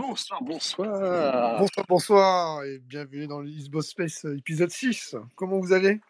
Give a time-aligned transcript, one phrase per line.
[0.00, 1.58] Bonsoir, bonsoir.
[1.58, 5.14] Bonsoir, bonsoir et bienvenue dans l'Isbo Space euh, épisode 6.
[5.36, 6.00] Comment vous allez?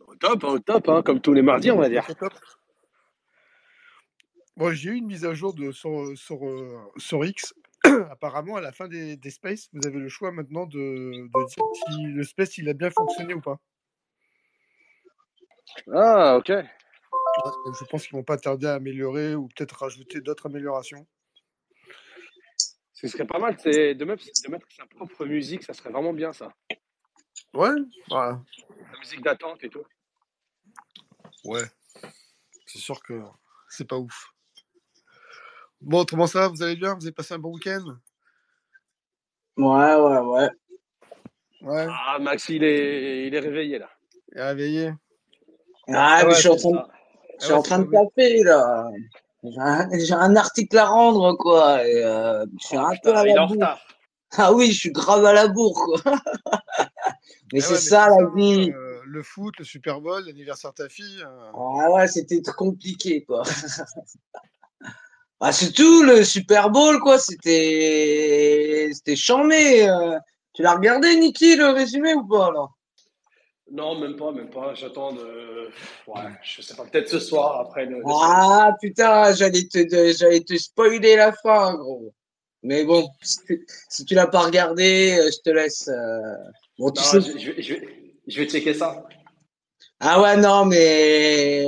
[0.00, 2.04] Au top, au top, hein, comme tous les mardis, on va dire.
[2.06, 2.32] Top, top.
[4.56, 7.54] Bon, j'ai eu une mise à jour de, sur, sur, euh, sur X.
[7.84, 11.64] Apparemment, à la fin des, des Space, vous avez le choix maintenant de, de dire
[11.92, 13.60] si le Space il a bien fonctionné ou pas.
[15.92, 16.50] Ah, ok.
[17.36, 21.06] Je pense qu'ils vont pas tarder à améliorer ou peut-être rajouter d'autres améliorations.
[22.92, 26.12] Ce serait pas mal, c'est de mettre, de mettre sa propre musique, ça serait vraiment
[26.12, 26.54] bien ça.
[27.52, 27.74] Ouais,
[28.08, 28.40] voilà.
[28.92, 29.84] La musique d'attente et tout.
[31.44, 31.64] Ouais.
[32.66, 33.20] C'est sûr que
[33.68, 34.32] c'est pas ouf.
[35.80, 36.48] Bon, comment ça va?
[36.48, 36.94] Vous allez bien?
[36.94, 37.84] Vous avez passé un bon week-end?
[39.56, 40.50] Ouais, ouais, ouais.
[41.60, 41.86] Ouais.
[41.90, 43.90] Ah, Max, il est, il est réveillé là.
[44.34, 44.92] Et réveillé
[45.88, 46.88] Ah, mais ouais, je suis en train.
[47.40, 48.88] Je suis Ah en train de taper, là.
[49.42, 51.86] J'ai un, article à rendre, quoi.
[51.86, 53.78] Et, euh, je suis Oh, un peu putain, à la bourre.
[54.36, 56.00] Ah oui, je suis grave à la bourre, quoi.
[56.78, 56.88] Ah
[57.52, 58.70] Mais ouais, c'est ça, la ça, vie.
[58.72, 61.22] hein, euh, le foot, le Super Bowl, l'anniversaire de ta fille.
[61.22, 63.42] euh, Ah ouais, c'était compliqué, quoi.
[65.40, 67.18] Ah, c'est tout, le Super Bowl, quoi.
[67.18, 69.86] C'était, c'était chambé.
[70.54, 72.66] Tu l'as regardé, Niki, le résumé ou pas, là?
[73.74, 74.72] Non, même pas, même pas.
[74.74, 75.68] J'attends de.
[76.06, 78.02] Ouais, je sais pas, peut-être ce soir après le.
[78.06, 82.12] Ah putain, j'allais te, j'allais te spoiler la fin, gros.
[82.62, 85.88] Mais bon, si tu, si tu l'as pas regardé, euh, je te laisse.
[85.88, 86.20] euh,
[86.78, 87.20] Bon, tu Non, sais.
[87.20, 87.74] je, je vais, je,
[88.28, 89.04] je vais checker ça.
[90.00, 91.64] Ah ouais, non, mais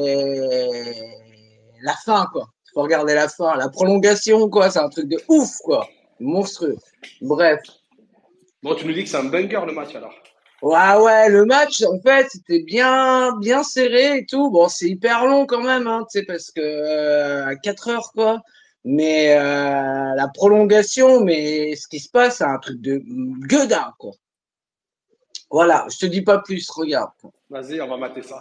[1.83, 2.47] la fin, quoi.
[2.73, 4.71] Faut regarder la fin, la prolongation, quoi.
[4.71, 5.89] C'est un truc de ouf, quoi.
[6.21, 6.77] Monstrueux.
[7.21, 7.61] Bref.
[8.63, 10.15] Bon, tu nous dis que c'est un bunker le match alors.
[10.63, 14.51] Ouais, ouais, le match, en fait, c'était bien, bien serré et tout.
[14.51, 18.11] Bon, c'est hyper long quand même, hein, tu sais, parce que euh, à 4 heures,
[18.13, 18.43] quoi.
[18.85, 23.03] Mais euh, la prolongation, mais ce qui se passe, c'est un truc de
[23.47, 24.13] gueudin, quoi.
[25.51, 27.11] Voilà, je te dis pas plus, regarde.
[27.51, 28.41] Vas-y, on va mater ça.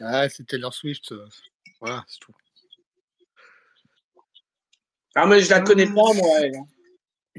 [0.00, 1.12] Ah, c'est Taylor Swift.
[1.12, 1.26] euh,
[1.80, 2.32] Voilà, c'est tout.
[5.14, 6.52] Ah, mais je la connais pas, moi, elle.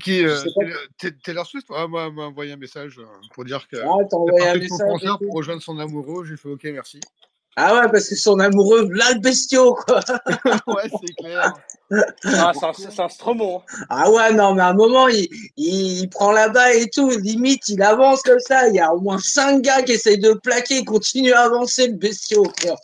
[0.04, 0.42] Qui, euh.
[0.58, 4.04] Taylor- Ta- Taylor Swift ah, moi, m'a envoyé un message euh, pour dire que Ah,
[4.10, 4.88] t'as envoyé un message.
[4.88, 6.26] concert pour rejoindre son amoureux.
[6.26, 7.00] J'ai fait OK, merci.
[7.56, 10.00] Ah ouais, parce que son amoureux, là, le bestiau, quoi.
[10.68, 11.54] ouais, c'est clair.
[12.24, 13.60] Ah, c'est un, stromon.
[13.60, 13.84] hein.
[13.90, 15.28] Ah ouais, non, mais à un moment, il,
[15.58, 18.70] il, il prend la balle et tout, limite, il avance comme ça.
[18.70, 21.42] Il y a au moins cinq gars qui essayent de le plaquer, il continue à
[21.42, 22.78] avancer, le bestiau, quoi.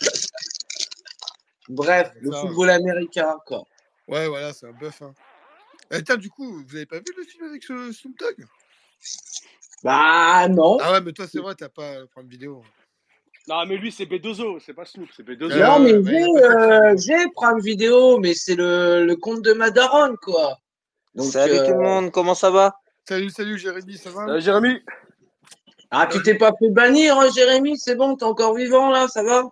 [1.69, 3.63] Bref, le Ça, football américain, quoi.
[4.07, 5.01] Ouais, voilà, c'est un bœuf.
[5.01, 5.13] Hein.
[5.91, 8.45] Eh, tiens, du coup, vous avez pas vu le film avec ce Snoop Dogg?
[9.83, 10.77] Bah, non.
[10.81, 12.63] Ah ouais, mais toi, c'est vrai, t'as pas euh, prendre vidéo.
[13.47, 15.51] Non, mais lui, c'est B2O, c'est pas Snoop, c'est B2O.
[15.51, 19.53] Euh, non, mais ouais, j'ai, euh, j'ai Prime Vidéo, mais c'est le, le compte de
[19.53, 20.57] Madaron, quoi.
[21.13, 22.75] Donc, Salut euh, tout le monde, comment ça va?
[23.07, 24.25] Salut, salut, Jérémy, ça va?
[24.27, 24.81] Euh, Jérémy
[25.91, 29.21] Ah, tu t'es pas fait bannir, hein, Jérémy, c'est bon, t'es encore vivant, là, ça
[29.21, 29.43] va?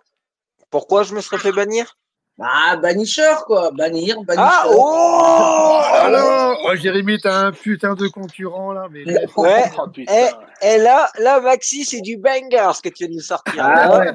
[0.70, 1.96] Pourquoi je me serais fait bannir?
[2.40, 3.70] Ah, bannicheur, quoi.
[3.70, 4.50] Bannir, bannisseur.
[4.52, 9.04] Ah oh Alors, oh, Jérémy, t'as un putain de concurrent là, mais
[9.36, 10.12] Ouais, Oh putain.
[10.60, 13.54] Eh, et là, là Maxi, c'est du banger ce que tu viens de nous sortir.
[13.64, 14.10] Ah ouais.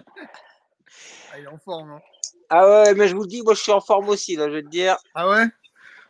[1.31, 1.91] Ah, il est en forme.
[1.91, 2.02] Hein.
[2.50, 4.56] Ah ouais, mais je vous le dis, moi je suis en forme aussi, là, je
[4.56, 4.97] vais te dire.
[5.16, 5.46] Ah ouais?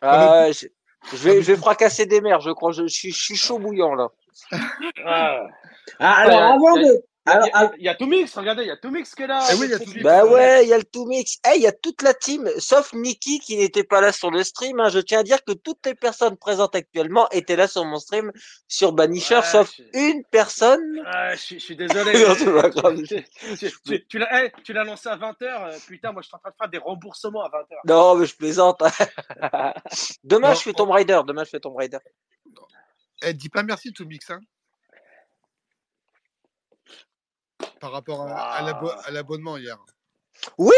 [0.02, 0.68] Ah, je,
[1.12, 2.72] je vais, je vais fracasser des mers, je crois.
[2.72, 4.08] Je, je suis, je suis chaud bouillant là.
[5.06, 5.42] Ah.
[6.00, 7.04] Ah, alors, Ouais, avant de.
[7.28, 9.22] Il y, a- il y a tout mix, regardez, il y a tout mix qui
[9.22, 9.46] est là.
[9.52, 10.02] Eh oui, il y a tout mix.
[10.02, 11.38] Bah ouais, il y a le tout mix.
[11.48, 14.44] Eh, il y a toute la team, sauf Nikki qui n'était pas là sur le
[14.44, 14.80] stream.
[14.80, 14.90] hein.
[14.90, 18.32] Je tiens à dire que toutes les personnes présentes actuellement étaient là sur mon stream
[18.68, 20.82] sur Banisher, Ouais, sauf je- une personne.
[21.32, 22.14] Je, suis- je suis désolé.
[24.10, 25.86] Tu l'as eh, tu l'as lancé à 20h.
[25.86, 27.76] putain, moi je suis en train de faire des remboursements à 20h.
[27.86, 28.82] Non, mais je plaisante.
[30.24, 31.20] Demain, Non, je fais Tomb Raider.
[31.28, 32.00] Demain, je fais Tomb Raider.
[33.24, 34.40] Eh, dis pas merci tout mix, hein.
[37.80, 39.78] Par rapport à, à l'abo- à l'abonnement hier.
[40.58, 40.74] Oui,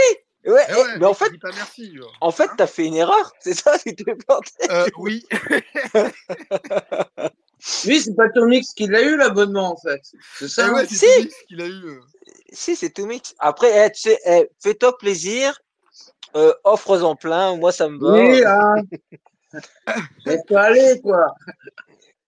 [0.45, 1.96] ouais, Eh eh, ouais, mais en fait, pas merci.
[2.20, 3.31] en fait, t'as fait une erreur.
[3.40, 4.52] C'est ça, tu t'es planté.
[4.70, 5.26] Euh, oui.
[7.85, 10.02] lui, c'est pas Tomix qui l'a eu, l'abonnement, en fait.
[10.40, 10.67] C'est Eh ça?
[10.67, 11.05] hein ouais, c'est Si.
[11.05, 11.85] tout mix qu'il a eu.
[11.85, 11.99] euh.
[12.52, 13.35] Si, c'est tout mix.
[13.40, 15.59] Après, eh, tu sais, eh, fais-toi plaisir.
[16.35, 17.55] Euh, offre-en plein.
[17.58, 18.11] Moi, ça me va.
[18.11, 18.76] Oui, hein.
[20.26, 21.35] Laisse-toi aller, quoi.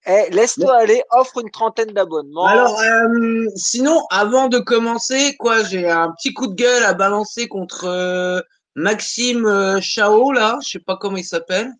[0.05, 1.01] Eh, laisse-toi aller.
[1.11, 2.45] Offre une trentaine d'abonnements.
[2.45, 7.47] Alors, euh, sinon, avant de commencer, quoi, j'ai un petit coup de gueule à balancer
[7.47, 8.41] contre euh,
[8.75, 10.57] Maxime euh, Chao, là.
[10.63, 11.71] Je sais pas comment il s'appelle.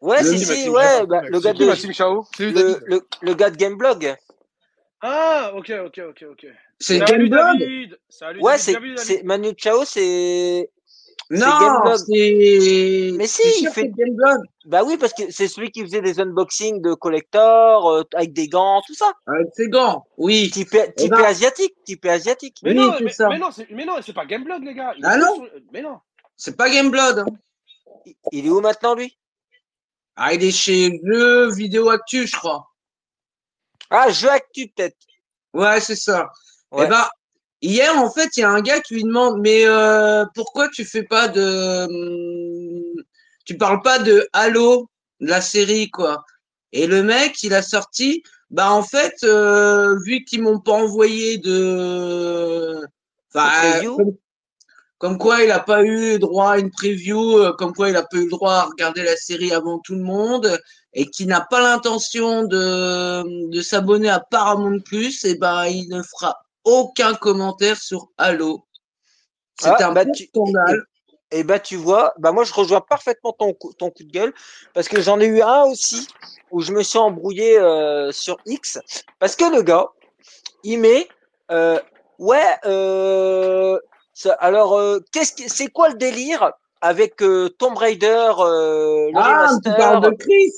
[0.00, 2.82] ouais, le- si, Maxime, si, Maxime, ouais, bah, le gars de, Maxime Chao le, David.
[2.86, 4.16] le, le gars de Gameblog.
[5.02, 6.46] Ah, ok, ok, ok, ok.
[6.78, 7.98] C'est Salut Gameblog David.
[8.08, 10.70] Salut Ouais, c'est Manu Chao, c'est
[11.30, 13.10] Non, c'est.
[13.16, 16.80] Mais si, il fait- Gameblog Bah oui, parce que c'est celui qui faisait des unboxings
[16.82, 19.10] de collector euh, avec des gants, tout ça.
[19.26, 20.06] avec ses gants.
[20.18, 20.50] Oui.
[20.50, 22.58] Typé, typé ben- asiatique, typé asiatique.
[22.62, 23.28] Mais Oui, non, c'est mais, ça.
[23.28, 24.92] mais non, c'est, mais non, c'est pas Gameblog, les gars.
[24.98, 25.98] Il Ah non sur- Mais non.
[26.36, 27.20] C'est pas Gameblog.
[27.20, 27.26] hein.
[28.06, 29.16] Il- Il est où maintenant, lui?
[30.16, 32.68] Ah, il est chez Jeux Vidéo Actu, je crois.
[33.90, 34.96] Ah, jeu actu, peut-être.
[35.52, 36.28] Ouais, c'est ça.
[36.70, 36.84] Ouais.
[36.86, 37.06] Eh ben,
[37.64, 40.84] hier, en fait, il y a un gars qui lui demande, mais euh, pourquoi tu
[40.84, 41.86] fais pas de,
[43.44, 44.90] tu parles pas de Halo,
[45.20, 46.24] de la série, quoi.
[46.72, 51.38] Et le mec, il a sorti, bah en fait, euh, vu qu'ils m'ont pas envoyé
[51.38, 52.80] de,
[53.32, 54.16] enfin, preview comme,
[54.98, 58.02] comme quoi il a pas eu droit à une preview, euh, comme quoi il a
[58.02, 60.58] pas eu le droit à regarder la série avant tout le monde,
[60.92, 66.02] et qui n'a pas l'intention de, de s'abonner à Paramount Plus, et ben il ne
[66.02, 68.66] fera aucun commentaire sur Halo.
[69.60, 70.84] C'est Ah, un bah, tu- scandale.
[71.30, 74.32] Et bah tu vois, bah moi je rejoins parfaitement ton coup, ton coup de gueule
[74.72, 76.06] parce que j'en ai eu un aussi
[76.52, 78.78] où je me suis embrouillé euh, sur X
[79.18, 79.88] parce que le gars
[80.62, 81.08] il met
[81.50, 81.80] euh,
[82.18, 83.80] ouais euh,
[84.12, 89.18] ça- alors euh, qu'est-ce que c'est quoi le délire avec euh, Tomb Raider euh, le
[89.18, 89.76] Ah, tu remaster?
[89.76, 90.52] parles de Chris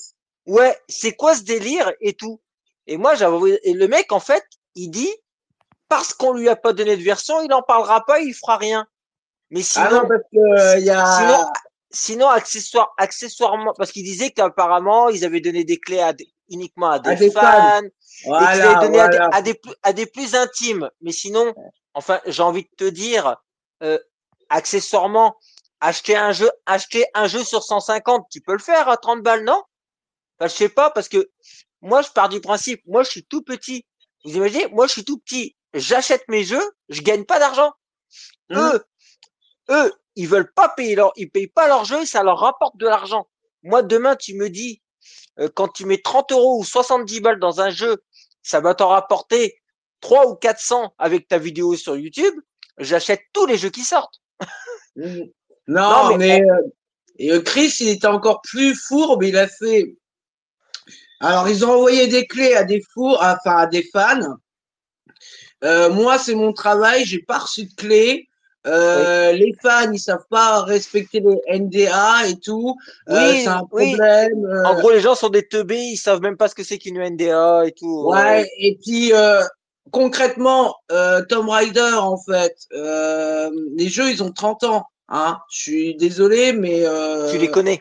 [0.46, 2.40] ouais c'est quoi ce délire et tout?
[2.86, 4.44] Et moi j'avais et le mec en fait
[4.74, 5.14] il dit
[5.88, 8.86] parce qu'on lui a pas donné de version il en parlera pas il fera rien
[9.50, 11.04] mais sinon Ah non, parce que euh, il y a.
[11.04, 11.46] Sinon,
[11.90, 16.90] sinon accessoire, accessoirement, parce qu'il disait qu'apparemment ils avaient donné des clés à des- uniquement
[16.90, 17.82] à des, des fans, fans.
[17.84, 17.88] et
[18.28, 20.90] qu'ils avaient donné à, des, à, des à des plus intimes.
[21.00, 21.54] Mais sinon,
[21.94, 23.36] enfin, j'ai envie de te dire,
[23.84, 23.98] euh,
[24.48, 25.36] accessoirement,
[25.80, 29.44] acheter un jeu, acheter un jeu sur 150, tu peux le faire à 30 balles,
[29.44, 29.62] non?
[30.38, 31.30] Enfin, je sais pas, parce que
[31.82, 33.86] moi, je pars du principe, moi, je suis tout petit.
[34.24, 35.55] Vous imaginez, moi, je suis tout petit.
[35.74, 37.72] J'achète mes jeux, je gagne pas d'argent.
[38.50, 38.58] Mhm.
[38.58, 38.84] Eux,
[39.70, 42.86] eux, ils veulent pas payer leur, ils payent pas leur jeu, ça leur rapporte de
[42.86, 43.28] l'argent.
[43.62, 44.82] Moi, demain, tu me dis,
[45.38, 48.02] euh, quand tu mets 30 euros ou 70 balles dans un jeu,
[48.42, 49.60] ça va t'en rapporter
[50.00, 52.34] 3 ou 400 avec ta vidéo sur YouTube.
[52.78, 54.20] J'achète tous les jeux qui sortent.
[54.96, 55.24] Mm.
[55.68, 56.62] Non, Non, mais mais, euh,
[57.18, 59.24] et, euh, Chris, il était encore plus fourbe.
[59.24, 59.96] Il a fait.
[61.20, 64.36] Alors, ils ont envoyé des clés à des fours, enfin à des fans.
[65.64, 67.04] Euh, moi, c'est mon travail.
[67.04, 68.28] J'ai pas reçu de clés.
[68.66, 72.76] Euh, Les fans, ils savent pas respecter les NDA et tout.
[73.08, 74.44] Euh, Oui, c'est un problème.
[74.44, 76.78] euh, En gros, les gens sont des teubés, ils savent même pas ce que c'est
[76.78, 78.06] qu'une NDA et tout.
[78.08, 79.42] Ouais, et puis euh,
[79.92, 80.74] concrètement,
[81.28, 84.86] Tomb Raider, en fait, euh, les jeux, ils ont 30 ans.
[85.08, 85.38] Hein.
[85.48, 87.80] Je suis désolé, mais euh, Tu les connais.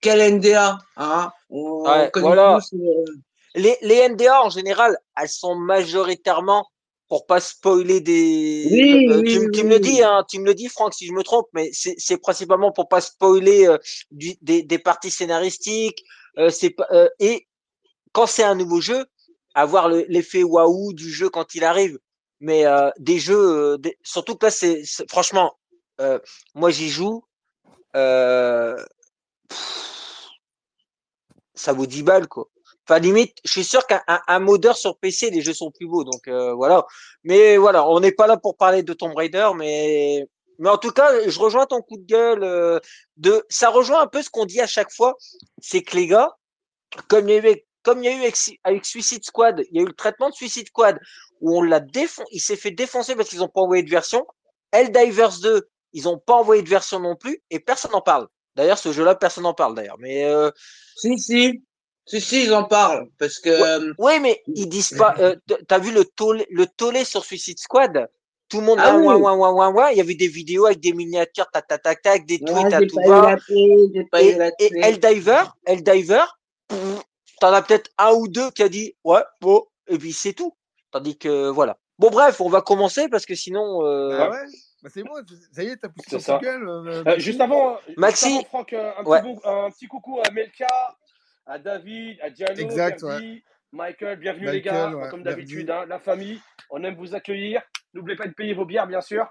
[0.00, 1.30] quel NDA hein?
[1.50, 2.58] On Ouais, connaît voilà.
[2.60, 2.74] tous,
[3.54, 6.66] Les, les NDA, en général, elles sont majoritairement
[7.08, 8.68] pour pas spoiler des.
[8.70, 10.94] Oui, Euh, oui, tu, oui, tu me le dis, hein, tu me le dis, Franck,
[10.94, 13.78] si je me trompe, mais c'est principalement pour pas spoiler euh,
[14.10, 16.04] du- des, des parties scénaristiques.
[16.38, 17.46] Euh, c'est euh, et
[18.12, 19.06] quand c'est un nouveau jeu,
[19.54, 21.98] avoir le- l'effet waouh du jeu quand il arrive.
[22.40, 25.58] Mais euh, des jeux, euh, des- surtout que là, c'est franchement,
[26.00, 26.18] euh,
[26.54, 27.24] moi j'y joue.
[27.96, 28.76] Euh,
[29.48, 30.28] pff,
[31.54, 32.48] ça vaut 10 balles quoi.
[32.88, 35.86] Enfin limite, je suis sûr qu'un un, un modeur sur PC, les jeux sont plus
[35.86, 36.86] beaux, donc euh, voilà.
[37.24, 40.26] Mais voilà, on n'est pas là pour parler de Tomb Raider, mais
[40.58, 42.42] mais en tout cas, je rejoins ton coup de gueule.
[42.44, 42.80] euh,
[43.16, 45.16] de, ça rejoint un peu ce qu'on dit à chaque fois,
[45.60, 46.32] c'est que les gars,
[47.08, 49.76] comme il y a eu, comme il y a eu avec, avec Suicide Squad, il
[49.76, 50.98] y a eu le traitement de Suicide Squad
[51.40, 54.26] où on l'a défon, il s'est fait défoncer parce qu'ils n'ont pas envoyé de version.
[54.72, 58.28] Helldivers 2, ils n'ont pas envoyé de version non plus et personne n'en parle.
[58.56, 59.98] D'ailleurs, ce jeu-là, personne n'en parle d'ailleurs.
[59.98, 60.50] Mais euh,
[60.96, 61.62] Si, si.
[62.08, 63.08] Si, si, ils en parlent.
[63.18, 63.50] Parce que.
[63.50, 65.14] euh, Oui, mais ils disent pas.
[65.20, 65.36] Euh,
[65.68, 68.08] T'as vu le tollé, le tollé sur Suicide Squad?
[68.48, 69.22] Tout le monde, Ah ouin, oui.
[69.22, 69.90] ouin, ouin, ouin.
[69.90, 72.72] Il y avait des vidéos avec des miniatures, tac, tac, tac, tac, des ouais, tweets
[72.72, 73.36] à tout va.
[74.18, 74.70] Et, et
[75.66, 76.24] Helldiver,
[76.68, 77.02] pff,
[77.40, 80.56] t'en as peut-être un ou deux qui a dit ouais, bon, et puis c'est tout.
[80.90, 81.76] Tandis que voilà.
[81.98, 83.84] Bon, bref, on va commencer parce que sinon.
[83.84, 84.46] euh, Ah ouais
[84.82, 85.12] bah c'est bon,
[85.52, 86.68] ça y est, t'as poussé de gueule.
[86.68, 88.26] euh, Euh, Maxime juste avant, juste Maxi.
[88.26, 89.20] avant, Franck, euh, un, Ouais.
[89.20, 90.66] petit bon- un petit coucou à Melka,
[91.48, 95.98] à David, à Diallo, Exact, Verdi, Michael, bienvenue les gars, ouais, comme d'habitude, hein, la
[95.98, 96.40] famille,
[96.70, 97.62] on aime vous accueillir.
[97.94, 99.26] N'oubliez pas de payer vos bières, bien sûr.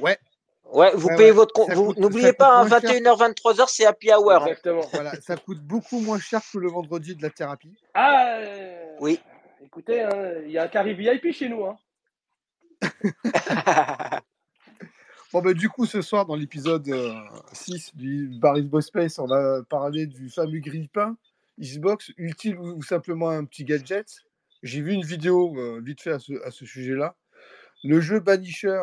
[0.00, 0.18] Ouais,
[0.64, 2.90] Ouais, vous Ouais, payez ouais, votre Vous n'oubliez pas, hein, moins cher.
[2.90, 4.32] 21h, 23h, c'est happy hour.
[4.32, 4.46] hein.
[4.46, 4.82] Exactement.
[4.92, 7.74] voilà, ça coûte beaucoup moins cher que le vendredi de la thérapie.
[7.94, 9.18] Ah, euh, Oui.
[9.64, 11.66] écoutez, hein, il y a un carré VIP chez nous.
[15.32, 17.12] Bon, bah, du coup, ce soir, dans l'épisode euh,
[17.52, 21.16] 6 du Barry's Boy Space, on va parler du fameux grille-pain
[21.60, 24.06] Xbox, utile ou, simplement un petit gadget.
[24.62, 27.16] J'ai vu une vidéo euh, vite fait à ce, à ce sujet-là.
[27.84, 28.82] Le jeu Banisher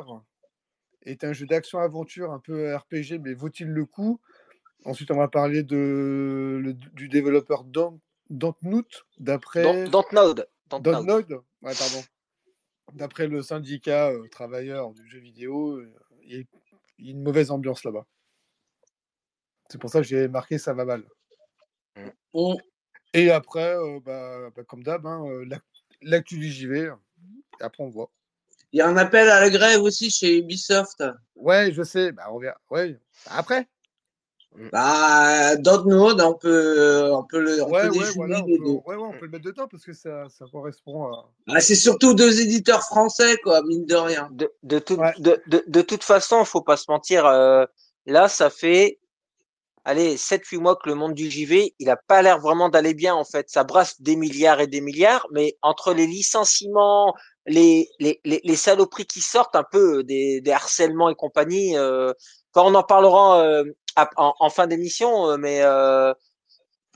[1.04, 4.20] est un jeu d'action-aventure un peu RPG, mais vaut-il le coup?
[4.86, 8.00] Ensuite, on va parler de, le- du développeur Dont-
[8.30, 8.86] Dontnod,
[9.20, 10.48] d'après Dontnod.
[10.70, 10.94] Dontnod.
[11.06, 12.04] Dontnod, ouais, pardon.
[12.94, 15.92] D'après le syndicat euh, travailleur du jeu vidéo, euh,
[16.26, 16.48] y
[16.98, 18.06] il y a une mauvaise ambiance là-bas.
[19.70, 21.04] C'est pour ça que j'ai marqué ça va mal.
[22.34, 22.58] On-
[23.14, 25.64] Et après, euh, bah, bah, comme d'hab, hein, euh, l'ac-
[26.02, 26.92] l'actu du JV,
[27.60, 28.12] après on voit.
[28.72, 31.04] Il y a un appel à la grève aussi chez Ubisoft.
[31.36, 32.58] Ouais, je sais, bah, on verra.
[32.70, 33.68] Ouais, après.
[34.72, 38.96] Bah, Dontnod, on peut, on peut le, on Ouais, peut ouais, voilà, on peut, ouais,
[38.96, 41.30] ouais, on peut le mettre dedans parce que ça, ça correspond à.
[41.48, 44.30] Ah, c'est surtout deux éditeurs français, quoi, mine de rien.
[44.32, 45.14] De, de, toute- Ouais.
[45.20, 47.26] de, de, de toute façon, faut pas se mentir.
[47.26, 47.66] euh,
[48.06, 49.00] là, ça fait,
[49.84, 53.14] allez, 7-8 mois que le monde du JV, il a pas l'air vraiment d'aller bien,
[53.16, 53.50] en fait.
[53.50, 57.14] Ça brasse des milliards et des milliards, mais entre les licenciements,
[57.46, 61.78] les, les, les, les saloperies qui sortent, un peu euh, des, des harcèlements et compagnie,
[61.78, 62.14] euh,
[62.52, 63.64] quand on en parlera euh,
[64.18, 66.14] en, en fin d'émission, euh, mais euh,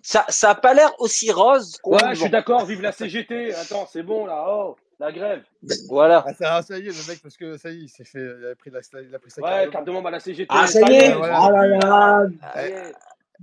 [0.02, 1.78] ça, ça a pas l'air aussi rose.
[1.84, 3.54] Ouais, je suis d'accord, vive la CGT.
[3.56, 4.46] Attends, c'est bon là.
[4.48, 5.44] Oh, la grève.
[5.88, 6.24] Voilà.
[6.28, 8.20] Ah, ça, ça y est, le mec, parce que ça y est, il s'est fait.
[8.20, 10.48] Il a pris, la, il a pris sa Ouais, carte de membre à la CGT.
[10.50, 11.14] Ah, ça y est!
[11.14, 11.40] voilà.
[11.42, 12.28] Oh là là!
[12.54, 12.92] Allez.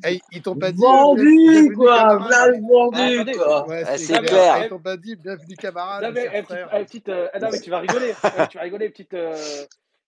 [0.04, 0.82] Hey, ils t'ont pas dit.
[0.82, 2.18] Vendu, quoi!
[2.18, 3.66] vendu, quoi!
[3.66, 4.64] Ouais, Ah, c'est clair.
[4.64, 6.02] Ils t'ont pas dit bienvenue camarade.
[6.04, 8.14] Non, mais, eh, petite, eh, petite, euh, non, mais tu vas rigoler.
[8.38, 9.34] Eh, tu vas rigoler, petite, euh,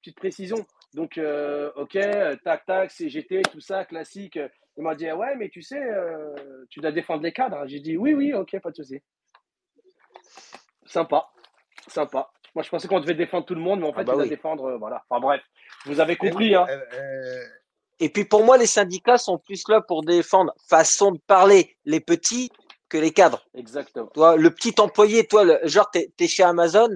[0.03, 0.67] petite précision.
[0.95, 4.39] Donc, euh, ok, euh, tac, tac, CGT, tout ça, classique.
[4.77, 6.35] Il m'a dit, ah ouais, mais tu sais, euh,
[6.71, 7.67] tu dois défendre les cadres.
[7.67, 9.01] J'ai dit, oui, oui, ok, pas de souci.
[10.87, 11.29] Sympa,
[11.89, 12.31] sympa.
[12.55, 14.17] Moi, je pensais qu'on devait défendre tout le monde, mais en Ah fait, bah il
[14.17, 15.05] doit défendre, euh, voilà.
[15.09, 15.43] Enfin, bref,
[15.85, 16.67] vous avez compris, hein.
[18.01, 22.01] Et puis pour moi, les syndicats sont plus là pour défendre façon de parler les
[22.01, 22.51] petits
[22.89, 23.45] que les cadres.
[23.55, 24.07] Exactement.
[24.15, 26.89] Toi, le petit employé, toi, le, genre t'es es chez Amazon,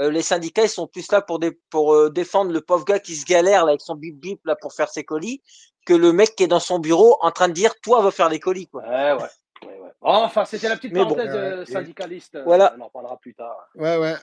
[0.00, 3.24] euh, les syndicats ils sont plus là pour euh, défendre le pauvre gars qui se
[3.24, 5.42] galère là avec son bip bip là pour faire ses colis
[5.86, 8.28] que le mec qui est dans son bureau en train de dire toi va faire
[8.28, 8.82] les colis quoi.
[8.82, 9.18] Ouais, ouais.
[9.66, 9.90] ouais, ouais.
[10.00, 11.02] Enfin, c'était la petite bon.
[11.04, 12.38] parenthèse euh, syndicaliste.
[12.44, 12.74] Voilà.
[12.78, 13.56] On en parlera plus tard.
[13.74, 14.14] Ouais, ouais.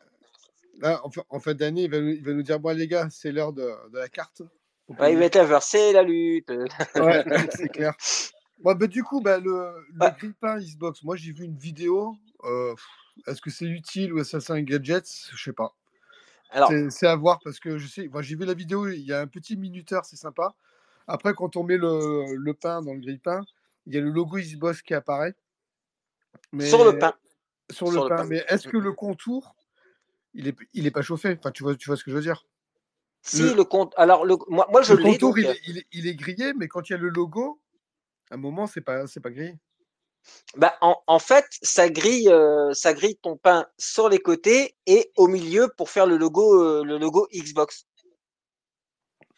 [0.80, 3.32] Là, en, fin- d'année, il va, nous- il va nous dire Bon, les gars, c'est
[3.32, 4.42] l'heure de, de la carte.
[5.00, 6.50] Ouais, il va être inversé la lutte.
[6.96, 7.94] Ouais, c'est clair.
[8.60, 10.12] Bon, bah, du coup, bah, le, le Bah.
[10.18, 12.14] grille-pain Xbox, moi j'ai vu une vidéo.
[12.44, 12.74] euh,
[13.26, 15.06] Est-ce que c'est utile ou est-ce que c'est un gadget?
[15.34, 15.76] Je sais pas.
[16.50, 19.12] Alors, C'est à voir parce que je sais, moi j'ai vu la vidéo, il y
[19.12, 20.56] a un petit minuteur, c'est sympa.
[21.08, 23.46] Après, quand on met le, le pain dans le grille-pain,
[23.86, 25.36] il y a le logo Xbox qui apparaît.
[26.52, 27.14] Mais- sur le pain.
[27.70, 28.18] Sur le sur le pain.
[28.18, 28.26] pain.
[28.26, 29.56] Mais est-ce que le contour,
[30.34, 31.36] il est, il est pas chauffé?
[31.38, 32.46] Enfin, tu vois, tu vois ce que je veux dire?
[33.22, 33.94] Si le- le compte.
[33.98, 35.40] Alors le, moi, moi je Le contour, donc.
[35.44, 37.62] il, est, il est- il est grillé, mais quand il y a le logo,
[38.30, 39.58] à un moment, c'est pas, c'est pas grillé.
[40.56, 45.12] Bah, en, en fait, ça grille, euh, ça grille ton pain sur les côtés et
[45.18, 47.86] au milieu pour faire le logo, euh, le logo Xbox.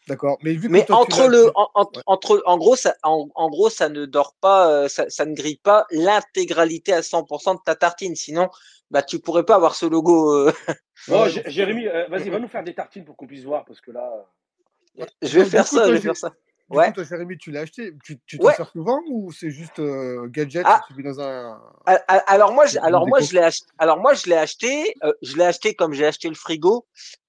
[0.08, 0.38] D'accord.
[0.42, 2.02] Mais vu que Mais toi, tu entre le, en, en- Ouais.
[2.06, 5.34] entre, en gros, ça, en, en gros, ça ne dort pas, euh, ça, ça ne
[5.34, 8.16] grille pas l'intégralité à 100% de ta tartine.
[8.16, 8.48] Sinon,
[8.90, 10.32] bah, tu pourrais pas avoir ce logo.
[10.34, 10.52] euh,
[11.08, 13.90] Bon, Jérémy, euh, vas-y, va nous faire des tartines pour qu'on puisse voir, parce que
[13.90, 14.26] là.
[15.22, 16.32] je vais faire coup, ça, je vais faire ça.
[16.70, 16.86] Du Ouais.
[16.88, 17.92] coup, toi, Jérémy, tu l'as acheté?
[18.04, 18.54] Tu, tu t'en Ouais.
[18.54, 20.80] sers souvent ou c'est juste euh, gadget Ah.
[20.86, 21.60] que tu mets dans un.
[22.06, 23.66] Alors moi, je, alors moi, je l'ai acheté.
[23.78, 24.94] Alors moi, je l'ai acheté.
[25.02, 26.86] euh, je l'ai acheté comme j'ai acheté le frigo.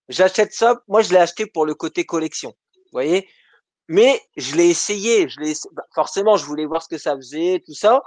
[0.09, 0.83] J'achète ça.
[0.87, 2.53] Moi, je l'ai acheté pour le côté collection.
[2.75, 3.27] Vous voyez?
[3.87, 5.27] Mais je l'ai essayé.
[5.27, 8.03] Je l'ai bah, forcément, je voulais voir ce que ça faisait, tout ça.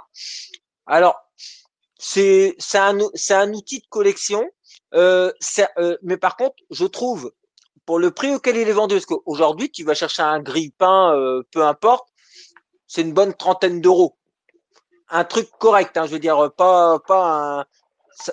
[0.85, 1.19] Alors,
[1.97, 4.49] c'est c'est un c'est un outil de collection.
[4.93, 5.33] Euh,
[5.79, 7.33] euh, mais par contre, je trouve
[7.85, 11.43] pour le prix auquel il est vendu, parce qu'aujourd'hui, tu vas chercher un grille-pain, euh,
[11.51, 12.07] peu importe,
[12.87, 14.17] c'est une bonne trentaine d'euros
[15.09, 17.65] un truc correct, hein, je veux dire, pas, pas un,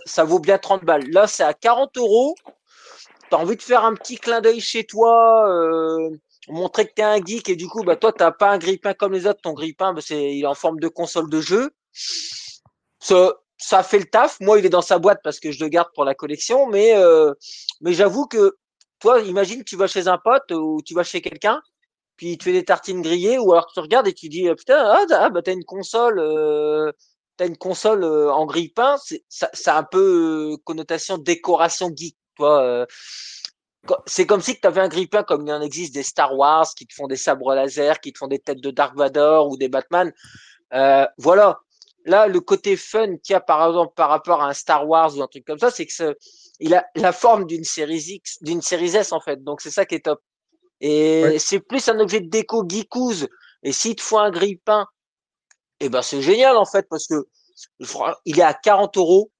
[0.04, 1.08] ça, vaut bien 30 balles.
[1.10, 2.34] Là, c'est à 40 euros.
[3.30, 6.10] T'as envie de faire un petit clin d'œil chez toi, euh,
[6.48, 9.12] montrer que t'es un geek et du coup, bah, toi, t'as pas un grille-pain comme
[9.12, 9.40] les autres.
[9.42, 11.70] Ton grille-pain, bah, c'est, il est en forme de console de jeu.
[13.00, 14.38] Ça, ça fait le taf.
[14.40, 16.94] Moi, il est dans sa boîte parce que je le garde pour la collection, mais,
[16.96, 17.32] euh,
[17.80, 18.56] mais j'avoue que
[19.02, 21.60] toi, imagine, tu vas chez un pote ou tu vas chez quelqu'un,
[22.16, 24.78] puis tu fais des tartines grillées, ou alors tu regardes et tu dis euh, putain,
[24.78, 26.92] ah, ah, bah t'as une console, euh,
[27.36, 28.96] t'as une console euh, en grille-pain,
[29.28, 32.86] ça, a un peu euh, connotation décoration geek, toi.
[34.06, 36.86] c'est comme si tu avais un grille-pain comme il en existe des Star Wars qui
[36.86, 39.68] te font des sabres laser, qui te font des têtes de Dark Vador ou des
[39.68, 40.12] Batman.
[41.18, 41.58] Voilà.
[42.04, 45.16] Là, le côté fun qu'il y a par exemple par rapport à un Star Wars
[45.16, 46.14] ou un truc comme ça, c'est que ce-
[46.60, 49.42] il a la forme d'une série X, d'une série S en fait.
[49.42, 50.20] Donc c'est ça qui est top.
[50.80, 51.38] Et Ouais.
[51.38, 53.28] c'est plus un objet de déco geekouse.
[53.64, 54.86] Et s'il te faut un grille-pain,
[55.80, 57.26] eh ben c'est génial en fait parce que
[58.24, 59.30] il est à 40 euros.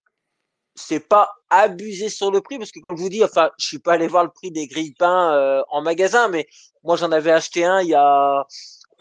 [0.75, 3.79] c'est pas abusé sur le prix parce que comme je vous dis, enfin, je suis
[3.79, 6.47] pas allé voir le prix des grilles pains euh, en magasin, mais
[6.83, 8.47] moi j'en avais acheté un il y a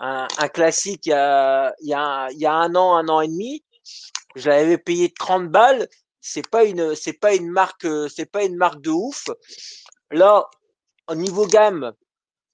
[0.01, 3.63] un, classique il y a un an, un an et demi.
[4.35, 5.87] Je l'avais payé 30 balles.
[6.21, 9.25] C'est pas une pas une marque c'est pas une marque de ouf.
[10.11, 10.45] Là,
[11.07, 11.93] au niveau gamme,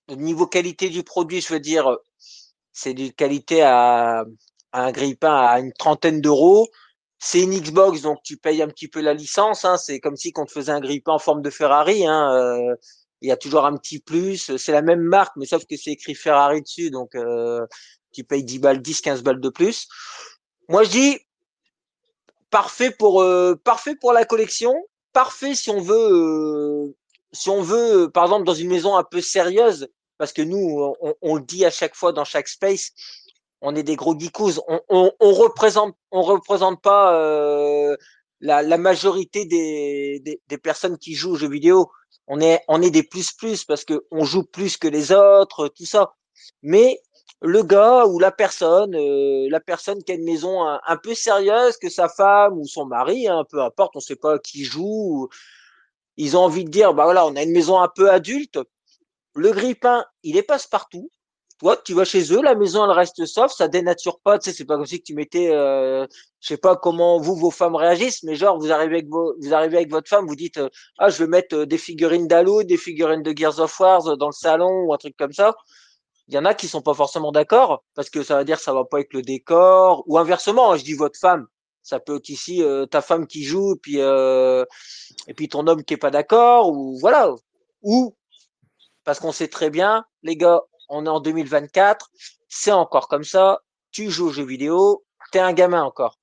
[0.10, 1.98] au niveau qualité du produit, je veux dire,
[2.72, 4.26] c'est du qualité à,
[4.72, 6.70] à un grille-pain à une trentaine d'euros
[7.20, 9.66] c'est une Xbox, donc tu payes un petit peu la licence.
[9.66, 12.06] Hein, c'est comme si on te faisait un grille-pain en forme de Ferrari.
[12.06, 12.76] Hein, euh,
[13.22, 14.56] il y a toujours un petit plus.
[14.58, 17.66] C'est la même marque, mais sauf que c'est écrit Ferrari dessus, donc euh,
[18.14, 19.88] tu payes 10 balles, 10, 15 balles de plus.
[20.70, 21.20] Moi, je dis
[22.50, 24.74] parfait pour euh, parfait pour la collection,
[25.14, 26.96] parfait si on veut
[27.34, 31.36] si on veut par exemple dans une maison un peu sérieuse, parce que nous on,
[31.36, 32.92] le dit à chaque fois dans chaque space
[33.62, 34.62] on est des gros geekos.
[34.68, 37.96] On, on, représente, on représente pas euh,
[38.40, 41.90] la, la, majorité des, des, des, personnes qui jouent aux jeux vidéo.
[42.28, 45.70] On est, on est des plus plus parce que on joue plus que les autres,
[45.70, 46.14] tout ça.
[46.62, 47.02] Mais
[47.42, 51.78] le gars ou la personne, euh, la personne qui a une maison un, peu sérieuse,
[51.78, 55.30] que sa femme ou son mari, hein, peu importe, on sait pas qui joue.
[56.18, 58.60] Ils ont envie de dire, bah voilà, on a une maison un peu adulte.
[59.36, 61.12] Le grippin, il est passe-partout
[61.60, 64.56] toi, tu vas chez eux, la maison elle reste soft, ça dénature pas, tu sais,
[64.56, 66.06] c'est pas comme si tu mettais, euh,
[66.40, 69.54] je sais pas comment vous vos femmes réagissent, mais genre vous arrivez avec vos, vous
[69.54, 72.64] arrivez avec votre femme, vous dites euh, ah je vais mettre euh, des figurines d'Halo,
[72.64, 75.56] des figurines de Gears of War dans le salon ou un truc comme ça.
[76.28, 78.74] Il y en a qui sont pas forcément d'accord parce que ça va dire ça
[78.74, 81.48] va pas avec le décor ou inversement, je dis votre femme,
[81.84, 85.94] ça peut être ici ta femme qui joue et puis et puis ton homme qui
[85.96, 87.34] est pas d'accord ou voilà
[87.82, 88.16] ou
[89.06, 92.10] parce qu'on sait très bien les gars on est en 2024,
[92.48, 96.20] c'est encore comme ça, tu joues aux jeux vidéo, t'es un gamin encore.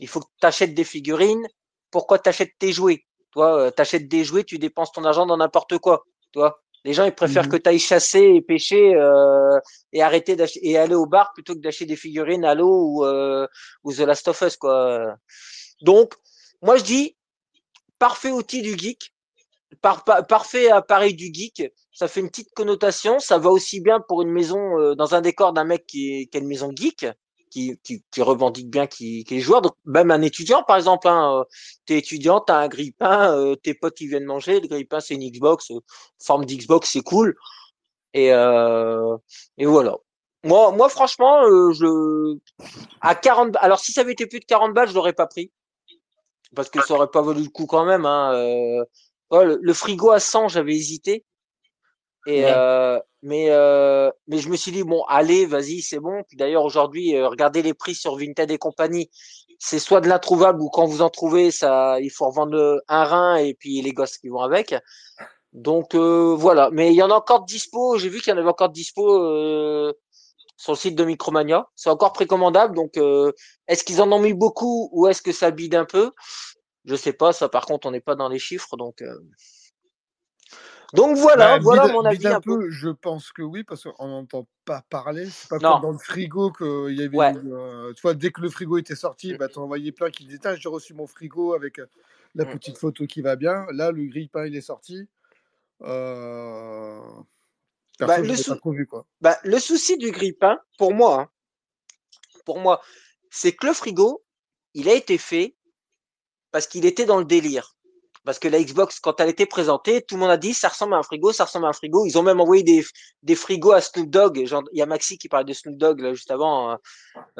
[0.00, 1.46] Il faut que tu achètes des figurines.
[1.90, 3.04] Pourquoi t'achètes tes jouets?
[3.30, 6.04] Toi, euh, t'achètes des jouets, tu dépenses ton argent dans n'importe quoi.
[6.32, 7.50] Toi, les gens ils préfèrent mhm.
[7.50, 9.58] que tu ailles chasser et pêcher euh,
[9.92, 13.46] et arrêter d'acheter et aller au bar plutôt que d'acheter des figurines Halo ou euh,
[13.82, 15.16] ou The Last of Us quoi.
[15.80, 16.14] Donc,
[16.60, 17.16] moi je dis
[17.98, 19.13] parfait outil du geek
[19.80, 21.72] par, parfait appareil du geek.
[21.92, 23.18] Ça fait une petite connotation.
[23.18, 26.38] Ça va aussi bien pour une maison euh, dans un décor d'un mec qui, a
[26.38, 27.06] une maison geek,
[27.50, 27.78] qui,
[28.18, 29.62] revendique bien qui, qui est joueur.
[29.62, 31.44] Donc même un étudiant, par exemple, hein, euh,
[31.86, 34.60] t'es étudiant, t'as un grille-pain, euh, tes potes qui viennent manger.
[34.60, 35.70] Le grille-pain c'est une Xbox,
[36.22, 37.36] forme d'Xbox, c'est cool.
[38.12, 39.96] Et, et voilà.
[40.44, 42.38] Moi, moi, franchement, je
[43.00, 45.50] à 40 alors si ça avait été plus de 40 balles, je l'aurais pas pris
[46.54, 48.06] parce que ça aurait pas valu le coup quand même.
[48.06, 48.84] Hein
[49.30, 51.24] le, frigo à 100, j'avais hésité.
[52.26, 56.22] Et euh, mais euh, mais je me suis dit bon allez vas-y c'est bon.
[56.26, 59.10] Puis d'ailleurs aujourd'hui euh, regardez les prix sur Vinted et compagnie.
[59.58, 63.36] C'est soit de l'introuvable ou quand vous en trouvez ça il faut revendre un rein
[63.36, 64.74] et puis les gosses qui vont avec.
[65.52, 66.70] Donc voilà.
[66.72, 67.98] Mais il y en a encore de dispo.
[67.98, 69.04] J'ai vu qu'il y en avait encore de dispo
[70.56, 71.68] sur le site de Micromania.
[71.76, 72.74] C'est encore précommandable.
[72.74, 72.96] Donc
[73.68, 76.10] est-ce qu'ils en ont mis beaucoup ou est-ce que ça bide un peu?
[76.84, 79.02] Je sais pas, ça par contre, on n'est pas dans les chiffres, donc.
[79.02, 79.18] Euh.
[80.92, 82.26] Donc voilà, bah, voilà mon avis.
[82.26, 85.26] Un, peu, je pense que oui, parce qu'on n'entend pas parler.
[85.28, 87.38] C'est pas comme dans le frigo qu'il y avait.
[87.38, 89.36] Euh, tu vois, dès que le frigo était sorti, mm.
[89.38, 91.86] bah, tu envoyé plein qui disaient J'ai reçu mon frigo avec euh,
[92.36, 92.50] la mm.
[92.52, 93.66] petite photo qui va bien.
[93.72, 95.08] Là, le grille-pain, il est sorti.
[95.82, 97.00] Euh...
[97.98, 99.06] Bah, le, pas vu, quoi.
[99.20, 101.28] Bah, le souci du grille-pain, pour moi, hein,
[102.44, 102.80] pour moi,
[103.30, 104.22] c'est que le frigo,
[104.74, 105.56] il a été fait
[106.54, 107.74] parce qu'il était dans le délire.
[108.24, 110.94] Parce que la Xbox, quand elle était présentée, tout le monde a dit ça ressemble
[110.94, 112.06] à un frigo, ça ressemble à un frigo.
[112.06, 112.84] Ils ont même envoyé des,
[113.24, 114.38] des frigos à Snoop Dogg.
[114.38, 116.76] il y a Maxi qui parlait de Snoop Dogg là, juste avant, euh,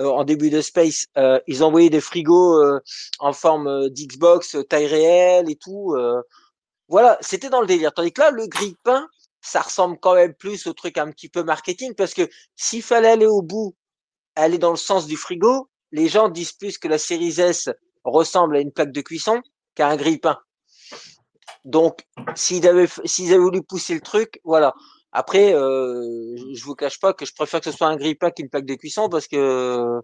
[0.00, 1.06] euh, en début de Space.
[1.16, 2.60] Euh, ils ont envoyé des frigos
[3.20, 5.94] en forme d'Xbox, taille réelle et tout.
[6.88, 7.92] voilà, c'était dans le délire.
[7.94, 9.06] Tandis que là, le grille-pain,
[9.42, 11.94] ça ressemble quand même plus au truc un petit peu marketing.
[11.94, 13.76] Parce que s'il fallait aller au bout,
[14.34, 17.70] aller dans le sens du frigo, les gens disent plus que la série S
[18.04, 19.40] ressemble à une plaque de cuisson
[19.74, 20.38] qu'à un grille-pain.
[21.64, 22.00] Donc,
[22.34, 24.74] s'ils avaient, s'ils avaient voulu pousser le truc, voilà.
[25.12, 28.48] Après, euh, je vous cache pas que je préfère que ce soit un grille-pain qu'une
[28.48, 30.00] plaque de cuisson parce que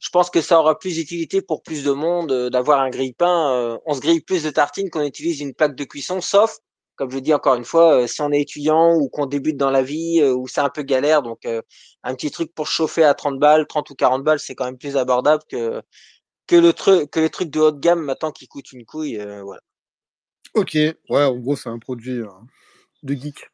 [0.00, 3.52] je pense que ça aura plus d'utilité pour plus de monde euh, d'avoir un grille-pain.
[3.52, 6.58] Euh, on se grille plus de tartines qu'on utilise une plaque de cuisson, sauf,
[6.96, 9.70] comme je dis encore une fois, euh, si on est étudiant ou qu'on débute dans
[9.70, 11.22] la vie, ou c'est un peu galère.
[11.22, 14.64] Donc, un petit truc pour chauffer à 30 balles, 30 ou 40 balles, c'est quand
[14.64, 15.82] même plus abordable que
[16.46, 19.18] que le truc que les trucs de haut de gamme maintenant qui coûtent une couille
[19.20, 19.60] euh, voilà.
[20.54, 22.28] Ok ouais en gros c'est un produit euh,
[23.02, 23.50] de geek.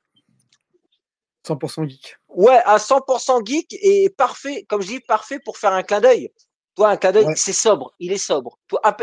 [1.46, 2.16] 100% geek.
[2.28, 6.30] Ouais à 100% geek et parfait comme je dis parfait pour faire un clin d'œil.
[6.74, 8.58] Toi, un cadeau, c'est sobre, il est sobre.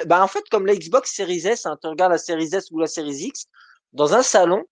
[0.08, 2.80] bah, en fait, comme la Xbox Series S, hein, tu regardes la Series S ou
[2.80, 3.46] la Series X,
[3.94, 4.64] dans un salon,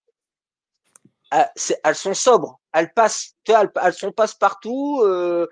[1.30, 1.50] ah,
[1.84, 5.02] elles sont sobres, elles passent, tu elles, elles sont passe partout.
[5.04, 5.46] Euh,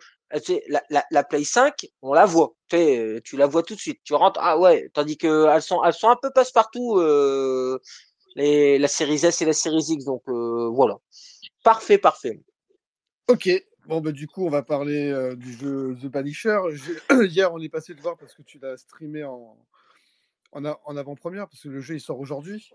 [0.68, 4.00] la, la, la, Play 5, on la voit, tu, tu la vois tout de suite.
[4.04, 6.98] Tu rentres, ah ouais, tandis que elles sont, elles sont un peu passe partout.
[6.98, 7.78] Euh,
[8.34, 10.96] les, la Series S et la Series X, donc euh, voilà,
[11.62, 12.40] parfait, parfait.
[13.28, 13.48] Ok,
[13.86, 16.58] Bon, bah, du coup, on va parler euh, du jeu The Banisher.
[17.28, 19.56] Hier, on est passé de voir parce que tu l'as streamé en,
[20.50, 22.72] en, en avant-première, parce que le jeu, il sort aujourd'hui.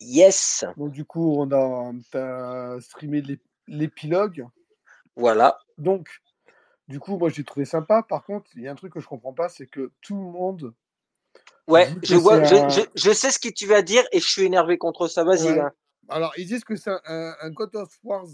[0.00, 0.64] Yes.
[0.78, 3.22] Donc, du coup, on a as streamé
[3.68, 4.46] l'épilogue.
[5.16, 5.58] Voilà.
[5.76, 6.08] Donc,
[6.88, 8.02] du coup, moi, j'ai trouvé sympa.
[8.02, 10.30] Par contre, il y a un truc que je comprends pas, c'est que tout le
[10.30, 10.74] monde.
[11.66, 14.76] Ouais, je vois, je, je, sais ce que tu vas dire et je suis énervé
[14.76, 15.24] contre ça.
[15.24, 15.62] Vas-y.
[16.08, 18.26] Alors, ils disent que c'est un, un God of Wars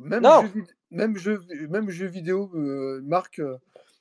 [0.00, 3.58] même Jeu, même jeu, même jeu vidéo, euh, Marc, euh,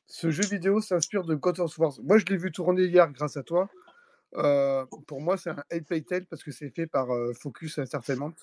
[0.07, 1.93] ce jeu vidéo s'inspire de God of War.
[2.03, 3.69] Moi, je l'ai vu tourner hier grâce à toi.
[4.35, 7.07] Euh, pour moi, c'est un 8 Tale parce que c'est fait par
[7.39, 8.33] Focus Entertainment.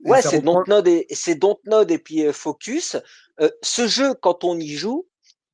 [0.00, 2.96] Ouais, c'est Dontnod et, c'est Dontnod et puis Focus.
[3.62, 5.06] ce jeu, quand on y joue,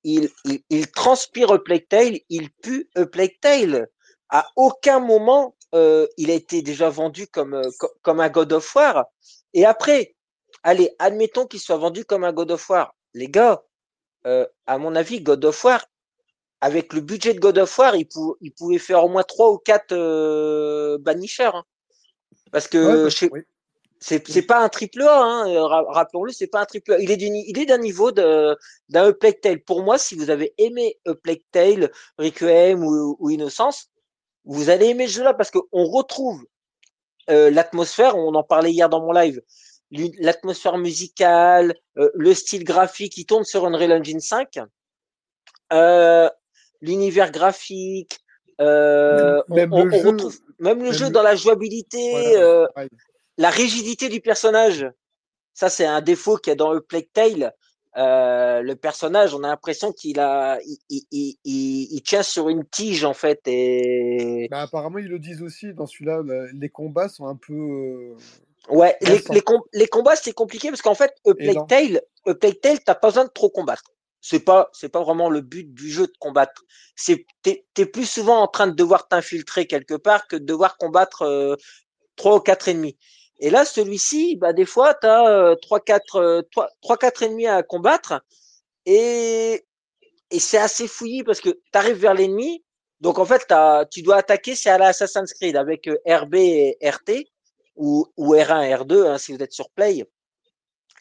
[0.04, 3.88] il, il, il transpire A Plague Tale, il pue A Plague Tale.
[4.28, 7.60] À aucun moment, il a été déjà vendu comme,
[8.02, 9.06] comme un God of War.
[9.52, 10.14] Et après,
[10.62, 12.94] allez, admettons qu'il soit vendu comme un God of War.
[13.14, 13.62] Les gars,
[14.26, 15.84] euh, à mon avis, God of War,
[16.60, 18.06] avec le budget de God of War, il,
[18.52, 21.64] pouvait faire au moins trois ou quatre euh, hein.
[22.52, 23.08] Parce que
[24.00, 26.98] c'est pas un triple A, hein, rappelons-le, c'est pas un triple A.
[27.00, 28.56] Il est d'un niveau d'un
[28.94, 29.60] A Plague Tale.
[29.60, 33.90] Pour moi, si vous avez aimé Plague Tale, Requiem ou, ou Innocence,
[34.44, 36.42] vous allez aimer ce jeu-là parce qu'on retrouve
[37.28, 39.40] euh, l'atmosphère, on en parlait hier dans mon live,
[39.90, 44.60] l'atmosphère musicale, euh, le style graphique qui tourne sur Unreal Engine 5,
[45.72, 46.28] euh,
[46.80, 48.18] l'univers graphique,
[48.60, 52.36] euh, même, on, le jeu, retrouve même le jeu dans la jouabilité,
[53.40, 54.86] la rigidité du personnage.
[55.54, 57.52] Ça, c'est un défaut qu'il y a dans le Plague Tale.
[57.96, 60.58] le personnage, on a l'impression qu'il a,
[60.90, 63.40] il, il, il, tient sur une tige en fait.
[63.46, 66.22] Et bah, apparemment, ils le disent aussi dans celui-là.
[66.52, 68.14] Les combats sont un peu
[68.68, 69.22] Ouais, les,
[69.72, 73.08] les, combats c'est compliqué parce qu'en fait, A Plague Tale, A Plague Tale, t'as pas
[73.08, 73.84] besoin de trop combattre.
[74.20, 76.62] C'est pas, c'est pas vraiment le but du jeu de combattre.
[76.94, 80.76] C'est, t'es, es plus souvent en train de devoir t'infiltrer quelque part que de devoir
[80.76, 81.56] combattre euh,
[82.16, 82.98] trois ou quatre ennemis.
[83.40, 88.22] Et là, celui-ci, bah des fois, euh, euh, trois, quatre ennemis à combattre
[88.86, 89.64] et
[90.32, 92.64] et c'est assez fouillis parce que t'arrives vers l'ennemi.
[93.00, 93.52] Donc en fait,
[93.90, 97.26] tu dois attaquer, c'est à l'Assassin's Creed avec RB et RT
[97.76, 100.04] ou, R1, R2, hein, si vous êtes sur Play.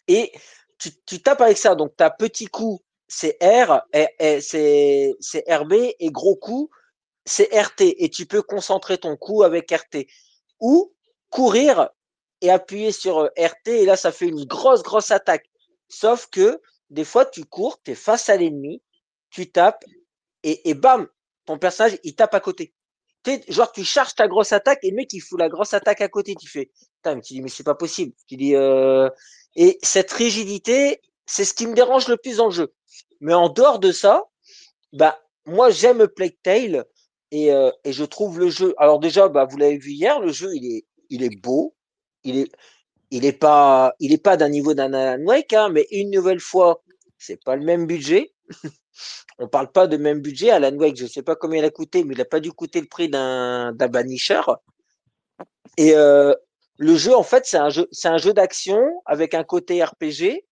[0.07, 0.31] Et
[0.79, 1.75] tu, tu tapes avec ça.
[1.75, 3.81] Donc, ta petit coup, c'est R,
[4.39, 5.15] c'est
[5.47, 6.69] RB, et gros coup,
[7.25, 7.95] c'est RT.
[7.97, 10.07] Et tu peux concentrer ton coup avec RT.
[10.61, 10.93] Ou
[11.29, 11.89] courir
[12.41, 15.49] et appuyer sur euh, RT, et là, ça fait une grosse, grosse attaque.
[15.89, 18.81] Sauf que des fois, tu cours, tu es face à l'ennemi,
[19.29, 19.83] tu tapes,
[20.43, 21.07] et, et bam,
[21.45, 22.73] ton personnage, il tape à côté
[23.47, 26.07] genre, tu charges ta grosse attaque et le mec, il fout la grosse attaque à
[26.07, 26.35] côté.
[26.35, 26.71] Tu fais,
[27.05, 28.13] mais tu dis, mais c'est pas possible.
[28.27, 29.09] Tu dis, euh...
[29.55, 32.73] et cette rigidité, c'est ce qui me dérange le plus dans le jeu.
[33.21, 34.23] Mais en dehors de ça,
[34.93, 36.85] bah, moi, j'aime Plague Tale
[37.31, 38.73] et, euh, et je trouve le jeu.
[38.77, 41.75] Alors, déjà, bah, vous l'avez vu hier, le jeu, il est, il est beau.
[42.23, 42.51] Il est,
[43.11, 46.39] il est pas, il est pas d'un niveau d'un Alan Wake, hein, mais une nouvelle
[46.39, 46.83] fois,
[47.17, 48.31] c'est pas le même budget.
[49.39, 50.51] On parle pas de même budget.
[50.51, 52.81] Alan Wake, je sais pas combien il a coûté, mais il n'a pas dû coûter
[52.81, 54.41] le prix d'un Banisher.
[55.77, 56.33] Et euh,
[56.77, 60.45] le jeu, en fait, c'est un jeu, c'est un jeu d'action avec un côté RPG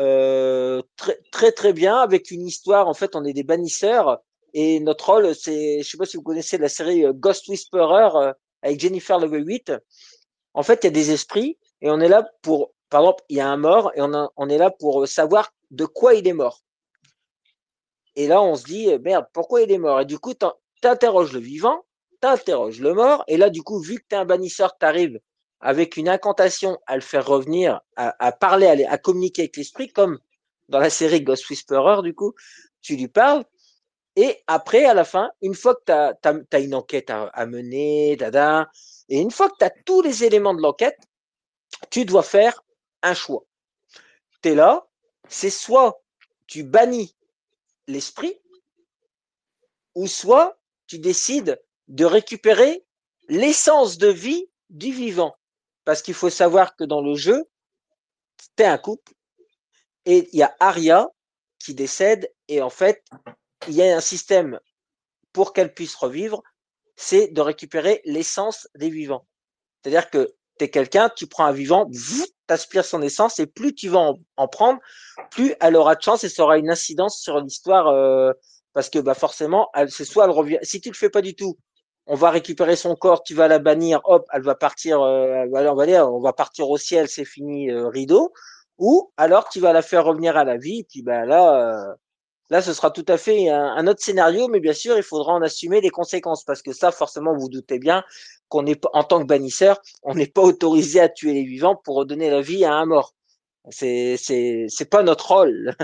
[0.00, 2.88] euh, très très très bien, avec une histoire.
[2.88, 4.22] En fait, on est des bannisseurs
[4.54, 8.32] et notre rôle, c'est, je sais pas si vous connaissez la série euh, Ghost Whisperer
[8.62, 9.72] avec Jennifer 8.
[10.54, 13.36] En fait, il y a des esprits et on est là pour, par exemple, il
[13.36, 16.60] y a un mort et on, est là pour savoir de quoi il est mort.
[18.16, 20.00] Et là, on se dit, eh, merde, pourquoi il est mort?
[20.00, 20.46] Et du coup, tu
[20.86, 21.84] interroges le vivant,
[22.20, 24.84] tu interroges le mort, et là, du coup, vu que tu es un bannisseur, tu
[24.84, 25.18] arrives
[25.60, 30.18] avec une incantation à le faire revenir, à, parler, à, communiquer avec l'esprit, comme
[30.68, 32.34] dans la série Ghost Whisperer, du coup,
[32.82, 33.44] tu lui parles,
[34.16, 38.70] et après, à la fin, une fois que tu as, une enquête à, mener, dada,
[39.12, 40.98] et une fois que tu as tous les éléments de l'enquête,
[41.90, 42.64] tu dois faire
[43.02, 43.44] un choix.
[44.42, 44.88] Tu es là,
[45.28, 46.02] c'est soit
[46.46, 47.14] tu bannis
[47.86, 48.40] l'esprit,
[49.94, 52.86] ou soit tu décides de récupérer
[53.28, 55.36] l'essence de vie du vivant.
[55.84, 57.44] Parce qu'il faut savoir que dans le jeu,
[58.56, 59.12] tu es un couple
[60.06, 61.10] et il y a Aria
[61.58, 63.04] qui décède et en fait,
[63.68, 64.58] il y a un système
[65.34, 66.42] pour qu'elle puisse revivre,
[67.02, 69.26] c'est de récupérer l'essence des vivants.
[69.82, 73.74] C'est-à-dire que tu es quelqu'un, tu prends un vivant, tu aspires son essence, et plus
[73.74, 74.78] tu vas en, prendre,
[75.32, 78.32] plus elle aura de chance et ça aura une incidence sur l'histoire, euh,
[78.72, 80.58] parce que bah forcément, c'est soit elle revient.
[80.62, 81.58] Si tu le fais pas du tout,
[82.06, 85.74] on va récupérer son corps, tu vas la bannir, hop, elle va partir, euh, on
[85.74, 88.32] va dire, on va partir au ciel, c'est fini, euh, rideau.
[88.78, 91.94] Ou alors tu vas la faire revenir à la vie, puis bah là, euh,
[92.52, 95.40] Là, ce sera tout à fait un, autre scénario, mais bien sûr, il faudra en
[95.40, 98.04] assumer les conséquences parce que ça, forcément, vous, doutez bien
[98.50, 101.96] qu'on est en tant que bannisseur, on n'est pas autorisé à tuer les vivants pour
[101.96, 103.14] redonner la vie à un mort.
[103.70, 105.74] C'est c'est c'est pas notre rôle.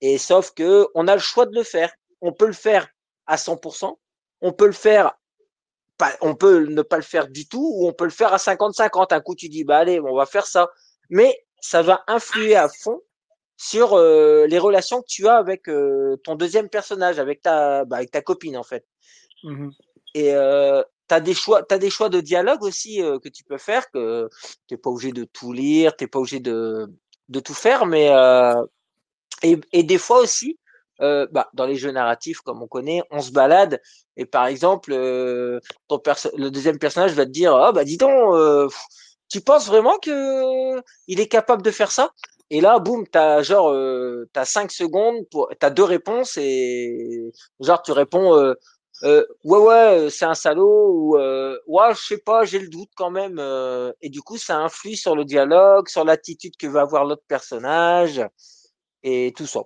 [0.00, 1.92] Et sauf que on a le choix de le faire.
[2.20, 2.86] On peut le faire
[3.26, 3.96] à 100%,
[4.40, 5.18] on peut le faire
[5.98, 8.36] pas, on peut ne pas le faire du tout ou on peut le faire à
[8.36, 9.12] 50-50.
[9.12, 10.68] Un coup, tu dis bah allez, on va faire ça,
[11.10, 13.00] mais ça va influer à fond
[13.56, 17.96] sur euh, les relations que tu as avec euh, ton deuxième personnage, avec ta, bah,
[17.96, 18.84] avec ta copine en fait.
[19.44, 19.70] Mmh
[20.14, 23.44] Et euh, tu as des choix, as des choix de dialogue aussi euh, que tu
[23.44, 24.28] peux faire, que
[24.68, 26.86] t'es pas obligé de tout lire, t'es pas obligé de,
[27.28, 28.10] de tout faire, mais
[29.42, 30.58] et, et, des fois aussi,
[30.98, 33.80] bah, dans les jeux narratifs comme on connaît, on se balade
[34.16, 34.92] et par exemple,
[35.88, 36.00] ton
[36.36, 38.70] le deuxième personnage va te dire, ah bah dis donc,
[39.28, 42.10] tu penses vraiment que il est capable de faire ça?
[42.50, 47.82] Et là, boum, t'as genre, euh, t'as cinq secondes pour, t'as deux réponses et genre
[47.82, 48.54] tu réponds, euh,
[49.02, 52.90] euh, ouais ouais, c'est un salaud ou euh, ouais, je sais pas, j'ai le doute
[52.96, 53.38] quand même.
[53.38, 57.24] Euh, et du coup, ça influe sur le dialogue, sur l'attitude que va avoir l'autre
[57.26, 58.22] personnage
[59.02, 59.62] et tout ça.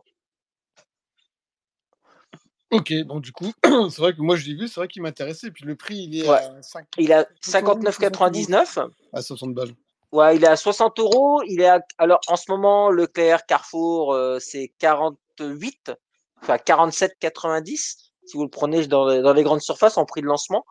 [2.71, 5.51] Ok, donc du coup, c'est vrai que moi je l'ai vu, c'est vrai qu'il m'intéressait.
[5.51, 6.87] Puis le prix, il est à 5...
[6.99, 9.75] Il a 59,99 à 60 balles.
[10.13, 11.43] Ouais, il est à 60 euros.
[11.47, 15.93] Il est à, alors en ce moment, Leclerc, Carrefour, euh, c'est 48,
[16.43, 20.65] enfin 47,90 si vous le prenez dans, les grandes surfaces en prix de lancement.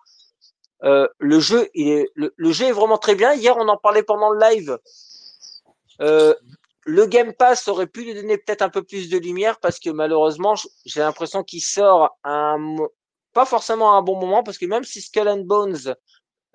[0.83, 3.33] Euh, le jeu, est, le, jeu est vraiment très bien.
[3.33, 4.77] Hier, on en parlait pendant le live.
[6.01, 6.35] Euh,
[6.85, 9.89] le Game Pass aurait pu lui donner peut-être un peu plus de lumière parce que
[9.89, 10.53] malheureusement,
[10.85, 12.17] j'ai l'impression qu'il sort
[13.33, 15.95] pas forcément à un bon moment parce que même si Skull and Bones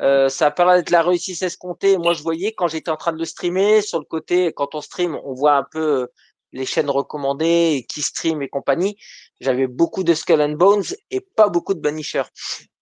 [0.03, 1.97] euh, ça a pas d'être la réussite escomptée.
[1.97, 4.81] Moi, je voyais quand j'étais en train de le streamer, sur le côté, quand on
[4.81, 6.07] stream, on voit un peu euh,
[6.53, 8.97] les chaînes recommandées, et qui stream et compagnie.
[9.41, 12.25] J'avais beaucoup de Skull and Bones et pas beaucoup de Banisher.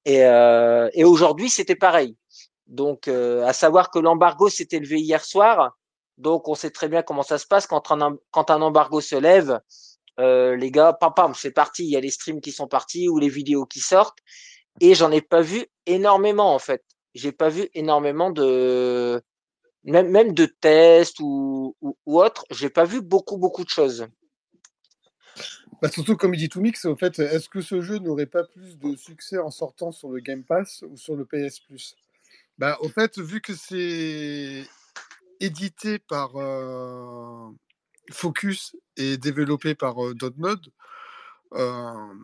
[0.07, 2.17] Et, euh, et aujourd'hui, c'était pareil.
[2.67, 5.77] Donc, à savoir que l'embargo s'est élevé hier soir.
[6.19, 9.17] Donc, on sait très bien comment ça se passe quand un, quand un embargo se
[9.17, 9.61] lève.
[10.19, 11.85] les gars, pam pam, c'est parti.
[11.85, 14.19] Il y a les streams qui sont partis ou les vidéos qui sortent.
[14.81, 19.23] Et j'en ai pas vu énormément en fait j'ai pas vu énormément de
[19.85, 24.07] même, même de tests ou, ou, ou autre, j'ai pas vu beaucoup beaucoup de choses.
[25.81, 28.79] Bah, surtout comme il dit Toomix, au fait, est-ce que ce jeu n'aurait pas plus
[28.79, 31.97] de succès en sortant sur le Game Pass ou sur le PS Plus?
[32.59, 34.65] Bah au fait, vu que c'est
[35.41, 37.49] édité par euh,
[38.13, 40.61] Focus et développé par euh, Dotnod,
[41.55, 42.15] euh,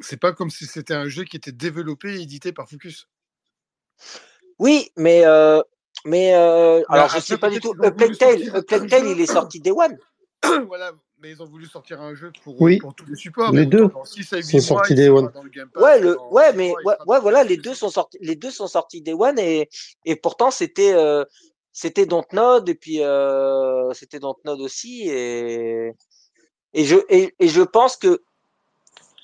[0.00, 3.08] c'est pas comme si c'était un jeu qui était développé et édité par Focus.
[4.58, 5.60] Oui, mais euh,
[6.04, 7.74] mais euh, alors je sais pas du tout.
[7.74, 9.96] Plague Tale, il est sorti Day One.
[10.66, 12.78] voilà, mais ils ont voulu sortir un jeu pour, oui.
[12.78, 13.52] pour tous les supports.
[13.52, 13.88] Les deux
[14.42, 15.30] sont sortis Day One.
[15.76, 19.02] Ouais, le, ouais, mais ouais, ouais, voilà, les deux sont sortis, les deux sont sortis
[19.02, 19.68] Day One et
[20.04, 21.24] et pourtant c'était euh,
[21.72, 25.92] c'était Dontnod et puis euh, c'était Dontnod aussi et
[26.74, 28.22] et je et, et je pense que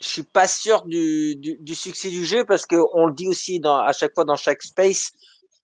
[0.01, 3.29] je suis pas sûr du, du, du, succès du jeu parce que on le dit
[3.29, 5.13] aussi dans, à chaque fois dans chaque space.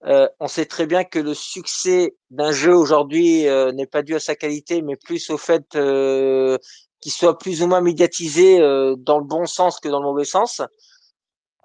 [0.06, 4.14] Euh, on sait très bien que le succès d'un jeu aujourd'hui euh, n'est pas dû
[4.14, 6.58] à sa qualité, mais plus au fait euh,
[7.00, 10.24] qu'il soit plus ou moins médiatisé euh, dans le bon sens que dans le mauvais
[10.24, 10.60] sens.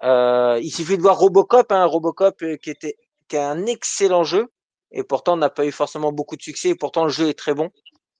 [0.02, 2.96] Euh, il suffit de voir Robocop, hein, Robocop qui était
[3.28, 4.48] qui est un excellent jeu
[4.90, 6.70] et pourtant n'a pas eu forcément beaucoup de succès.
[6.70, 7.70] Et pourtant le jeu est très bon.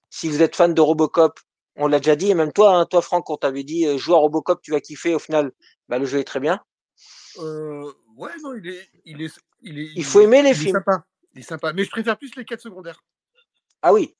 [0.09, 1.39] Si vous êtes fan de Robocop,
[1.81, 4.13] on l'a déjà dit, et même toi, hein, toi Franck, on t'avait dit, euh, joue
[4.13, 5.15] à Robocop, tu vas kiffer.
[5.15, 5.51] Au final,
[5.89, 6.61] bah, le jeu est très bien.
[7.39, 9.89] Euh, ouais, non, il est, il est, il est.
[9.95, 10.75] Il faut aimer les films.
[10.75, 11.05] Est sympa.
[11.33, 13.03] Il est sympa, mais je préfère plus les quêtes secondaires.
[13.81, 14.15] Ah oui.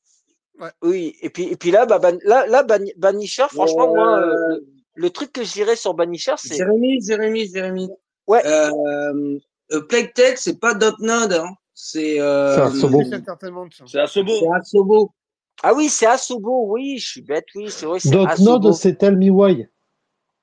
[0.59, 0.71] Ouais.
[0.81, 2.63] Oui, et puis, et puis là, bah, là, là
[2.97, 4.59] Banisher, franchement, moi, euh,
[4.95, 6.55] le, truc que je dirais sur Banisher, c'est.
[6.55, 7.89] Jérémy, Jérémy, Jérémy.
[8.27, 8.41] Ouais.
[8.45, 9.39] Euh,
[9.87, 11.49] Plague Tech, c'est pas Dotnod, hein.
[11.73, 12.19] C'est.
[12.19, 12.79] Euh, c'est.
[12.79, 14.39] C'est Asobo.
[14.39, 15.11] C'est Asobo.
[15.63, 17.99] Ah oui, c'est Asobo, oui, je suis bête, oui, c'est vrai.
[18.39, 19.67] Node, c'est Tell Me Why.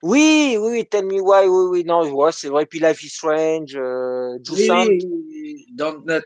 [0.02, 2.66] Oui, oui, oui, Tell Me Why, oui, oui, non, ouais, c'est vrai.
[2.66, 5.66] Puis Life is Strange, euh, oui, oui,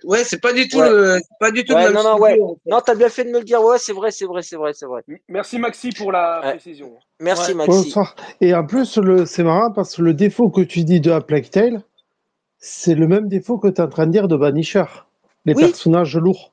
[0.04, 2.38] Ouais, c'est pas du tout le, pas du tout ouais, non, non, ouais.
[2.66, 3.62] Non, t'as bien fait de me le dire.
[3.62, 5.02] Ouais, c'est vrai, c'est vrai, c'est vrai, c'est vrai.
[5.28, 6.92] Merci Maxi pour la précision.
[7.20, 7.70] Merci Maxi.
[7.70, 8.14] Bonsoir.
[8.40, 11.20] Et en plus, le, c'est marrant parce que le défaut que tu dis de A
[11.20, 11.82] Plague Tale,
[12.58, 14.84] c'est le même défaut que tu es en train de dire de Vanisher.
[15.44, 16.52] Les personnages lourds.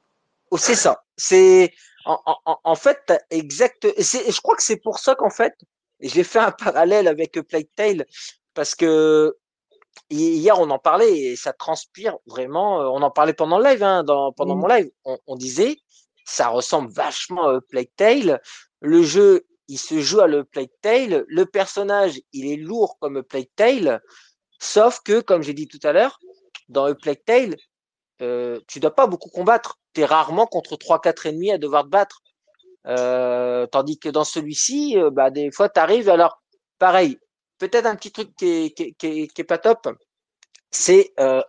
[0.51, 1.03] Oh, c'est ça.
[1.15, 1.71] C'est,
[2.05, 3.87] en, en, en fait, exact.
[3.97, 5.53] Je crois que c'est pour ça qu'en fait,
[5.99, 8.05] j'ai fait un parallèle avec Plague Tale
[8.53, 9.35] parce que
[10.09, 12.81] hier on en parlait et ça transpire vraiment.
[12.81, 14.59] Euh, on en parlait pendant le live, hein, dans, pendant mmh.
[14.59, 14.91] mon live.
[15.05, 15.77] On, disait
[16.25, 18.41] ça ressemble vachement à Plague Tale.
[18.81, 21.25] Le jeu, il se joue à le Plague Tale.
[21.27, 24.01] Le personnage, il est lourd comme Plague Tale.
[24.59, 26.19] Sauf que, comme j'ai dit tout à l'heure,
[26.67, 27.55] dans A Plague Tale,
[28.21, 29.79] euh, tu dois pas beaucoup combattre.
[29.93, 32.21] Tu es rarement contre 3-4 ennemis à devoir te battre.
[32.87, 36.09] Euh, tandis que dans celui-ci, euh, bah, des fois, tu arrives.
[36.09, 36.41] Alors,
[36.79, 37.17] pareil,
[37.57, 39.87] peut-être un petit truc qui est, qui, qui, qui est pas top,
[40.71, 41.41] c'est euh,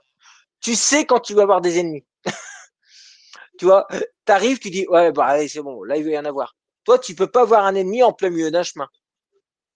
[0.60, 2.04] tu sais quand tu vas avoir des ennemis.
[3.58, 6.18] tu vois, tu arrives, tu dis ouais, bah allez, c'est bon, là il veut y
[6.18, 6.56] en avoir.
[6.84, 8.88] Toi, tu peux pas voir un ennemi en plein milieu d'un chemin.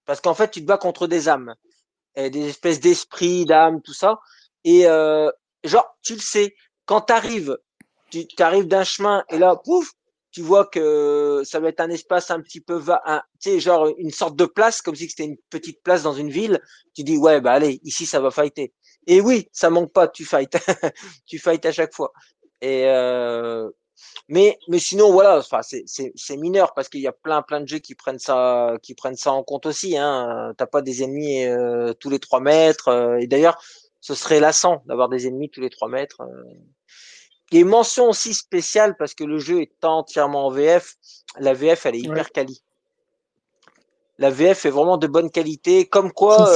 [0.06, 1.54] Parce qu'en fait, tu te bats contre des âmes,
[2.16, 4.20] et des espèces d'esprits, d'âmes, tout ça.
[4.64, 5.30] Et euh,
[5.64, 6.54] genre, tu le sais,
[6.86, 7.58] quand tu arrives,
[8.10, 9.92] tu arrives d'un chemin et là, pouf,
[10.34, 13.88] tu vois que ça va être un espace un petit peu va, tu sais, genre
[13.98, 16.60] une sorte de place, comme si c'était une petite place dans une ville.
[16.92, 18.72] Tu dis ouais, bah allez, ici ça va fighter.
[19.06, 20.56] Et oui, ça manque pas, tu fights,
[21.26, 22.12] tu fights à chaque fois.
[22.60, 23.70] Et euh,
[24.28, 27.68] mais mais sinon voilà, enfin c'est c'est mineur parce qu'il y a plein plein de
[27.68, 29.96] jeux qui prennent ça qui prennent ça en compte aussi.
[29.96, 30.52] Hein.
[30.58, 32.88] T'as pas des ennemis euh, tous les trois mètres.
[32.88, 33.62] Euh, et d'ailleurs,
[34.04, 36.20] ce serait lassant d'avoir des ennemis tous les trois mètres.
[37.52, 40.96] Et mention aussi spéciale parce que le jeu est entièrement en VF.
[41.38, 42.62] La VF, elle est hyper quali.
[44.18, 45.86] La VF est vraiment de bonne qualité.
[45.86, 46.46] Comme quoi,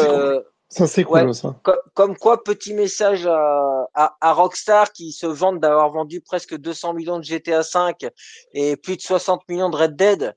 [0.69, 1.59] ça c'est cool, ça.
[1.95, 7.19] Comme, quoi, petit message à, à, Rockstar qui se vante d'avoir vendu presque 200 millions
[7.19, 8.07] de GTA 5
[8.53, 10.37] et plus de 60 millions de Red Dead.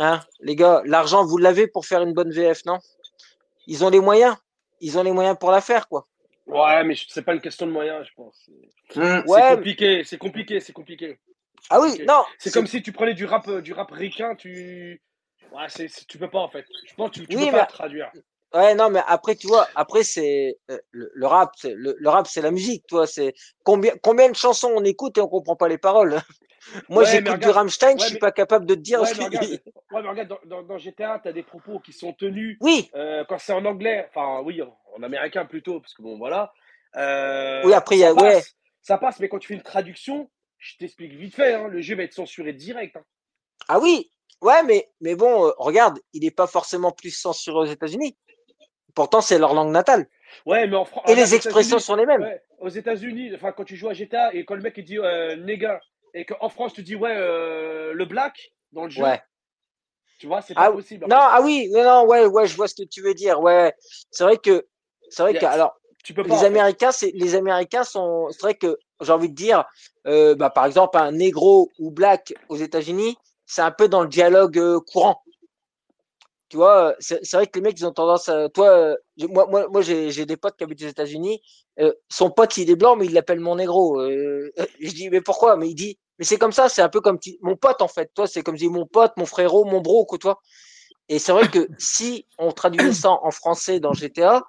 [0.00, 2.78] Hein, les gars, l'argent vous l'avez pour faire une bonne VF, non?
[3.68, 4.34] Ils ont les moyens.
[4.80, 6.08] Ils ont les moyens pour la faire, quoi.
[6.46, 8.48] Ouais, mais c'est pas une question de moyens, je pense.
[8.94, 9.22] Mmh.
[9.26, 11.18] C'est compliqué, c'est compliqué, c'est compliqué.
[11.70, 12.22] Ah oui, non.
[12.38, 15.02] C'est comme si tu prenais du rap, euh, du rap ricain, tu.
[15.52, 16.64] Ouais, c'est, tu peux pas en fait.
[16.88, 18.10] Je pense que tu, tu peux pas traduire.
[18.54, 22.40] Ouais, non, mais après, tu vois, après, c'est euh, le, rap, le, le, rap, c'est
[22.40, 23.06] la musique, toi.
[23.06, 26.20] C'est combien, combien de chansons on écoute et on comprend pas les paroles.
[26.88, 29.00] Moi, j'écoute du Rammstein, je suis pas capable de te dire.
[29.00, 32.12] Ouais, mais regarde, ouais, mais regarde dans, dans, GTA, tu as des propos qui sont
[32.12, 32.56] tenus.
[32.60, 32.90] Oui.
[32.94, 36.52] Euh, quand c'est en anglais, enfin, oui, en américain plutôt, parce que bon, voilà.
[36.96, 38.12] Euh, oui, après, il y a.
[38.12, 38.42] ouais.
[38.82, 41.96] Ça passe, mais quand tu fais une traduction, je t'explique vite fait, hein, le jeu
[41.96, 42.96] va être censuré direct.
[42.96, 43.04] Hein.
[43.68, 44.10] Ah oui,
[44.42, 48.16] ouais, mais, mais bon, euh, regarde, il n'est pas forcément plus censuré aux États-Unis.
[48.94, 50.08] Pourtant, c'est leur langue natale.
[50.46, 51.04] Ouais, mais en France.
[51.08, 52.22] Et les expressions sont les mêmes.
[52.22, 54.98] Ouais, aux États-Unis, enfin, quand tu joues à GTA et quand le mec il dit
[54.98, 55.80] euh, néga
[56.16, 59.02] et qu'en France tu dis ouais euh, le black dans le jeu.
[59.02, 59.20] Ouais.
[60.18, 61.06] Tu vois, c'est pas ah, possible.
[61.08, 63.40] Non, ah oui, non, non, ouais, ouais, je vois ce que tu veux dire.
[63.40, 63.74] Ouais,
[64.10, 64.66] c'est vrai que,
[65.10, 68.54] c'est vrai que, alors, tu peux pas, les Américains, c'est, les Américains sont, c'est vrai
[68.54, 69.64] que, j'ai envie de dire,
[70.06, 74.08] euh, bah, par exemple, un négro ou black aux États-Unis, c'est un peu dans le
[74.08, 75.22] dialogue euh, courant.
[76.48, 78.96] Tu vois, c'est, vrai que les mecs, ils ont tendance à, toi, euh,
[79.28, 81.42] moi, moi, moi, j'ai, des potes qui habitent aux États-Unis.
[82.08, 84.00] Son pote, il est blanc, mais il l'appelle mon négro.
[84.80, 85.56] je dis, mais pourquoi?
[85.56, 88.10] Mais il dit, mais c'est comme ça, c'est un peu comme mon pote en fait.
[88.14, 90.40] Toi, c'est comme si mon pote, mon frérot, mon bro, quoi, toi.
[91.08, 94.42] Et c'est vrai que si on traduisait ça en français dans GTA,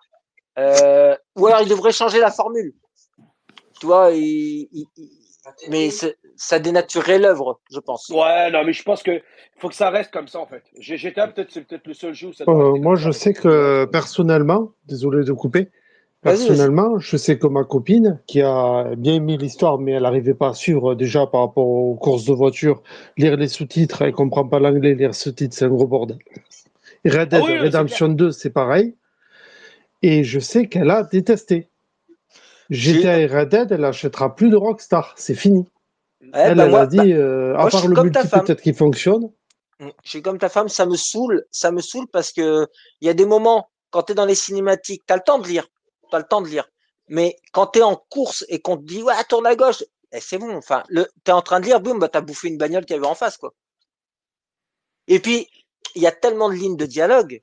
[0.58, 2.74] euh, ou alors il devrait changer la formule.
[3.80, 4.10] Tu vois,
[5.70, 5.90] mais
[6.36, 8.10] ça dénaturerait l'œuvre, je pense.
[8.10, 9.22] Ouais, non, mais je pense que
[9.60, 10.64] faut que ça reste comme ça en fait.
[10.80, 12.46] GTA, peut-être c'est peut-être le seul jeu où ça.
[12.48, 15.70] Euh, moi, je sais que personnellement, désolé de couper,
[16.22, 20.50] Personnellement, je sais que ma copine, qui a bien aimé l'histoire, mais elle n'arrivait pas
[20.50, 22.82] à suivre déjà par rapport aux courses de voiture,
[23.18, 26.18] lire les sous-titres, elle comprend pas l'anglais, lire sous-titres, c'est un gros bordel.
[27.06, 28.96] Red Dead ah Redemption 2, c'est pareil.
[30.02, 31.70] Et je sais qu'elle a détesté.
[32.70, 35.66] GTA et Red Dead, elle achètera plus de Rockstar, c'est fini.
[36.34, 39.30] elle, bah a dit, bah, euh, à part le multi peut-être qui fonctionne.
[39.80, 42.68] Mm, je suis comme ta femme, ça me saoule, ça me saoule parce que
[43.02, 45.40] il y a des moments quand tu es dans les cinématiques, tu as le temps
[45.40, 45.68] de lire
[46.10, 46.70] tu as le temps de lire.
[47.10, 50.20] Mais quand tu es en course et qu'on te dit, ouais, tourne à gauche, eh,
[50.20, 50.56] c'est bon.
[50.56, 52.96] Enfin, tu es en train de lire, boum, bah, tu as bouffé une bagnole qu'il
[52.96, 53.38] y avait en face.
[53.38, 53.54] quoi.
[55.08, 55.48] Et puis,
[55.96, 57.42] il y a tellement de lignes de dialogue.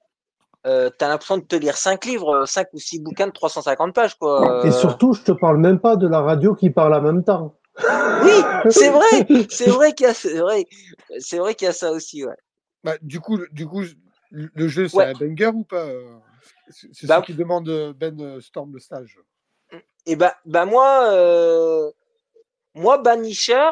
[0.67, 3.95] Euh, tu as l'impression de te lire cinq livres, cinq ou six bouquins de 350
[3.95, 4.15] pages.
[4.15, 4.67] Quoi.
[4.67, 7.55] Et surtout, je te parle même pas de la radio qui parle en même temps.
[7.79, 10.67] Oui, c'est vrai, c'est vrai qu'il y a, c'est vrai,
[11.19, 12.37] c'est vrai qu'il y a ça aussi, ouais.
[12.83, 13.83] Bah, du coup, du coup,
[14.31, 15.87] Le jeu, c'est un banger ou pas
[16.69, 19.19] C'est bah, ce qui demande Ben Storm le stage.
[19.73, 21.91] Et eh bah, bah moi, euh,
[22.75, 23.71] moi Banisher,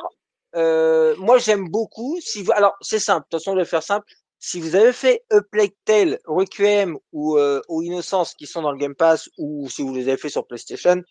[0.55, 2.19] euh, moi j'aime beaucoup.
[2.21, 3.27] Si vous, alors c'est simple.
[3.31, 4.07] De toute façon, je vais faire simple.
[4.39, 8.73] Si vous avez fait A Plague Tale, Requiem ou, euh, ou Innocence qui sont dans
[8.73, 11.03] le Game Pass ou si vous les avez fait sur PlayStation,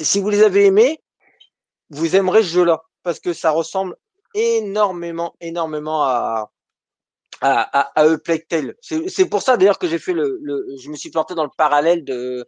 [0.00, 1.00] si vous les avez aimés,
[1.88, 3.96] vous aimerez ce jeu-là parce que ça ressemble
[4.34, 6.50] énormément, énormément à,
[7.40, 8.16] à, à, à.
[9.08, 11.50] C'est pour ça d'ailleurs que j'ai fait le, le, je me suis planté dans le
[11.56, 12.46] parallèle de,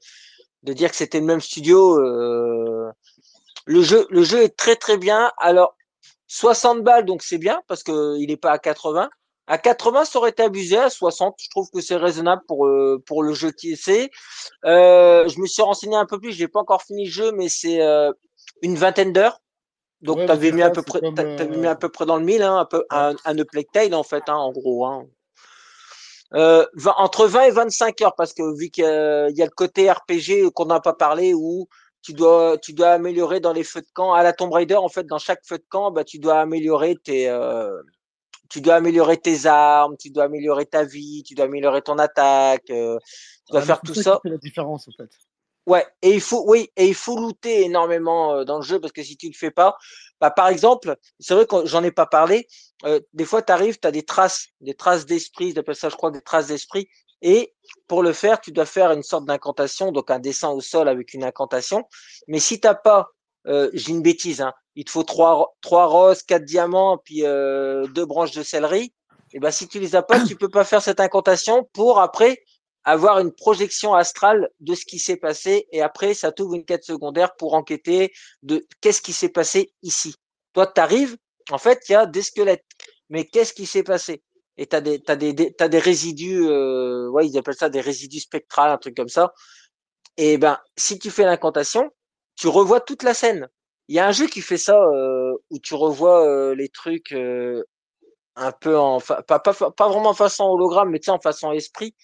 [0.62, 1.99] de dire que c'était le même studio.
[1.99, 2.90] Euh,
[3.66, 5.30] le jeu, le jeu est très très bien.
[5.38, 5.76] Alors
[6.28, 9.11] 60 balles, donc c'est bien parce que il est pas à 80.
[9.49, 10.78] À 80, ça aurait été abusé.
[10.78, 14.11] À 60, je trouve que c'est raisonnable pour euh, pour le jeu qui est.
[14.64, 16.32] Euh, je me suis renseigné un peu plus.
[16.32, 18.12] J'ai pas encore fini le jeu, mais c'est euh,
[18.62, 19.40] une vingtaine d'heures.
[20.03, 22.59] Donc tu avais mis à peu près, mis à peu près dans le mille, hein,
[22.59, 23.36] un peu un, un
[23.72, 24.84] Tail en fait, hein, en gros.
[24.84, 25.07] Hein.
[26.34, 26.64] Euh,
[26.96, 30.64] entre 20 et 25 heures parce que vu qu'il y, a le côté RPG qu'on
[30.64, 31.68] n'a pas parlé où
[32.00, 34.88] tu dois tu dois améliorer dans les feux de camp à la Tomb Raider en
[34.88, 37.82] fait dans chaque feu de camp bah tu dois améliorer tes euh,
[38.48, 42.70] tu dois améliorer tes armes tu dois améliorer ta vie tu dois améliorer ton attaque
[42.70, 42.98] euh,
[43.46, 44.20] tu dois faire tout ça, ça.
[44.24, 45.11] la différence en fait
[45.67, 49.03] Ouais, et il faut, oui, et il faut looter énormément dans le jeu parce que
[49.03, 49.77] si tu le fais pas,
[50.21, 52.49] bah, par exemple, c'est vrai que j'en ai pas parlé.
[53.13, 56.21] Des fois, tu arrives, tu des traces, des traces d'esprit, d'appelle ça, je crois, des
[56.21, 56.89] traces d'esprit.
[57.23, 57.55] Et
[57.87, 61.15] pour le faire, tu dois faire une sorte d'incantation, donc un dessin au sol avec
[61.15, 61.85] une incantation.
[62.27, 63.11] Mais si t'as pas,
[63.47, 67.87] euh, j'ai une bêtise, hein, il te faut trois, trois roses, quatre diamants, puis euh,
[67.89, 68.93] deux branches de céleri.
[69.33, 72.43] Et ben si tu les as pas, tu peux pas faire cette incantation pour après
[72.85, 76.85] avoir une projection astrale de ce qui s'est passé et après ça t'ouvre une quête
[76.85, 78.12] secondaire pour enquêter
[78.43, 80.14] de qu'est-ce qui s'est passé ici.
[80.53, 81.16] Toi, tu arrives,
[81.51, 82.64] en fait, il y a des squelettes.
[83.09, 84.22] Mais qu'est-ce qui s'est passé?
[84.57, 87.80] Et tu as des, t'as des, t'as des résidus, euh, ouais, ils appellent ça des
[87.80, 89.33] résidus spectrales, un truc comme ça.
[90.16, 91.91] Et ben, si tu fais l'incantation,
[92.37, 93.49] tu revois toute la scène.
[93.89, 97.12] Il y a un jeu qui fait ça euh, où tu revois euh, les trucs
[97.12, 97.64] euh,
[98.37, 101.53] un peu en pas, pas, pas vraiment en façon hologramme, mais tu sais en façon
[101.53, 101.95] esprit.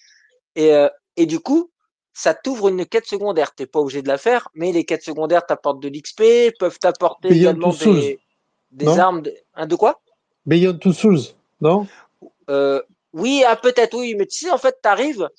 [0.55, 1.71] Et, euh, et du coup,
[2.13, 3.53] ça t'ouvre une quête secondaire.
[3.55, 7.29] T'es pas obligé de la faire, mais les quêtes secondaires t'apportent de l'XP, peuvent t'apporter
[7.29, 8.19] également des,
[8.71, 9.21] des armes.
[9.21, 10.01] De, hein, de quoi?
[10.45, 11.19] Beyond Two Souls,
[11.61, 11.87] non?
[12.49, 12.81] Euh,
[13.13, 15.29] Oui, ah, peut-être oui, mais tu sais, en fait, t'arrives,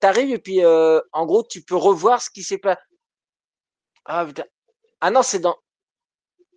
[0.00, 2.78] t'arrives et puis euh, en gros, tu peux revoir ce qui s'est pas.
[4.04, 4.44] Ah, putain.
[5.00, 5.56] ah non, c'est dans.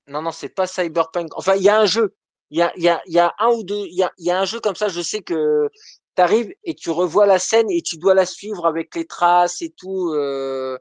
[0.07, 1.29] Non, non, c'est pas Cyberpunk.
[1.37, 2.15] Enfin, il y a un jeu.
[2.49, 3.85] Il y a, y, a, y a un ou deux.
[3.87, 4.89] Il y a, y a un jeu comme ça.
[4.89, 5.69] Je sais que
[6.15, 9.61] tu arrives et tu revois la scène et tu dois la suivre avec les traces
[9.61, 10.11] et tout.
[10.13, 10.77] Euh...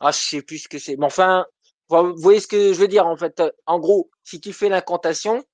[0.00, 0.96] Ah, je sais plus ce que c'est.
[0.96, 1.46] Mais enfin,
[1.88, 3.42] vous voyez ce que je veux dire en fait.
[3.66, 5.44] En gros, si tu fais l'incantation,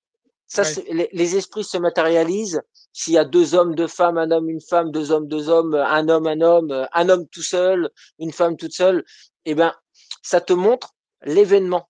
[0.46, 2.61] ça, les, les, esprits se matérialisent.
[2.92, 5.74] S'il y a deux hommes, deux femmes, un homme, une femme, deux hommes, deux hommes,
[5.74, 7.88] un homme, un homme, un homme tout seul,
[8.18, 9.04] une femme toute seule,
[9.44, 9.72] eh ben,
[10.22, 11.88] ça te montre l'événement.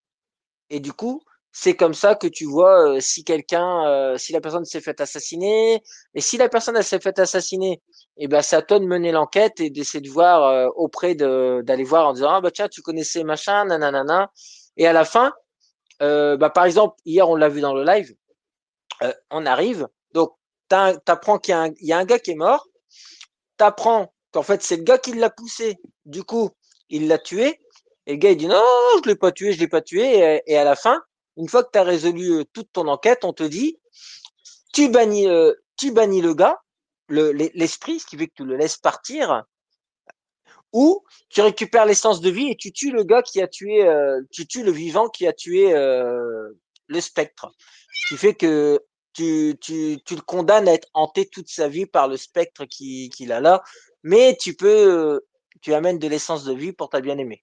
[0.69, 1.23] Et du coup,
[1.53, 5.83] c'est comme ça que tu vois si quelqu'un, si la personne s'est fait assassiner,
[6.15, 7.83] et si la personne s'est fait assassiner,
[8.17, 11.63] et eh ben c'est à toi de mener l'enquête et d'essayer de voir auprès de
[11.65, 14.31] d'aller voir en disant ah bah tiens tu connaissais machin nanana
[14.77, 15.33] et à la fin
[16.01, 18.15] bah par exemple hier on l'a vu dans le live
[19.31, 20.33] on arrive donc
[20.69, 22.69] t'apprends qu'il y, a un, y a un gars qui est mort
[23.57, 26.51] t'apprends qu'en fait c'est le gars qui l'a poussé du coup
[26.91, 27.59] il l'a tué
[28.07, 28.63] et le gars il dit non
[29.03, 31.01] je l'ai pas tué je l'ai pas tué et à la fin
[31.37, 33.79] une fois que tu as résolu euh, toute ton enquête, on te dit,
[34.73, 36.61] tu bannis, euh, le gars,
[37.09, 39.45] l'esprit, ce qui fait que tu le laisses partir,
[40.73, 44.21] ou tu récupères l'essence de vie et tu tues le gars qui a tué, euh,
[44.31, 47.51] tu tues le vivant qui a tué le spectre.
[47.93, 48.81] Ce qui fait que
[49.13, 53.11] tu, tu, tu, le condamnes à être hanté toute sa vie par le spectre qu'il
[53.11, 53.63] qui a là,
[54.05, 55.21] mais tu peux,
[55.61, 57.43] tu amènes de l'essence de vie pour ta bien-aimée.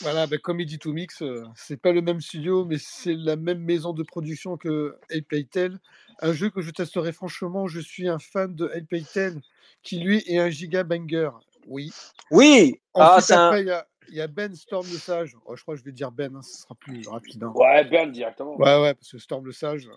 [0.00, 3.36] Voilà, ben, comme il dit Mix, euh, c'est pas le même studio, mais c'est la
[3.36, 5.78] même maison de production que Paytel.
[6.20, 9.40] Un jeu que je testerai franchement, je suis un fan de Paytel,
[9.82, 11.30] qui lui est un giga banger.
[11.66, 11.92] Oui.
[12.30, 13.62] Oui ah, après,
[14.08, 15.36] il y, a Ben Storm le Sage.
[15.46, 17.42] Oh, je crois que je vais dire Ben, hein, ce sera plus rapide.
[17.42, 17.52] Hein.
[17.54, 18.56] Ouais, Ben directement.
[18.56, 19.96] Ouais, ouais, parce que Storm le Sage, euh,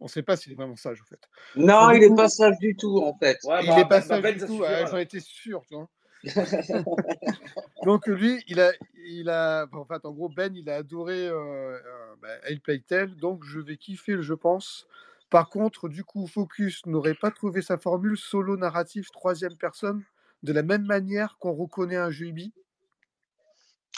[0.00, 1.20] on ne sait pas s'il est vraiment sage, en fait.
[1.56, 3.38] Non, il n'est pas sage du tout, en fait.
[3.44, 5.88] il n'est bah, pas bah, sage ben, du tout, j'en étais sûr, tu vois.
[7.84, 8.72] Donc lui, il a,
[9.06, 13.60] il a, en fait, en gros, Ben, il a adoré euh, euh bah, donc je
[13.60, 14.86] vais kiffer, je pense.
[15.30, 20.02] Par contre, du coup, Focus n'aurait pas trouvé sa formule solo narratif troisième personne
[20.42, 22.52] de la même manière qu'on reconnaît un jeu Ubi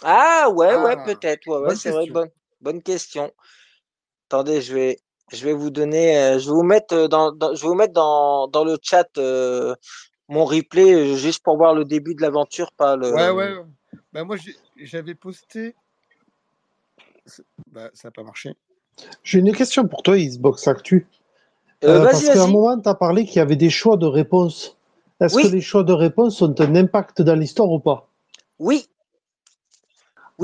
[0.03, 3.33] Ah ouais, ouais, ah, peut-être, ouais, c'est vrai, bonne, bonne question.
[4.29, 4.99] Attendez, je vais,
[5.33, 8.49] Je vais vous donner, euh, je vais vous mettre dans, je vais vous mettre dans,
[8.49, 9.09] dans le chat
[10.31, 13.13] mon replay juste pour voir le début de l'aventure, pas le.
[13.13, 13.53] Ouais, ouais.
[14.13, 14.37] Bah, moi,
[14.77, 15.75] j'avais posté.
[17.71, 18.57] Bah, ça n'a pas marché.
[19.23, 21.07] J'ai une question pour toi, Xbox Actu.
[21.85, 24.77] Euh, parce qu'à un moment, tu as parlé qu'il y avait des choix de réponse.
[25.21, 28.09] Est-ce que les choix de réponse ont un impact dans l'histoire ou pas?
[28.59, 28.89] Oui.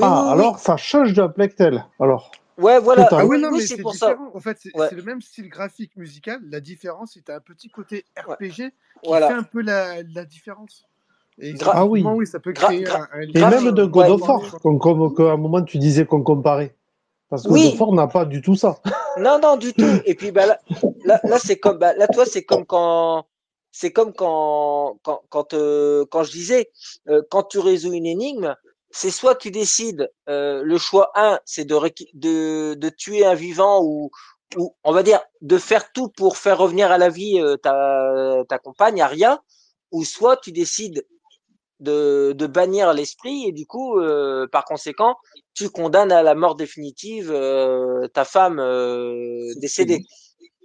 [0.02, 1.86] ah, alors ça change de Plectel.
[2.00, 2.30] Alors.
[2.58, 3.06] Ouais, voilà.
[3.10, 4.16] Ah oui, non, mais c'est pour ça.
[4.34, 6.40] En fait, c'est le même style graphique musical.
[6.48, 10.86] La différence, c'est un petit côté RPG qui fait un peu la, la différence.
[11.38, 12.02] Et ah oui.
[12.02, 15.36] oui, ça peut créer un, Et même de God of War, comme, comme, à un
[15.36, 16.74] moment tu disais qu'on comparait.
[17.28, 18.78] Parce que God of War n'a pas du tout ça.
[19.18, 20.00] Non, non, du tout.
[20.04, 20.58] Et puis bah, là,
[21.24, 23.24] là, c'est comme, bah, là, toi, c'est comme quand,
[23.72, 26.70] c'est comme quand, quand, quand, euh, quand je disais,
[27.08, 28.54] euh, quand tu résous une énigme,
[28.90, 31.76] c'est soit tu décides, euh, le choix 1, c'est de,
[32.14, 34.10] de, de, tuer un vivant ou,
[34.56, 38.42] ou, on va dire, de faire tout pour faire revenir à la vie euh, ta,
[38.48, 39.42] ta compagne, Aria,
[39.92, 41.04] ou soit tu décides
[41.80, 45.16] de, de bannir l'esprit et du coup, euh, par conséquent,
[45.54, 50.02] tu condamnes à la mort définitive euh, ta femme euh, décédée.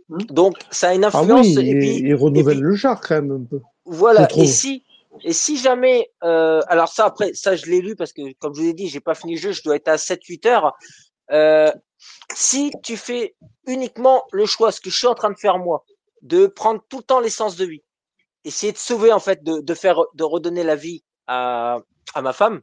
[0.09, 1.47] Donc, ça a une ah influence.
[1.57, 3.61] Ah oui, et, puis, renouvelle le genre quand même un peu.
[3.85, 4.27] Voilà.
[4.35, 4.83] Et si,
[5.23, 8.61] et si jamais, euh, alors ça après, ça je l'ai lu parce que comme je
[8.61, 10.73] vous ai dit, j'ai pas fini le jeu, je dois être à 7-8 heures.
[11.31, 11.71] Euh,
[12.33, 13.35] si tu fais
[13.67, 15.85] uniquement le choix, ce que je suis en train de faire moi,
[16.21, 17.83] de prendre tout le temps l'essence de vie,
[18.45, 21.79] essayer de sauver en fait, de, faire, de redonner la vie à,
[22.13, 22.61] à ma femme.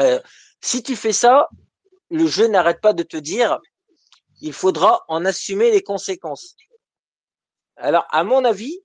[0.00, 0.20] Euh,
[0.60, 1.48] si tu fais ça,
[2.10, 3.58] le jeu n'arrête pas de te dire,
[4.40, 6.56] il faudra en assumer les conséquences.
[7.76, 8.80] Alors, à mon avis,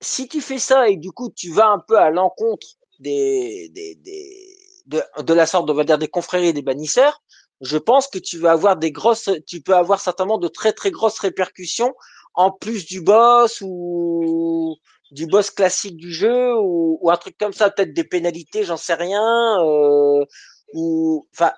[0.00, 2.66] si tu fais ça et du coup tu vas un peu à l'encontre
[2.98, 7.22] des, des, des de, la sorte, on va dire, des confréries des bannisseurs,
[7.60, 10.90] je pense que tu vas avoir des grosses, tu peux avoir certainement de très très
[10.90, 11.94] grosses répercussions
[12.34, 14.76] en plus du boss ou
[15.10, 18.76] du boss classique du jeu ou, ou un truc comme ça, peut-être des pénalités, j'en
[18.76, 19.60] sais rien.
[19.64, 20.24] Euh,
[20.72, 21.52] ou enfin,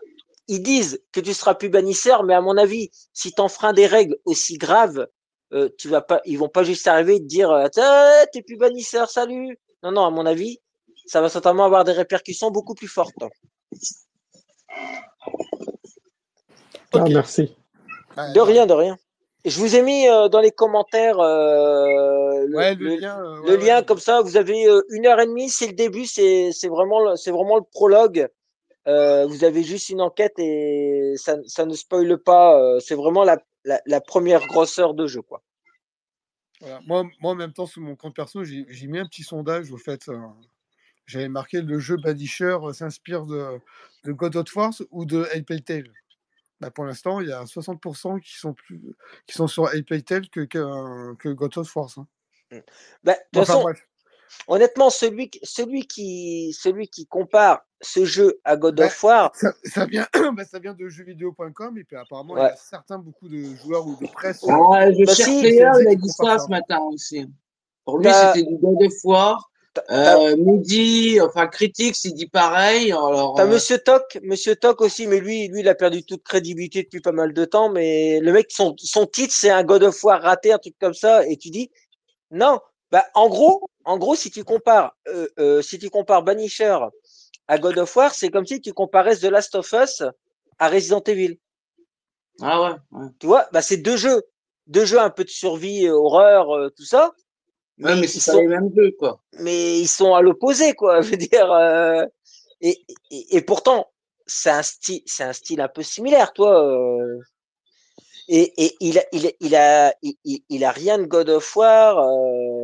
[0.49, 3.87] ils disent que tu seras plus bannisseur, mais à mon avis, si tu enfreins des
[3.87, 5.07] règles aussi graves
[5.53, 7.67] euh, tu vas pas, ils vont pas juste arriver et te dire, euh,
[8.33, 9.59] t'es plus bannisseur, salut.
[9.83, 10.61] Non, non, à mon avis,
[11.07, 13.13] ça va certainement avoir des répercussions beaucoup plus fortes.
[16.95, 17.55] Ah, merci.
[18.35, 18.97] De rien, de rien.
[19.45, 22.47] Je vous ai mis euh, dans les commentaires le,
[23.57, 24.23] lien, comme ça.
[24.23, 28.29] Vous avez une heure et demie, c'est le début, c'est vraiment, c'est vraiment le prologue.
[28.87, 32.79] Vous avez juste une enquête et ça, ça ne spoile pas.
[32.81, 35.23] c'est vraiment la, la, première grosseur de jeu.
[35.23, 35.43] Quoi.
[36.87, 39.73] Moi, moi, en même temps, sur mon compte perso, j'ai mis un petit sondage.
[39.73, 40.19] Au fait, euh,
[41.07, 43.61] j'avais marqué le jeu Badisher euh, s'inspire de,
[44.05, 45.93] de, God of War ou de Ape Tale.
[46.61, 48.81] Bah, pour l'instant, il y a 60% qui sont, plus,
[49.27, 51.89] qui sont sur Ape Tale que, que, que, God of War.
[51.97, 52.07] Hein.
[52.53, 52.59] Mmh.
[53.03, 53.89] Bah, enfin, bref
[54.49, 59.33] honnêtement, celui, celui, qui, celui qui compare ce jeu à God of bah, War.
[59.65, 63.29] Ça, vient, bah, ça vient de jeuxvideo.com et puis apparemment, il y a certains, beaucoup
[63.29, 64.45] de joueurs ou de presse.
[64.49, 67.27] Ah, je bah, cherche il a dit ça ce matin aussi.
[67.85, 69.49] Pour lui, c'était du God of War.
[69.91, 72.93] Euh, Moody, enfin Critics, il dit pareil.
[72.93, 73.49] Alors, T'as euh...
[73.49, 77.13] Monsieur Toc, Monsieur Toc aussi, mais lui, lui, il a perdu toute crédibilité depuis pas
[77.13, 77.71] mal de temps.
[77.71, 80.95] Mais le mec, son, son titre, c'est un God of War raté, un truc comme
[80.95, 81.71] ça, et tu dis,
[82.31, 82.61] non,
[82.93, 86.77] bah, en gros, en gros, si tu compares, euh, euh, si tu compares Banisher
[87.49, 90.03] à God of War, c'est comme si tu comparais The Last of Us
[90.59, 91.39] à Resident Evil.
[92.43, 93.09] Ah ouais.
[93.19, 94.23] Tu vois, bah c'est deux jeux,
[94.67, 97.13] deux jeux un peu de survie, euh, horreur, euh, tout ça.
[97.79, 99.23] Mais, mais c'est les mêmes jeux, quoi.
[99.39, 101.01] Mais ils sont à l'opposé, quoi.
[101.03, 101.51] Je veux dire.
[101.51, 102.05] Euh,
[102.61, 102.79] et,
[103.11, 103.91] et, et, pourtant,
[104.27, 106.79] c'est un style, c'est un style un peu similaire, toi.
[108.29, 110.15] Et, et il, a, il, il, a, il,
[110.49, 111.99] il, a rien de God of War.
[111.99, 112.62] Euh...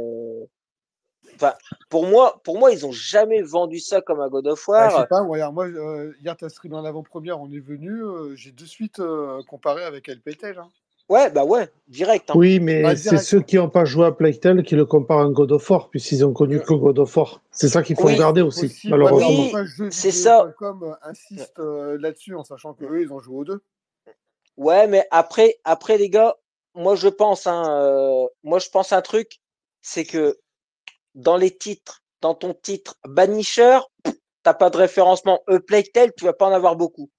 [1.40, 1.54] Enfin,
[1.88, 4.90] pour moi, pour moi, ils ont jamais vendu ça comme un God of bah, War.
[4.90, 8.02] je sais pas, regarde, moi, euh, hier, tu as stream en avant-première, on est venu,
[8.02, 10.58] euh, j'ai de suite euh, comparé avec LPTL.
[10.58, 10.68] Hein.
[11.08, 12.30] Ouais, bah ouais, direct.
[12.30, 12.34] Hein.
[12.36, 15.24] Oui, mais bah, c'est ceux qui n'ont pas joué à Playtel qui le comparent à
[15.24, 17.40] un God of War, puisqu'ils ont connu que God of War.
[17.50, 19.60] C'est ça qu'il faut regarder aussi, malheureusement.
[19.78, 20.52] Oui, c'est ça.
[20.58, 23.62] Comme insiste là-dessus en sachant qu'eux, ils ont joué aux deux.
[24.58, 26.34] Ouais, mais après, après les gars,
[26.74, 29.40] moi je pense, hein, euh, moi je pense un truc,
[29.82, 30.38] c'est que
[31.14, 33.80] dans les titres, dans ton titre Banisher,
[34.42, 37.10] t'as pas de référencement e Playtel, tu vas pas en avoir beaucoup.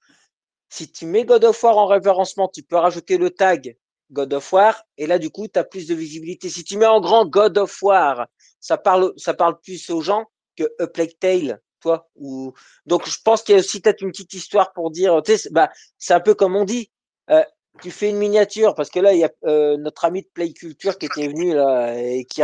[0.69, 3.77] Si tu mets God of War en référencement, tu peux rajouter le tag
[4.11, 6.49] God of War, et là du coup, tu as plus de visibilité.
[6.49, 8.27] Si tu mets en grand God of War,
[8.59, 10.25] ça parle, ça parle plus aux gens
[10.55, 12.09] que e Plague Tale, toi.
[12.15, 12.53] Ou
[12.85, 15.49] donc je pense qu'il y a aussi peut-être une petite histoire pour dire, tu sais,
[15.51, 16.91] bah c'est un peu comme on dit,
[17.29, 17.43] euh,
[17.81, 20.53] tu fais une miniature parce que là il y a euh, notre ami de Play
[20.53, 22.41] Culture qui était venu là et qui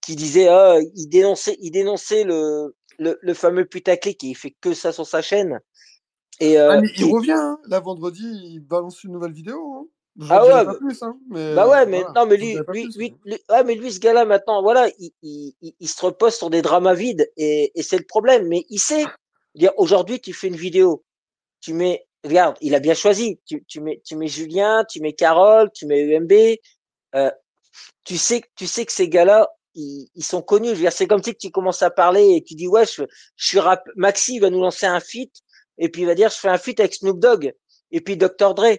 [0.00, 4.54] qui disait ah, il dénonçait il dénonçait le le, le fameux putaclic et il fait
[4.60, 5.60] que ça sur sa chaîne.
[6.40, 7.58] Et, euh, ah, il revient hein.
[7.66, 9.74] là vendredi, il balance une nouvelle vidéo.
[9.74, 9.86] Hein.
[10.30, 13.16] Ah ouais, plus, hein, mais, bah ouais, mais non, mais lui, lui, lui,
[13.48, 16.94] ouais, mais lui, ce gars-là, maintenant, voilà, il, il, il, se repose sur des dramas
[16.94, 18.48] vides et, et c'est le problème.
[18.48, 19.04] Mais il sait,
[19.76, 21.04] aujourd'hui, tu fais une vidéo,
[21.60, 23.40] tu mets regarde, il a bien choisi.
[23.46, 26.32] Tu, tu, mets, tu mets Julien, tu mets Carole, tu mets UMB.
[27.14, 27.30] Euh,
[28.04, 30.70] tu sais, tu sais que ces gars-là, ils, ils, sont connus.
[30.70, 33.02] Je veux dire, c'est comme si tu commences à parler et tu dis ouais, je,
[33.36, 33.84] je suis rap.
[33.96, 35.32] Maxi va nous lancer un feat
[35.78, 37.54] et puis il va dire je fais un feat avec Snoop Dogg
[37.90, 38.76] et puis Dr Dre.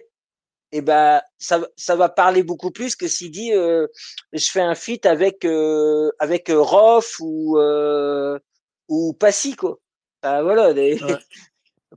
[0.72, 3.88] Et eh ben ça, ça va parler beaucoup plus que s'il dit euh,
[4.32, 8.38] je fais un feat avec euh, avec euh, Rof ou euh,
[8.88, 9.80] ou Passy quoi.
[10.22, 11.00] Ben, voilà, des,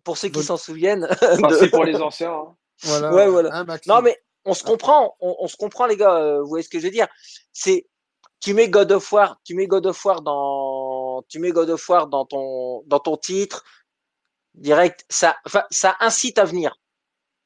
[0.03, 1.07] pour ceux qui s'en souviennent.
[1.59, 2.33] C'est pour les anciens.
[2.33, 2.55] Hein.
[2.83, 3.55] Voilà, ouais, voilà.
[3.55, 6.15] Hein, non, mais on se comprend, on, se comprend, les gars.
[6.15, 7.07] Euh, vous voyez ce que je veux dire
[7.53, 7.87] C'est
[8.39, 11.87] tu mets God of War, tu mets God of War dans, tu mets God of
[11.87, 13.63] War dans ton, dans ton titre
[14.53, 15.05] direct.
[15.09, 15.37] Ça,
[15.71, 16.77] ça incite à venir.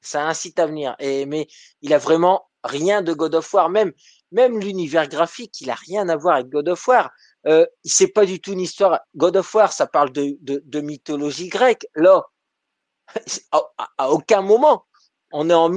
[0.02, 0.96] Ça incite à venir.
[1.00, 1.48] Et mais
[1.82, 3.70] il a vraiment rien de God of War.
[3.70, 3.94] Même,
[4.32, 7.12] même l'univers graphique, il a rien à voir avec God of War.
[7.46, 9.00] Euh, c'est pas du tout une histoire.
[9.16, 11.86] God of War, ça parle de, de, de mythologie grecque.
[11.96, 12.24] Là,
[13.98, 14.86] à, aucun moment.
[15.34, 15.70] On est en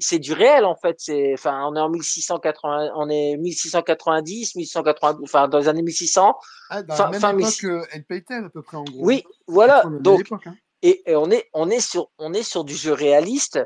[0.00, 0.96] c'est du réel en fait.
[0.98, 6.34] C'est, enfin, on est en 1680, on est 1690, 1680, enfin dans les années 1600.
[6.70, 9.04] Ah, dans fin, la même époque que à peu près en gros.
[9.04, 9.84] Oui, voilà.
[10.00, 10.54] Donc, hein.
[10.82, 13.60] et, on est, on est sur, on est sur du jeu réaliste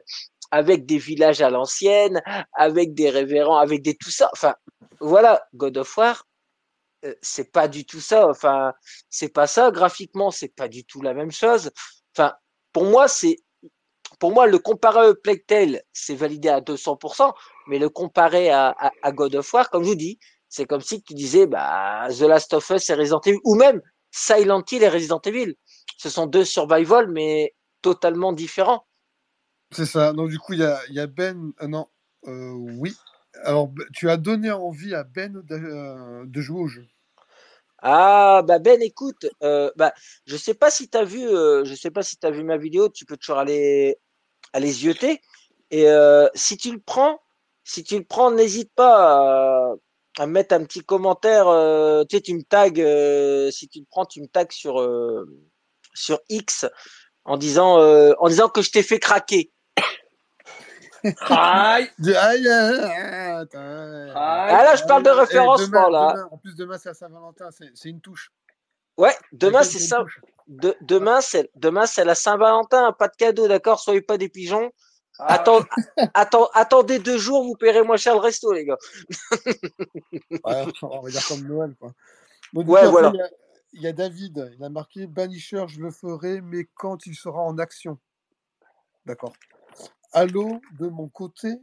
[0.50, 2.20] avec des villages à l'ancienne,
[2.52, 4.28] avec des révérends, avec des tout ça.
[4.34, 4.54] Enfin,
[5.00, 6.26] voilà, God of War,
[7.04, 8.28] euh, c'est pas du tout ça.
[8.28, 8.74] Enfin,
[9.08, 9.70] c'est pas ça.
[9.70, 11.70] Graphiquement, c'est pas du tout la même chose.
[12.14, 12.34] Enfin,
[12.72, 13.38] pour moi, c'est
[14.22, 17.32] pour moi, le comparer à Plague Tale, c'est validé à 200%,
[17.66, 18.74] mais le comparer à,
[19.06, 22.54] God of War, comme je vous dis, c'est comme si tu disais, bah, The Last
[22.54, 25.56] of Us et Resident Evil, ou même Silent Hill et Resident Evil.
[25.96, 28.86] Ce sont deux survival, mais totalement différents.
[29.72, 30.12] C'est ça.
[30.12, 31.52] Donc, du coup, il y a, Ben.
[31.60, 31.88] Euh, non,
[32.28, 32.94] euh, oui.
[33.42, 36.86] Alors, tu as donné envie à Ben de, euh, de jouer au jeu.
[37.82, 39.92] Ah bah Ben écoute euh, bah
[40.24, 42.44] je sais pas si tu as vu euh, je sais pas si tu as vu
[42.44, 43.98] ma vidéo tu peux toujours aller
[44.52, 45.20] aller zioter.
[45.72, 47.20] Et euh, si tu le prends
[47.64, 49.74] si tu le prends n'hésite pas
[50.18, 53.86] à, mettre un petit commentaire euh, tu sais tu me tags euh, si tu le
[53.90, 54.80] prends tu me tags sur
[55.92, 56.66] sur X
[57.24, 59.50] en disant en disant que je t'ai fait craquer.
[61.28, 61.90] Aïe.
[62.14, 62.48] Aïe,
[63.54, 66.26] Ah là, je parle de référencement là.
[66.30, 68.32] en plus, demain c'est à Saint-Valentin, c'est une touche.
[68.96, 70.04] Ouais, demain c'est ça.
[70.48, 73.80] De, demain c'est demain c'est la Saint-Valentin, pas de cadeau, d'accord?
[73.80, 74.70] Soyez pas des pigeons.
[75.18, 75.34] Ah.
[75.34, 78.78] Attends, attendez deux jours, vous paierez moins cher le resto, les gars.
[80.30, 81.92] ouais, on va dire comme Noël, quoi.
[82.54, 83.12] ouais, voilà.
[83.74, 87.40] Il y, a David, il a marqué Banisher, je le ferai, mais quand il sera
[87.40, 87.98] en action.
[89.06, 89.32] D'accord.
[90.12, 91.58] Halo de mon côté.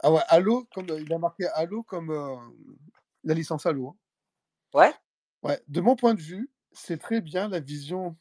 [0.00, 2.36] Ah ouais, Halo, comme il a marqué Halo comme euh,
[3.24, 3.88] la licence Halo.
[3.88, 3.96] Hein.
[4.74, 4.92] Ouais.
[5.42, 5.60] Ouais.
[5.68, 8.16] De mon point de vue, c'est très bien la vision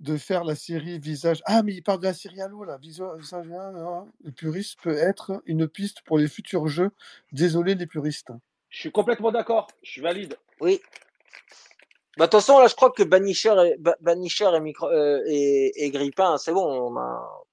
[0.00, 1.40] de faire la série visage.
[1.46, 2.78] Ah, mais il parle de la série Halo là.
[2.78, 6.90] Visage, le puriste peut être une piste pour les futurs jeux.
[7.32, 8.32] Désolé les puristes.
[8.68, 9.68] Je suis complètement d'accord.
[9.82, 10.36] Je valide.
[10.60, 10.80] Oui.
[12.16, 15.84] Bah, de toute façon, là, je crois que Banisher et, Banisher et, micro, euh, et,
[15.84, 16.64] et Grippin, c'est bon.
[16.64, 17.44] On a,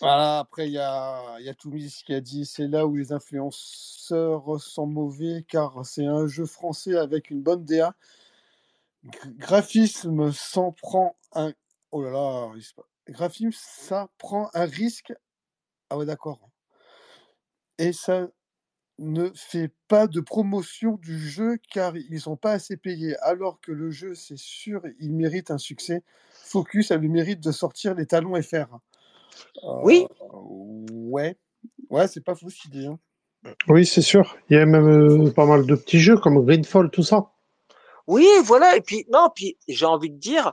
[0.00, 4.86] voilà, après, il y a, Toumis qui a dit c'est là où les influenceurs sont
[4.86, 7.94] mauvais car c'est un jeu français avec une bonne DA.
[9.38, 11.52] graphisme s'en prend un.
[11.92, 12.50] Oh là là,
[13.08, 15.12] graphisme, ça prend un risque.
[15.90, 16.50] Ah ouais, d'accord.
[17.78, 18.28] Et ça
[18.98, 23.16] ne fait pas de promotion du jeu car ils sont pas assez payés.
[23.18, 26.02] Alors que le jeu, c'est sûr, il mérite un succès.
[26.30, 28.78] Focus a le mérite de sortir les talons FR.
[29.62, 30.06] Oui.
[30.30, 31.36] ouais,
[31.90, 32.86] ouais, c'est pas faux cette idée.
[32.86, 32.98] Hein.
[33.68, 34.36] Oui, c'est sûr.
[34.48, 37.30] Il y a même euh, pas mal de petits jeux comme Greenfall, tout ça.
[38.06, 38.76] Oui, voilà.
[38.76, 40.52] Et puis, non, puis j'ai envie de dire,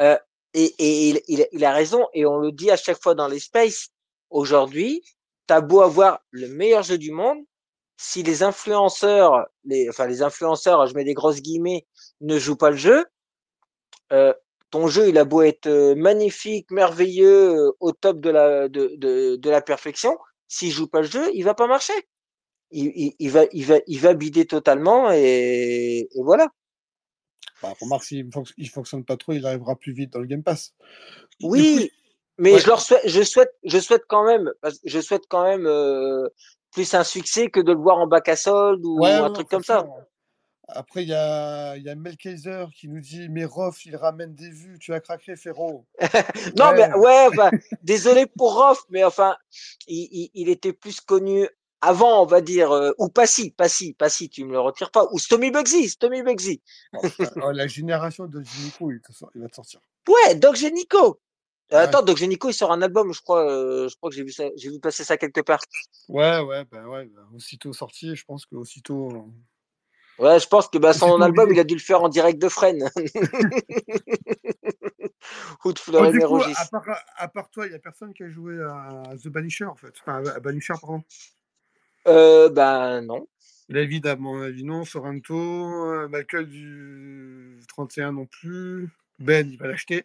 [0.00, 0.18] euh,
[0.54, 3.38] et, et il, il, a raison, et on le dit à chaque fois dans les
[3.38, 3.90] spaces,
[4.30, 5.02] aujourd'hui,
[5.46, 7.38] t'as beau avoir le meilleur jeu du monde,
[7.96, 11.86] si les influenceurs, les, enfin les influenceurs, je mets des grosses guillemets,
[12.20, 13.04] ne jouent pas le jeu,
[14.12, 14.34] euh,
[14.70, 18.92] ton jeu, il a beau être euh, magnifique, merveilleux, euh, au top de la, de,
[18.96, 20.16] de, de la perfection,
[20.48, 21.94] s'il joue pas le jeu, il va pas marcher.
[22.70, 26.48] Il, il, il, va, il, va, il va bider totalement et, et voilà.
[27.62, 30.74] Bah, remarque, s'il ne fonctionne pas trop, il arrivera plus vite dans le Game Pass.
[31.42, 31.90] Oui,
[32.38, 34.52] mais je leur souhaite, je souhaite, je souhaite quand même,
[34.84, 36.28] je souhaite quand même euh,
[36.72, 39.64] plus un succès que de le voir en bac à solde ou un truc comme
[39.64, 39.86] ça.
[40.68, 44.50] Après, il y a, y a Melkaiser qui nous dit Mais Rof, il ramène des
[44.50, 45.86] vues, tu as craqué, Ferro.
[46.58, 47.28] non, mais ouais,
[47.82, 49.36] désolé pour Rof, mais enfin,
[49.86, 51.48] il, il, était plus connu
[51.80, 55.18] avant, on va dire, euh, ou Passy, Passy, Passy, tu me le retires pas, ou
[55.20, 56.60] Stomy Bugsy, Stomy Bugsy.
[57.36, 59.00] Oh, la génération de Genico, il,
[59.34, 59.80] il, va te sortir.
[60.08, 61.20] Ouais, Doc Genico.
[61.72, 64.22] Euh, attends, Doc Genico, il sort un album, je crois, euh, je crois que j'ai
[64.22, 65.60] vu ça, j'ai vu passer ça quelque part.
[66.08, 69.28] Ouais, ouais, bah ouais, bah, aussitôt sorti, je pense qu'aussitôt.
[70.18, 72.48] Ouais, je pense que bah, son album, il a dû le faire en direct de
[72.48, 72.90] Fresnes.
[75.64, 76.84] Ou de oh, du coup, à, part,
[77.16, 79.92] à part, toi, il n'y a personne qui a joué à The Banisher, en fait.
[80.00, 81.02] Enfin, à Banisher, pardon.
[82.06, 83.26] Euh, ben non.
[83.68, 84.84] David, à mon avis, non.
[84.84, 88.88] Sorrento, euh, Michael du 31 non plus.
[89.18, 90.04] Ben, il va l'acheter.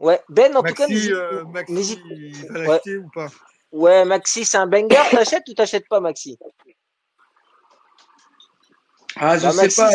[0.00, 3.28] Ouais, Ben, en tout cas, euh, Maxi il va l'acheter ou pas?
[3.72, 4.96] Ouais, Maxi, c'est un banger.
[5.10, 6.38] T'achètes ou t'achètes pas, Maxi?
[9.20, 9.90] Ah, je bah, sais pas.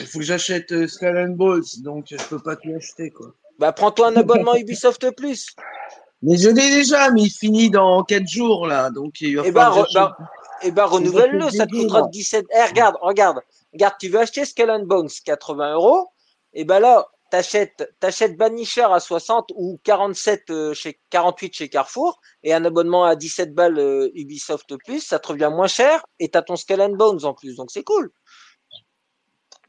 [0.00, 3.34] Il faut, que j'achète euh, Skull Balls, donc je peux pas tout acheter, quoi.
[3.58, 5.56] Bah, prends-toi un abonnement Ubisoft Plus.
[6.22, 8.90] Mais je l'ai déjà, mais il finit dans 4 jours, là.
[8.90, 10.16] Donc, il va eh ben, bah,
[10.62, 12.46] eh ben, renouvelle-le, ça te coûtera 17.
[12.50, 13.40] Eh, regarde, regarde.
[13.72, 16.08] Regarde, tu veux acheter Skull and Bones 80 euros.
[16.54, 22.20] Et ben là, t'achètes, t'achètes Banisher à 60 ou 47 euh, chez 48 chez Carrefour
[22.42, 26.30] et un abonnement à 17 balles euh, Ubisoft Plus, ça te revient moins cher et
[26.30, 27.56] t'as ton Skull and Bones en plus.
[27.56, 28.10] Donc c'est cool.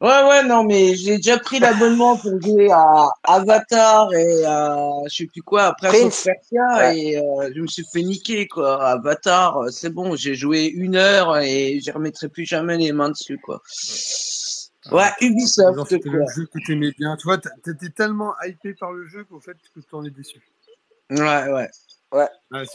[0.01, 4.77] Ouais, ouais, non, mais j'ai déjà pris l'abonnement pour jouer à Avatar et à
[5.09, 8.81] je sais plus quoi, après Prince Persia et euh, je me suis fait niquer, quoi.
[8.81, 13.09] Avatar, euh, c'est bon, j'ai joué une heure et je remettrai plus jamais les mains
[13.09, 13.61] dessus, quoi.
[14.89, 15.89] Ouais, Ubisoft.
[15.89, 17.17] C'était le jeu que t'aimais bien.
[17.17, 20.41] Tu vois, t'étais tellement hypé par le jeu qu'au fait, que tu en es déçu.
[21.09, 21.69] Ouais, ouais.
[22.11, 22.27] Ouais.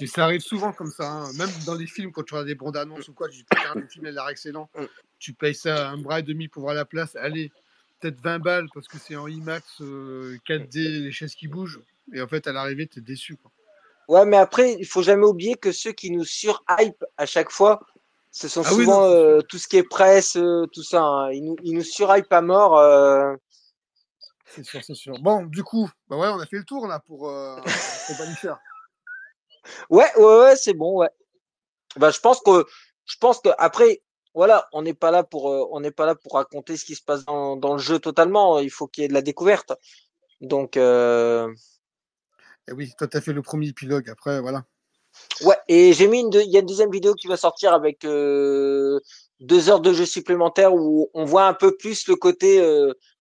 [0.07, 1.11] ça arrive souvent comme ça.
[1.11, 1.32] Hein.
[1.35, 3.80] Même dans les films, quand tu regardes des bandes annonces ou quoi, tu peux regarder
[3.80, 4.70] le film, il a l'air excellent.
[4.76, 4.85] Mm.
[5.18, 7.16] Tu payes ça un bras et demi pour voir la place.
[7.16, 7.51] Allez,
[7.99, 11.80] peut-être 20 balles parce que c'est en IMAX, 4D, euh, les chaises qui bougent.
[12.12, 13.37] Et en fait, à l'arrivée, tu es déçu.
[13.37, 13.51] Quoi.
[14.09, 17.80] Ouais, mais après, il faut jamais oublier que ceux qui nous surhype à chaque fois,
[18.30, 21.03] ce sont ah souvent euh, tout ce qui est presse, euh, tout ça.
[21.03, 21.32] Hein.
[21.32, 21.82] Ils, nous, ils nous
[22.30, 23.39] à mort.
[24.47, 25.18] C'est sûr, c'est sûr.
[25.20, 28.16] Bon, du coup, bah ouais, on a fait le tour là pour, pour
[29.90, 31.10] Ouais, ouais, ouais, c'est bon, ouais.
[31.96, 32.64] Bah, je pense que,
[33.04, 34.02] je pense que après,
[34.34, 36.94] voilà, on n'est pas là pour, euh, on n'est pas là pour raconter ce qui
[36.94, 38.58] se passe dans, dans le jeu totalement.
[38.58, 39.72] Il faut qu'il y ait de la découverte.
[40.40, 40.76] Donc.
[40.76, 41.52] Euh...
[42.68, 44.08] Et oui, toi, tu as fait le premier épilogue.
[44.10, 44.64] Après, voilà.
[45.42, 48.04] Ouais, et j'ai mis une, il y a une deuxième vidéo qui va sortir avec
[48.04, 48.98] euh,
[49.38, 52.60] deux heures de jeu supplémentaires où on voit un peu plus le côté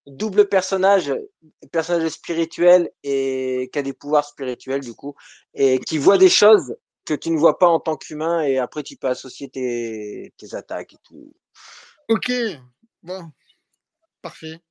[0.08, 1.14] double personnage,
[1.72, 5.16] personnage spirituel et qui a des pouvoirs spirituels du coup,
[5.54, 6.76] et qui voit des choses
[7.06, 10.56] que tu ne vois pas en tant qu'humain et après tu peux associer tes, tes
[10.56, 11.34] attaques et tout.
[12.10, 12.32] Ok,
[13.02, 13.32] bon,
[14.22, 14.62] parfait.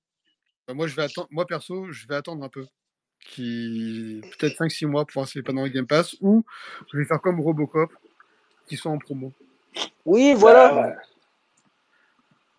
[0.66, 2.66] Bah, moi, je vais attendre, moi perso, je vais attendre un peu.
[3.24, 6.44] Qui peut-être 5-6 mois pour voir dans le Game Pass ou
[6.92, 7.92] je vais faire comme Robocop
[8.66, 9.32] qui sont en promo.
[10.04, 10.96] Oui, voilà.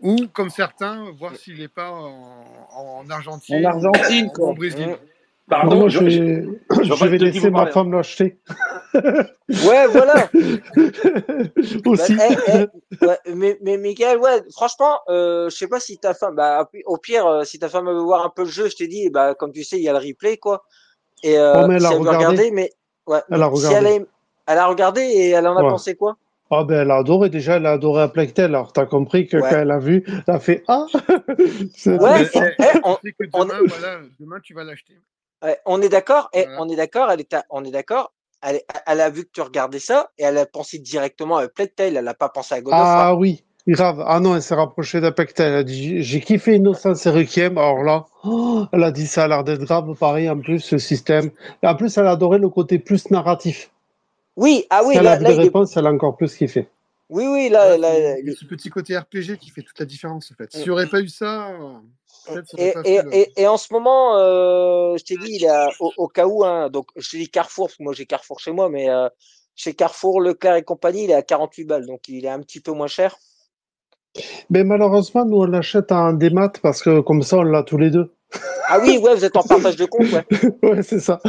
[0.03, 3.65] Ou, comme certains, voir s'il n'est pas en, Argentine.
[3.65, 4.49] En Argentine, quoi.
[4.49, 4.89] Au Brésil.
[4.89, 5.07] Mmh.
[5.49, 6.45] Pardon, moi, je, vais,
[6.83, 8.37] je vais laisser ma femme l'acheter.
[8.93, 10.29] ouais, voilà.
[11.85, 12.15] Aussi.
[12.15, 12.65] Bah, eh,
[13.25, 16.97] eh, mais, mais Michael, ouais, franchement, euh, je sais pas si ta femme, bah, au
[16.97, 19.35] pire, euh, si ta femme veut voir un peu le jeu, je t'ai dit, bah,
[19.35, 20.63] comme tu sais, il y a le replay, quoi.
[21.23, 22.51] Et euh, oh, mais elle a regardé.
[22.51, 22.71] mais
[23.07, 23.67] ouais, elle a regardé.
[23.67, 24.05] Si elle, a,
[24.47, 26.17] elle, a, regardé et elle en a pensé quoi?
[26.59, 29.49] Ah ben elle a adoré déjà, elle a adoré à Alors t'as compris que quand
[29.49, 30.85] elle a vu, elle a fait ah.
[31.85, 32.29] ouais.
[32.35, 32.97] Eh, on,
[33.43, 34.99] demain, voilà, demain tu vas l'acheter.
[35.65, 36.29] on est d'accord.
[36.33, 37.11] Et on est d'accord.
[37.11, 38.13] Elle est, on est d'accord.
[38.41, 41.95] Elle, elle, a vu que tu regardais ça et elle a pensé directement à Plectail.
[41.95, 44.03] Elle n'a pas pensé à God Ah oui, grave.
[44.05, 45.47] Ah non, elle s'est rapprochée d'Apectail.
[45.47, 47.57] Elle a dit j'ai kiffé Innocence et Requiem.
[47.57, 50.77] Alors là, oh, elle a dit ça a l'air d'être grave pareil en plus ce
[50.77, 51.31] système.
[51.61, 53.69] Et en plus, elle a adoré le côté plus narratif.
[54.35, 54.95] Oui, ah oui.
[54.95, 56.67] là, a des réponses, elle a encore plus kiffé.
[57.09, 59.85] Oui, oui, là, là, il y a ce petit côté RPG qui fait toute la
[59.85, 60.51] différence en fait.
[60.51, 61.51] S'il n'y aurait pas eu ça,
[62.57, 66.43] et, et, et, en ce moment, euh, je t'ai dit, il est au, cas où,
[66.45, 69.09] hein, donc je t'ai dit Carrefour, parce que moi j'ai Carrefour chez moi, mais euh,
[69.55, 72.61] chez Carrefour, Leclerc et compagnie, il est à 48 balles, donc il est un petit
[72.61, 73.17] peu moins cher.
[74.49, 77.89] Mais malheureusement, nous on l'achète en démat parce que comme ça on l'a tous les
[77.89, 78.13] deux.
[78.67, 80.25] Ah oui, ouais, vous êtes en partage de compte, ouais.
[80.63, 81.19] ouais, c'est ça.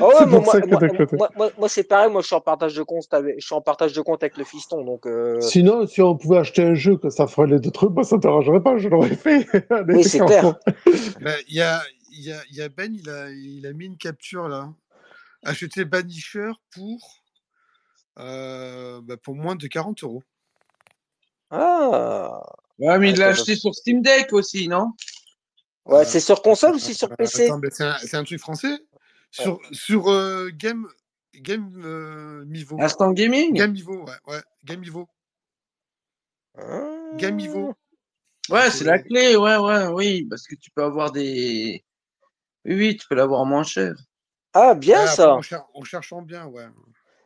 [0.00, 3.60] Oh, moi, moi, c'est pareil, moi je suis en partage de compte, je suis en
[3.60, 5.06] partage de compte avec le fiston, donc.
[5.06, 5.40] Euh...
[5.40, 8.16] Sinon, si on pouvait acheter un jeu que ça ferait les deux trucs, moi ça
[8.16, 9.46] ne dérangerait pas, je l'aurais fait.
[9.88, 10.56] oui, c'est clair.
[11.20, 11.80] Ben, il y, a,
[12.10, 14.68] y, a, y a Ben, il a, il a mis une capture là.
[15.44, 17.22] Acheter Banisher pour
[18.16, 20.22] bah, Pour moins de 40 euros.
[21.50, 22.42] Ah
[22.78, 24.92] Ouais, mais il l'a acheté sur Steam Deck aussi, non?
[25.84, 28.78] Ouais, c'est sur console ou c'est sur PC C'est un, truc français?
[29.30, 30.04] Sur, sur
[30.52, 30.86] Game,
[31.34, 32.76] Game Mivo.
[32.80, 33.54] Instant Gaming?
[33.54, 34.12] Game Mivo, ouais.
[34.28, 34.40] ouais.
[34.64, 35.08] Game Mivo.
[37.16, 37.74] Game Mivo.
[38.50, 41.84] Ouais, c'est la clé, ouais, ouais, oui, parce que tu peux avoir des.
[42.64, 43.94] Oui, tu peux l'avoir moins cher.
[44.52, 45.34] Ah, bien ça.
[45.34, 46.66] En, cherchant bien, ouais.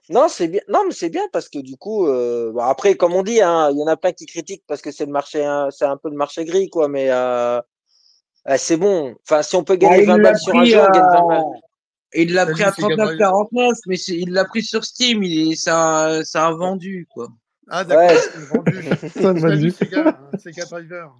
[0.08, 0.60] Non, c'est bien.
[0.68, 3.78] Non, mais c'est bien parce que du coup, euh, après, comme on dit, hein, il
[3.78, 6.10] y en a plein qui critiquent parce que c'est le marché, hein, c'est un peu
[6.10, 6.88] le marché gris, quoi.
[6.88, 7.60] Mais euh,
[8.48, 9.16] euh, c'est bon.
[9.22, 11.44] Enfin, si on peut gagner 20 balles sur un jeu, on gagne 20 balles.
[12.14, 15.22] Il l'a pris à 39,49, mais il l'a pris sur Steam.
[15.22, 17.28] Il est, ça, ça a vendu, quoi.
[17.68, 19.70] Ah, d'accord, c'est vendu.
[20.38, 21.12] c'est Sega Driver.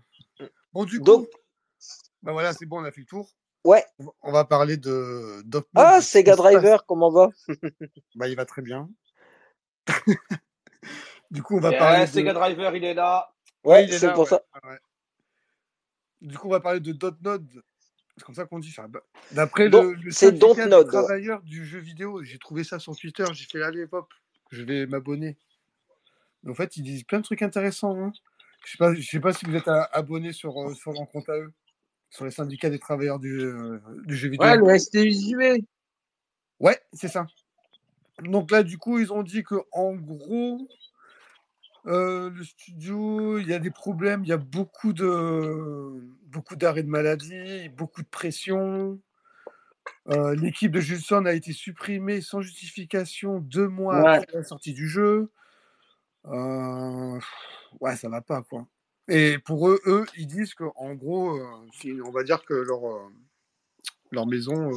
[0.72, 1.27] Bon, du coup,
[2.22, 3.29] bah voilà, c'est bon, on a fait le tour.
[3.64, 3.85] Ouais.
[4.22, 5.43] On va parler de
[5.74, 7.31] Ah, Sega Driver, comment va?
[8.14, 8.89] Bah, il va très bien.
[11.31, 12.01] du coup, on va parler.
[12.01, 13.29] Ouais, Sega Driver, il est là.
[13.64, 14.43] Ouais, c'est pour ça.
[16.27, 17.47] Du coup, on va parler de Dotnod.
[18.16, 18.74] C'est comme ça qu'on dit.
[18.89, 19.01] Bah,
[19.31, 23.24] d'après le, le syndicat des travailleurs du jeu vidéo, j'ai trouvé ça sur Twitter.
[23.33, 24.12] J'ai fait allez hop,
[24.51, 25.37] je vais m'abonner.
[26.49, 27.97] En fait, ils disent plein de trucs intéressants.
[27.97, 28.12] Hein.
[28.64, 31.29] Je sais pas, je sais pas si vous êtes abonné sur, euh, sur leur compte
[31.29, 31.53] à eux,
[32.11, 34.47] sur les syndicats des travailleurs du, euh, du jeu vidéo.
[34.49, 35.64] Ouais, le STUJV.
[36.59, 37.27] Ouais, c'est ça.
[38.20, 40.66] Donc là, du coup, ils ont dit que en gros,
[41.87, 46.82] euh, le studio, il y a des problèmes, il y a beaucoup de beaucoup d'arrêts
[46.82, 49.01] de maladie, beaucoup de pression.
[50.09, 55.30] L'équipe de Jusson a été supprimée sans justification deux mois après la sortie du jeu.
[56.28, 57.20] Euh,
[57.80, 58.66] ouais, ça va pas, quoi.
[59.09, 63.09] Et pour eux, eux, ils disent qu'en gros, euh, on va dire que leur, euh,
[64.11, 64.70] leur maison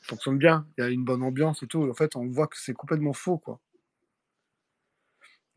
[0.00, 0.66] fonctionne bien.
[0.76, 1.88] Il y a une bonne ambiance et tout.
[1.88, 3.60] En fait, on voit que c'est complètement faux, quoi.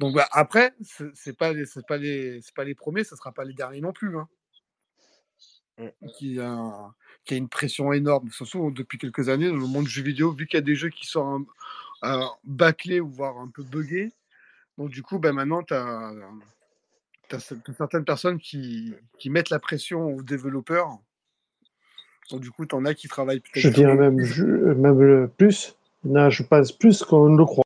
[0.02, 0.74] Donc bah, après,
[1.14, 3.80] c'est pas les, c'est pas les, c'est pas les premiers, ça sera pas les derniers
[3.80, 4.18] non plus.
[4.18, 4.28] Hein.
[5.78, 6.08] Mmh.
[6.18, 6.94] Qui a,
[7.24, 10.34] qui a une pression énorme, surtout depuis quelques années dans le monde du jeu vidéo,
[10.34, 11.46] vu qu'il y a des jeux qui sont
[12.44, 14.12] bâclés ou voire un peu buggés,
[14.78, 16.12] donc, du coup, ben, maintenant, tu as,
[17.78, 20.98] certaines personnes qui, qui, mettent la pression aux développeurs.
[22.32, 23.60] Donc, du coup, tu en as qui travaillent peut-être.
[23.60, 25.76] Je dirais même, même plus.
[26.04, 27.64] Là, je pense plus qu'on ne le croit.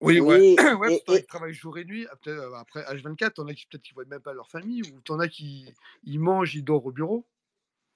[0.00, 0.56] Oui, ouais.
[0.78, 2.06] ouais Ils travaillent jour et nuit.
[2.26, 5.18] Euh, après H24, t'en as qui peut-être qui voient même pas leur famille, ou t'en
[5.18, 5.72] as qui
[6.04, 7.26] ils mangent, ils dorment au bureau.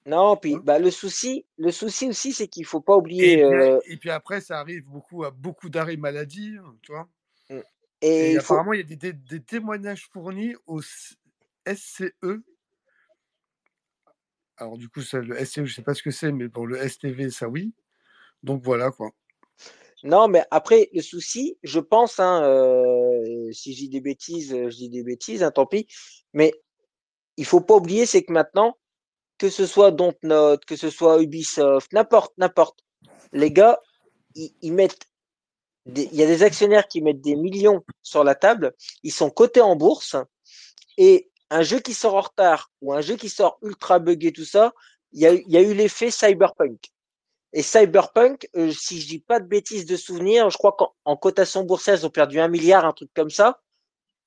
[0.05, 0.61] Non, puis hein?
[0.63, 3.39] bah, le souci, le souci aussi, c'est qu'il faut pas oublier.
[3.39, 7.09] Et, euh et, puis après, ça arrive beaucoup à beaucoup d'arrêts maladie, tu vois.
[7.49, 7.59] Mmh.
[8.01, 12.13] Et, apparemment, il y a des, témoignages fournis au SCE.
[14.57, 16.67] Alors, du coup, ça, le SCE, je ne sais pas ce que c'est, mais pour
[16.67, 17.73] le STV, ça oui.
[18.43, 19.11] Donc voilà quoi.
[20.05, 24.69] Non, mais après, le souci, je pense, hein, euh, si je dis des bêtises, euh,
[24.69, 25.87] je dis des bêtises, hein, tant pis.
[26.33, 26.53] Mais
[27.37, 28.77] il faut pas oublier, c'est que maintenant,
[29.39, 32.79] que ce soit Dontnod, que ce soit Ubisoft, n'importe, n'importe,
[33.33, 33.79] les gars,
[34.35, 35.07] ils mettent
[35.87, 39.61] il y a des actionnaires qui mettent des millions sur la table, ils sont cotés
[39.61, 40.15] en bourse,
[40.97, 44.45] et un jeu qui sort en retard ou un jeu qui sort ultra buggé, tout
[44.45, 44.73] ça,
[45.13, 46.91] il y a, y a eu l'effet cyberpunk.
[47.55, 51.63] Et cyberpunk, euh, si je dis pas de bêtises de souvenirs, je crois qu'en cotation
[51.63, 53.61] boursière, ils ont perdu un milliard, un truc comme ça.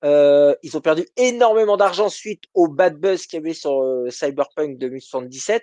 [0.05, 4.11] Euh, ils ont perdu énormément d'argent suite au bad buzz qu'il y avait sur euh,
[4.11, 5.63] Cyberpunk 2077.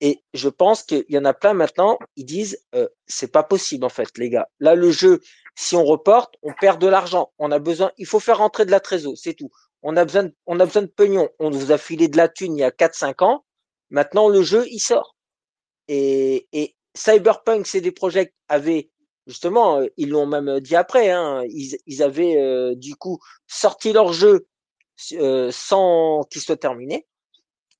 [0.00, 3.84] Et je pense qu'il y en a plein maintenant, ils disent euh, c'est pas possible
[3.84, 4.48] en fait, les gars.
[4.60, 5.20] Là, le jeu,
[5.56, 7.32] si on reporte, on perd de l'argent.
[7.38, 9.50] On a besoin, il faut faire rentrer de la trésor, c'est tout.
[9.82, 11.28] On a besoin, de, on a besoin de pognon.
[11.38, 13.44] On vous a filé de la thune il y a 4-5 ans.
[13.90, 15.16] Maintenant, le jeu, il sort.
[15.88, 18.90] Et, et Cyberpunk, c'est des projets qui avaient
[19.26, 21.10] justement, euh, ils l'ont même dit après.
[21.10, 24.46] Hein, ils, ils, avaient euh, du coup sorti leur jeu
[25.12, 27.06] euh, sans qu'il soit terminé.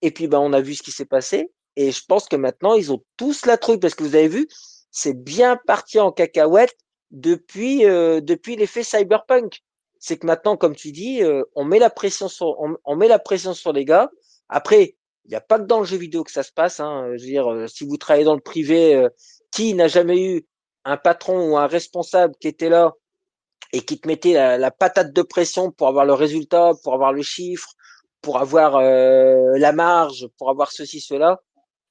[0.02, 1.52] Et puis, ben, on a vu ce qui s'est passé.
[1.76, 4.48] Et je pense que maintenant, ils ont tous la trouille parce que vous avez vu,
[4.90, 6.76] c'est bien parti en cacahuète
[7.10, 9.60] depuis, euh, depuis l'effet cyberpunk.
[9.98, 13.18] C'est que maintenant, comme tu dis, euh, on met la pression sur, on, met la
[13.18, 14.10] pression sur les gars.
[14.48, 16.80] Après, il n'y a pas que dans le jeu vidéo que ça se passe.
[16.80, 17.06] Hein.
[17.16, 19.08] Je veux dire, euh, si vous travaillez dans le privé,
[19.50, 20.46] qui n'a jamais eu
[20.84, 22.92] un patron ou un responsable qui était là
[23.72, 27.12] et qui te mettait la, la patate de pression pour avoir le résultat, pour avoir
[27.12, 27.74] le chiffre,
[28.20, 31.40] pour avoir la marge, pour avoir ceci, cela.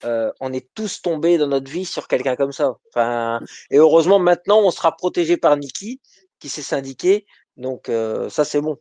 [0.06, 2.76] Euh, on est tous tombés dans notre vie sur quelqu'un comme ça.
[2.90, 6.02] Enfin, et heureusement maintenant on sera protégé par Niki
[6.40, 7.26] qui s'est syndiqué,
[7.56, 8.78] donc euh, ça c'est bon.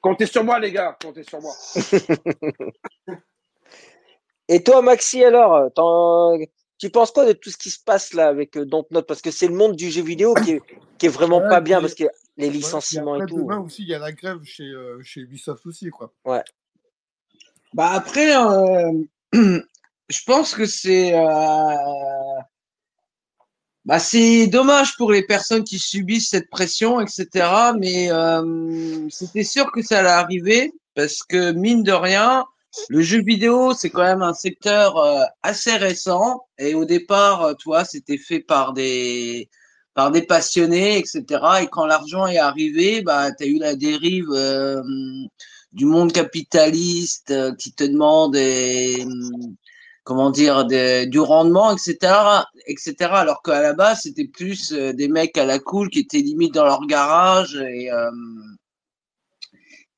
[0.00, 1.52] Comptez sur moi les gars, comptez sur moi.
[4.48, 5.70] et toi Maxi alors,
[6.78, 9.30] tu penses quoi de tout ce qui se passe là avec euh, Dontnod Parce que
[9.30, 10.62] c'est le monde du jeu vidéo qui est,
[10.98, 12.04] qui est vraiment pas bien parce que
[12.36, 13.38] les licenciements et, tout.
[13.38, 14.70] Demain aussi, il y a la grève chez,
[15.02, 16.12] chez Ubisoft aussi, quoi.
[16.24, 16.42] Ouais.
[17.72, 18.32] Bah après,
[19.32, 21.12] je pense que c'est
[23.84, 27.28] bah, c'est dommage pour les personnes qui subissent cette pression, etc.
[27.78, 32.46] Mais euh, c'était sûr que ça allait arriver parce que mine de rien,
[32.88, 37.54] le jeu vidéo c'est quand même un secteur euh, assez récent et au départ, euh,
[37.54, 39.48] toi, c'était fait par des
[39.94, 41.22] par des passionnés, etc.
[41.62, 44.82] Et quand l'argent est arrivé, bah, tu as eu la dérive euh,
[45.72, 49.06] du monde capitaliste qui te demande et,
[50.02, 51.96] comment dire, du rendement, etc.,
[52.66, 52.94] etc.
[53.12, 56.64] Alors qu'à la base, c'était plus des mecs à la cool qui étaient limite dans
[56.64, 57.90] leur garage et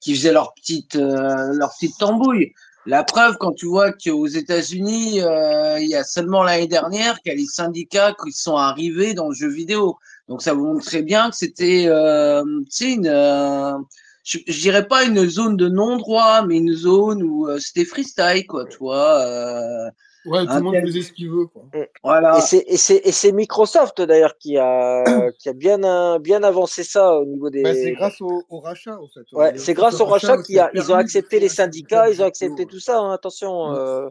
[0.00, 2.52] qui faisaient leur petite, leur petite tambouille.
[2.86, 7.34] La preuve, quand tu vois qu'aux États-Unis, il y a seulement l'année dernière qu'il y
[7.34, 9.98] a les syndicats qui sont arrivés dans le jeu vidéo.
[10.28, 12.42] Donc ça vous montrait bien que c'était, euh,
[12.80, 13.84] une,
[14.24, 18.46] je, je, dirais pas une zone de non-droit, mais une zone où euh, c'était freestyle,
[18.46, 19.90] quoi, tu vois.
[20.26, 21.64] Euh, ouais, tout le monde faisait ce qu'il veut, quoi.
[22.02, 22.38] Voilà.
[22.52, 25.04] Et c'est Microsoft, d'ailleurs, qui a,
[25.38, 27.62] qui a bien, bien avancé ça au niveau des.
[27.62, 29.24] Bah, c'est grâce au, au, rachat, en fait.
[29.32, 32.80] Ouais, c'est grâce au rachat qu'ils ils ont accepté les syndicats, ils ont accepté tout
[32.80, 33.74] ça, hein, attention.
[33.74, 34.08] Euh,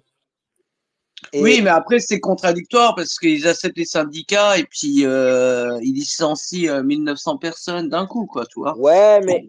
[1.33, 6.83] oui, mais après, c'est contradictoire parce qu'ils acceptent les syndicats et puis euh, ils licencient
[6.83, 8.77] 1900 euh, personnes d'un coup, quoi, tu vois.
[8.77, 9.47] Ouais, mais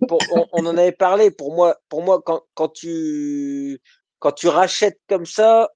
[0.52, 1.30] on, en avait parlé.
[1.30, 3.80] Pour moi, pour moi quand, quand, tu,
[4.18, 5.68] quand tu rachètes comme ça,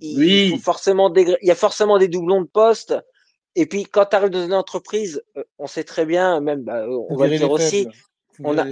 [0.00, 0.58] il, oui.
[0.58, 2.94] forcément il y a forcément des doublons de postes.
[3.56, 6.86] Et puis, quand tu arrives dans une entreprise, euh, on sait très bien, même, bah,
[6.88, 7.88] on va le dire aussi,
[8.42, 8.66] on a.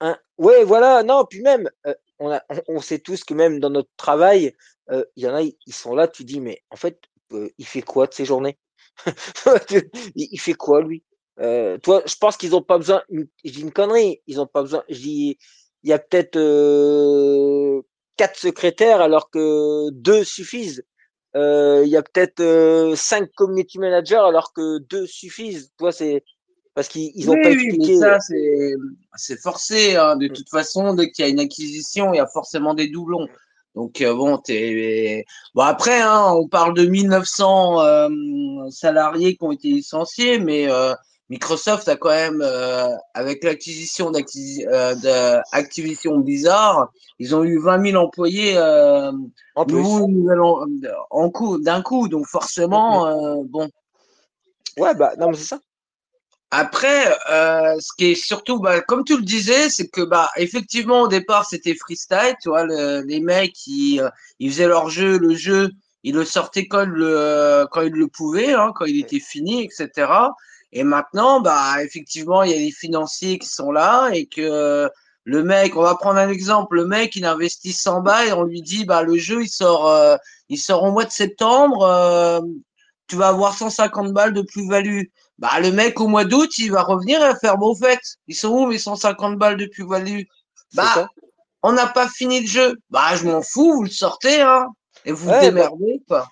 [0.00, 0.16] Un...
[0.38, 1.70] Ouais, voilà, non, puis même,
[2.18, 4.54] on, a, on sait tous que même dans notre travail,
[4.90, 7.00] il y en a, ils sont là, tu dis, mais en fait,
[7.58, 8.58] il fait quoi de ces journées?
[10.16, 11.04] Il, fait quoi, lui?
[11.36, 14.82] Toi, je pense qu'ils n'ont pas besoin, je dis une connerie, ils n'ont pas besoin,
[14.88, 15.38] je dis,
[15.82, 16.38] il y a peut-être
[18.20, 20.84] quatre secrétaires alors que deux suffisent.
[21.34, 25.70] Il y a peut-être cinq community managers alors que deux suffisent.
[25.78, 26.22] Toi, c'est
[26.74, 27.96] parce qu'ils n'ont pas expliqué.
[27.96, 28.18] ça,
[29.16, 29.96] c'est forcé.
[29.96, 30.16] Hein.
[30.16, 30.32] De mmh.
[30.32, 33.26] toute façon, dès qu'il y a une acquisition, il y a forcément des doublons.
[33.74, 38.08] Donc euh, bon, t'es bon après, hein, on parle de 1900 euh,
[38.70, 40.92] salariés qui ont été licenciés, mais euh,
[41.30, 42.42] Microsoft a quand même,
[43.14, 49.14] avec l'acquisition d'Activision Blizzard, ils ont eu 20 000 employés en,
[51.10, 53.70] en coup d'un coup, donc forcément, bon.
[54.76, 55.58] Ouais, bah non, mais c'est ça.
[56.52, 61.02] Après, euh, ce qui est surtout, bah, comme tu le disais, c'est que bah effectivement
[61.02, 64.08] au départ c'était freestyle, tu vois, les mecs ils, euh,
[64.40, 65.70] ils faisaient leur jeu, le jeu,
[66.02, 70.10] ils le sortaient quand le quand ils le pouvaient, hein, quand il était fini, etc.
[70.72, 74.88] Et maintenant, bah effectivement il y a les financiers qui sont là et que
[75.24, 78.44] le mec, on va prendre un exemple, le mec il investit 100 balles et on
[78.44, 80.16] lui dit bah le jeu il sort euh,
[80.50, 82.40] il sort au mois de septembre, euh,
[83.06, 85.04] tu vas avoir 150 balles de plus-value.
[85.38, 88.00] Bah, le mec, au mois d'août, il va revenir et va faire beau fait.
[88.26, 90.22] Ils sont où mes 150 balles de plus-value?
[90.74, 91.08] Bah,
[91.62, 92.76] on n'a pas fini le jeu.
[92.90, 94.68] Bah, je m'en fous, vous le sortez, hein.
[95.04, 96.28] Et vous vous démerdez, quoi.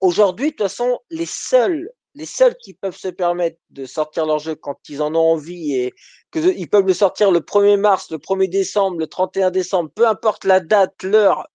[0.00, 4.38] Aujourd'hui, de toute façon, les seuls, les seuls qui peuvent se permettre de sortir leur
[4.38, 5.92] jeu quand ils en ont envie et
[6.30, 10.06] que ils peuvent le sortir le 1er mars, le 1er décembre, le 31 décembre, peu
[10.06, 11.48] importe la date, l'heure,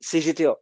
[0.00, 0.56] c'est GTA.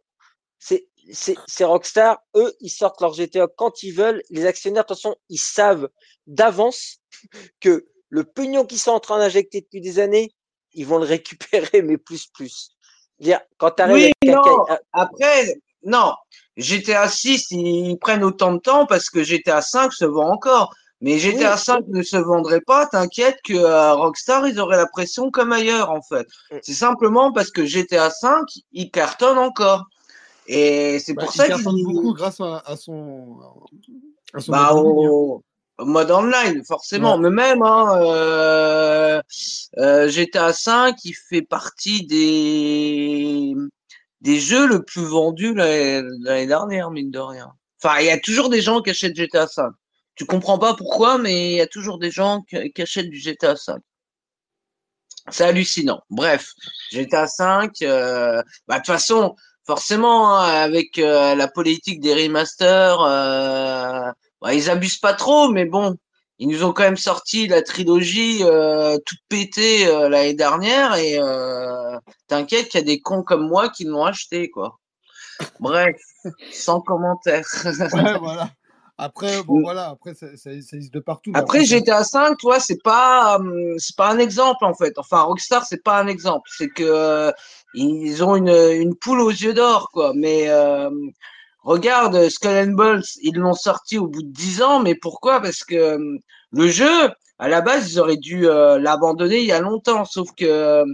[0.59, 4.23] C'est c'est Rockstar, eux, ils sortent leur GTA quand ils veulent.
[4.29, 5.89] Les actionnaires, de toute façon, ils savent
[6.27, 6.97] d'avance
[7.59, 10.31] que le pignon qu'ils sont en train d'injecter depuis des années,
[10.73, 12.71] ils vont le récupérer, mais plus, plus.
[13.19, 14.65] Dire, quand oui, non.
[14.91, 15.55] Après,
[15.85, 16.13] non.
[16.57, 20.73] GTA 6, ils prennent autant de temps parce que GTA 5 se vend encore.
[21.01, 25.29] Mais GTA 5 ne se vendrait pas, t'inquiète que euh, Rockstar, ils auraient la pression
[25.29, 26.25] comme ailleurs, en fait.
[26.61, 29.85] C'est simplement parce que GTA 5, il cartonne encore.
[30.47, 33.37] Et c'est bah, pour ça qu'il beaucoup grâce à, son,
[34.33, 35.43] à son bah, au,
[35.79, 37.17] mode online, forcément.
[37.17, 39.21] Mais même hein, euh,
[39.77, 43.53] euh, GTA 5, il fait partie des
[44.21, 47.51] des jeux le plus vendus l'année dernière, mine de rien.
[47.83, 49.71] Enfin, il y a toujours des gens qui achètent GTA 5.
[50.15, 53.55] Tu comprends pas pourquoi, mais il y a toujours des gens qui, achètent du GTA
[53.55, 53.81] 5.
[55.29, 56.01] C'est hallucinant.
[56.09, 56.51] Bref,
[56.91, 59.35] GTA 5, euh, bah, de toute façon,
[59.65, 64.11] forcément, hein, avec euh, la politique des remasters, euh,
[64.41, 65.97] bah, ils abusent pas trop, mais bon,
[66.39, 71.19] ils nous ont quand même sorti la trilogie euh, toute pétée euh, l'année dernière et
[72.27, 74.79] t'inquiète qu'il y a des cons comme moi qui l'ont acheté, quoi.
[75.59, 75.95] Bref,
[76.51, 77.45] sans commentaire.
[77.65, 78.49] ouais, voilà.
[78.97, 81.31] Après, bon, voilà, après, ça, ça, existe de partout.
[81.33, 84.97] Après, GTA 5, toi, c'est pas, hum, c'est pas un exemple, en fait.
[84.97, 86.49] Enfin, Rockstar, c'est pas un exemple.
[86.55, 87.31] C'est que, euh,
[87.73, 90.13] ils ont une, une poule aux yeux d'or, quoi.
[90.15, 90.89] Mais, euh,
[91.65, 95.41] regarde, Skull and Bones, ils l'ont sorti au bout de 10 ans, mais pourquoi?
[95.41, 96.19] Parce que hum,
[96.51, 100.29] le jeu, à la base, ils auraient dû euh, l'abandonner il y a longtemps, sauf
[100.37, 100.85] que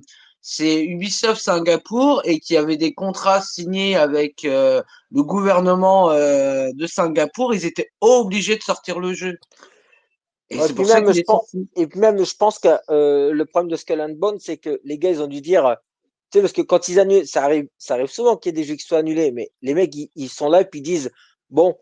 [0.41, 6.87] c'est Ubisoft Singapour et qui avait des contrats signés avec euh, le gouvernement euh, de
[6.87, 9.37] Singapour, ils étaient obligés de sortir le jeu.
[10.49, 14.01] Et, puis même, je pense, et même, je pense que euh, le problème de Skull
[14.01, 15.77] and Bone, c'est que les gars, ils ont dû dire,
[16.31, 18.61] tu sais, parce que quand ils annulent, ça arrive, ça arrive souvent qu'il y ait
[18.61, 20.83] des jeux qui soient annulés, mais les mecs, ils, ils sont là et puis ils
[20.83, 21.11] disent,
[21.49, 21.77] bon,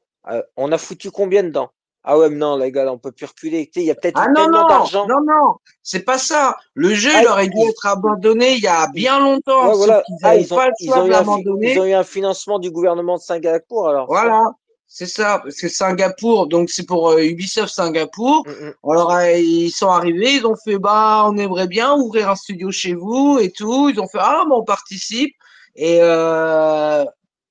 [0.57, 1.69] on a foutu combien dedans?
[2.03, 3.69] Ah ouais, mais non, les gars, on peut plus reculer.
[3.75, 5.05] Il y a peut-être ah tellement d'argent.
[5.05, 6.55] Non, non, c'est pas ça.
[6.73, 9.73] Le jeu, il ah, aurait dû être abandonné il y a bien longtemps.
[9.73, 10.01] voilà.
[10.23, 11.23] Ah, ils, ont, ils, ont eu un,
[11.61, 14.07] ils ont eu un financement du gouvernement de Singapour, alors.
[14.07, 14.51] Voilà.
[14.91, 18.43] C'est ça, parce que Singapour, donc c'est pour euh, Ubisoft Singapour.
[18.47, 18.73] Mm, mm.
[18.91, 22.95] Alors ils sont arrivés, ils ont fait bah on aimerait bien ouvrir un studio chez
[22.95, 23.89] vous et tout.
[23.89, 25.35] Ils ont fait ah bon on participe
[25.75, 27.05] et euh,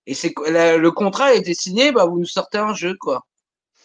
[0.07, 3.25] et c'est le contrat a été signé, bah vous nous sortez un jeu quoi.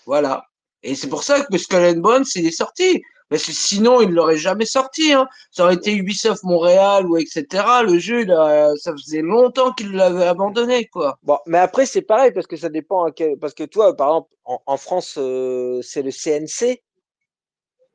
[0.08, 0.46] Voilà.
[0.82, 3.04] Et c'est pour ça que Skull and Bones, il est sorti.
[3.38, 5.14] Que sinon, il ne l'aurait jamais sorti.
[5.14, 5.28] Hein.
[5.52, 7.46] Ça aurait été Ubisoft Montréal ou etc.
[7.86, 11.18] Le jeu, ça faisait longtemps qu'il l'avait abandonné, quoi.
[11.24, 13.08] Bon, mais après, c'est pareil parce que ça dépend.
[13.40, 16.82] Parce que toi, par exemple, en, France, euh, c'est le CNC.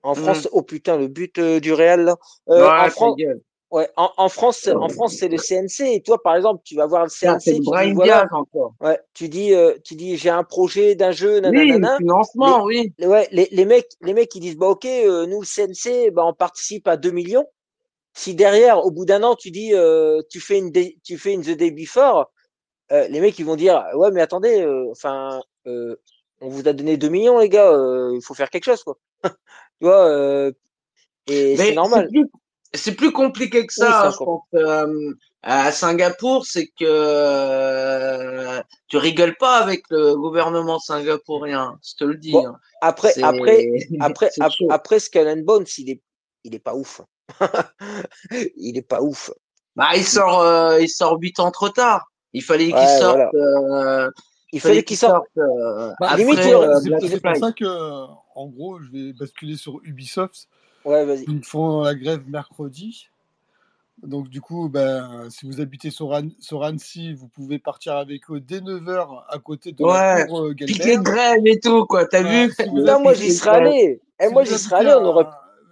[0.03, 0.16] En mmh.
[0.16, 2.05] France, oh putain, le but euh, du Real.
[2.05, 2.16] Là.
[2.49, 3.14] Euh, en
[3.71, 5.95] Ouais, en, en France, en France, c'est le CNC.
[5.95, 7.39] Et toi, par exemple, tu vas voir le CNC.
[7.43, 8.73] tu, dis, voilà, encore.
[8.81, 11.93] Ouais, tu dis, euh, tu dis, j'ai un projet d'un jeu, nanana.
[11.93, 12.95] Oui, financement, oui.
[13.01, 16.25] Ouais, les, les mecs, les mecs, ils disent, bah ok, euh, nous, le CNC, bah
[16.25, 17.47] on participe à 2 millions.
[18.14, 20.73] Si derrière, au bout d'un an, tu dis, euh, tu fais une,
[21.05, 22.33] tu fais une The Day Before,
[22.91, 27.11] euh, les mecs, ils vont dire, ouais, mais attendez, enfin, on vous a donné 2
[27.11, 27.71] millions, les gars,
[28.14, 28.97] il faut faire quelque chose, quoi.
[29.25, 30.51] tu vois,
[31.27, 32.09] et c'est normal
[32.75, 34.43] c'est plus compliqué que ça, je pense.
[34.55, 42.05] Euh, à Singapour, c'est que euh, tu rigoles pas avec le gouvernement singapourien, je te
[42.05, 42.37] le dis.
[42.37, 42.57] Hein.
[42.81, 43.69] Après, après,
[44.01, 44.31] après,
[44.69, 46.03] après, Skull Bones, il est,
[46.45, 47.01] il est pas ouf.
[48.57, 49.31] il est pas ouf.
[49.77, 52.11] Bah, il sort, euh, il sort huit ans trop tard.
[52.33, 53.21] Il fallait qu'il sorte.
[54.53, 55.25] il fallait qu'il sorte.
[55.37, 60.49] Bah, c'est pour ça que, en gros, je vais basculer sur Ubisoft
[60.89, 61.24] Ouais, vas-y.
[61.28, 63.09] Ils font la grève mercredi.
[64.03, 68.61] Donc, du coup, ben, si vous habitez sur, Annecy, vous pouvez partir avec eux dès
[68.61, 72.07] 9h à côté de ouais, la cour euh, Piquet de grève et tout, quoi.
[72.07, 74.01] T'as vu Non, moi, j'y serais allé.
[74.20, 74.95] Et eh, moi, j'y serais allé.
[74.95, 75.26] On aurait...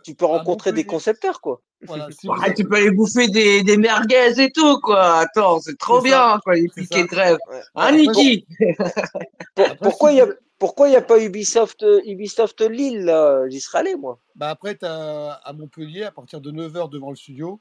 [0.05, 1.63] Tu peux rencontrer des concepteurs, quoi.
[1.87, 2.09] Voilà,
[2.55, 5.21] Tu peux aller bouffer des, des merguez et tout, quoi.
[5.21, 7.39] Attends, c'est trop bien, quoi, les piquets de grève.
[7.75, 8.47] Hein, Niki
[9.81, 10.29] Pourquoi il y a
[10.59, 13.13] pourquoi il n'y a pas Ubisoft, euh, Ubisoft Lille
[13.49, 14.19] J'y serais allé, moi.
[14.35, 17.61] Bah après, tu à Montpellier à partir de 9h devant le studio.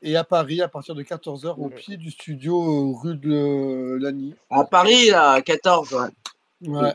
[0.00, 4.34] Et à Paris à partir de 14h au pied du studio euh, rue de Lagny.
[4.50, 6.68] À Paris, à 14 ouais.
[6.68, 6.94] ouais.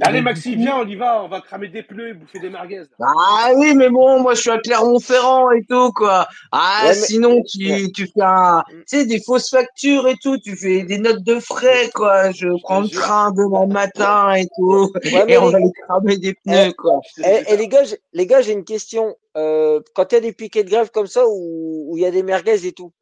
[0.00, 2.82] Allez Maxime, viens, on y va, on va cramer des pneus et bouffer des merguez.
[2.98, 6.26] Ah oui, mais bon, moi je suis à Clermont-Ferrand et tout, quoi.
[6.50, 10.82] Ah, sinon tu, tu fais un, tu sais, des fausses factures et tout, tu fais
[10.82, 12.32] des notes de frais, quoi.
[12.32, 16.68] Je prends le train demain matin et tout, et on va aller cramer des pneus,
[16.68, 17.00] eh, quoi.
[17.18, 17.82] Et, eh, eh, les gars,
[18.12, 19.14] les gars, j'ai une question.
[19.36, 22.10] Euh, quand il y a des piquets de grève comme ça, où il y a
[22.10, 22.92] des merguez et tout,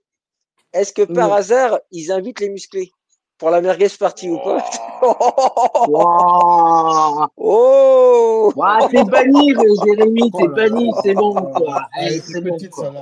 [0.72, 2.92] est-ce que par hasard, ils invitent les musclés?
[3.40, 4.64] Pour la merguez partie ou pas?
[7.42, 11.32] Oh wow, T'es banni, Jérémy, t'es banni, c'est bon.
[11.32, 11.88] Quoi.
[11.94, 12.56] Allez, c'est bon.
[12.70, 12.92] Quoi.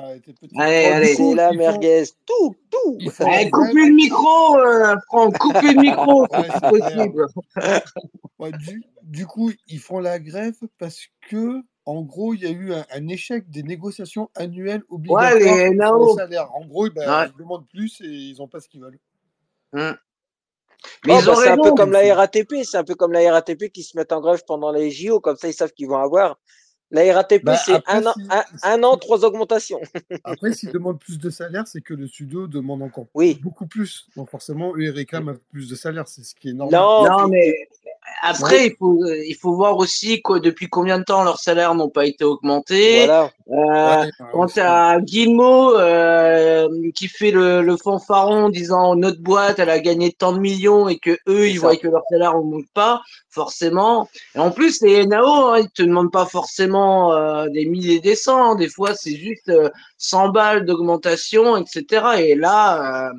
[0.56, 1.14] Allez, allez.
[1.16, 2.04] C'est la merguez.
[2.24, 2.98] Tout, tout.
[3.18, 7.26] Allez, coupez le micro, euh, Franck, coupez le micro, c'est possible.
[8.38, 12.50] Ouais, du, du coup, ils font la grève parce que en gros, il y a
[12.50, 16.54] eu un, échec des négociations annuelles obligatoires ouais, les pour le salaire.
[16.54, 17.28] En gros, ben, ouais.
[17.34, 19.00] ils demandent plus et ils n'ont pas ce qu'ils veulent.
[19.72, 19.96] Hum.
[21.06, 23.70] Mais oh, bah, c'est un peu comme la RATP, c'est un peu comme la RATP
[23.72, 26.38] qui se met en grève pendant les JO, comme ça ils savent qu'ils vont avoir.
[26.90, 28.14] La RATP, bah, c'est un, an,
[28.62, 29.80] un, an, trois augmentations.
[30.24, 33.38] après, s'ils demandent plus de salaire, c'est que le studio demande encore oui.
[33.42, 34.06] beaucoup plus.
[34.16, 36.80] Donc forcément, eux, ils réclament plus de salaire, c'est ce qui est normal.
[36.80, 37.54] Non, non mais
[38.22, 41.88] après, il, faut, il faut voir aussi quoi, depuis combien de temps leurs salaires n'ont
[41.90, 43.06] pas été augmentés.
[43.06, 43.30] Voilà.
[43.50, 49.20] Euh, ouais, quand tu as Guillemot euh, qui fait le, le fanfaron en disant notre
[49.20, 52.36] boîte, elle a gagné tant de millions et que eux, ils voient que leur salaire
[52.36, 53.02] ne monte pas,
[53.38, 54.08] forcément.
[54.34, 58.16] Et en plus, les NAO, hein, ils te demandent pas forcément euh, des milliers des
[58.16, 58.56] cents.
[58.56, 59.52] Des fois, c'est juste
[59.98, 61.84] 100 balles d'augmentation, etc.
[62.18, 63.12] Et là,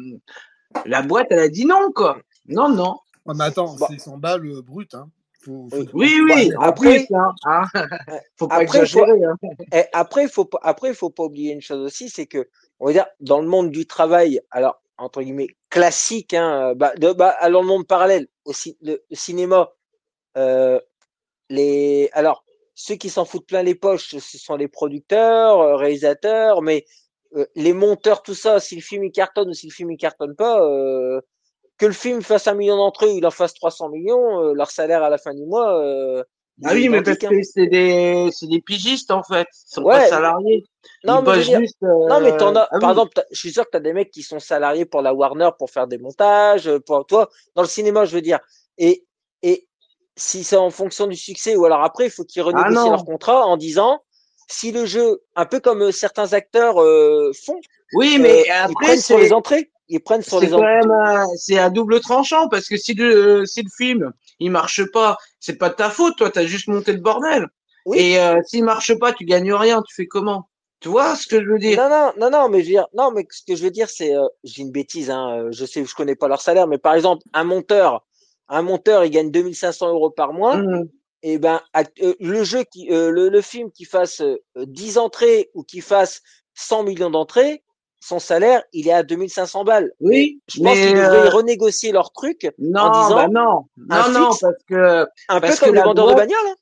[0.85, 2.17] la boîte, elle a dit non, quoi.
[2.47, 2.97] Non, non.
[3.25, 4.93] mais attends, c'est 100 balles brut.
[4.93, 5.09] Hein.
[5.47, 7.63] oui, oui, après, hein, hein.
[8.37, 9.23] faut pas après, exagérer.
[9.23, 9.37] Hein.
[9.73, 12.93] Eh, après, il faut, après, faut pas oublier une chose aussi, c'est que, on va
[12.93, 17.61] dire, dans le monde du travail, alors, entre guillemets, classique, hein, bah, de, bah, alors,
[17.61, 19.65] le monde parallèle, aussi, le, cinéma, euh,
[21.49, 22.43] les, alors,
[22.75, 26.85] ceux qui s'en foutent plein les poches, ce sont les producteurs, euh, réalisateurs, mais
[27.35, 29.97] euh, les monteurs, tout ça, si le film il cartonne ou si le film il
[29.97, 31.19] cartonne pas, euh,
[31.77, 34.71] que le film fasse un million d'entrées ou il en fasse 300 millions, euh, leur
[34.71, 35.77] salaire à la fin du mois.
[35.83, 36.23] Euh,
[36.63, 37.41] ah oui, mais parce que hein.
[37.43, 40.65] c'est des, c'est des pigistes en fait, ils sont pas salariés.
[41.05, 43.77] Non, mais, juste, non, mais t'en as, ah par exemple, je suis sûr que tu
[43.77, 47.29] as des mecs qui sont salariés pour la Warner pour faire des montages, pour toi,
[47.55, 48.39] dans le cinéma, je veux dire.
[48.77, 49.05] Et,
[49.41, 49.68] et
[50.19, 53.05] si c'est en fonction du succès, ou alors après, il faut qu'ils ah renégocient leur
[53.05, 54.03] contrat en disant
[54.47, 57.59] si le jeu, un peu comme certains acteurs font,
[57.93, 59.71] oui, mais après, sur les entrées.
[59.91, 60.51] Ils prennent sur les
[61.35, 65.57] c'est à double tranchant parce que si le si le film il marche pas, c'est
[65.57, 67.47] pas de ta faute, toi tu as juste monté le bordel.
[67.85, 67.97] Oui.
[67.97, 70.47] Et euh, s'il marche pas, tu gagnes rien, tu fais comment?
[70.79, 71.77] Tu vois ce que je veux dire?
[71.81, 73.89] Non non non non, mais je veux dire non mais ce que je veux dire
[73.89, 76.77] c'est euh, j'ai une bêtise hein, euh, je sais je connais pas leur salaire mais
[76.77, 78.05] par exemple un monteur
[78.49, 80.57] un monteur il gagne 2500 euros par mois.
[80.57, 80.89] Mmh.
[81.21, 84.21] Et ben euh, le jeu qui le, le, film qui fasse
[84.55, 86.21] 10 entrées ou qui fasse
[86.55, 87.63] 100 millions d'entrées,
[87.99, 89.91] son salaire, il est à 2500 balles.
[89.99, 90.41] Oui.
[90.47, 93.15] je pense qu'ils devraient euh, renégocier leur truc non, en disant.
[93.15, 95.05] Bah non, non, non, parce que.
[95.27, 96.37] Un peu comme les vendeurs de bagnoles.
[96.47, 96.55] Hein.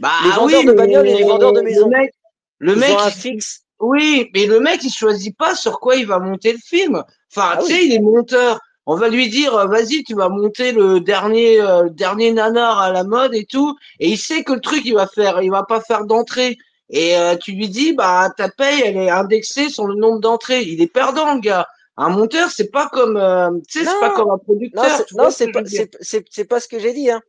[0.00, 1.86] Bah, les vendeurs de bagnoles et les vendeurs de maisons.
[1.86, 2.14] Le mec,
[2.58, 3.62] le mec un fixe.
[3.80, 7.02] Oui, mais le mec, il choisit pas sur quoi il va monter le film.
[7.32, 8.58] Enfin, ah tu sais, il est monteur.
[8.90, 12.90] On va lui dire, euh, vas-y, tu vas monter le dernier, euh, dernier nanar à
[12.90, 13.76] la mode et tout.
[14.00, 16.56] Et il sait que le truc, il va faire, il va pas faire d'entrée
[16.90, 20.62] et euh, tu lui dis bah ta paye elle est indexée sur le nombre d'entrées.
[20.62, 21.66] Il est perdant le gars.
[21.96, 24.84] Un monteur c'est pas comme euh, tu sais c'est pas comme un producteur.
[25.12, 25.60] Non c'est pas
[26.00, 27.20] c'est pas ce que j'ai dit hein.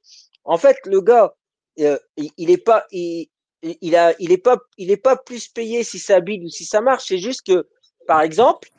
[0.46, 1.34] En fait le gars
[1.80, 3.28] euh, il, il, est pas il,
[3.62, 6.64] il a il est pas il est pas plus payé si ça bide ou si
[6.64, 7.06] ça marche.
[7.08, 7.68] C'est juste que
[8.08, 8.70] par exemple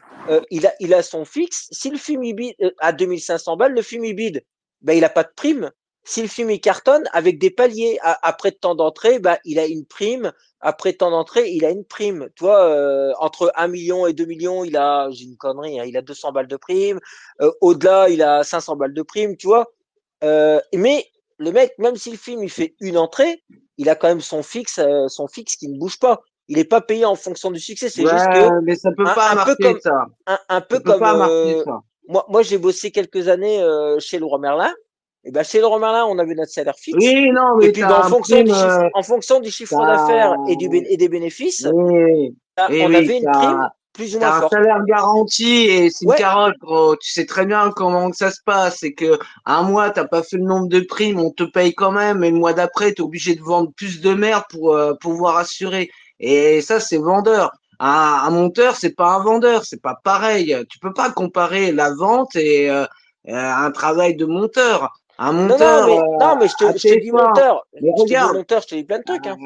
[0.50, 1.68] il a il a son fixe.
[1.70, 4.44] Si le film il bide à 2500 balles le film il bide
[4.82, 5.70] ben il a pas de prime
[6.04, 9.84] si le film il cartonne avec des paliers après tant d'entrées, bah, il a une
[9.86, 10.32] prime.
[10.60, 12.28] Après tant d'entrées, il a une prime.
[12.36, 15.96] Toi, euh, entre 1 million et 2 millions, il a, j'ai une connerie, hein, il
[15.96, 17.00] a 200 balles de prime.
[17.40, 19.72] Euh, au-delà, il a 500 balles de prime, tu vois.
[20.24, 21.06] Euh, mais
[21.38, 23.42] le mec, même si le film il fait une entrée,
[23.78, 26.20] il a quand même son fixe, son fixe qui ne bouge pas.
[26.50, 27.88] Il n'est pas payé en fonction du succès.
[27.88, 30.06] C'est juste que mais ça peut pas un, peu comme ça.
[30.48, 31.00] Un, peu comme
[32.08, 33.64] moi, moi j'ai bossé quelques années
[33.98, 34.72] chez le roi Merlin.
[35.22, 36.96] Et ben chez le Romain on avait notre salaire fixe.
[36.98, 40.34] Oui, non, mais et puis ben, en, fonction du chiffre, en fonction du chiffre d'affaires
[40.48, 42.34] et, du, et des bénéfices, oui.
[42.58, 44.54] on avait une prime plus ou moins forte.
[44.54, 46.96] un salaire garanti et c'est une carotte, gros.
[46.96, 48.78] Tu sais très bien comment que ça se passe.
[48.80, 51.92] C'est que un mois, t'as pas fait le nombre de primes, on te paye quand
[51.92, 54.94] même, et le mois d'après, tu es obligé de vendre plus de merde pour euh,
[54.94, 55.90] pouvoir assurer.
[56.20, 57.50] Et ça, c'est vendeur.
[57.78, 60.56] Un, un monteur, c'est pas un vendeur, c'est pas pareil.
[60.68, 62.84] Tu peux pas comparer la vente et euh,
[63.28, 64.92] euh un travail de monteur.
[65.18, 65.88] Un monteur.
[65.88, 67.66] Non, mais, je te, je te dis monteur.
[67.80, 68.28] Mais je regarde.
[68.28, 69.26] Te dis monteur, je te dis plein de trucs.
[69.26, 69.36] Hein.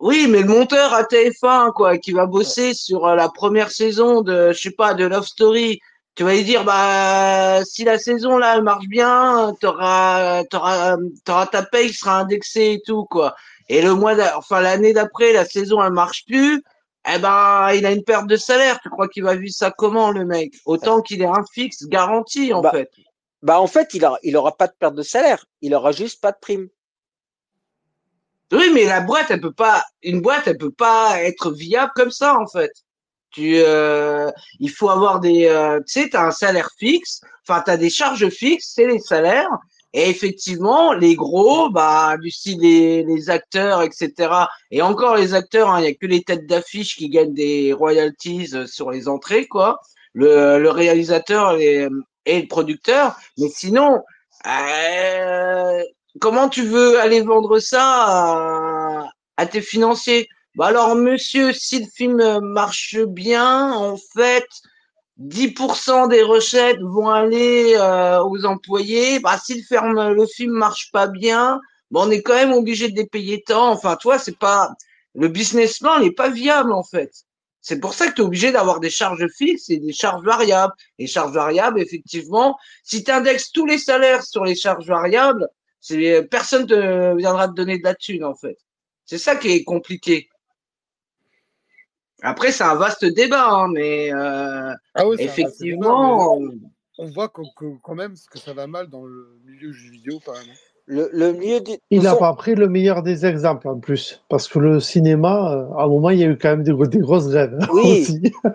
[0.00, 4.22] Oui, mais le monteur à TF1, quoi, qui va bosser sur euh, la première saison
[4.22, 5.80] de, je sais pas, de Love Story,
[6.14, 11.46] tu vas lui dire, bah, si la saison là, elle marche bien, t'auras, t'auras, t'auras
[11.46, 13.34] ta paye qui sera indexée et tout, quoi.
[13.68, 16.62] Et le mois, enfin, l'année d'après, la saison, elle marche plus,
[17.12, 18.80] eh ben, il a une perte de salaire.
[18.80, 20.54] Tu crois qu'il va vivre ça comment, le mec?
[20.64, 22.90] Autant qu'il ait un fixe garanti, en bah, fait.
[23.42, 26.20] Bah en fait, il aura, il aura pas de perte de salaire, il aura juste
[26.20, 26.68] pas de prime.
[28.50, 32.10] Oui, mais la boîte, elle peut pas, une boîte, elle peut pas être viable comme
[32.10, 32.72] ça en fait.
[33.30, 37.76] Tu, euh, il faut avoir des, euh, tu sais, t'as un salaire fixe, enfin t'as
[37.76, 39.50] des charges fixes, c'est les salaires.
[39.94, 44.12] Et effectivement, les gros, bah, du les, les acteurs, etc.
[44.70, 47.72] Et encore les acteurs, hein, il y a que les têtes d'affiche qui gagnent des
[47.72, 49.80] royalties euh, sur les entrées, quoi.
[50.12, 51.56] Le, le réalisateur,
[52.28, 53.16] et le producteur.
[53.38, 54.02] Mais sinon,
[54.46, 55.82] euh,
[56.20, 60.28] comment tu veux aller vendre ça à, tes financiers?
[60.54, 64.46] Bah alors, monsieur, si le film marche bien, en fait,
[65.18, 69.18] 10% des recettes vont aller euh, aux employés.
[69.20, 72.88] Bah, si le, ferme, le film marche pas bien, bah, on est quand même obligé
[72.88, 73.70] de les payer tant.
[73.70, 74.70] Enfin, toi, c'est pas
[75.14, 77.10] le business plan n'est pas viable en fait.
[77.60, 80.72] C'est pour ça que tu es obligé d'avoir des charges fixes et des charges variables.
[80.98, 85.48] Les charges variables, effectivement, si tu indexes tous les salaires sur les charges variables,
[85.80, 88.56] c'est personne ne viendra te donner de la thune, en fait.
[89.04, 90.28] C'est ça qui est compliqué.
[92.22, 96.38] Après, c'est un vaste débat, hein, mais euh, ah effectivement.
[96.98, 100.32] on voit quand même que ça va mal dans le milieu du jeu vidéo, quand
[100.32, 100.54] même.
[100.90, 104.58] Le, le mieux Il n'a pas pris le meilleur des exemples en plus, parce que
[104.58, 107.58] le cinéma, euh, à un moment, il y a eu quand même des, grosses grèves.
[107.70, 108.06] Oui,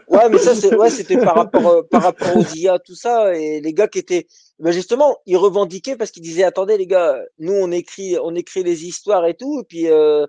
[0.07, 3.61] ouais, mais ça, ouais, c'était par rapport, euh, par rapport aux IA, tout ça, et
[3.61, 4.25] les gars qui étaient,
[4.57, 8.63] ben justement, ils revendiquaient parce qu'ils disaient, attendez les gars, nous on écrit, on écrit
[8.63, 10.25] les histoires et tout, et puis euh,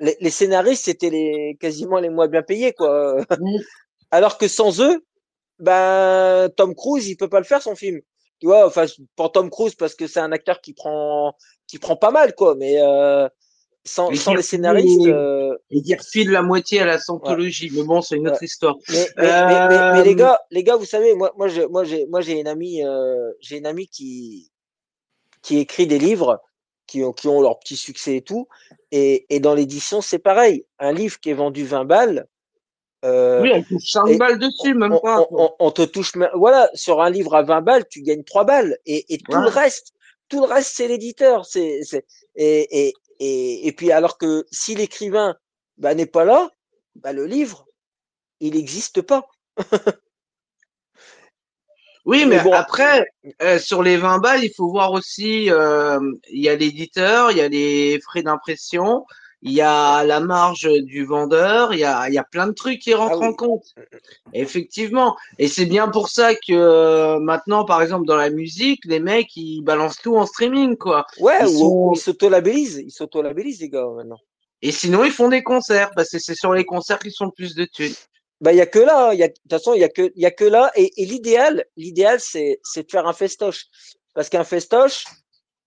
[0.00, 3.16] les, les, scénaristes c'était les quasiment les moins bien payés, quoi.
[4.10, 5.04] Alors que sans eux,
[5.58, 8.00] ben Tom Cruise, il peut pas le faire son film
[8.40, 8.86] tu vois, enfin
[9.16, 11.34] pour Tom Cruise parce que c'est un acteur qui prend
[11.66, 13.28] qui prend pas mal quoi, mais euh,
[13.84, 15.06] sans, sans les scénaristes.
[15.06, 15.56] Euh...
[15.70, 18.76] Et qui refile la moitié à la scientologie, mais bon, c'est une autre histoire.
[18.88, 22.06] Mais, mais, mais, mais, les gars, les gars, vous savez, moi, moi, je, moi, j'ai,
[22.06, 24.50] moi, j'ai une amie, euh, j'ai une amie qui
[25.42, 26.40] qui écrit des livres
[26.90, 28.48] qui ont qui ont leur petit succès et tout,
[28.90, 30.66] et, et dans l'édition, c'est pareil.
[30.78, 32.26] Un livre qui est vendu 20 balles,
[33.04, 35.26] euh, oui, on touche 5 balles dessus, même on, pas.
[35.58, 38.76] On, te touche, voilà, sur un livre à 20 balles, tu gagnes 3 balles.
[38.86, 39.92] Et, et tout le reste,
[40.28, 41.46] tout le reste, c'est l'éditeur.
[41.46, 41.80] C'est,
[42.36, 45.36] et, et, et, et, puis, alors que si l'écrivain
[45.78, 46.50] bah, n'est pas là,
[46.96, 47.66] bah, le livre,
[48.40, 49.28] il n'existe pas.
[52.10, 52.52] oui, mais, bon.
[52.52, 53.06] après,
[53.40, 56.00] euh, sur les 20 balles, il faut voir aussi, euh,
[56.32, 59.04] il y a l'éditeur, il y a les frais d'impression,
[59.42, 62.52] il y a la marge du vendeur, il y a, il y a plein de
[62.52, 63.64] trucs qui rentrent ah en compte.
[64.34, 65.16] Effectivement.
[65.38, 69.34] Et c'est bien pour ça que euh, maintenant, par exemple, dans la musique, les mecs,
[69.36, 71.06] ils balancent tout en streaming, quoi.
[71.20, 71.92] Ouais, ils, sont...
[71.94, 72.82] ils s'auto-labellisent.
[72.84, 74.18] Ils s'auto-labellisent, les gars, maintenant.
[74.62, 77.32] Et sinon, ils font des concerts, parce que c'est sur les concerts qu'ils sont le
[77.34, 77.94] plus de thunes.
[78.40, 79.16] Bah, il y a que là, hein.
[79.16, 80.70] de toute façon, il y a que, il y a que là.
[80.74, 83.66] Et, et l'idéal, l'idéal, c'est, c'est de faire un festoche.
[84.14, 85.04] Parce qu'un festoche,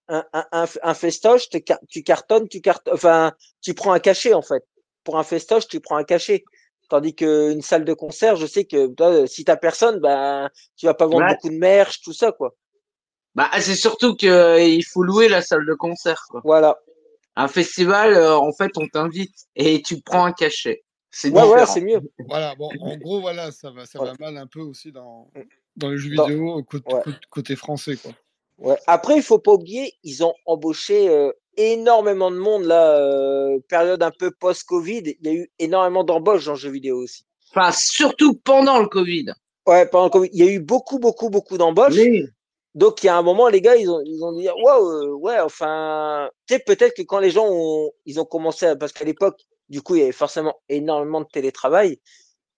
[0.08, 4.64] un, un, un festoche, tu cartonnes, tu cartonnes, enfin, tu prends un cachet en fait.
[5.04, 6.44] Pour un festoche, tu prends un cachet.
[6.90, 10.94] Tandis qu'une salle de concert, je sais que toi, si t'as personne, ben, tu vas
[10.94, 12.56] pas vendre beaucoup de merch, tout ça, quoi.
[13.36, 16.42] Bah, c'est surtout que euh, il faut louer la salle de concert, quoi.
[16.44, 16.78] Voilà.
[17.36, 20.84] Un festival, euh, en fait, on t'invite et tu prends un cachet.
[21.16, 22.02] C'est ouais, ouais, c'est mieux.
[22.28, 25.30] Voilà, bon, en gros, voilà, ça va, ça va mal un peu aussi dans,
[25.76, 26.92] dans les jeux vidéo côté,
[27.30, 28.12] côté français, quoi.
[28.58, 28.78] Ouais.
[28.88, 34.02] Après, il faut pas oublier, ils ont embauché euh, énormément de monde là, euh, période
[34.02, 35.04] un peu post-Covid.
[35.22, 37.26] Il y a eu énormément d'embauches dans le jeu vidéo aussi.
[37.52, 39.34] Enfin, surtout pendant le Covid.
[39.68, 41.94] Ouais, pendant le Covid, il y a eu beaucoup, beaucoup, beaucoup d'embauches.
[42.74, 45.14] Donc, il y a un moment, les gars, ils ont, ils ont dit, waouh, euh,
[45.14, 48.92] ouais, enfin, tu sais, peut-être que quand les gens ont, ils ont commencé, à, parce
[48.92, 49.40] qu'à l'époque,
[49.74, 52.00] du coup, il y avait forcément énormément de télétravail.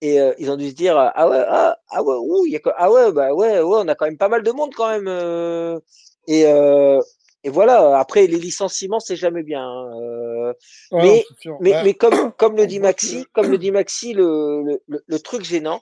[0.02, 2.60] Et euh, ils ont dû se dire ah ouais ah, ah ouais ouh, y a,
[2.76, 5.08] ah ouais bah ouais ouais on a quand même pas mal de monde quand même
[5.08, 5.80] euh,
[6.28, 7.00] et euh,
[7.46, 10.54] et voilà après les licenciements c'est jamais bien hein,
[10.92, 11.26] mais
[11.62, 15.20] mais, bah, mais comme comme le dit Maxi comme le dit Maxi le le, le,
[15.20, 15.82] truc gênant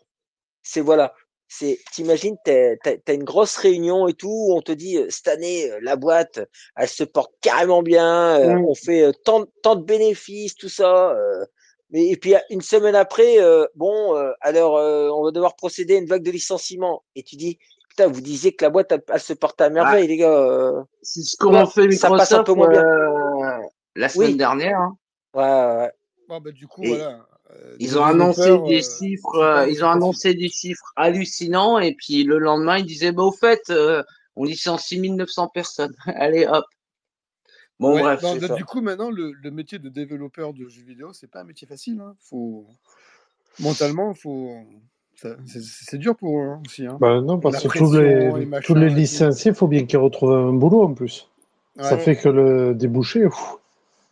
[0.61, 1.15] c'est voilà
[1.48, 5.72] c'est t'imagines t'as as, une grosse réunion et tout où on te dit cette année
[5.82, 6.40] la boîte
[6.76, 11.15] elle se porte carrément bien on fait tant tant de bénéfices tout ça
[11.94, 14.74] mais et puis une semaine après, euh, bon, alors
[15.15, 17.03] on va devoir procéder à une vague de licenciement.
[17.15, 20.18] Et tu dis, putain, vous disiez que la boîte elle, se porte à merveille, les
[20.18, 20.86] gars.
[21.03, 22.84] C'est ce qu'on fait Microsoft ça passe un peu moins bien.
[23.95, 24.80] la semaine dernière.
[24.80, 24.98] Hein.
[25.36, 25.91] Ouais,
[26.34, 26.40] ouais.
[26.40, 27.28] bah, du coup, voilà.
[27.80, 32.78] Ils ont annoncé des chiffres, ils ont annoncé des chiffres hallucinants et puis le lendemain
[32.78, 33.72] ils disaient bah au fait
[34.36, 35.96] on licencie 1900 personnes.
[36.06, 36.66] Allez hop.
[37.80, 38.24] Bon, bref.
[38.56, 42.00] du coup, maintenant, le, métier de développeur de jeux vidéo, c'est pas un métier facile.
[42.00, 42.16] Hein.
[42.20, 42.66] Faut...
[43.60, 44.56] Mentalement, faut...
[45.16, 46.86] c'est dur pour eux hein, aussi.
[46.86, 46.98] Hein.
[47.00, 50.54] Bah non, parce que tous les, tous les licenciés, il faut bien qu'ils retrouvent un
[50.54, 51.30] boulot en plus.
[51.80, 53.26] Ça fait que le débouché,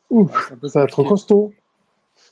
[0.10, 1.54] ouf, ça va être costaud.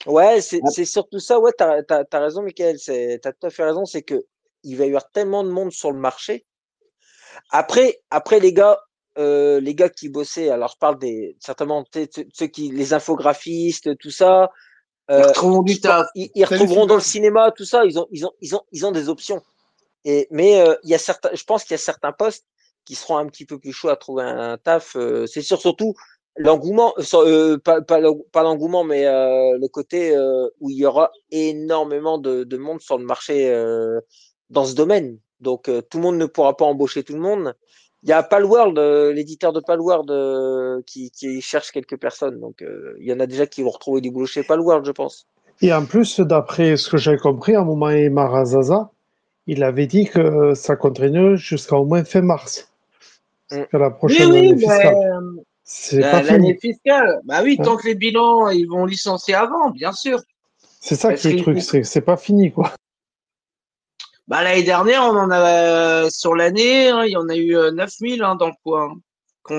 [0.05, 1.39] Ouais, c'est surtout ça.
[1.39, 2.77] Ouais, t'as as, raison, Michael.
[2.85, 3.85] T'as tout à fait raison.
[3.85, 4.25] C'est que
[4.63, 6.45] il va y avoir tellement de monde sur le marché.
[7.51, 8.79] Après, après les gars,
[9.17, 14.11] euh, les gars qui bossaient, alors je parle des certainement ceux qui, les infographistes, tout
[14.11, 14.49] ça.
[15.09, 15.77] Euh, ils retrouveront du
[16.15, 17.85] Ils, retrouveront dans le cinéma, tout ça.
[17.85, 19.41] Ils ont, ils ont, ils ont, ils ont des options.
[20.05, 22.45] Et mais euh, il y a certains, je pense qu'il y a certains postes
[22.85, 24.95] qui seront un petit peu plus chauds à trouver un, taf.
[25.27, 25.93] c'est sûr, surtout
[26.39, 26.93] l'engouement,
[27.63, 30.17] pas, pas, l'engouement, mais le côté
[30.59, 33.53] où il y aura énormément de, de monde sur le marché
[34.49, 35.19] dans ce domaine.
[35.39, 37.53] Donc tout le monde ne pourra pas embaucher tout le monde.
[38.03, 42.39] Il y a Palworld, euh, l'éditeur de Palworld, euh, qui, qui, cherche quelques personnes.
[42.39, 44.91] Donc, euh, il y en a déjà qui vont retrouver du boulot chez Palworld, je
[44.91, 45.27] pense.
[45.61, 48.89] Et en plus, d'après ce que j'ai compris, à un moment, Marazaza,
[49.47, 52.71] il avait dit que ça continuait jusqu'à au moins fin mars.
[53.51, 53.63] Mm.
[53.73, 54.95] la prochaine oui, année fiscale.
[55.71, 57.21] C'est pas L'année fiscale.
[57.25, 60.19] Bah oui, tant que les bilans, ils vont licencier avant, bien sûr.
[60.81, 62.73] C'est ça qui est le truc, c'est pas fini, quoi.
[64.27, 68.23] Bah, l'année dernière, on en a sur l'année, hein, il y en a eu 9000
[68.23, 68.95] euh, hein, dans le coin.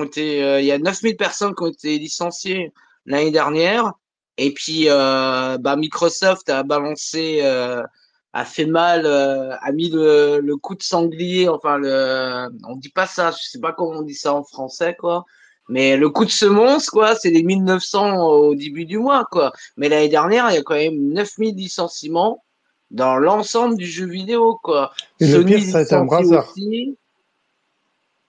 [0.03, 2.73] été, il y a 9000 personnes qui ont été licenciées
[3.05, 3.93] l'année dernière.
[4.37, 10.83] Et puis, bah, Microsoft a balancé, a fait mal, a mis le, le, coup de
[10.83, 11.47] sanglier.
[11.47, 13.31] Enfin, le, on dit pas ça.
[13.31, 15.23] Je sais pas comment on dit ça en français, quoi.
[15.71, 19.53] Mais le coup de semonce, quoi, c'est les 1900 au début du mois, quoi.
[19.77, 22.43] Mais l'année dernière, il y a quand même 9000 licenciements
[22.91, 24.91] dans l'ensemble du jeu vidéo, quoi.
[25.21, 26.53] Et le pire, ça a été Embrasseur.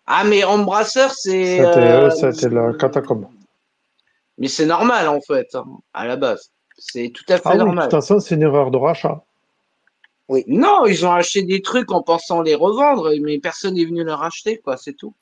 [0.06, 1.58] Ah, mais Embrasseur, c'est.
[1.58, 3.26] Ça a été la catacombe.
[4.38, 6.52] Mais c'est normal, en fait, hein, à la base.
[6.78, 7.74] C'est tout à fait ah normal.
[7.74, 9.20] Oui, de toute façon, c'est une erreur de rachat.
[10.28, 10.44] Oui.
[10.46, 14.12] Non, ils ont acheté des trucs en pensant les revendre, mais personne n'est venu les
[14.12, 15.12] racheter, quoi, c'est tout.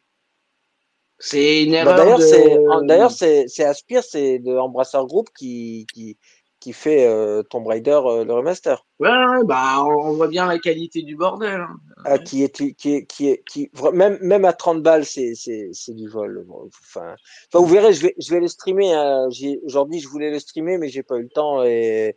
[1.22, 2.82] C'est une bah, erreur.
[2.82, 6.16] D'ailleurs, c'est c'est Aspire, c'est de Embrasseur Group qui, qui,
[6.60, 8.86] qui fait euh, Tomb Raider euh, le remaster.
[8.98, 9.10] Ouais,
[9.44, 11.60] bah on voit bien la qualité du bordel.
[11.60, 11.76] Hein.
[12.06, 15.68] Ah, qui est qui est qui est qui même même à 30 balles c'est c'est
[15.72, 16.46] c'est du vol.
[16.48, 17.14] Enfin,
[17.52, 18.94] enfin vous verrez, je vais je vais le streamer.
[18.94, 19.28] Hein.
[19.64, 22.16] Aujourd'hui, je voulais le streamer, mais j'ai pas eu le temps et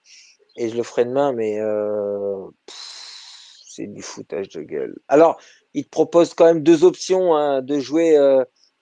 [0.55, 4.95] et je le ferai demain, mais euh, c'est du foutage de gueule.
[5.09, 5.37] Alors,
[5.73, 8.17] il te propose quand même deux options hein, de jouer.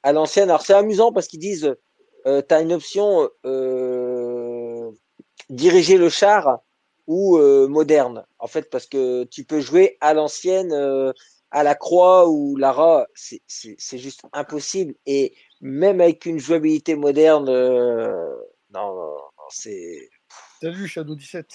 [0.04, 0.50] À l'ancienne.
[0.50, 1.76] Alors c'est amusant parce qu'ils disent,
[2.26, 4.92] euh, tu as une option euh,
[5.50, 6.60] diriger le char
[7.08, 8.24] ou euh, moderne.
[8.40, 11.12] En fait, parce que tu peux jouer à l'ancienne, euh,
[11.52, 14.94] à la croix ou Lara, c'est juste impossible.
[15.06, 18.34] Et même avec une jouabilité moderne, euh,
[18.74, 19.18] non, non,
[19.50, 20.10] c'est.
[20.62, 21.46] Salut Shadow 17.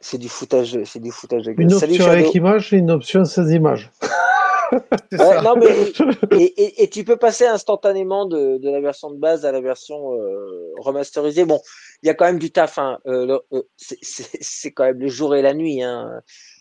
[0.00, 1.66] C'est du foutage, c'est du foutage de gueule.
[1.66, 3.90] Une option avec image et une option sans image.
[5.12, 5.66] non, mais,
[6.38, 10.14] et, et, tu peux passer instantanément de, de, la version de base à la version
[10.14, 11.44] euh, remasterisée.
[11.44, 11.60] Bon,
[12.02, 12.78] il y a quand même du taf.
[12.78, 12.98] Hein.
[13.06, 15.82] Euh, euh, c'est quand même le jour et la nuit.
[15.82, 16.10] Hein.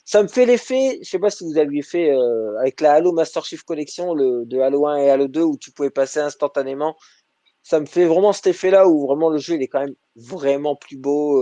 [0.05, 2.13] Ça me fait l'effet, je sais pas si vous aviez fait
[2.59, 5.71] avec la Halo Master Chief Collection le, de Halo 1 et Halo 2 où tu
[5.71, 6.95] pouvais passer instantanément.
[7.61, 10.75] Ça me fait vraiment cet effet-là où vraiment le jeu il est quand même vraiment
[10.75, 11.41] plus beau.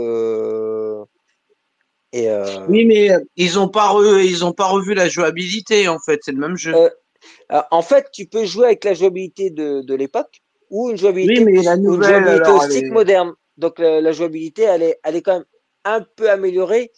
[2.13, 5.99] Euh, euh, oui, mais euh, ils n'ont pas, ils ont pas revu la jouabilité, en
[5.99, 6.19] fait.
[6.23, 6.73] C'est le même jeu.
[6.75, 11.43] Euh, en fait, tu peux jouer avec la jouabilité de, de l'époque ou une jouabilité,
[11.43, 13.33] oui, mais la nouvelle, une jouabilité moderne.
[13.57, 15.45] Donc la, jouabilité, elle est, elle est quand même
[15.85, 16.91] un peu améliorée,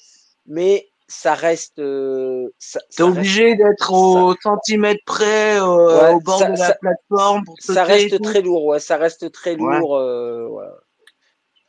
[0.46, 1.80] mais ça reste.
[1.80, 2.50] Euh,
[2.96, 8.42] T'es obligé d'être au centimètre près, au bord de la plateforme pour Ça reste très
[8.42, 8.80] lourd, ouais.
[8.80, 9.92] Ça reste très lourd.
[9.92, 10.66] Ouais.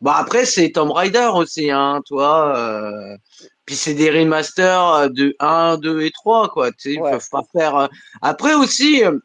[0.05, 2.55] Bah après c'est Tomb Raider aussi, hein, toi.
[2.59, 3.17] Euh...
[3.65, 6.71] Puis c'est des remasters de 1, 2 et 3, quoi.
[6.73, 7.77] Tu sais, ils peuvent pas faire.
[7.77, 7.87] Euh,
[8.21, 9.19] après aussi, euh...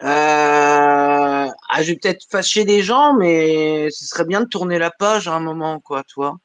[0.00, 5.28] ah, je vais peut-être fâcher des gens, mais ce serait bien de tourner la page
[5.28, 6.38] à un moment, quoi, toi.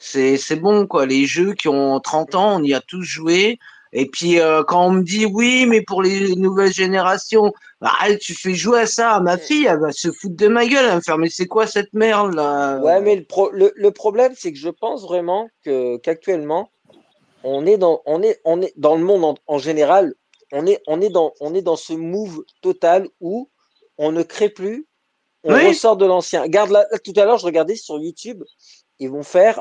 [0.00, 1.06] C'est c'est bon, quoi.
[1.06, 3.58] Les jeux qui ont 30 ans, on y a tous joué.
[3.96, 8.34] Et puis euh, quand on me dit oui, mais pour les nouvelles générations, bah, tu
[8.34, 10.90] fais jouer à ça à ma fille, elle va se foutre de ma gueule, elle
[10.90, 12.78] va me faire mais c'est quoi cette merde là?
[12.80, 16.70] Ouais, mais le, pro le, le problème c'est que je pense vraiment que qu'actuellement
[17.44, 20.14] on est dans on est on est dans le monde en, en, général,
[20.50, 23.48] on est on est dans on est dans ce move total où
[23.96, 24.88] on ne crée plus,
[25.44, 26.46] on ressort de l'ancien.
[26.46, 28.42] Là, tout à l'heure je regardais sur YouTube,
[28.98, 29.60] ils vont faire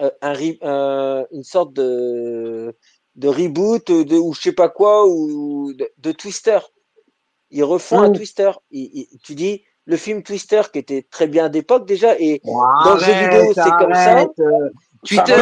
[0.00, 2.76] euh, un, euh, une sorte de
[3.14, 6.58] de reboot de ou je sais pas quoi ou de, de Twister.
[7.50, 8.50] Ils refont un Twister.
[8.70, 13.12] tu dis le film Twister qui était très bien d'époque déjà et dans le jeu
[13.12, 14.26] vidéo c'est comme ça.
[15.06, 15.34] Twitter,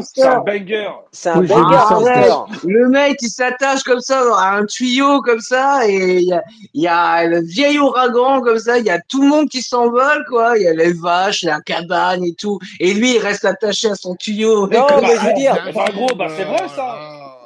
[0.00, 0.90] c'est un banger.
[1.12, 2.34] C'est un banger.
[2.64, 6.42] Le mec, il s'attache comme ça à un tuyau comme ça et il y a,
[6.74, 8.78] y a le vieil ouragan comme ça.
[8.78, 10.58] Il y a tout le monde qui s'envole quoi.
[10.58, 12.58] Il y a les vaches, la cabane et tout.
[12.80, 14.66] Et lui, il reste attaché à son tuyau.
[14.68, 15.56] Non, mais je veux dire.
[15.94, 16.98] gros, bah c'est vrai ça.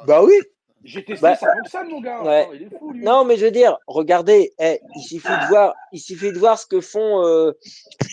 [0.05, 0.33] Bah oui.
[0.83, 2.21] J'ai testé bah, ça fonctionne, mon gars.
[2.23, 2.49] Ouais.
[2.53, 3.03] il est fou, lui.
[3.03, 6.59] Non, mais je veux dire, regardez, eh, il suffit de voir, il suffit de voir
[6.59, 7.53] ce que font euh,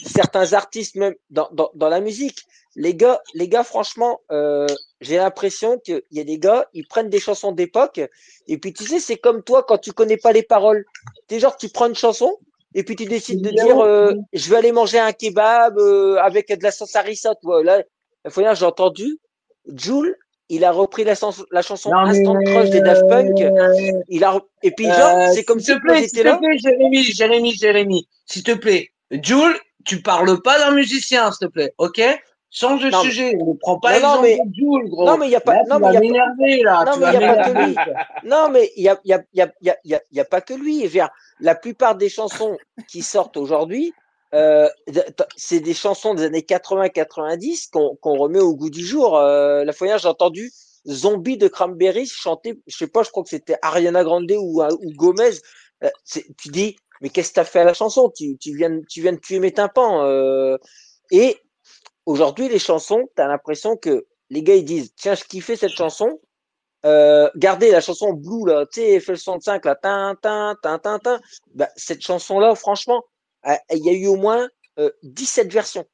[0.06, 2.44] certains artistes même dans, dans, dans, la musique.
[2.76, 4.66] Les gars, les gars, franchement, euh,
[5.00, 8.00] j'ai l'impression qu'il y a des gars, ils prennent des chansons d'époque,
[8.46, 10.84] et puis tu sais, c'est comme toi quand tu connais pas les paroles.
[11.26, 12.36] T'es genre, tu prends une chanson,
[12.74, 16.48] et puis tu décides de dire, euh, je vais aller manger un kebab euh, avec
[16.48, 17.34] de la sauce harissa.
[17.64, 17.82] Là,
[18.28, 19.18] faut dire, j'ai entendu,
[19.74, 20.16] Jules
[20.50, 21.14] il a repris la,
[21.52, 23.38] la chanson Instant Crush des Daft Punk.
[24.08, 27.04] Il a et puis genre, euh, c'est comme s'il te plaît, s'il te plaît, Jérémy,
[27.04, 29.56] Jérémy, Jérémy, s'il te plaît, Jules,
[29.86, 32.02] tu parles pas d'un musicien, s'il te plaît, ok?
[32.52, 35.04] Change de sujet, ne prends pas non, mais, Jules, gros.
[35.04, 36.24] Non, mais il y a pas, non, mais il y a
[36.64, 37.76] là, non, mais il y a pas que lui.
[38.24, 40.54] Non, mais il y a, y a, y a, y a, y a pas que
[40.54, 40.90] lui.
[41.38, 42.58] La plupart des chansons
[42.88, 43.94] qui sortent aujourd'hui,
[44.34, 44.68] euh,
[45.36, 49.16] c'est des chansons des années 80-90 qu'on remet au goût du jour.
[49.16, 50.50] Euh, la fois j'ai entendu
[50.88, 54.92] Zombie de Cranberries chanter, je sais pas, je crois que c'était Ariana Grande ou, ou
[54.94, 55.38] Gomez.
[55.84, 58.12] Euh, tu dis, mais qu'est-ce que tu as fait à la chanson?
[58.14, 60.04] Tu, tu, viens, tu viens de tuer mes tympans.
[60.04, 60.58] Euh.
[61.10, 61.38] Et
[62.10, 65.72] aujourd'hui, les chansons, tu as l'impression que les gars, ils disent, tiens, je kiffais cette
[65.72, 66.20] chanson.
[66.86, 71.20] Euh, gardez la chanson Blue, là, tu sais, FL65, là, tin, tin, tin, tin, tin.
[71.54, 73.04] Bah, cette chanson-là, franchement,
[73.44, 74.48] il y a eu au moins
[75.02, 75.86] 17 versions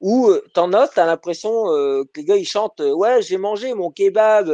[0.00, 4.50] où t'en as, t'as l'impression que les gars ils chantent ouais j'ai mangé mon kebab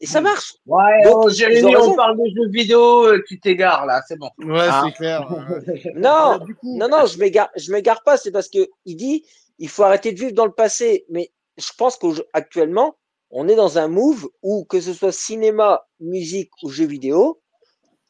[0.00, 0.24] et ça mmh.
[0.24, 0.54] marche.
[0.66, 4.28] Ouais, Donc, oh, Jérémy, on parle de jeux vidéo, tu t'égares là, c'est bon.
[4.38, 4.82] Ouais, ah.
[4.84, 5.26] c'est clair.
[5.94, 9.24] non, non, non, je m'égare, je m'égare pas, c'est parce que il dit
[9.58, 11.04] il faut arrêter de vivre dans le passé.
[11.08, 12.96] Mais je pense qu'actuellement,
[13.30, 17.40] on est dans un move où que ce soit cinéma, musique ou jeux vidéo,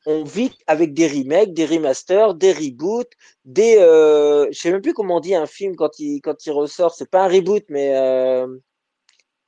[0.06, 3.10] on vit avec des remakes, des remasters, des reboots,
[3.44, 3.76] des.
[3.78, 6.94] Euh, je sais même plus comment on dit un film quand il quand il ressort.
[6.94, 7.96] C'est pas un reboot, mais.
[7.96, 8.46] Euh,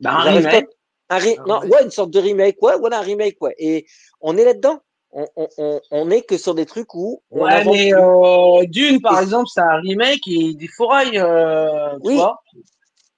[0.01, 0.67] bah, un remake.
[1.09, 3.55] Un non, ouais, une sorte de remake, ouais, voilà un remake, ouais.
[3.59, 3.87] Et
[4.21, 4.81] on est là-dedans.
[5.19, 7.23] On, on, on, est que sur des trucs où.
[7.31, 11.19] ouais, mais euh, Dune, par exemple, c'est un remake et des forailles.
[11.19, 12.21] Euh, oui.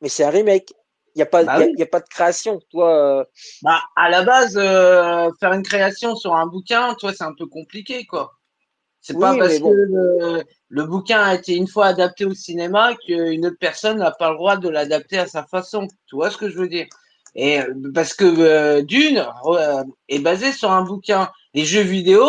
[0.01, 0.73] mais c'est un remake.
[1.17, 2.61] Il n'y a, pas, bah y a, pas de création.
[2.71, 3.25] Toi, euh.
[3.63, 7.47] bah, à la base, euh, faire une création sur un bouquin, toi, c'est un peu
[7.47, 8.39] compliqué, quoi.
[9.01, 13.57] C'est pas parce que le, bouquin a été une fois adapté au cinéma qu'une autre
[13.59, 15.89] personne n'a pas le droit de l'adapter à sa façon.
[16.07, 16.87] Tu vois ce que je veux dire?
[17.35, 17.59] Et
[17.93, 19.27] parce que Dune
[20.09, 21.29] est basé sur un bouquin.
[21.59, 22.25] Les jeux vidéo,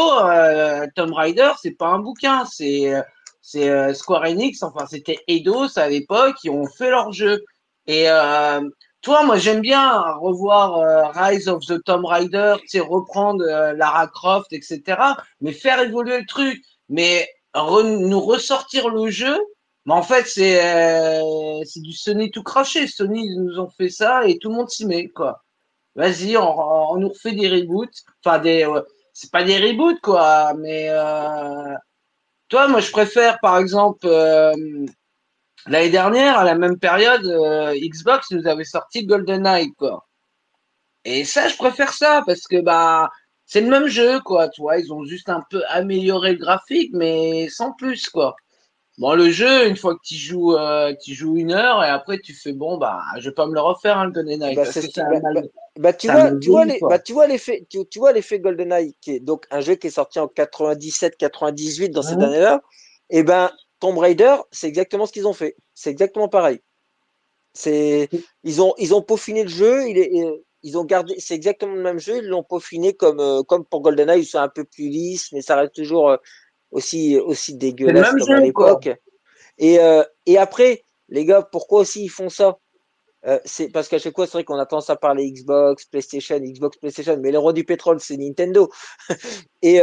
[0.95, 2.91] Tomb Raider, c'est pas un bouquin, c'est
[3.43, 7.45] c'est Square Enix, enfin c'était Eidos à l'époque, qui ont fait leur jeu.
[7.85, 8.67] Et euh,
[9.03, 14.07] toi, moi, j'aime bien revoir euh, Rise of the Tomb Raider, sais, reprendre euh, Lara
[14.07, 14.99] Croft, etc.
[15.41, 19.37] Mais faire évoluer le truc, mais nous ressortir le jeu.
[19.85, 21.21] Mais en fait, c'est
[21.65, 22.87] c'est du Sony tout craché.
[22.87, 25.43] Sony ils nous ont fait ça et tout le monde s'y met, quoi.
[25.95, 27.93] Vas-y, on, on, nous refait des reboots.
[28.23, 28.65] Enfin, des,
[29.13, 30.53] c'est pas des reboots, quoi.
[30.57, 30.89] Mais
[32.49, 34.07] toi, moi, je préfère, par exemple
[35.67, 40.07] L'année dernière, à la même période, euh, Xbox nous avait sorti GoldenEye, quoi.
[41.05, 43.09] Et ça, je préfère ça parce que bah
[43.45, 44.47] c'est le même jeu, quoi.
[44.49, 48.35] Tu vois, ils ont juste un peu amélioré le graphique, mais sans plus, quoi.
[48.97, 52.19] Bon, le jeu, une fois que tu joues, euh, tu joues une heure et après
[52.19, 54.55] tu fais bon, bah, je vais pas me le refaire, hein, le GoldenEye.
[54.55, 55.41] Bah, bah,
[55.79, 58.95] bah, tu vois, tu vois, les, bah, tu vois l'effet, tu, tu, vois l'effet GoldenEye,
[58.99, 62.21] qui est donc un jeu qui est sorti en 97, 98 dans cette mmh.
[62.21, 62.61] année-là.
[63.09, 63.49] Et ben,
[63.79, 65.55] Tomb Raider, c'est exactement ce qu'ils ont fait.
[65.73, 66.59] C'est exactement pareil.
[67.53, 68.09] C'est,
[68.43, 69.87] ils ont, ils ont peaufiné le jeu.
[69.87, 70.11] Il est,
[70.63, 72.17] ils ont gardé, c'est exactement le même jeu.
[72.17, 75.55] Ils l'ont peaufiné comme, euh, comme pour GoldenEye, c'est un peu plus lisse, mais ça
[75.55, 76.17] reste toujours euh,
[76.71, 78.89] aussi, aussi dégueulasse comme à l'époque.
[79.57, 82.59] Et, euh, et après, les gars, pourquoi aussi ils font ça?
[83.45, 86.77] C'est parce qu'à chaque fois, c'est vrai qu'on a tendance à parler Xbox, PlayStation, Xbox,
[86.77, 88.69] PlayStation, mais le roi du pétrole, c'est Nintendo.
[89.61, 89.75] et,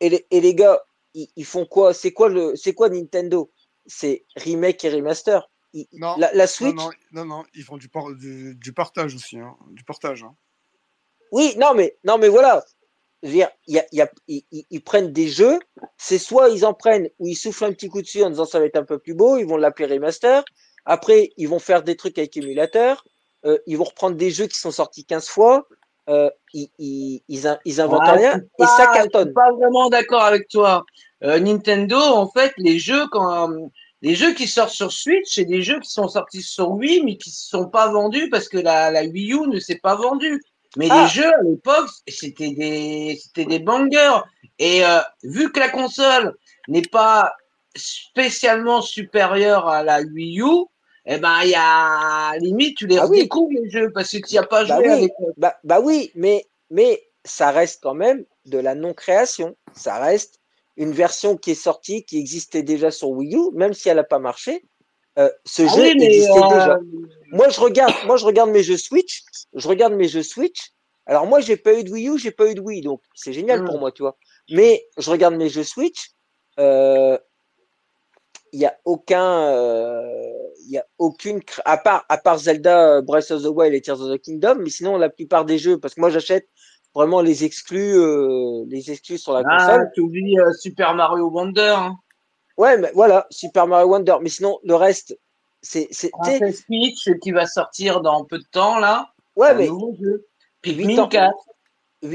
[0.00, 0.80] et les, et les gars,
[1.14, 1.94] ils, font quoi?
[1.94, 3.52] C'est quoi le c'est quoi Nintendo?
[3.86, 5.50] C'est remake et remaster.
[5.92, 6.76] non, la, Switch.
[7.12, 7.90] Non, non, ils font du,
[8.56, 10.22] du, partage aussi, hein, du portage.
[10.22, 10.34] Hein.
[11.32, 12.64] Oui, non, mais non, mais voilà.
[13.22, 15.58] dire, y y a, ils, prennent des jeux.
[15.96, 18.58] C'est soit ils en prennent ou ils soufflent un petit coup dessus en disant ça
[18.58, 19.36] va être un peu plus beau.
[19.38, 20.44] Ils vont l'appeler remaster.
[20.84, 23.04] Après, ils vont faire des trucs avec émulateur.
[23.44, 25.66] Euh, ils vont reprendre des jeux qui sont sortis 15 fois.
[26.08, 27.22] Euh, ils, ils,
[27.64, 29.22] ils, inventent rien et ça cartonne.
[29.22, 30.84] Je suis pas vraiment d'accord avec toi.
[31.22, 33.48] Euh, Nintendo, en fait, les jeux quand
[34.02, 37.16] les jeux qui sortent sur Switch, c'est des jeux qui sont sortis sur Wii mais
[37.16, 40.42] qui ne sont pas vendus parce que la, la Wii U ne s'est pas vendue.
[40.76, 41.06] Mais les ah.
[41.06, 44.20] jeux à l'époque, c'était des c'était des bangers.
[44.58, 46.34] Et euh, vu que la console
[46.68, 47.32] n'est pas
[47.76, 50.66] spécialement supérieure à la Wii U,
[51.06, 54.32] eh ben, il y a limite, tu les ah redécouvres les jeux parce que tu
[54.32, 55.08] n'y as pas bah joué oui.
[55.36, 59.56] Bah, bah, oui, mais, mais ça reste quand même de la non-création.
[59.74, 60.40] Ça reste
[60.76, 64.04] une version qui est sortie, qui existait déjà sur Wii U, même si elle n'a
[64.04, 64.64] pas marché.
[65.18, 66.78] Euh, ce ah jeu existait euh, déjà.
[67.32, 69.22] Moi, je regarde, moi, je regarde mes jeux Switch.
[69.54, 70.72] Je regarde mes jeux Switch.
[71.06, 73.32] Alors moi, j'ai pas eu de Wii U, j'ai pas eu de Wii, donc c'est
[73.32, 73.80] génial pour hmm.
[73.80, 74.16] moi, tu vois.
[74.50, 76.12] Mais je regarde mes jeux Switch.
[76.58, 77.18] Euh,
[78.52, 80.32] il n'y a aucun, euh,
[80.66, 83.80] il y a aucune, à part, à part Zelda, euh, Breath of the Wild et
[83.80, 86.48] Tears of the Kingdom, mais sinon la plupart des jeux, parce que moi j'achète
[86.94, 89.90] vraiment les exclus, euh, les exclus sur la ah, console.
[89.94, 91.74] Tu oublies euh, Super Mario Wonder.
[91.76, 91.96] Hein.
[92.56, 94.16] Ouais, mais voilà, Super Mario Wonder.
[94.20, 95.18] Mais sinon le reste,
[95.62, 96.10] c'est, c'est.
[96.10, 99.12] Princess Peach qui va sortir dans peu de temps là.
[99.36, 99.68] Ouais, mais.
[100.62, 101.34] Pikmin 4.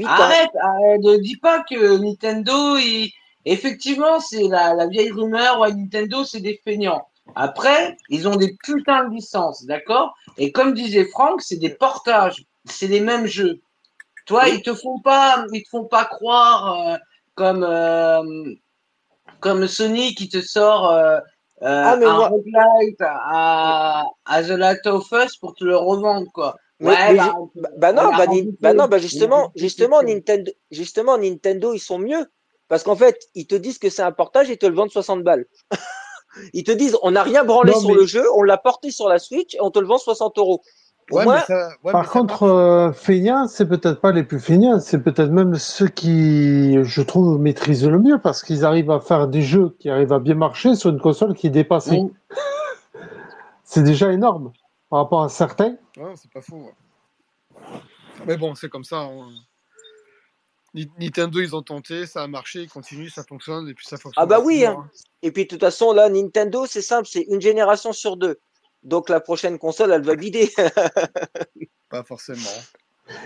[0.04, 3.10] arrête, arrête, ne dis pas que Nintendo il
[3.46, 7.06] Effectivement, c'est la, vieille rumeur, ouais, Nintendo, c'est des feignants.
[7.36, 10.14] Après, ils ont des putains de licences, d'accord?
[10.36, 13.60] Et comme disait Franck, c'est des portages, c'est les mêmes jeux.
[14.26, 16.96] Toi, ils te font pas, ils te font pas croire euh,
[17.36, 18.54] comme euh,
[19.38, 21.18] comme Sony qui te sort euh,
[21.60, 22.30] ah, un moi...
[23.00, 26.56] à, à The Last of Us pour te le revendre, quoi.
[26.80, 27.32] Ouais, bah,
[27.78, 28.26] bah, non, bah,
[28.60, 32.26] bah, non, bah justement, justement, Nintendo, justement, Nintendo, ils sont mieux.
[32.68, 35.22] Parce qu'en fait, ils te disent que c'est un portage et te le vendent 60
[35.22, 35.46] balles.
[36.52, 39.18] ils te disent, on n'a rien branlé sur le jeu, on l'a porté sur la
[39.18, 40.62] Switch et on te le vend 60 euros.
[41.12, 45.00] Ouais, moi, ça, ouais, par contre, euh, feignants, c'est peut-être pas les plus feignants, c'est
[45.00, 49.42] peut-être même ceux qui, je trouve, maîtrisent le mieux parce qu'ils arrivent à faire des
[49.42, 52.02] jeux qui arrivent à bien marcher sur une console qui est dépassée.
[52.02, 52.10] Mm.
[53.62, 54.52] c'est déjà énorme
[54.90, 55.76] par rapport à certains.
[55.96, 56.72] Ouais, c'est pas faux.
[58.26, 58.96] Mais bon, c'est comme ça.
[58.96, 59.28] Hein.
[60.98, 64.22] Nintendo, ils ont tenté, ça a marché, ils continuent, ça fonctionne, et puis ça fonctionne.
[64.22, 64.64] Ah bah oui.
[64.64, 64.88] Hein.
[65.22, 68.38] Et puis de toute façon, là, Nintendo, c'est simple, c'est une génération sur deux.
[68.82, 70.52] Donc la prochaine console, elle va vider.
[71.90, 72.40] pas forcément.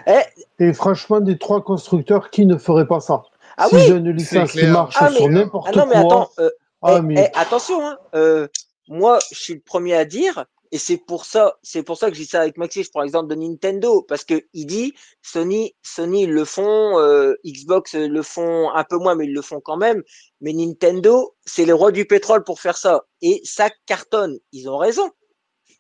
[0.06, 0.20] Eh
[0.58, 3.22] et franchement, des trois constructeurs, qui ne ferait pas ça?
[3.56, 6.30] Ah Si oui j'ai une licence qui marche ah, sur n'importe ah, non, mais Attends,
[6.38, 6.50] euh,
[6.82, 8.48] ah, eh, eh, attention, hein, euh,
[8.88, 12.16] moi, je suis le premier à dire, et c'est pour ça, c'est pour ça que
[12.16, 12.84] je dis ça avec Maxi.
[12.84, 17.94] Je prends l'exemple de Nintendo parce que il dit Sony, Sony le font, euh, Xbox
[17.94, 20.02] le font un peu moins, mais ils le font quand même.
[20.40, 24.38] Mais Nintendo, c'est les rois du pétrole pour faire ça et ça cartonne.
[24.52, 25.10] Ils ont raison.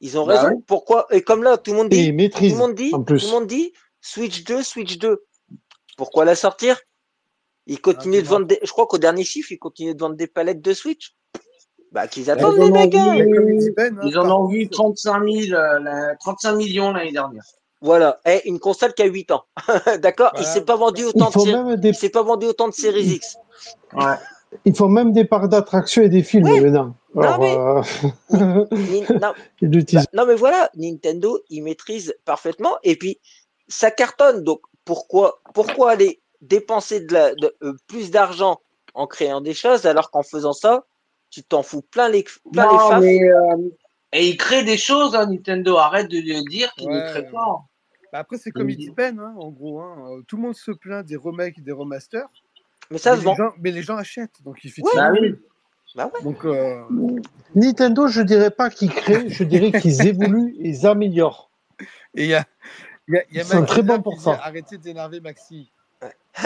[0.00, 0.60] Ils ont bah raison.
[0.66, 1.06] Pourquoi?
[1.10, 3.72] Et comme là, tout le monde dit, tout le monde dit, tout le monde dit,
[4.00, 5.24] Switch 2, Switch 2.
[5.96, 6.80] Pourquoi la sortir?
[7.66, 8.46] Ils continuent ah, de vendre.
[8.46, 8.58] Des...
[8.62, 11.14] Je crois qu'au dernier chiffre, ils continuent de vendre des palettes de Switch.
[11.92, 12.94] Bah, qu'ils attendent les mecs.
[12.94, 13.16] Hein.
[14.04, 15.60] Ils en ont vu 35, 000,
[16.20, 17.42] 35 millions l'année dernière.
[17.82, 19.44] Voilà, et une console qui a 8 ans.
[20.00, 20.32] D'accord?
[20.38, 23.36] Il s'est pas vendu autant de s'est pas vendu autant de séries X.
[23.94, 24.16] Ouais.
[24.64, 26.94] Il faut même des parcs d'attractions et des films maintenant.
[27.14, 27.56] non, mais...
[27.56, 27.82] Euh,
[28.32, 28.66] non,
[29.20, 29.34] bah,
[30.12, 33.18] non, mais voilà, Nintendo, il maîtrise parfaitement et puis
[33.68, 34.42] ça cartonne.
[34.42, 38.60] Donc pourquoi, pourquoi aller dépenser de la, de, euh, plus d'argent
[38.94, 40.84] en créant des choses alors qu'en faisant ça,
[41.30, 43.70] tu t'en fous plein les, plein non, les mais, euh,
[44.12, 45.76] et il crée des choses, hein, Nintendo.
[45.76, 47.64] Arrête de lui dire qu'il ne crée pas.
[48.12, 49.80] Bah après, c'est comme il peine, hein, en gros.
[49.80, 49.96] Hein.
[50.10, 52.28] Euh, tout le monde se plaint des remakes et des remasters.
[52.90, 53.36] Mais ça se vend.
[53.60, 55.36] mais les gens achètent, donc il fait bah oui.
[55.94, 56.22] Bah ouais.
[56.22, 56.82] Donc, euh...
[57.54, 61.50] Nintendo, je dirais pas qu'ils créent, je dirais qu'ils évoluent et ils améliorent.
[62.14, 62.44] Et il y a,
[63.06, 64.40] y a, y a très bon pour ça.
[64.42, 65.70] Arrêtez d'énerver Maxi.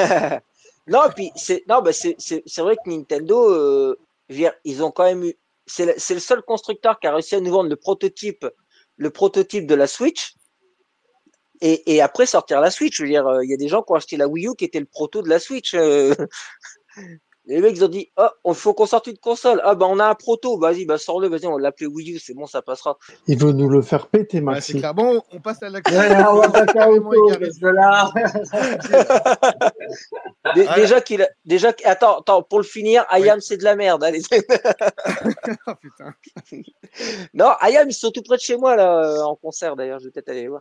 [0.86, 3.98] non, puis c'est non, bah c'est vrai que Nintendo, euh,
[4.28, 5.34] ils ont quand même eu.
[5.66, 8.46] C'est le, seul constructeur qui a réussi à nous vendre le prototype,
[8.96, 10.34] le prototype de la Switch.
[11.60, 12.96] Et, et après sortir la Switch.
[12.96, 14.54] Je veux dire, euh, il y a des gens qui ont acheté la Wii U
[14.56, 15.74] qui était le proto de la Switch.
[17.48, 17.54] Euh.
[17.54, 19.60] Les mecs, ils ont dit, oh, il faut qu'on sorte une console.
[19.64, 20.58] Ah, bah, on a un proto.
[20.58, 21.28] Vas-y, bah, sors-le.
[21.28, 22.18] Vas-y, on va l'appeler Wii U.
[22.18, 22.98] C'est bon, ça passera.
[23.26, 24.72] Il veut nous le faire péter, Maxi.
[24.72, 24.94] c'est clair.
[24.94, 25.80] Bon, on passe à la
[30.76, 34.04] déjà qu'il a, déjà, attends, attends, pour le finir, Ayam, c'est de la merde.
[34.04, 34.22] Allez.
[35.66, 36.14] oh, putain.
[37.34, 39.98] non, Ayam, ils sont tout près de chez moi, là, en concert, d'ailleurs.
[39.98, 40.60] Je vais peut-être aller voir.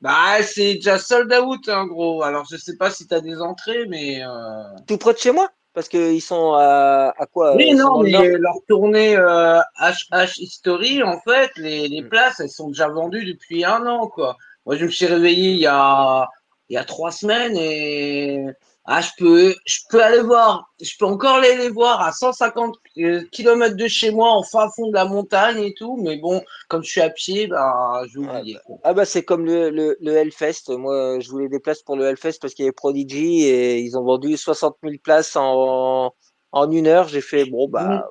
[0.00, 2.22] Bah, c'est déjà sold out, en gros.
[2.22, 4.22] Alors, je sais pas si tu as des entrées, mais.
[4.22, 4.62] Euh...
[4.86, 5.50] Tout près de chez moi?
[5.78, 11.20] Parce qu'ils sont à, à quoi Oui, non, mais leur tournée euh, HH History, en
[11.20, 12.08] fait, les, les hmm.
[12.08, 14.36] places, elles sont déjà vendues depuis un an, quoi.
[14.66, 16.28] Moi, je me suis réveillé il y a,
[16.68, 18.44] il y a trois semaines et
[18.90, 22.74] ah, je peux, je peux aller voir, je peux encore aller les voir à 150
[22.96, 25.98] euh, km de chez moi, en fin fond de la montagne et tout.
[26.02, 29.44] Mais bon, comme je suis à pied, bah, je ah, bah, ah bah c'est comme
[29.44, 30.70] le, le, le, Hellfest.
[30.70, 33.98] Moi, je voulais des places pour le Hellfest parce qu'il y avait Prodigy et ils
[33.98, 36.14] ont vendu 60 000 places en,
[36.52, 37.08] en une heure.
[37.08, 38.02] J'ai fait, bon, bah, mm.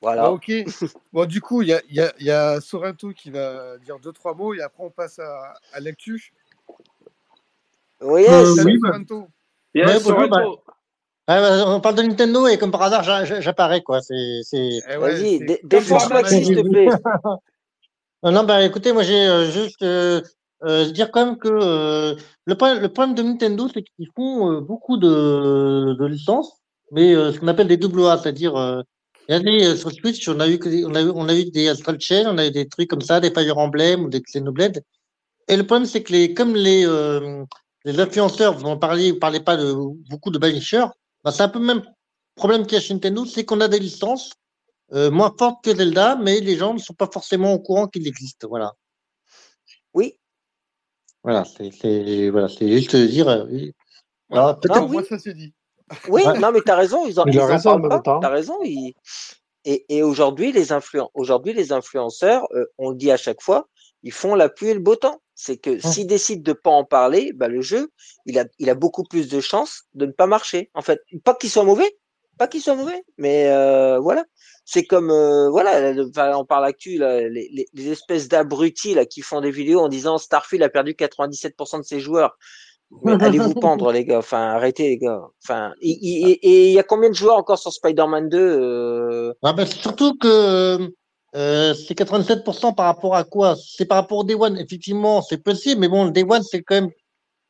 [0.00, 0.26] voilà.
[0.26, 0.52] Ah, ok.
[1.12, 4.12] bon, du coup, il y a, y, a, y a, Sorrento qui va dire deux,
[4.12, 6.32] trois mots et après on passe à, à l'actu.
[8.00, 9.26] Oui, euh, oui Sorrento.
[9.74, 10.04] Yes,
[11.28, 14.00] bah, on parle de Nintendo et comme par hasard, j'apparais quoi.
[14.00, 14.40] C'est.
[14.54, 16.88] Eh Vas-y, défonce-moi s'il te plaît.
[18.22, 20.22] non, bah écoutez, moi j'ai euh, juste euh,
[20.64, 22.16] euh, dire quand même que
[22.46, 26.62] le, problème, le problème de Nintendo, c'est qu'ils font beaucoup de, de licences,
[26.92, 28.54] mais ce qu'on appelle des double A, c'est-à-dire
[29.28, 32.24] Regardez, sur Switch, on a eu, on a eu, on a eu des Astral Chain,
[32.28, 34.82] on a eu des trucs comme ça, des Fire Emblem ou des Xenoblade.
[35.48, 36.86] Et le problème, c'est que les, comme les,
[37.84, 39.72] les influenceurs, vous en parlez, vous parlez pas de
[40.08, 40.86] beaucoup de banishers,
[41.24, 41.82] bah, c'est un peu le même
[42.34, 44.32] problème qu'il y a chez Nintendo, c'est qu'on a des licences
[44.92, 48.06] euh, moins fortes que Zelda, mais les gens ne sont pas forcément au courant qu'il
[48.06, 48.46] existe.
[48.46, 48.72] Voilà.
[49.92, 50.18] Oui.
[51.22, 53.28] Voilà, c'est voilà, juste dire.
[53.28, 53.74] Euh, oui.
[54.30, 55.52] Alors, peut-être moi ça s'est dit.
[56.08, 58.58] Oui, non, mais tu as raison, ils en, ils raison, Tu as raison.
[58.62, 58.94] Et,
[59.64, 61.08] et aujourd'hui, les, influen...
[61.14, 63.68] aujourd'hui, les influenceurs, euh, on le dit à chaque fois,
[64.02, 65.20] ils font la pluie et le beau temps.
[65.40, 65.80] C'est que mmh.
[65.80, 67.92] s'ils décident de pas en parler, bah, le jeu,
[68.26, 70.68] il a, il a beaucoup plus de chances de ne pas marcher.
[70.74, 71.96] En fait, pas qu'il soit mauvais,
[72.38, 74.24] Pas qu'ils soient mauvais, mais euh, voilà.
[74.64, 75.94] C'est comme, euh, voilà,
[76.36, 80.18] on parle actu, les, les, les, espèces d'abrutis là qui font des vidéos en disant
[80.18, 82.36] Starfield a perdu 97% de ses joueurs.
[83.06, 84.18] allez vous pendre, les gars.
[84.18, 85.22] Enfin, arrêtez, les gars.
[85.44, 89.32] Enfin, et il y a combien de joueurs encore sur Spider-Man 2 euh...
[89.44, 90.90] ah ben, Surtout que
[91.36, 93.56] euh, c'est 87% par rapport à quoi?
[93.56, 94.56] C'est par rapport au Day One.
[94.58, 96.90] Effectivement, c'est possible, mais bon, le Day One, c'est quand même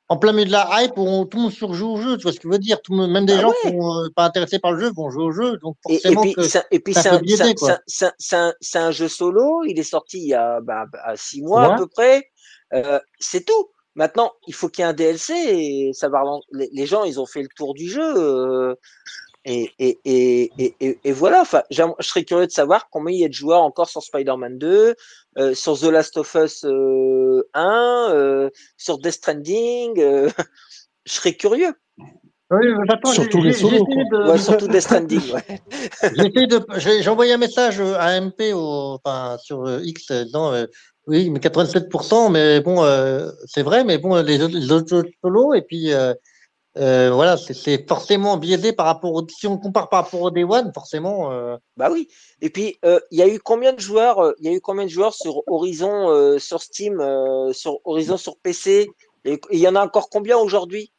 [0.09, 2.33] en plein milieu de la hype où tout le monde surjoue au jeu, tu vois
[2.33, 2.81] ce que je veux dire?
[2.81, 4.91] Tout le monde, Même des bah gens qui sont euh, pas intéressés par le jeu
[4.91, 5.59] vont jouer au jeu.
[5.59, 6.31] Donc forcément et,
[6.71, 11.43] et puis, c'est un, jeu solo, il est sorti il y a bah, bah six
[11.43, 12.31] mois à peu près.
[12.73, 13.71] Euh, c'est tout.
[13.95, 16.23] Maintenant, il faut qu'il y ait un DLC et ça va
[16.53, 18.77] les, les, gens, ils ont fait le tour du jeu.
[19.45, 23.29] Et, et, et, et, voilà, enfin, je serais curieux de savoir combien il y a
[23.29, 24.95] de joueurs encore sur Spider-Man 2,
[25.39, 29.95] euh, sur The Last of Us 1, euh, euh, sur Death Stranding.
[31.07, 31.73] je serais curieux.
[32.51, 32.67] Oui,
[33.13, 33.85] surtout les solos.
[33.87, 34.31] De...
[34.31, 35.23] Ouais, surtout Death Stranding.
[35.33, 35.61] Ouais.
[37.01, 40.53] J'ai envoyé un message à MP au, enfin, sur X disant
[41.07, 42.85] oui, mais 87%, mais bon,
[43.47, 45.91] c'est vrai, mais bon, les, les autres solos, et puis
[46.79, 50.45] euh, voilà, c'est forcément biaisé par rapport au, si on compare par rapport au Day
[50.45, 51.33] One, forcément.
[51.33, 51.57] Euh...
[51.77, 52.09] Bah oui.
[52.41, 54.85] Et puis euh, il y a eu combien de joueurs Il y a eu combien
[54.85, 57.03] de joueurs sur Horizon, sur Steam,
[57.53, 58.89] sur Horizon sur PC
[59.25, 60.93] Et il y en a encore combien aujourd'hui?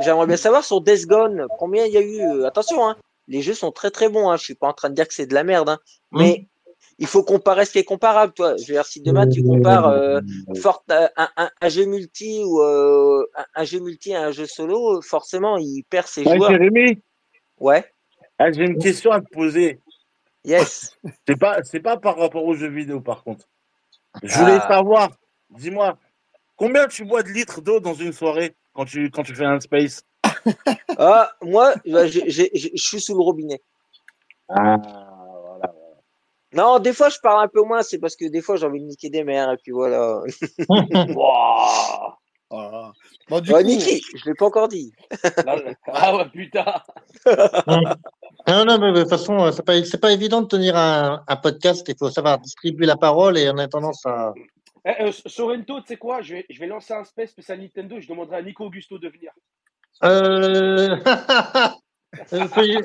[0.00, 2.44] J'aimerais bien savoir sur Death Gone combien il y a eu.
[2.44, 2.96] attention, hein,
[3.28, 4.30] les jeux sont très très bons.
[4.30, 5.78] Hein, je suis pas en train de dire que c'est de la merde, hein,
[6.12, 6.18] mmh.
[6.18, 6.48] mais
[6.98, 8.32] il faut comparer ce qui est comparable.
[8.32, 13.64] Toi, je veux dire, si demain tu compares euh, un, jeu multi ou euh, un,
[13.64, 16.50] jeu multi à un jeu solo, forcément, il perd ses joueurs.
[16.50, 17.02] Jérémy
[17.58, 17.84] Ouais.
[18.38, 19.80] Ah, j'ai une question à te poser.
[20.44, 20.96] Yes.
[21.28, 23.46] c'est pas, c'est pas par rapport aux jeux vidéo, par contre.
[24.22, 24.68] Je voulais ah.
[24.68, 25.10] savoir,
[25.50, 25.98] dis-moi,
[26.56, 29.60] combien tu bois de litres d'eau dans une soirée quand tu, quand tu fais un
[29.60, 30.02] space?
[30.98, 33.60] Ah, Moi, bah, je suis sous le robinet.
[34.48, 35.05] Ah.
[36.56, 38.80] Non, des fois, je parle un peu moins, c'est parce que des fois, j'ai envie
[38.80, 40.22] de niquer des mères, et puis voilà.
[40.68, 42.14] wow.
[43.28, 43.62] bon, du coup...
[43.62, 44.90] Niki, je l'ai pas encore dit.
[45.92, 46.64] ah ouais, putain.
[48.48, 51.84] non, non, mais de toute façon, c'est pas, pas évident de tenir un, un, podcast.
[51.88, 54.32] Il faut savoir distribuer la parole et on a tendance à.
[54.86, 58.00] Eh, euh, Sorrento, tu sais quoi je vais, je vais lancer un space spécial Nintendo.
[58.00, 59.32] Je demanderai à Nico Augusto de venir.
[60.04, 60.96] Euh...
[62.32, 62.82] Euh,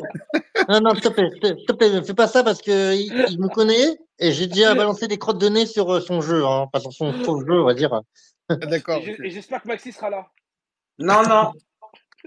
[0.70, 3.40] non, non, s'il te plaît, s'il te plaît, ne fais pas ça parce que il,
[3.40, 6.68] me connaît et j'ai déjà balancé des crottes de nez sur euh, son jeu, hein,
[6.72, 8.02] pas sur son faux jeu, on va dire.
[8.50, 9.02] Ah, d'accord.
[9.24, 10.28] Et j'espère que Maxi sera là.
[11.00, 11.52] Non, non.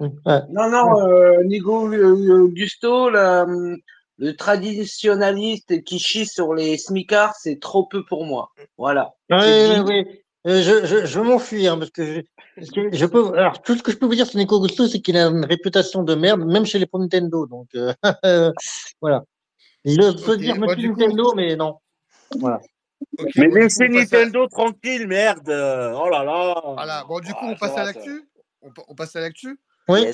[0.01, 8.05] Non, non, euh, Nigo Augusto, le traditionnaliste qui chie sur les smicards, c'est trop peu
[8.05, 8.51] pour moi.
[8.77, 9.15] Voilà.
[9.31, 9.39] Oui,
[9.87, 10.05] oui, euh,
[10.45, 12.23] je, je, je m'enfuis, hein, parce que,
[12.57, 13.37] je, je, peux.
[13.37, 15.45] Alors, tout ce que je peux vous dire sur Nico Gusto, c'est qu'il a une
[15.45, 17.47] réputation de merde, même chez les pro Nintendo.
[17.47, 17.93] Donc, euh,
[19.01, 19.25] voilà.
[19.85, 21.79] Il peut dire bah, Nintendo, mais non.
[22.39, 22.61] Voilà.
[23.37, 25.49] mais laissez Nintendo tranquille, merde.
[25.49, 26.61] Oh là là.
[26.75, 27.05] Voilà.
[27.09, 28.29] Bon, du coup, on passe à l'actu?
[28.63, 29.59] On, passe à l'actu?
[29.89, 30.07] Oui.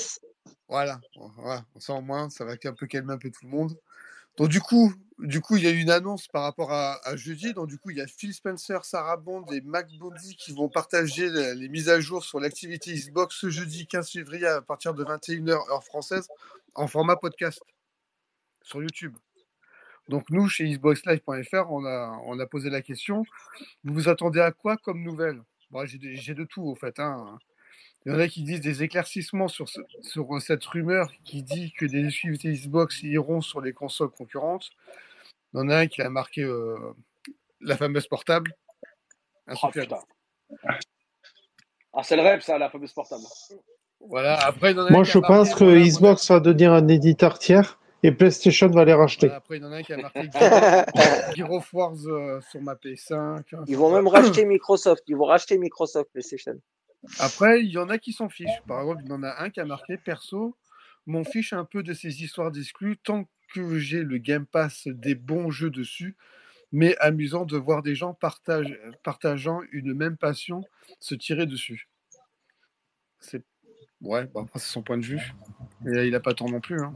[0.69, 0.98] Voilà.
[1.36, 1.62] voilà.
[1.74, 3.77] On sent au moins, ça va un peu calmer un peu tout le monde.
[4.36, 7.52] Donc du coup, du coup, il y a eu une annonce par rapport à, jeudi.
[7.52, 10.69] Donc du coup, il y a Phil Spencer, Sarah Bond et Mac Bondi qui vont
[10.69, 15.05] partager les, mises à jour sur l'activité Xbox ce jeudi 15 février à partir de
[15.05, 16.28] 21h heure française
[16.74, 17.61] en format podcast
[18.62, 19.16] sur YouTube.
[20.09, 23.24] Donc nous, chez xboxlive.fr, on a, on a posé la question.
[23.85, 25.43] Vous vous attendez à quoi comme nouvelle?
[25.85, 26.98] J'ai de tout, au fait.
[26.98, 27.39] Hein.
[28.06, 31.72] Il y en a qui disent des éclaircissements sur, sur euh, cette rumeur qui dit
[31.72, 34.70] que des exclusivités Xbox iront sur les consoles concurrentes.
[35.52, 36.78] Il y en a un qui a marqué euh,
[37.60, 38.55] la fameuse portable.
[39.48, 39.68] Oh,
[41.93, 43.22] ah, c'est le rêve, ça, la fameuse portable.
[44.01, 44.36] Voilà.
[44.47, 48.94] Après, Moi, je pense que Xbox va devenir un éditeur tiers et PlayStation va les
[48.94, 49.31] racheter.
[49.31, 50.31] après, il y en a un qui a marqué
[51.36, 53.14] Gear Wars euh, sur ma PS5.
[53.14, 55.02] Hein, ils vont même racheter Microsoft.
[55.09, 56.59] Ils vont racheter Microsoft PlayStation.
[57.18, 58.62] Après, il y en a qui s'en fichent.
[58.66, 60.56] Par exemple, il y en a un qui a marqué perso,
[61.06, 65.14] m'en fiche un peu de ces histoires d'exclus tant que j'ai le Game Pass des
[65.14, 66.16] bons jeux dessus,
[66.72, 70.62] mais amusant de voir des gens partageant une même passion
[71.01, 71.89] se tirer dessus.
[73.18, 73.43] C'est
[74.02, 75.32] ouais, après c'est son point de vue.
[75.86, 76.81] Et il n'a pas tort non plus.
[76.81, 76.94] Hein.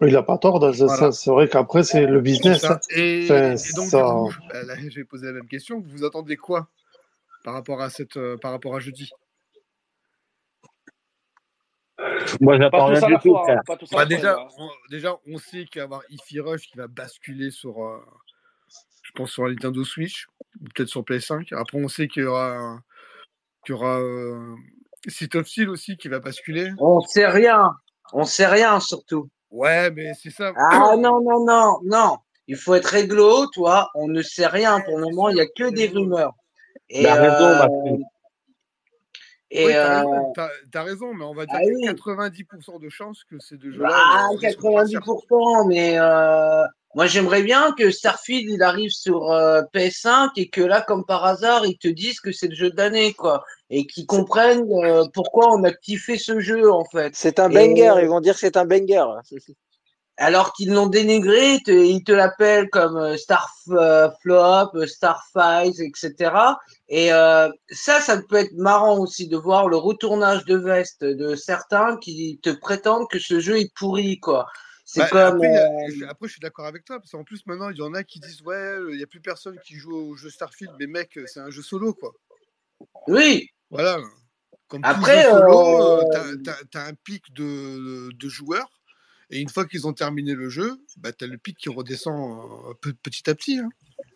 [0.00, 2.64] Il n'a pas tort, c'est vrai qu'après c'est le business.
[2.64, 2.80] Hein.
[2.90, 3.28] Et,
[3.76, 5.80] donc, bah, je vais poser la même question.
[5.80, 6.68] Vous attendez quoi?
[7.44, 9.10] Par rapport à, cette, euh, par rapport à jeudi
[12.40, 13.36] Moi, j'attends rien du tout.
[13.36, 13.60] Hein,
[13.92, 17.50] bah, déjà, on, déjà, on sait qu'il va y avoir Ify Rush qui va basculer
[17.50, 17.98] sur, euh,
[19.02, 20.26] je pense, sur la Nintendo Switch,
[20.74, 21.54] peut-être sur PS5.
[21.54, 22.80] Après, on sait qu'il y aura,
[23.64, 24.54] qu'il y aura euh,
[25.34, 26.70] of Steel aussi qui va basculer.
[26.78, 27.72] On sait rien.
[28.12, 29.28] On sait rien surtout.
[29.50, 30.52] Ouais, mais c'est ça.
[30.56, 32.16] Ah non, non, non, non.
[32.48, 33.90] Il faut être réglo, toi.
[33.94, 35.28] On ne sait rien pour le moment.
[35.28, 36.34] Il n'y a que des rumeurs.
[36.94, 37.96] Et, T'as raison, euh,
[39.50, 40.32] et t'as euh, raison,
[40.70, 41.96] t'as- raison, mais on va dire ah qu'il y a oui.
[41.96, 43.88] 90% de chances que ces deux jeux-là.
[44.40, 44.50] chers.
[44.52, 46.64] 90%, mais euh,
[46.94, 51.24] moi j'aimerais bien que Starfield il arrive sur euh, PS5 et que là, comme par
[51.24, 53.42] hasard, ils te disent que c'est le jeu d'année, quoi.
[53.70, 57.14] Et qu'ils comprennent euh, pourquoi on a kiffé ce jeu, en fait.
[57.14, 59.04] C'est un Et- banger, ils vont dire que c'est un banger.
[60.22, 66.34] Alors qu'ils l'ont dénigré, ils te, ils te l'appellent comme euh, Starflop, euh, Starfight, etc.
[66.88, 71.34] Et euh, ça, ça peut être marrant aussi de voir le retournage de veste de
[71.34, 74.46] certains qui te prétendent que ce jeu est pourri, quoi.
[74.84, 75.36] C'est Bah, comme.
[75.36, 77.82] après, euh, je- après, je suis d'accord avec toi, parce qu'en plus, maintenant, il y
[77.82, 80.28] en a qui disent Ouais, euh, il n'y a plus personne qui joue au jeu
[80.30, 82.12] Starfield, mais mec, c'est un jeu solo, quoi.
[83.08, 83.98] Oui, Voilà.
[84.68, 88.70] Comme Après, euh, euh, t'as- t'as t'as un pic de, de joueurs,
[89.32, 92.14] et une fois qu'ils ont terminé le jeu, bah, t'as le pic qui redescend
[92.70, 93.58] euh, pe- petit à petit.
[93.58, 93.68] hein.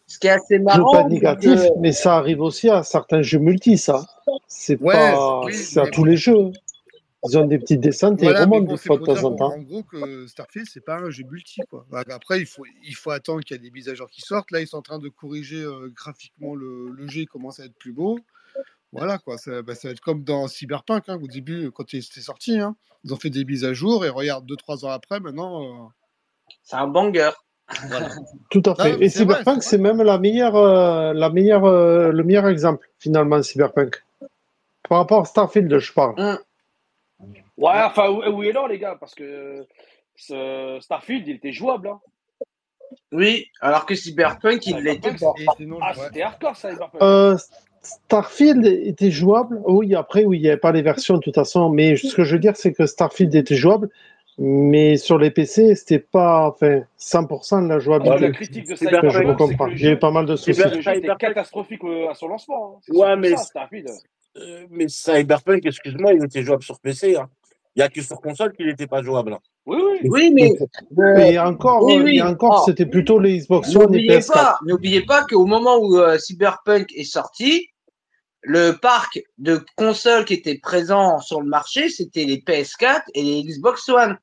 [0.06, 0.92] ce qui est assez Jeu marrant.
[0.92, 4.06] pas c'est négatif, que- mais ça arrive aussi à certains jeux multi, ça.
[4.46, 6.50] C'est Ouais, pas, oui, à mais tous les jeux.
[7.28, 9.52] Ils ont des petites descentes et ils remontent bon, des fois de temps en temps.
[9.54, 11.84] en gros que Starfield, c'est pas un jeu multi, quoi.
[12.10, 14.52] Après, il faut, il faut attendre qu'il y ait des mises à jour qui sortent.
[14.52, 17.64] Là, ils sont en train de corriger euh, graphiquement le, le jeu, il commence à
[17.64, 18.20] être plus beau.
[18.96, 19.38] Voilà, quoi.
[19.38, 22.58] Ça, bah, ça va être comme dans Cyberpunk, hein, au début, quand c'était sorti.
[22.58, 22.76] hein.
[23.04, 25.62] Ils ont fait des mises à jour et regarde, 2-3 ans après, maintenant.
[25.62, 25.86] euh,
[26.62, 27.30] C'est un banger.
[27.88, 28.08] voilà.
[28.50, 29.00] Tout à fait.
[29.02, 34.02] Et Cyberpunk, c'est même la meilleure, euh, la meilleure, euh, le meilleur exemple, finalement, Cyberpunk.
[34.88, 36.14] Par rapport à Starfield, je parle.
[37.56, 39.66] Ouais, enfin, oui oui et non, les gars, parce que
[40.14, 41.88] ce Starfield, il était jouable.
[41.88, 42.00] Hein.
[43.12, 45.32] Oui, alors que Cyberpunk, il l'était pas.
[45.80, 47.02] Ah, c'était hardcore, ça, Cyberpunk.
[47.02, 47.36] Euh,
[48.06, 49.60] Starfield était jouable.
[49.66, 51.68] Oui, après, oui, il n'y avait pas les versions de toute façon.
[51.70, 53.88] Mais ce que je veux dire, c'est que Starfield était jouable.
[54.38, 58.20] Mais sur les PC, c'était pas enfin, 100% de la Ah, jouabilité.
[58.20, 59.64] la critique de Cyberpunk, je comprends.
[59.66, 60.60] avait jeu, pas mal de soucis.
[60.60, 62.76] que le jeu était Cyberpunk- catastrophique euh, à son lancement.
[62.76, 62.92] hein.
[62.94, 63.88] Ouais, mais- ça, Starfield.
[64.36, 67.16] Euh, mais Cyberpunk, excuse-moi, il était jouable sur PC.
[67.16, 67.28] hein.
[67.74, 69.32] Il n'y a que sur console qu'il n'était pas jouable.
[69.34, 69.38] hein.
[69.64, 70.08] Oui, oui.
[70.10, 70.52] Oui, mais
[70.98, 72.22] euh, Et encore, Oui, euh, oui.
[72.22, 72.62] encore, Ah.
[72.66, 74.32] c'était plutôt les Xbox One et N'oubliez PS4.
[74.34, 77.68] pas, n'oubliez pas qu'au moment où euh, Cyberpunk est sorti,
[78.48, 83.42] le parc de consoles qui était présent sur le marché, c'était les PS4 et les
[83.42, 84.16] Xbox One.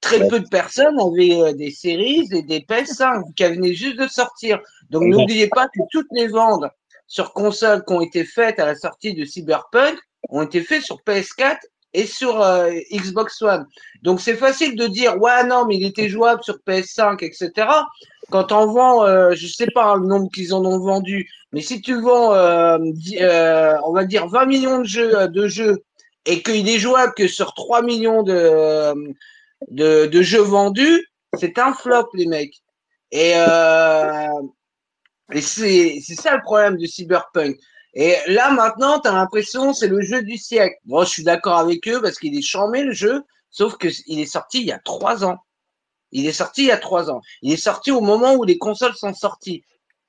[0.00, 0.28] Très Ouais.
[0.28, 4.60] peu de personnes avaient euh, des séries et des PS5 qui venaient juste de sortir.
[4.90, 5.08] Donc Ouais.
[5.10, 6.64] n'oubliez pas que toutes les ventes
[7.08, 9.98] sur consoles qui ont été faites à la sortie de Cyberpunk
[10.28, 11.56] ont été faites sur PS4
[11.94, 13.66] et sur euh, Xbox One.
[14.02, 17.68] Donc c'est facile de dire ouais non mais il était jouable sur PS5 etc.
[18.30, 21.60] Quand on vend, euh, je sais pas hein, le nombre qu'ils en ont vendu, mais
[21.60, 22.78] si tu vends, euh,
[23.20, 25.76] euh, on va dire 20 millions de jeux, de jeux
[26.26, 28.94] et qu'il est jouable que sur 3 millions de,
[29.70, 31.06] de, jeux vendus,
[31.38, 32.56] c'est un flop les mecs.
[33.12, 33.34] Et,
[35.32, 37.56] et c'est c'est ça le problème de Cyberpunk.
[37.98, 40.76] Et là maintenant, tu as l'impression c'est le jeu du siècle.
[40.84, 44.20] Moi, je suis d'accord avec eux parce qu'il est charmé le jeu, sauf que il
[44.20, 45.38] est sorti il y a trois ans.
[46.12, 47.22] Il est sorti il y a trois ans.
[47.40, 49.64] Il est sorti au moment où les consoles sont sorties.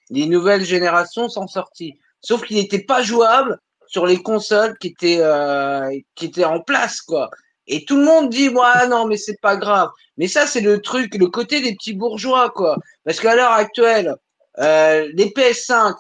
[0.10, 1.98] Les nouvelles générations sont sorties.
[2.20, 3.58] Sauf qu'il n'était pas jouable
[3.88, 7.30] sur les consoles qui étaient euh, qui étaient en place quoi.
[7.68, 9.92] Et tout le monde dit ouais non mais c'est pas grave.
[10.18, 12.76] Mais ça c'est le truc, le côté des petits bourgeois quoi.
[13.06, 14.14] Parce qu'à l'heure actuelle,
[14.60, 15.96] euh, les PS5,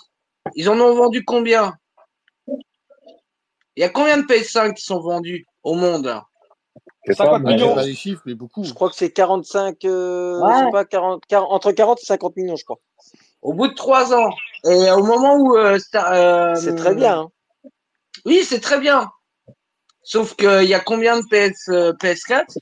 [0.55, 1.75] ils en ont vendu combien?
[3.75, 6.05] Il y a combien de PS5 qui sont vendus au monde?
[6.05, 6.25] Là
[7.15, 7.75] 50 Ouais, j'ai millions.
[7.75, 8.63] pas les chiffres, mais beaucoup.
[8.65, 10.53] Je crois que c'est 45, euh, Ouais.
[10.53, 12.79] je sais pas, 40, 40 entre 40 et 50 millions, je crois.
[13.41, 14.29] Au bout de trois ans.
[14.65, 17.19] Et au moment où euh, euh, C'est très bien.
[17.21, 17.29] hein.
[18.25, 19.09] Oui, c'est très bien.
[20.03, 22.57] Sauf qu'il y a combien de PS, euh, PS4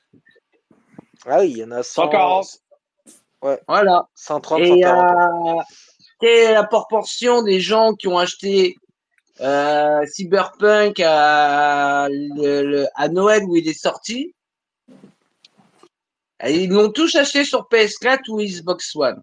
[1.25, 2.47] Ah oui, il y en a 100, 140.
[3.67, 4.07] Voilà.
[4.15, 5.65] 130, Et 140.
[6.51, 8.75] La proportion des gens qui ont acheté
[9.41, 12.07] euh, Cyberpunk à,
[13.11, 14.33] Noël où il est sorti
[16.47, 19.21] Ils l'ont tous acheté sur PS4 ou Xbox One.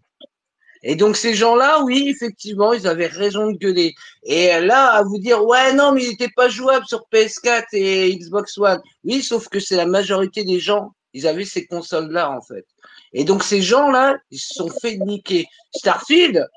[0.85, 3.95] Et donc ces gens-là, oui, effectivement, ils avaient raison de gueuler.
[4.25, 8.17] Et là, à vous dire, ouais, non, mais il n'était pas jouable sur PS4 et
[8.17, 8.81] Xbox One.
[9.05, 12.67] Oui, sauf que c'est la majorité des gens, ils avaient ces consoles-là, en fait.
[13.13, 15.47] Et donc ces gens-là, ils se sont fait niquer.
[15.75, 16.49] Starfield,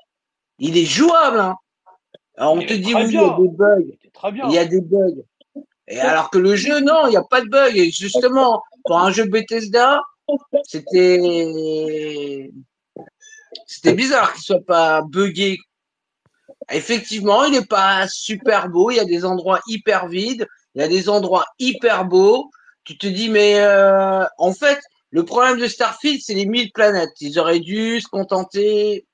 [0.58, 1.40] il est jouable.
[1.40, 1.56] Hein.
[2.36, 3.80] Alors, on Il te dit, oui, il y a des bugs.
[3.80, 4.48] Il était très bien.
[4.48, 5.22] Il y a des bugs.
[5.88, 7.74] Et alors que le jeu, non, il n'y a pas de bugs.
[7.74, 10.00] Et justement, pour un jeu Bethesda,
[10.64, 12.50] c'était
[13.66, 15.58] c'était bizarre qu'il soit pas buggé.
[16.70, 18.90] Effectivement, il n'est pas super beau.
[18.90, 20.46] Il y a des endroits hyper vides.
[20.74, 22.50] Il y a des endroits hyper beaux.
[22.84, 24.80] tu te dis, mais euh, en fait,
[25.10, 27.20] le problème de Starfield, c'est les 1000 planètes.
[27.20, 29.05] Ils auraient dû se contenter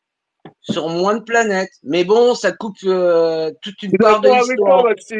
[0.60, 1.73] sur moins de planètes.
[1.82, 4.85] Mais bon, ça coupe euh, toute une part de l'histoire.
[4.85, 5.14] Maxi,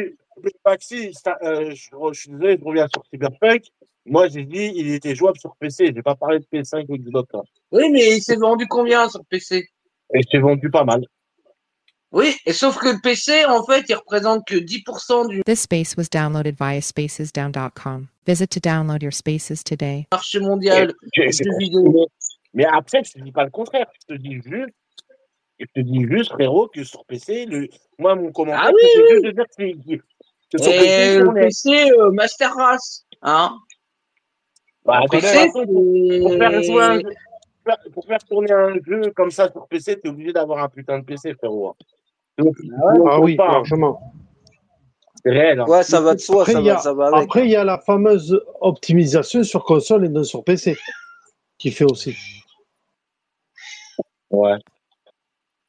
[0.65, 1.11] Maxi
[1.43, 3.63] euh, je, je, suis désolé, je reviens sur Cyberpunk.
[4.05, 5.87] Moi, j'ai dit il était jouable sur PC.
[5.87, 7.29] Je n'ai pas parlé de PS5 ou Xbox.
[7.71, 9.57] Oui, mais il s'est vendu combien sur PC
[10.13, 11.05] Et il s'est vendu pas mal.
[12.11, 15.95] Oui, et sauf que le PC, en fait, il représente que 10% du This space
[15.97, 18.07] was downloaded via spacesdown.com.
[18.27, 20.05] Visit to download your spaces today.
[20.11, 22.07] marché mondial Et- et du c'est- jeu vidéo.
[22.53, 23.87] Mais après, je te dis pas le contraire.
[24.07, 24.69] Je te dis juste,
[25.63, 27.67] je te dis juste, frérot, que sur PC, le,
[27.99, 29.73] moi, mon commentaire, Ah oui, c'était juste de dire que, c'est-
[30.51, 33.05] que sur PC, le euh, Master Race.
[33.21, 33.57] Hein
[34.85, 38.51] Bah, PC, façon, pour, pour faire jouer un c'est- jeu, pour faire- pour faire tourner
[38.51, 41.75] un jeu comme ça sur PC, t'es obligé d'avoir un putain de PC, frérot.
[42.37, 42.55] Donc,
[43.07, 43.51] Ah oui, pas, hein.
[43.53, 44.13] largement.
[45.23, 45.59] c'est réel.
[45.61, 45.65] hein.
[45.67, 47.23] Ouais, ça va de soi, Après, ça il y va, a, ça va avec.
[47.23, 50.75] après, il y a la fameuse optimisation sur console et non sur PC
[51.57, 52.15] qui fait aussi.
[54.31, 54.57] Ouais.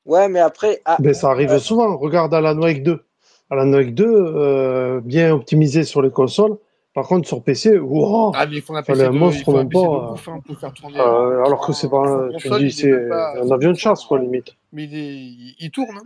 [0.06, 1.96] Ouais, mais après, ah, Mais ça arrive souvent.
[1.96, 3.02] Regarde Alan Wake 2.
[3.50, 6.56] Alan Wake 2, euh, bien optimisé sur les consoles.
[6.94, 9.44] Par contre, sur PC, wow, Ah, mais il faut un PC un de, monstre, il
[9.44, 11.00] faut un même PC de pas, ouf, hein, pour faire tourner.
[11.00, 14.20] euh, alors que c'est pas, tu console, dis, c'est pas- un avion de chasse, quoi,
[14.20, 14.54] limite.
[14.72, 15.96] Mais il, est, il, il tourne.
[15.96, 16.02] Hein.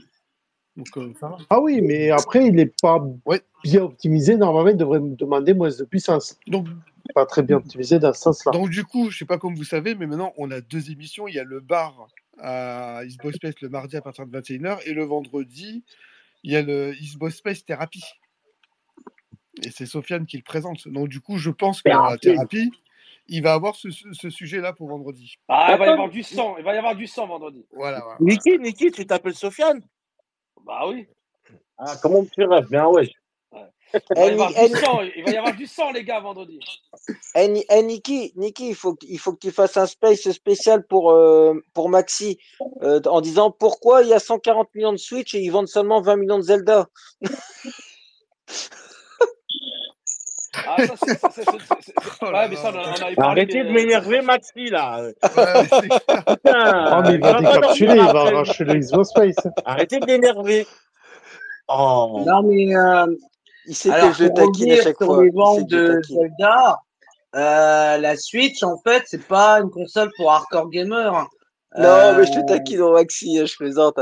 [0.76, 1.36] Donc, euh, ça va.
[1.50, 3.42] Ah oui, mais après, il n'est pas Ouais.
[3.64, 4.36] bien optimisé.
[4.36, 6.38] Normalement, il devrait me demander moins de puissance.
[6.46, 6.66] Donc,
[7.14, 8.52] Pas très bien optimisé dans ce sens-là.
[8.52, 11.26] donc, du coup, je sais pas comme vous savez, mais maintenant, on a deux émissions.
[11.28, 12.06] Il y a le bar
[12.40, 15.84] à Xbox Space le mardi à partir de 21h et le vendredi,
[16.44, 18.04] il y a le Xbox Space Thérapie.
[19.64, 20.86] Et c'est Sofiane qui le présente.
[20.88, 22.70] Donc, du coup, je pense que dans la Thérapie.
[23.26, 25.34] il va avoir ce, ce- ce sujet-là pour vendredi.
[25.48, 26.56] Ah, il va y avoir du sang.
[26.58, 27.66] Il va y avoir du sang vendredi.
[27.72, 28.00] Voilà.
[28.00, 28.16] voilà.
[28.20, 29.82] Niki, Niki, tu t'appelles Sofiane?
[30.64, 31.06] Bah oui.
[31.76, 33.10] ah, Comment tu rêves Bien ouais.
[33.94, 35.00] Il va y eh, avoir Ni- du sang.
[35.16, 36.60] Il va y avoir du sang, les gars, vendredi.
[37.34, 40.30] eh, Ni- eh, Niki, Niki, il faut, que- il faut que tu fasses un space
[40.30, 42.38] spécial pour, euh, pour Maxi
[42.82, 46.00] euh, en disant pourquoi il y a 140 millions de Switch et ils vendent seulement
[46.00, 46.86] 20 millions de Zelda.
[50.66, 51.18] Ah, ça, c'est.
[51.20, 52.80] ça, c'est- c'est- c'est- Oh Ouais, là mais ça, on là.
[52.80, 53.42] en avait parlé.
[53.42, 55.02] Arrêtez de m'énerver, Maxi, là.
[55.02, 56.24] Ouais, c'est clair.
[56.26, 58.34] Putain, mais il va décapsuler, il va après.
[58.34, 59.36] arracher le Xbox Space.
[59.64, 60.66] Arrêtez de l'énerver.
[61.68, 62.24] Oh.
[62.26, 63.06] Non, mais euh,
[63.68, 65.22] Il sait alors, que je taquine à chaque fois.
[65.22, 66.00] les ventes de
[67.36, 71.12] euh, la Switch, en fait, c'est pas une console pour hardcore gamer.
[71.12, 71.28] Non,
[71.76, 74.00] Euh, mais je te taquine au Maxi, je plaisante.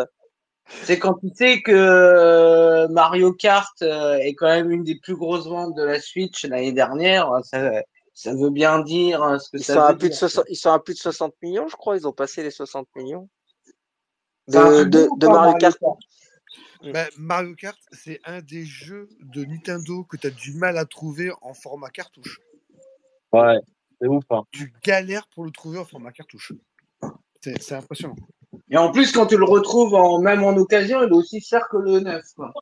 [0.85, 5.49] C'est quand tu sais que Mario Kart euh, est quand même une des plus grosses
[5.49, 7.83] ventes de la Switch l'année dernière, ça,
[8.15, 10.19] ça veut bien dire ce que Ils ça sont, à plus de dire.
[10.19, 11.97] 60, ils sont à plus de 60 millions, je crois.
[11.97, 13.29] Ils ont passé les 60 millions
[14.49, 15.77] de, Mario Kart?
[16.93, 20.85] Bah, Mario Kart, c'est un des jeux de Nintendo que tu as du mal à
[20.85, 22.41] trouver en format cartouche.
[23.33, 23.59] Ouais,
[24.01, 24.25] c'est ouf.
[24.31, 24.45] Hein.
[24.53, 26.53] Tu galères pour le trouver en format cartouche.
[27.41, 28.17] C'est c'est impressionnant.
[28.71, 31.69] Et en plus, quand tu le retrouves en, même en occasion, il est aussi cher
[31.69, 32.25] que le neuf.
[32.35, 32.53] Quoi.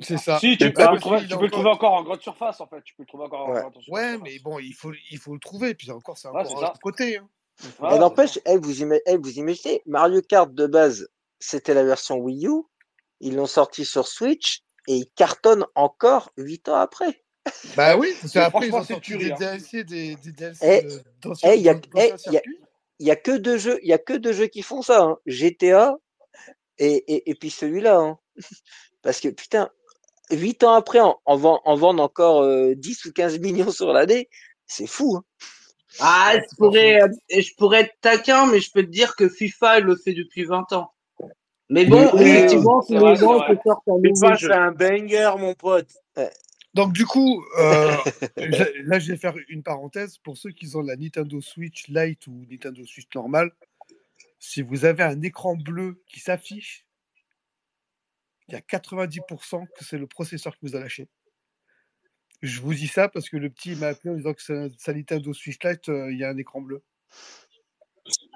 [0.00, 0.38] C'est ça.
[0.38, 2.60] Si, tu Ouais, peux, le trouver, tu peux le encore- trouver encore en grande surface,
[2.60, 2.82] en fait.
[2.82, 3.60] Tu peux le trouver encore en Ouais.
[3.60, 3.88] grande surface.
[3.88, 5.74] Ouais, mais bon, il faut, il faut le trouver.
[5.74, 6.74] Puis encore, c'est Ouais, encore c'est un ça.
[6.82, 7.18] côté.
[7.18, 7.28] hein.
[7.80, 11.08] Ouais, Et n'empêche, eh, vous, ima- eh, vous imaginez, Mario Kart de base,
[11.38, 12.62] c'était la version Wii U.
[13.20, 17.22] Ils l'ont sorti sur Switch et ils cartonnent encore 8 ans après.
[17.76, 19.36] Bah oui, parce qu'après, ils ont c'est sorti des hein.
[19.38, 20.66] DLC, des, des DLC.
[22.98, 25.02] Il y a que deux jeux, il y a que deux jeux qui font ça,
[25.02, 25.18] hein.
[25.26, 25.96] GTA
[26.78, 27.96] et, et, et puis celui-là.
[27.98, 28.18] hein.
[29.02, 29.70] Parce que putain,
[30.30, 33.92] 8 ans après, en, en, vend- en vendre encore euh, 10 ou 15 millions sur
[33.92, 34.28] l'année,
[34.66, 35.16] c'est fou.
[35.16, 35.24] hein.
[35.98, 39.80] Ah, je pourrais, euh, je pourrais être taquin, mais je peux te dire que FIFA,
[39.80, 40.92] il le fait depuis 20 ans.
[41.70, 44.48] Mais bon, Oui, oui, effectivement, c'est les sortent un nouveau jeu.
[44.48, 45.88] c'est un banger, mon pote.
[46.74, 47.96] Donc du coup, euh,
[48.36, 52.26] là, là, je vais faire une parenthèse pour ceux qui ont la Nintendo Switch Lite
[52.26, 53.52] ou Nintendo Switch normale.
[54.38, 56.86] Si vous avez un écran bleu qui s'affiche,
[58.48, 61.08] il y a 90% que c'est le processeur qui vous a lâché.
[62.42, 64.92] Je vous dis ça parce que le petit m'a appelé en disant que sa, sa
[64.92, 66.82] Nintendo Switch Lite, euh, il y a un écran bleu.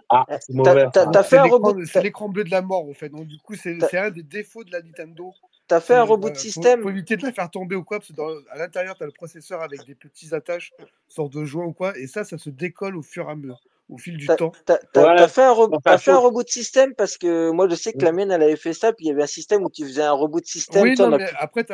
[0.08, 0.84] Ah, c'est mauvais.
[0.92, 2.94] T'as t'as- t'as fait un l'écran- reboot, c'est t'as- l'écran bleu de la mort, en
[2.94, 3.08] fait.
[3.08, 5.32] Donc du coup, c'est T'as- c'est un des défauts de la Nintendo.
[5.66, 6.82] t'as fait un C'est- reboot système.
[6.82, 9.06] faut éviter de la faire tomber ou quoi, parce que dans- à l'intérieur, tu as
[9.06, 10.72] le processeur avec des petits attaches,
[11.08, 13.60] sorte de joint ou quoi, et ça, ça se décolle au fur et à mesure,
[13.90, 14.52] au fil du T'as temps.
[14.64, 14.78] t'as-
[15.28, 16.20] fait, un re- ça fait un fait un saut.
[16.22, 19.04] reboot système parce que moi je sais que la mienne elle avait fait ça, puis
[19.04, 20.82] il y avait un système où tu faisais un reboot système.
[20.82, 21.66] Oui, non, mais pu- après,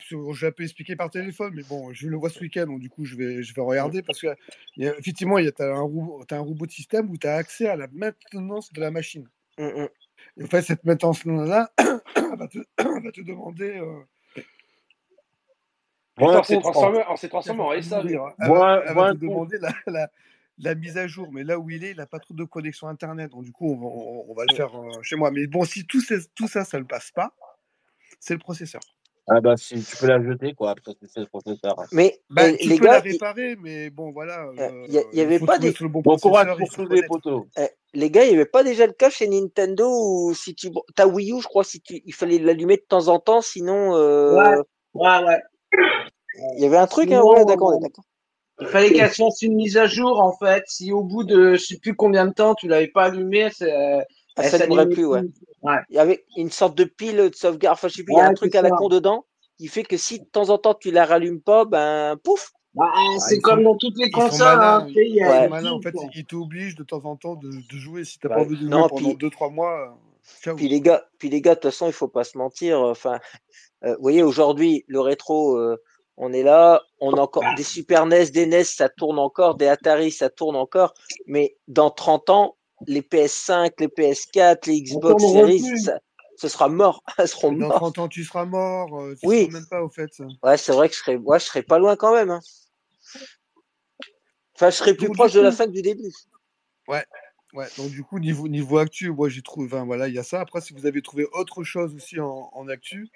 [0.00, 2.66] sur- je vais un peu expliquer par téléphone, mais bon, je le vois ce week-end,
[2.66, 4.28] donc du coup, je vais, je vais regarder, parce que
[4.76, 7.26] il y a- effectivement, tu as un, rou- t'as un robot de système où tu
[7.26, 9.26] as accès à la maintenance de la machine.
[9.58, 9.88] Mm, mm.
[10.38, 11.70] Et en fait, cette maintenance-là
[12.36, 12.58] va te,
[13.02, 13.78] va te demander.
[13.78, 14.02] euh,
[16.18, 18.02] on s'est transformé, transformé, en SA.
[18.04, 20.10] Elle, va, elle va te demander la, la,
[20.58, 22.88] la, mise à jour, mais là où il est, il n'a pas trop de connexion
[22.88, 23.30] Internet.
[23.30, 23.86] Donc, du coup, on va,
[24.28, 25.30] on, va le faire euh, chez moi.
[25.30, 26.02] Mais bon, si tout,
[26.34, 27.34] tout ça, ça ne passe pas,
[28.20, 28.80] c'est le processeur.
[29.28, 31.74] Ah bah si tu peux la jeter quoi après c'est le processeur.
[31.90, 34.46] Mais bah, tu les peux gars, la réparer mais bon voilà.
[34.54, 37.48] Il euh, y, y, avait pas des le bon, bon courage pour les poteaux.
[37.58, 40.68] Eh, les gars, il n'y avait pas déjà le cas chez Nintendo où si tu
[40.94, 43.96] ta Wii U, je crois si tu il fallait l'allumer de temps en temps sinon
[43.96, 44.36] euh...
[44.36, 44.56] ouais
[44.94, 45.42] ouais ouais.
[46.58, 48.04] Il y avait un truc hein, ouais d'accord d'accord.
[48.60, 50.64] Il fallait qu'elle fasse une mise à jour en fait.
[50.66, 53.72] Si au bout de je sais plus combien de temps tu l'avais pas allumé, c'est
[54.36, 55.22] ah, ça ne plus, ouais.
[55.88, 58.20] Il y avait une sorte de pile de sauvegarde, enfin, je sais plus, il y
[58.20, 59.24] a un truc à la con dedans
[59.58, 62.52] qui fait que si de temps en temps tu la rallumes pas, ben pouf.
[62.74, 62.92] Bah,
[63.26, 64.46] c'est comme dans toutes les consoles.
[64.46, 68.04] Hein, ils malins, en fait, ils t'obligent de temps en temps de, de jouer.
[68.04, 69.98] Si t'as pas envie de jouer pendant 2-3 mois.
[70.42, 70.56] Ciao.
[70.56, 72.80] Puis les gars, puis les gars, de toute façon, il faut pas se mentir.
[72.80, 73.18] Enfin,
[73.84, 75.82] euh, vous voyez, aujourd'hui, le rétro, euh,
[76.16, 79.66] on est là, on a encore des Super NES, des NES, ça tourne encore, des
[79.66, 80.94] Atari, ça tourne encore.
[81.26, 82.56] Mais dans 30 ans,
[82.86, 85.98] les PS5, les PS4, les Xbox Series, ça,
[86.36, 87.02] ce sera mort.
[87.18, 88.98] Elles seront Dans 30 ans, tu seras mort.
[88.98, 89.48] Euh, tu oui.
[89.50, 90.10] même pas, au fait.
[90.42, 92.30] Ouais, c'est vrai que je serais, ouais, je serais pas loin quand même.
[92.30, 92.40] Hein.
[94.54, 96.12] Enfin, je serais plus proche de la fin que du début.
[96.88, 97.04] Ouais.
[97.52, 100.22] Ouais, donc du coup, niveau, niveau actu, moi j'ai trouvé, enfin voilà, il y a
[100.22, 100.40] ça.
[100.40, 103.08] Après, si vous avez trouvé autre chose aussi en, en actu.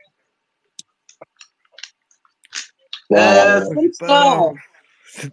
[3.12, 3.60] Euh,
[3.98, 4.52] pas...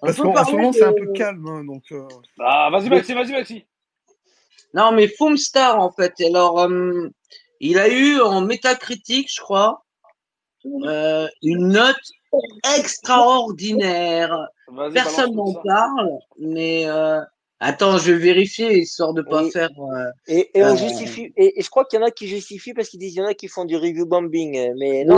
[0.02, 1.48] Parce qu'en ce moment, c'est un peu calme.
[1.48, 2.08] Hein, donc, euh...
[2.40, 3.66] Ah, vas-y, Maxi, vas-y, Maxi.
[4.74, 6.14] Non, mais Foomstar, en fait.
[6.22, 7.10] Alors, euh,
[7.60, 9.84] il a eu en métacritique, je crois,
[10.66, 11.96] euh, une note
[12.78, 14.48] extraordinaire.
[14.94, 17.22] Personne n'en parle, mais euh,
[17.60, 19.72] Attends, je vais vérifier, histoire de ne pas faire.
[19.80, 22.28] Euh, et, et, on euh, justifie, et, et, je crois qu'il y en a qui
[22.28, 24.74] justifient parce qu'ils disent qu'il y en a qui font du review bombing.
[24.78, 25.18] Mais non,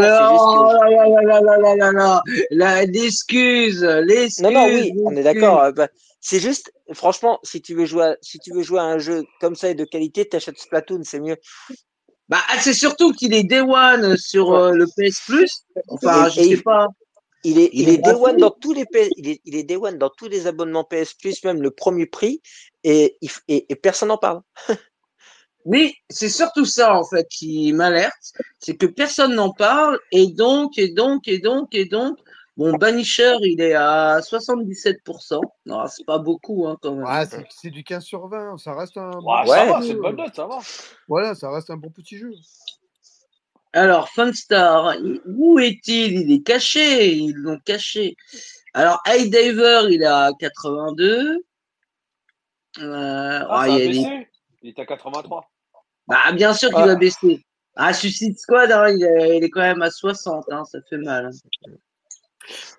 [2.60, 4.40] L'excuse, l'excuse.
[4.42, 5.64] Non, non, oui, on est d'accord.
[5.64, 5.90] Euh, bah,
[6.22, 9.26] c'est juste, franchement, si tu, veux jouer à, si tu veux jouer à un jeu
[9.42, 11.36] comme ça et de qualité, t'achètes Splatoon, c'est mieux.
[12.30, 15.66] Bah, ah, c'est surtout qu'il est Day One sur le PS Plus.
[15.90, 16.88] Enfin, et, je sais pas.
[17.44, 19.78] Il est, il, est, Day One dans tous les PS, il est, il est Day
[19.78, 22.42] One dans tous les abonnements PS Plus, même le premier prix,
[22.84, 23.18] et,
[23.48, 24.42] et, et personne n'en parle.
[25.66, 30.78] oui, c'est surtout ça en fait qui m'alerte, c'est que personne n'en parle, et donc,
[30.78, 32.20] et donc, et donc, et donc,
[32.60, 35.40] Bon, Banisher, il est à 77%.
[35.66, 37.06] Non, c'est pas beaucoup hein, quand même.
[37.06, 38.58] Ouais, c'est du 15 sur 20.
[38.58, 39.12] Ça reste un.
[39.22, 40.60] Ouais, ça va, c'est une bonne note, ça va.
[41.08, 42.34] Voilà, ça reste un bon petit jeu.
[43.74, 46.22] Alors, Funstar, où est-il?
[46.22, 47.14] Il est caché.
[47.14, 48.16] Ils l'ont caché.
[48.74, 51.44] Alors, Hey Diver, il est à 82.
[52.78, 54.28] Euh, ah, il, baissé.
[54.62, 55.50] il est à 83.
[56.08, 57.46] Bah, bien sûr qu'il va baisser.
[57.76, 60.46] Ah, Suicide Squad, hein, il, est, il, est, quand même à 60.
[60.52, 61.28] Hein, ça fait mal.
[61.28, 61.72] Hein.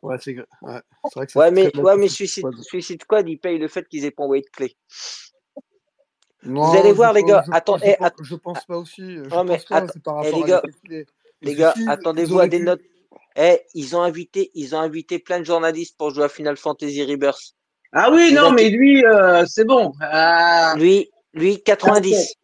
[0.02, 0.80] Ouais, c'est ouais,
[1.14, 4.10] vrai que ouais, mais, ouais, mais Suicide, Suicide Squad, ils payent le fait qu'ils aient
[4.10, 4.76] pas envoyé de clé.
[6.44, 7.44] Non, Vous allez voir, les gars.
[7.52, 9.02] attendez, je, pense pas aussi.
[9.02, 10.62] Je non, mais pense pas, par rapport eh, les gars,
[11.42, 12.64] les gars attendez-vous à des pu...
[12.64, 12.80] notes.
[13.36, 17.04] Eh, ils ont invité, ils ont invité plein de journalistes pour jouer à Final Fantasy
[17.04, 17.54] Rebirth.
[17.92, 19.92] Ah oui, non, mais lui, euh, c'est bon.
[20.02, 20.74] Euh...
[20.76, 22.34] Lui, lui, 90.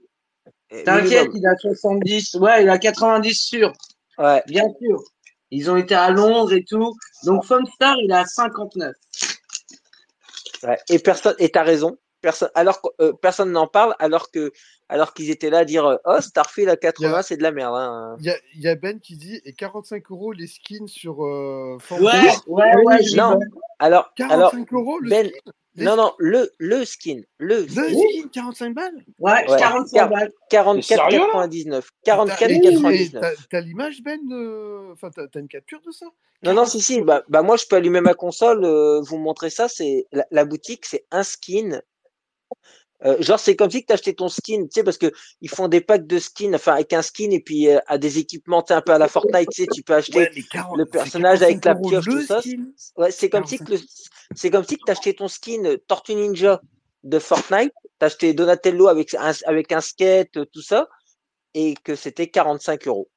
[0.85, 2.35] T'inquiète, il a 70.
[2.35, 3.73] Ouais, il a 90 sûr.
[4.19, 4.43] Ouais.
[4.47, 5.01] Bien sûr.
[5.51, 6.95] Ils ont été à Londres et tout.
[7.25, 8.95] Donc Funstar, il à 59.
[10.65, 11.97] Ouais, et personne, et t'as raison.
[12.27, 14.51] Personne, alors euh, personne n'en parle, alors que,
[14.89, 17.77] alors qu'ils étaient là à dire, euh, oh Starfield à 80, c'est de la merde.
[17.77, 18.17] Hein.
[18.19, 18.35] Il hein.
[18.53, 21.25] y, y, a Ben qui dit, et 45 euros les skins sur.
[21.25, 23.39] Euh, ouais, ouais, ouais, non.
[23.79, 27.21] Alors, 45 alors, euros le Ben, skin non, non, le, le skin.
[27.39, 29.05] Le, le skin, 45 balles?
[29.21, 30.33] Ouais, ouais 45 balles.
[30.51, 31.85] 44,99.
[32.05, 33.47] 44,99.
[33.49, 34.91] T'as l'image, Ben de...
[34.91, 36.07] Enfin, t'as une capture de ça?
[36.43, 37.03] Non, non, si, si.
[37.03, 39.69] Bah, bah, moi, je peux allumer ma console, euh, vous montrer ça.
[39.69, 41.81] C'est la, la, boutique, c'est un skin
[43.05, 45.13] euh, genre, c'est comme si tu achetais ton skin, tu sais, parce que
[45.43, 48.19] ils font des packs de skins, enfin, avec un skin et puis euh, à des
[48.19, 51.43] équipements, un peu à la Fortnite, tu sais, tu peux acheter ouais, 40, le personnage
[51.43, 52.41] avec la pioche, tout ça.
[52.97, 53.59] Ouais, c'est comme si
[54.35, 56.61] c'est comme si que t'achetais ton skin euh, Tortue Ninja
[57.05, 60.89] de Fortnite, t'achetais Donatello avec un, avec un skate, tout ça,
[61.53, 63.11] et que c'était 45 euros.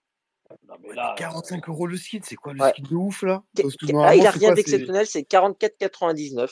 [0.67, 2.71] Non, mais là, 45 euros le skin, c'est quoi le ouais.
[2.71, 3.43] skin de ouf là?
[4.03, 6.49] Ah, Il a rien d'exceptionnel, c'est 44,99.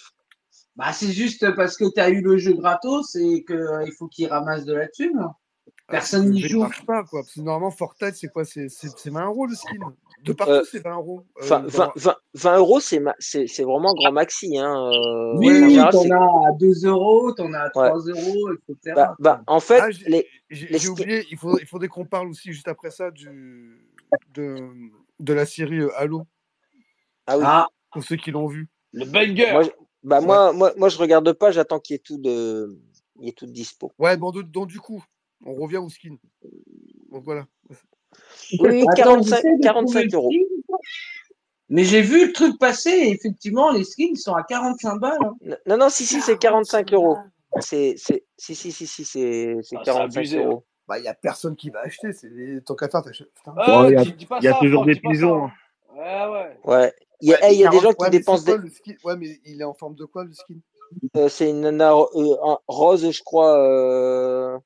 [0.78, 4.08] Bah, c'est juste parce que tu as eu le jeu gratos et qu'il euh, faut
[4.08, 5.20] qu'il ramasse de la thune.
[5.20, 6.68] Ah, Personne n'y joue.
[6.86, 7.22] pas, quoi.
[7.22, 8.46] Parce que normalement, Fortnite, c'est quoi?
[8.46, 8.68] C'est
[9.10, 9.74] 20 euros le skin.
[10.24, 11.24] De partout, euh, c'est 20 euros.
[11.42, 13.00] Euh, 20, 20, 20, euros, c'est
[13.64, 14.58] vraiment grand maxi.
[14.60, 14.92] Hein.
[14.92, 18.12] Euh, oui, ouais, t'en as à 2 euros, t'en as à 3 ouais.
[18.12, 18.94] euros, etc.
[18.96, 19.90] Bah, bah, en fait, ah,
[20.50, 23.80] j'ai oublié, il, faut, il faudrait qu'on parle aussi juste après ça du,
[24.36, 24.70] de,
[25.20, 26.28] de la série Halo.
[27.26, 27.44] Ah oui.
[27.48, 28.68] Ah, Pour ceux qui l'ont vu.
[28.94, 29.52] Le banger.
[29.54, 29.64] Moi,
[30.04, 31.52] bah moi, moi, moi, je regarde pas.
[31.52, 32.78] J'attends qu'il y ait tout de,
[33.20, 33.92] il ait tout dispo.
[33.98, 35.04] Ouais, bon, donc, du coup,
[35.46, 36.16] on revient au skin.
[37.12, 37.46] Donc voilà.
[38.60, 40.32] Oui, Attends, 45, j'essaie de 45 trouver euros.
[41.70, 45.18] Mais j'ai vu le truc passer et effectivement, les skins sont à 45 balles.
[45.22, 45.58] hein.
[45.66, 47.18] Non, non, si, si, c'est 45 euros.
[47.60, 50.64] C'est, c'est, si, si, si, si, c'est, c'est Ah, c'est 45 abusé, euros.
[50.88, 52.14] Bah, il n'y a personne qui va acheter.
[52.14, 52.30] C'est.
[52.66, 53.32] Tant qu'à faire, t'achètes.
[53.46, 55.54] Ah, il y a- y toujours des pigeons, ça.
[55.94, 56.60] Ouais, ouais.
[56.64, 56.94] Ouais.
[57.22, 58.46] Il y a, Ouais, eh, il y a des 40 gens qui ouais, dépensent c'est
[58.46, 58.94] des, quoi, le skin?
[59.04, 60.56] Ouais, mais il est en forme de quoi le skin?
[61.16, 63.58] Euh, c'est une nana euh, un- rose, je crois.
[63.60, 64.60] Euh...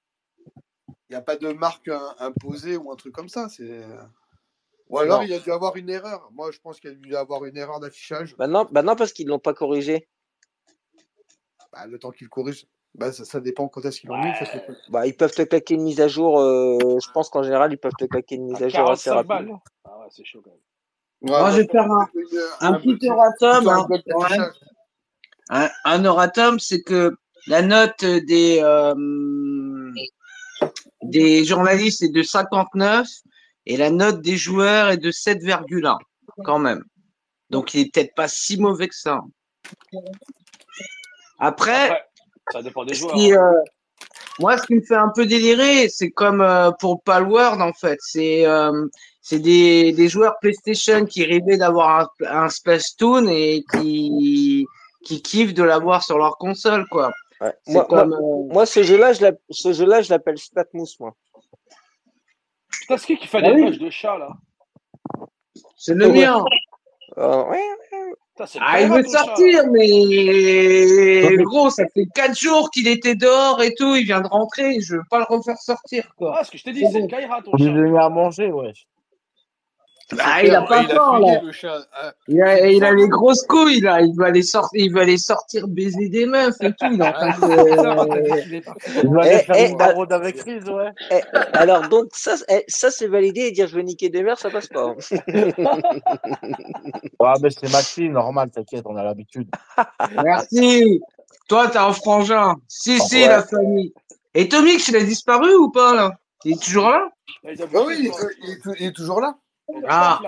[1.10, 3.48] Il n'y a pas de marque hein, imposée ou un truc comme ça.
[3.50, 3.82] C'est.
[4.90, 5.26] Ou alors Non.
[5.26, 6.30] il y a dû avoir une erreur.
[6.34, 8.36] Moi, je pense qu'il y a dû avoir une erreur d'affichage.
[8.38, 10.08] Bah non, bah non, parce qu'ils l'ont pas corrigé.
[11.72, 12.66] Bah, le temps qu'ils corrigent,
[12.96, 14.34] bah, ça, ça dépend quand est-ce qu'ils l'ont mis.
[14.90, 16.40] Bah, ils peuvent te claquer une mise à jour.
[16.42, 19.10] euh, je pense qu'en général, ils peuvent te claquer une mise À à jour assez
[19.10, 19.38] 45 balles.
[19.38, 19.64] rapidement.
[19.86, 20.60] Ah ouais, c'est chaud quand même.
[21.22, 23.16] Ouais, Moi, je vais faire un, une- un petit un
[23.48, 23.88] hein.
[24.16, 24.38] Ouais.
[25.50, 27.16] Un, un erratum, c'est que
[27.48, 29.92] la note des, euh,
[31.04, 33.08] des journalistes est de 59
[33.66, 35.98] et la note des joueurs est de 7,1
[36.44, 36.84] quand même.
[37.50, 39.20] Donc il est peut-être pas si mauvais que ça.
[41.40, 42.06] Après, Après,
[42.52, 43.14] ça dépend des joueurs.
[43.16, 43.42] qui, hein.
[43.44, 43.64] euh,
[44.40, 47.98] moi, ce qui me fait un peu délirer, c'est comme euh, pour Palworld en fait.
[48.02, 48.88] C'est euh,
[49.22, 54.66] c'est des, des joueurs PlayStation qui rêvaient d'avoir un, un Splatoon et qui
[55.04, 57.12] qui kiffent de l'avoir sur leur console quoi.
[57.40, 57.54] Ouais.
[57.68, 58.06] Moi, euh,
[58.54, 61.16] moi, ce jeu-là, je ce jeu-là, je l'appelle Statmousse, moi.
[62.70, 63.66] Putain, c'est qui qui fait Bah des oui.
[63.66, 64.30] pages de chat là?
[65.76, 66.44] C'est le mien.
[67.18, 67.64] Euh, ouais.
[68.38, 73.62] Putain, Ah, il veut chat, sortir, mais gros, ça fait quatre jours qu'il était dehors
[73.64, 73.96] et tout.
[73.96, 74.80] Il vient de rentrer.
[74.80, 76.36] Je veux pas le refaire sortir quoi.
[76.40, 77.02] Ah, ce que je t'ai dit, C'est bon.
[77.02, 78.06] le Kaira, ton lui chat.
[78.06, 78.72] à manger, ouais.
[80.20, 81.42] Ah, il a pas il a peur là.
[81.94, 84.02] Ah, Il a, il a les grosses couilles là.
[84.02, 86.86] Il va aller sortir, il va aller sortir baiser des meufs et tout.
[86.92, 87.96] Il est en train ah, de.
[87.96, 88.62] parti.
[89.04, 90.90] Il va aller Eh, faire eh, une maraude avec Riz, ouais.
[91.12, 91.22] Eh,
[91.54, 94.50] alors, donc, ça, eh, ça c'est validé et dire je vais niquer des mères, ça
[94.50, 94.88] passe pas.
[94.88, 94.96] hein.
[97.20, 99.50] Ouais, mais c'est Maxi, normal, t'inquiète, on a l'habitude.
[100.24, 101.00] Merci.
[101.48, 102.56] Toi, t'as un frangin.
[102.68, 103.28] Si, si, Ouais.
[103.28, 103.94] la famille.
[104.34, 106.12] Et Tomix, il a disparu ou pas là?
[106.46, 107.10] Il est toujours là?
[107.44, 107.54] Oui,
[108.00, 108.30] il est, quoi.
[108.44, 109.36] il est- il est toujours là.
[109.88, 110.20] Ah.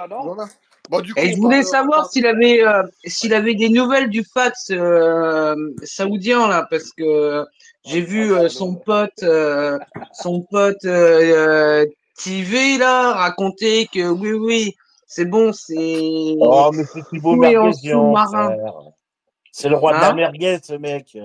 [0.89, 4.09] Bon, du coup, Et je voulais parle- savoir s'il avait, euh, s'il avait des nouvelles
[4.09, 7.45] du Fax euh, saoudien là, parce que
[7.85, 9.79] j'ai vu euh, son pote, euh,
[10.11, 10.81] son pote
[12.21, 14.75] TV là raconter que oui, oui,
[15.07, 16.35] c'est bon, c'est.
[16.39, 18.13] Oh, mais c'est Thibaut Tout est en Merguezian.
[19.55, 21.15] C'est le roi de Hein la merguez, ce mec.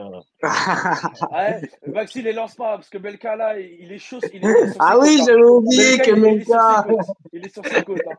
[1.32, 4.18] Ouais, Maxi, les lance pas, parce que Belka, là, il est chaud.
[4.34, 7.78] Il est, ah oui, j'avais oublié Belka, que est- il est sur Melka.
[7.78, 8.02] ses côtes.
[8.02, 8.12] Côtes.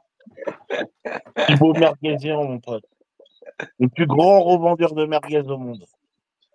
[0.76, 1.16] hein.
[1.48, 2.86] Thibaut Merguezian, mon pote.
[3.80, 5.86] Le plus grand revendeur de merguez au monde.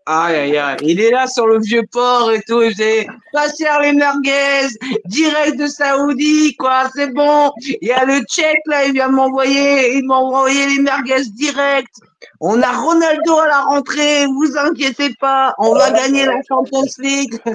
[0.06, 0.76] Aïe, aïe, aïe.
[0.82, 2.60] Il est là sur le vieux port et tout.
[2.60, 4.68] Faisait pas cher les merguez,
[5.06, 6.90] direct de Saoudi, quoi.
[6.94, 7.50] C'est bon.
[7.58, 11.24] Il y a le tchèque, là, il vient de m'envoyer, il m'a envoyé les merguez
[11.32, 11.94] direct.
[12.40, 15.54] On a Ronaldo à la rentrée, vous inquiétez pas.
[15.58, 17.38] On va gagner la Champions League.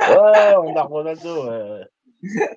[0.00, 1.86] Ouais, on a Ronaldo, ouais.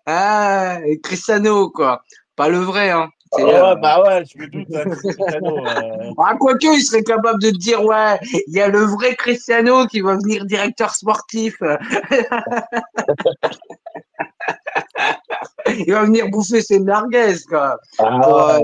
[0.07, 2.01] Ah, et Cristiano, quoi.
[2.35, 3.09] Pas le vrai, hein.
[3.33, 5.61] C'est, Ouais, euh, bah ouais, je me doute, hein, c'est Cristiano.
[5.61, 6.11] ouais.
[6.19, 10.01] Ah, quoique, il serait capable de dire, ouais, il y a le vrai Cristiano qui
[10.01, 11.55] va venir directeur sportif.
[15.67, 17.79] il va venir bouffer ses merguez, quoi.
[17.99, 18.59] Ah.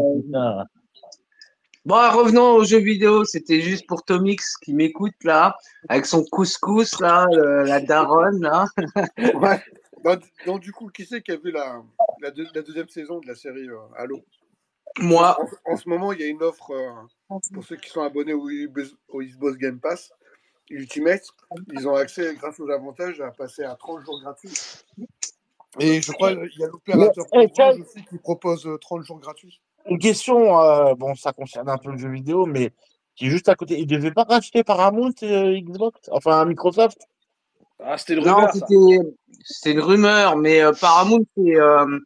[1.84, 3.26] Bon, revenons aux jeux vidéo.
[3.26, 5.56] C'était juste pour Tomix qui m'écoute, là,
[5.90, 8.66] avec son couscous, là, le- la daronne, là.
[9.34, 9.60] Ouais.
[10.04, 11.82] Bah, donc, du coup, qui c'est qui a vu la,
[12.22, 14.20] la, deux- la deuxième saison de la série euh, Halo?
[14.99, 15.38] Moi.
[15.65, 18.34] en, en ce moment, il y a une offre euh, pour ceux qui sont abonnés
[18.34, 20.11] au, Xbox- au Xbox Game Pass.
[20.69, 21.23] Ultimate,
[21.73, 24.53] ils ont accès, grâce aux avantages, à passer à 30 jours gratuits.
[25.80, 29.19] Et je crois qu'il y a l'opérateur Mais, eh, aussi qui propose euh, 30 jours
[29.19, 29.61] gratuits.
[29.85, 32.72] Une question, euh, bon, ça concerne un peu le jeu vidéo, mais
[33.15, 33.80] qui est juste à côté.
[33.80, 35.99] Il devait pas racheter Paramount euh, Xbox?
[36.11, 36.99] Enfin, Microsoft?
[37.84, 38.99] Ah, c'était une rumeur, c'était
[39.43, 41.99] c'était une rumeur, mais euh, Paramount, c'est euh,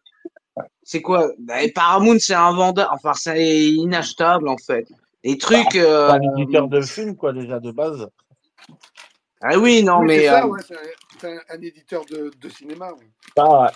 [0.84, 1.32] c'est quoi?
[1.40, 4.88] Bah, Paramount, c'est un vendeur, enfin, c'est inachetable, en fait.
[5.24, 5.76] Les trucs.
[5.76, 8.08] euh, Un éditeur de films, quoi, déjà, de base.
[9.42, 10.20] Ah oui, non, Oui, mais.
[10.20, 12.92] c'est ça, euh, ouais, c'est un, un- un éditeur de, de cinéma.
[12.94, 13.08] ouais.
[13.38, 13.70] Ah, ouais.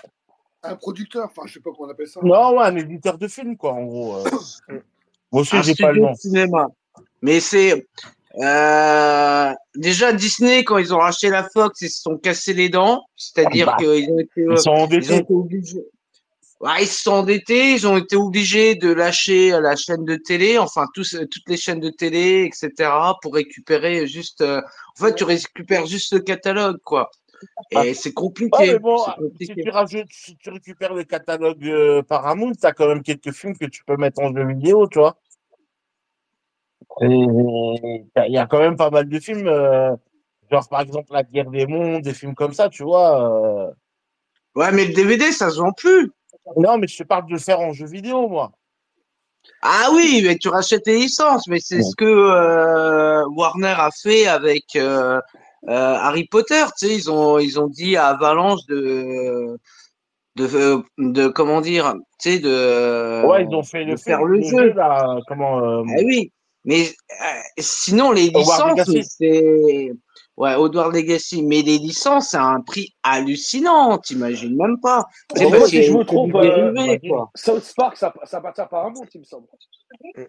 [0.63, 2.19] Un producteur, enfin, je sais pas comment on appelle ça.
[2.23, 4.15] Non, ouais, un éditeur de films, quoi, en gros.
[4.17, 4.29] euh.
[5.31, 6.11] Moi aussi, un j'ai pas le nom.
[6.11, 6.67] de cinéma.
[7.21, 7.87] Mais c'est
[8.41, 13.03] euh, déjà Disney quand ils ont racheté la Fox, ils se sont cassés les dents,
[13.15, 15.15] c'est-à-dire Bah, qu'ils ont été, euh, Ils sont ils ont endettés.
[15.17, 15.85] été obligés.
[16.61, 20.85] Ils se sont endettés, ils ont été obligés de lâcher la chaîne de télé, enfin
[20.93, 22.91] tous, toutes les chaînes de télé, etc.,
[23.21, 24.41] pour récupérer juste.
[24.41, 24.61] Euh,
[24.99, 27.09] en fait, tu récupères juste le catalogue, quoi.
[27.71, 28.77] Et c'est compliqué.
[28.79, 28.97] bon,
[29.39, 33.31] Si, tu rajoutes, si tu récupères le catalogue euh, Paramount, tu as quand même quelques
[33.31, 35.17] films que tu peux mettre en jeu vidéo, tu vois.
[37.01, 39.95] Il y a quand même pas mal de films, euh,
[40.51, 43.71] genre par exemple La guerre des mondes, des films comme ça, tu vois.
[44.55, 46.11] Ouais, mais le DVD, ça se vend plus.
[46.55, 48.51] Non, mais je te parle de le faire en jeu vidéo, moi.
[49.61, 54.27] Ah oui, mais tu rachètes les licences, mais c'est ce que euh, Warner a fait
[54.27, 55.19] avec euh,
[55.67, 56.63] euh, Harry Potter.
[56.77, 59.57] Tu sais, ils ont ils ont dit à Avalanche de
[60.35, 64.73] de, de comment dire, tu sais, de ouais, ils ont fait le faire le, jeu.
[64.73, 66.31] là, comment Ah oui,
[66.63, 66.85] mais
[67.57, 68.79] sinon les licences,
[69.17, 69.91] c'est
[70.39, 75.05] Ouais, Odward Legacy, mais les licences, c'est un prix hallucinant, t'imagines même pas.
[75.35, 77.29] C'est pas si je me trompe, euh, quoi.
[77.35, 79.47] South Park, ça, ça appartient à un il me semble.
[80.17, 80.25] Euh,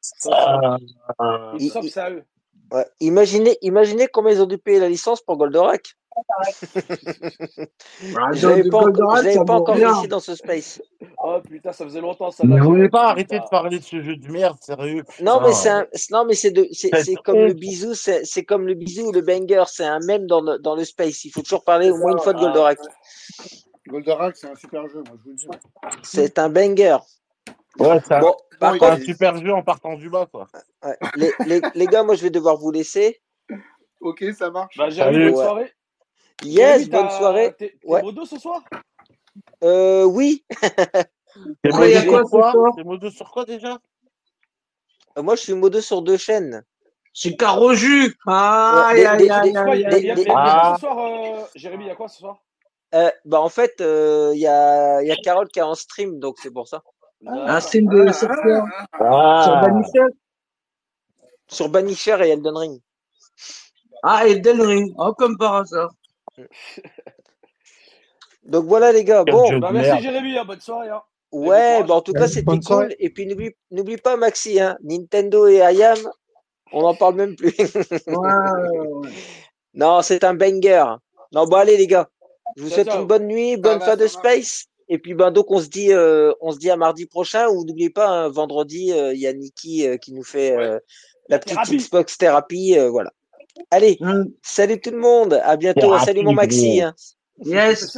[0.00, 0.78] ça
[2.04, 2.24] à eux.
[2.72, 2.86] Ouais.
[3.00, 5.94] Imaginez, imaginez combien ils ont dû payer la licence pour Goldorak.
[8.16, 10.82] Ah, je n'avais pas, pas, pas encore ici dans ce space.
[11.22, 12.44] Oh putain, ça faisait longtemps ça.
[12.46, 15.04] Vous voulez pas arrêter de parler de ce jeu de merde, sérieux.
[15.22, 15.70] Non, mais c'est
[16.10, 19.64] non mais c'est de c'est comme le bisou, c'est comme le bisou ou le banger,
[19.68, 21.24] c'est un même dans le, dans le space.
[21.24, 22.78] Il faut toujours parler au moins une fois de Goldorak.
[23.88, 25.48] Goldorak, c'est un super jeu, moi je vous le dis.
[26.02, 26.98] C'est un banger.
[27.78, 30.48] Ouais, c'est bon, un super jeu en partant du bas, quoi.
[30.84, 30.96] Ouais.
[31.16, 33.20] Les, les, les, gars, moi je vais devoir vous laisser.
[34.00, 34.76] Ok, ça marche.
[34.76, 35.72] Bah, j'ai bonne soirée.
[36.42, 37.54] Yes, bonne soirée.
[37.58, 38.02] T'es ouais.
[38.02, 38.62] modo ce soir?
[39.62, 40.44] Euh, Oui.
[41.62, 43.78] T'es modo, quoi, modo sur quoi déjà?
[45.16, 46.64] Euh, Moi, je suis modo sur deux chaînes.
[47.12, 52.08] C'est Caroju Ah, il y a quoi ce soir, euh, Jérémy, il y a quoi
[52.08, 52.38] ce soir?
[52.94, 56.18] Euh, bah en fait, il euh, y, a, y a Carole qui est en stream,
[56.18, 56.82] donc c'est pour ça.
[57.26, 58.64] Ah, un stream de sur quoi
[58.94, 59.42] ah.
[59.44, 60.14] Sur Banisher
[61.46, 62.80] Sur Banisher et Elden Ring.
[64.02, 65.90] Ah, Elden Ring, oh, comme par hasard.
[68.44, 69.24] Donc voilà les gars.
[69.24, 70.88] Bon, bah, merci Jérémy, hein, bonne soirée.
[70.88, 71.02] Hein.
[71.32, 72.94] Ouais, bah, en tout cas c'était cool.
[72.98, 73.26] Et puis
[73.70, 75.98] n'oublie pas Maxi, hein, Nintendo et Ayam,
[76.72, 77.54] on n'en parle même plus.
[79.74, 80.84] non, c'est un banger.
[81.32, 82.08] Non, bon allez les gars,
[82.56, 84.66] je vous souhaite une bonne nuit, bonne fin de space.
[84.92, 87.64] Et puis ben donc on se dit euh, on se dit à mardi prochain ou
[87.64, 90.56] n'oubliez pas hein, vendredi euh, il y a Niki euh, qui nous fait
[91.28, 93.12] la petite Xbox thérapie voilà.
[93.70, 94.24] Allez, mm.
[94.42, 95.34] salut tout le monde.
[95.44, 95.98] À bientôt.
[95.98, 96.80] salut mon Maxi.
[96.80, 96.94] Hein.
[97.44, 97.96] Yes.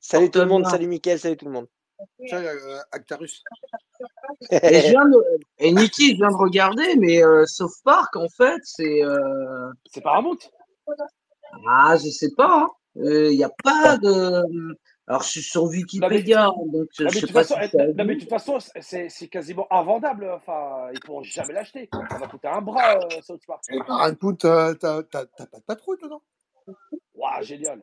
[0.00, 0.66] Salut tout le monde.
[0.66, 1.18] Salut Mickaël.
[1.18, 1.66] Salut tout le monde.
[2.28, 3.42] Salut euh, Actarus.
[4.50, 4.94] et, je
[5.58, 9.04] et Niki, je viens de regarder, mais euh, Sauf Park, en fait, c'est.
[9.04, 9.70] Euh...
[9.92, 10.38] C'est Paramount?
[11.68, 12.68] Ah, je sais pas.
[12.96, 13.30] Il hein.
[13.30, 14.42] n'y euh, a pas de.
[15.10, 18.28] Alors, je suis sur Wikipédia, donc je sais pas façon, si Non, mais de toute
[18.28, 20.30] façon, c'est quasiment invendable.
[20.30, 21.88] Enfin, ils pourront jamais l'acheter.
[22.08, 23.64] Ça va coûter un bras, euh, South Park.
[23.70, 26.22] Et Paramount, t'as pas de patrouille dedans
[27.16, 27.82] Waouh, génial.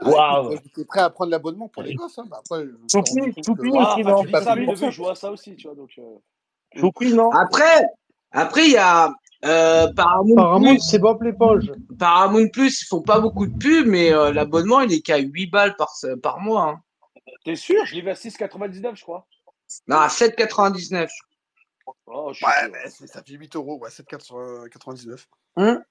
[0.00, 0.52] Waouh.
[0.62, 2.16] J'étais prêt à prendre l'abonnement pour les gosses.
[2.20, 2.26] Hein.
[2.30, 5.74] Bah, après, Choupi, Choupi aussi, non ça, mais je joue à ça aussi, tu vois.
[5.74, 6.18] Donc, euh...
[6.76, 7.32] Choupi, non?
[7.32, 7.82] Après,
[8.30, 9.12] après, il y a
[9.44, 11.72] euh, Paramount, Paramount c'est Bob l'éponge.
[11.98, 15.46] Paramount Plus, ils font pas beaucoup de pubs, mais euh, l'abonnement, il est qu'à 8
[15.46, 15.92] balles par,
[16.22, 16.68] par mois.
[16.68, 16.80] Hein.
[17.44, 17.84] T'es sûr?
[17.86, 19.26] Je l'ai vu à 6,99, je crois.
[19.88, 21.08] Non, à 7,99.
[22.06, 25.26] Oh, ouais, mais ça fait 8 euros, ouais, 7,99.
[25.56, 25.82] Hum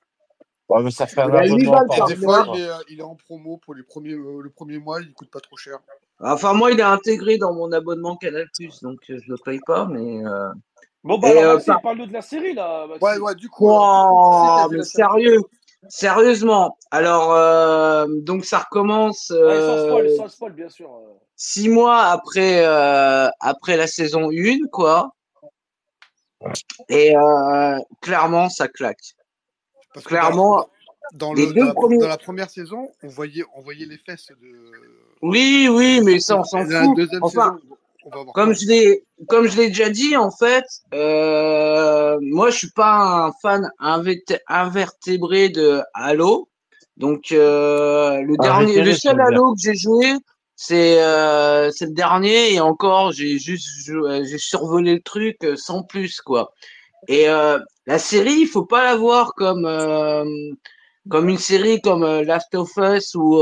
[0.72, 3.16] ouais, mais ça fait un abonnement par Des fois, il est, euh, il est, en
[3.16, 5.80] promo pour les premiers, euh, le premier mois, il coûte pas trop cher.
[6.20, 8.48] Enfin, moi, il est intégré dans mon abonnement Canal+,
[8.82, 10.26] donc je le paye pas, mais...
[10.26, 10.50] Euh...
[11.04, 11.82] Bon, bah, alors, euh, par...
[11.82, 12.86] parle de la série, là.
[12.88, 13.08] Maxime.
[13.08, 13.68] Ouais, ouais, du coup.
[13.70, 15.40] Oh, mais sérieux,
[15.90, 16.78] sérieusement.
[16.92, 19.32] Alors, euh, donc, ça recommence.
[19.32, 20.92] Euh, ouais, sans spoil, sans spoil, bien sûr.
[21.36, 25.12] Six mois après, euh, après la saison 1, quoi.
[26.90, 29.16] Et euh, clairement, ça claque.
[29.94, 30.70] Parce clairement.
[31.14, 31.98] Dans, le, dans, la, premiers...
[31.98, 34.72] dans, la, première saison, on voyait, on voyait les fesses de.
[35.22, 37.00] Oui, oui, mais ça, on s'en fout.
[37.22, 37.78] Enfin, saison,
[38.34, 43.28] comme je l'ai, comme je l'ai déjà dit, en fait, euh, moi, je suis pas
[43.28, 43.70] un fan
[44.48, 46.50] invertébré de Halo.
[46.98, 50.14] Donc, euh, le dernier, le seul Halo que j'ai joué,
[50.56, 56.54] c'est euh, le dernier et encore, j'ai juste, j'ai survolé le truc sans plus, quoi.
[57.08, 57.58] Et euh,
[57.88, 60.24] la série, il faut pas la voir comme euh,
[61.10, 63.42] comme une série comme Last of Us ou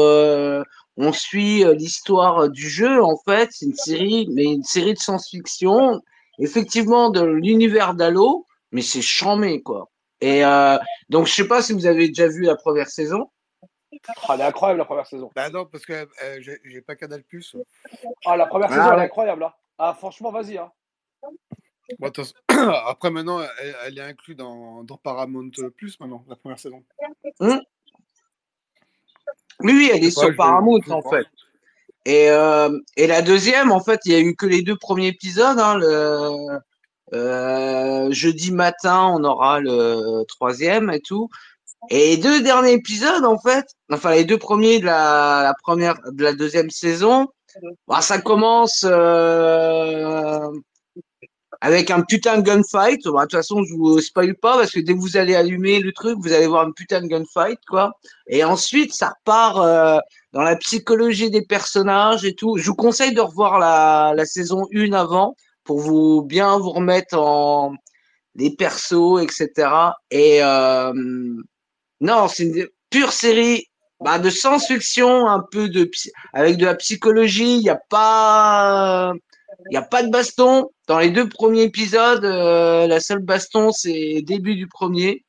[1.00, 3.02] on suit euh, l'histoire euh, du jeu.
[3.02, 6.02] En fait, c'est une série, mais une série de science-fiction,
[6.40, 9.90] effectivement de l'univers d'Halo, mais c'est chamé quoi.
[10.22, 10.78] Et euh,
[11.08, 13.30] donc, je sais pas si vous avez déjà vu la première saison.
[14.08, 15.32] Ah, elle est incroyable la première saison.
[15.36, 17.56] Bah non, parce que euh, j'ai pas Canal Plus.
[18.26, 19.44] Ah, la première ah, saison, elle est incroyable.
[19.46, 19.54] Hein.
[19.78, 20.58] Ah, franchement, vas-y.
[20.58, 20.72] Hein.
[22.86, 23.42] Après, maintenant,
[23.86, 26.84] elle, est inclue dans, dans, Paramount Plus, maintenant, la première saison.
[27.40, 27.62] Hum.
[29.62, 31.26] Oui, oui, elle est sur Paramount, en fait.
[32.06, 35.08] Et, euh, et la deuxième, en fait, il y a eu que les deux premiers
[35.08, 35.60] épisodes.
[35.60, 36.60] Hein, le,
[37.14, 41.30] euh, jeudi matin, on aura le troisième et tout.
[41.90, 45.96] Et les deux derniers épisodes, en fait, enfin les deux premiers de la, la première,
[46.12, 47.28] de la deuxième saison,
[47.88, 50.50] bah, ça commence euh,
[51.62, 53.04] avec un putain de gunfight.
[53.06, 55.80] Bah, de toute façon, je vous spoil pas parce que dès que vous allez allumer
[55.80, 57.92] le truc, vous allez voir un putain de gunfight, quoi.
[58.28, 59.98] Et ensuite, ça part euh,
[60.34, 62.58] dans la psychologie des personnages et tout.
[62.58, 67.18] Je vous conseille de revoir la, la saison 1 avant pour vous bien vous remettre
[67.18, 67.76] en
[68.36, 69.70] les persos, etc.
[70.12, 70.94] Et euh,
[72.02, 73.66] non, c'est une pure série
[74.00, 75.90] bah, de science-fiction, un peu de
[76.34, 77.58] avec de la psychologie.
[77.58, 79.14] Il n'y a pas
[79.66, 80.70] il n'y a pas de baston.
[80.88, 85.26] Dans les deux premiers épisodes, euh, la seule baston, c'est début du premier.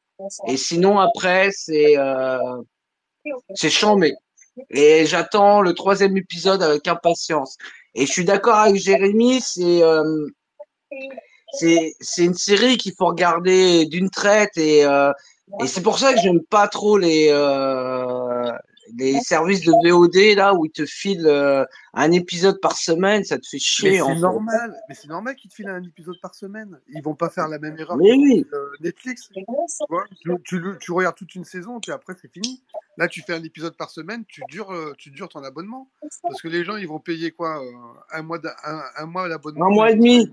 [0.46, 2.38] Et sinon, après, c'est euh,
[3.54, 4.14] c'est chambé.
[4.70, 7.56] Et j'attends le troisième épisode avec impatience.
[7.94, 10.26] Et je suis d'accord avec Jérémy, c'est euh,
[11.52, 15.12] c'est une série qu'il faut regarder d'une traite et euh,
[15.60, 17.28] et c'est pour ça que j'aime pas trop les
[18.96, 21.64] les services de VOD là où ils te filent euh,
[21.94, 23.98] un épisode par semaine, ça te fait chier.
[23.98, 26.78] C'est normal, mais c'est normal qu'ils te filent un épisode par semaine.
[26.88, 28.46] Ils vont pas faire la même erreur mais oui.
[28.80, 29.30] Netflix.
[30.44, 32.62] Tu, tu, regardes toute une saison, puis après c'est fini.
[32.96, 35.88] Là, tu fais un épisode par semaine, tu dures, euh, tu dures ton abonnement.
[36.22, 37.70] Parce que les gens, ils vont payer quoi euh,
[38.12, 39.66] Un mois, un, un, mois l'abonnement.
[39.66, 40.32] Un mois et demi.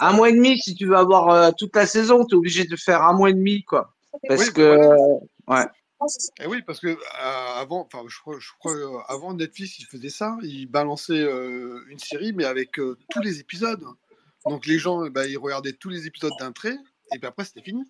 [0.00, 2.76] Un mois et demi, si tu veux avoir toute la saison, tu es obligé de
[2.76, 3.94] faire un mois et demi, quoi.
[4.28, 4.78] Parce que,
[5.48, 5.66] ouais.
[6.40, 6.96] Et eh oui, parce que euh,
[7.56, 10.36] avant, enfin, je crois, je crois euh, avant Netflix, il faisait ça.
[10.42, 13.84] Il balançait euh, une série, mais avec tous les épisodes.
[14.46, 16.76] Donc les gens, bah, ils regardaient tous les épisodes d'un trait,
[17.14, 17.82] et puis après, c'était fini.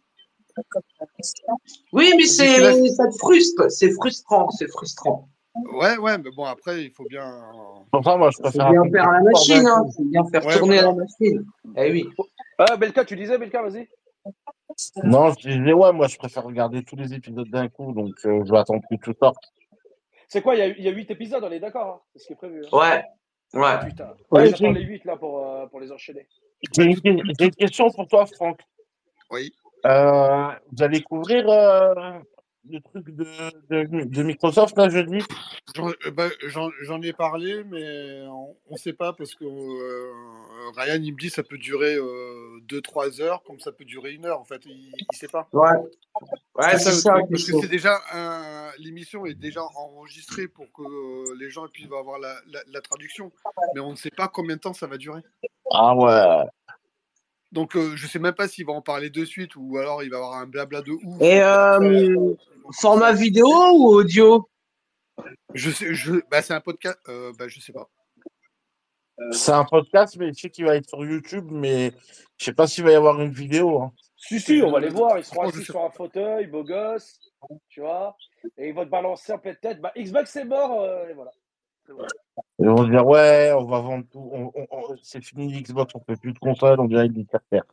[1.93, 2.61] Oui, mais c'est,
[2.93, 3.71] ça te frustre.
[3.71, 5.29] C'est frustrant, c'est frustrant.
[5.73, 7.43] Ouais, ouais, mais bon, après, il faut bien.
[7.93, 8.71] Enfin, moi, je préfère.
[8.71, 9.85] bien faire la machine, hein.
[9.97, 11.45] Faut bien faire tourner la machine.
[11.77, 12.09] Eh oui.
[12.59, 13.89] Ah, Belka, tu disais, Belka, vas-y.
[15.05, 18.43] Non, je disais, ouais, moi je préfère regarder tous les épisodes d'un coup, donc euh,
[18.45, 19.53] je vais attendre que tout sorte.
[20.29, 22.37] C'est quoi, il y, a 8 épisodes, on est d'accord hein C'est ce qui est
[22.37, 22.65] prévu.
[22.65, 23.05] Hein ouais.
[23.55, 23.63] Ouais.
[23.67, 24.15] Ah, putain.
[24.31, 26.27] Ouais, j'attends les 8 là pour, euh, pour les enchaîner.
[26.75, 27.23] J'ai une,
[27.57, 28.61] question pour toi, Franck.
[29.31, 29.53] Oui.
[29.87, 32.19] Euh, vous allez couvrir euh,
[32.71, 33.25] le truc de,
[33.71, 35.19] de, de, Microsoft là jeudi?
[35.75, 36.29] J'en euh, bah,
[37.03, 40.13] ai parlé, mais on ne sait pas parce que euh,
[40.77, 44.27] Ryan il me dit ça peut durer 2-3 euh, heures, comme ça peut durer une
[44.27, 44.41] heure.
[44.41, 45.49] En fait, il ne sait pas.
[45.53, 45.71] Ouais,
[46.57, 47.15] ouais c'est ça.
[47.31, 48.01] parce que c'est déjà
[48.79, 53.33] l'émission est déjà enregistrée pour que les gens puissent avoir la, la, la traduction,
[53.75, 55.21] mais on ne sait pas combien de temps ça va durer.
[55.71, 56.47] Ah ouais.
[57.55, 60.11] Donc, euh, je sais même pas s'il va en parler de suite ou alors il
[60.11, 61.23] va avoir un blabla de ouf.
[61.23, 62.35] Et euh,
[62.73, 64.49] format vidéo ou audio
[65.55, 66.99] Je sais, je, bah, c'est un podcast.
[67.09, 67.89] Euh, bah, je sais pas.
[69.31, 71.93] C'est un podcast, mais je sais qu'il va être sur YouTube, mais
[72.37, 73.81] je sais pas s'il va y avoir une vidéo.
[73.81, 73.93] Hein.
[74.17, 75.19] Si, si, on va les voir.
[75.19, 77.21] Ils seront assis sur un fauteuil, beau gosse,
[77.69, 78.17] tu vois,
[78.57, 79.81] et ils vont te balancer en pleine tête.
[79.81, 81.31] Bah, Xbox c'est mort, euh, et voilà.
[82.59, 84.53] Ils vont dire ouais, on va vendre tout,
[85.03, 87.65] c'est fini Xbox, on fait plus de console, on dirait une faire.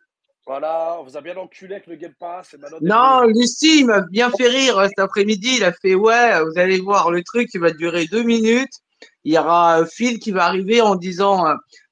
[0.48, 2.56] Voilà, on vous a bien enculé avec le Game Pass.
[2.82, 5.58] non, Lucie, il m'a bien fait rire cet après-midi.
[5.58, 8.74] Il a fait ouais, vous allez voir, le truc, il va durer deux minutes.
[9.24, 11.46] Il y aura Phil qui va arriver en disant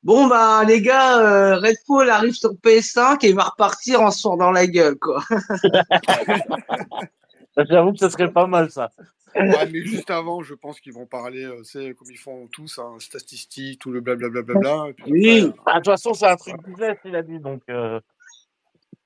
[0.04, 4.38] bon bah les gars, euh, Redfall arrive sur PS5 et il va repartir en sort
[4.38, 5.24] dans la gueule quoi.
[7.58, 8.90] J'avoue que ce serait pas mal ça.
[9.36, 12.80] Ouais, mais juste avant, je pense qu'ils vont parler, c'est euh, comme ils font tous,
[12.80, 14.42] hein, statistiques, tout le blablabla.
[14.42, 15.44] Bla, bla, bla, oui.
[15.44, 17.62] Euh, bah, de toute façon, c'est un truc business, il a dit, donc.
[17.70, 18.00] Euh...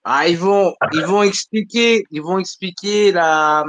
[0.04, 3.64] Ah, ils vont, ils vont expliquer, ils vont expliquer la.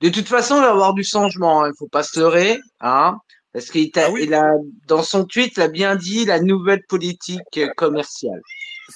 [0.00, 1.64] De toute façon, il va y avoir du changement.
[1.64, 3.18] Hein, il faut pas se leurrer, hein,
[3.52, 4.54] parce qu'il ah il a,
[4.86, 8.40] dans son tweet, il a bien dit la nouvelle politique commerciale.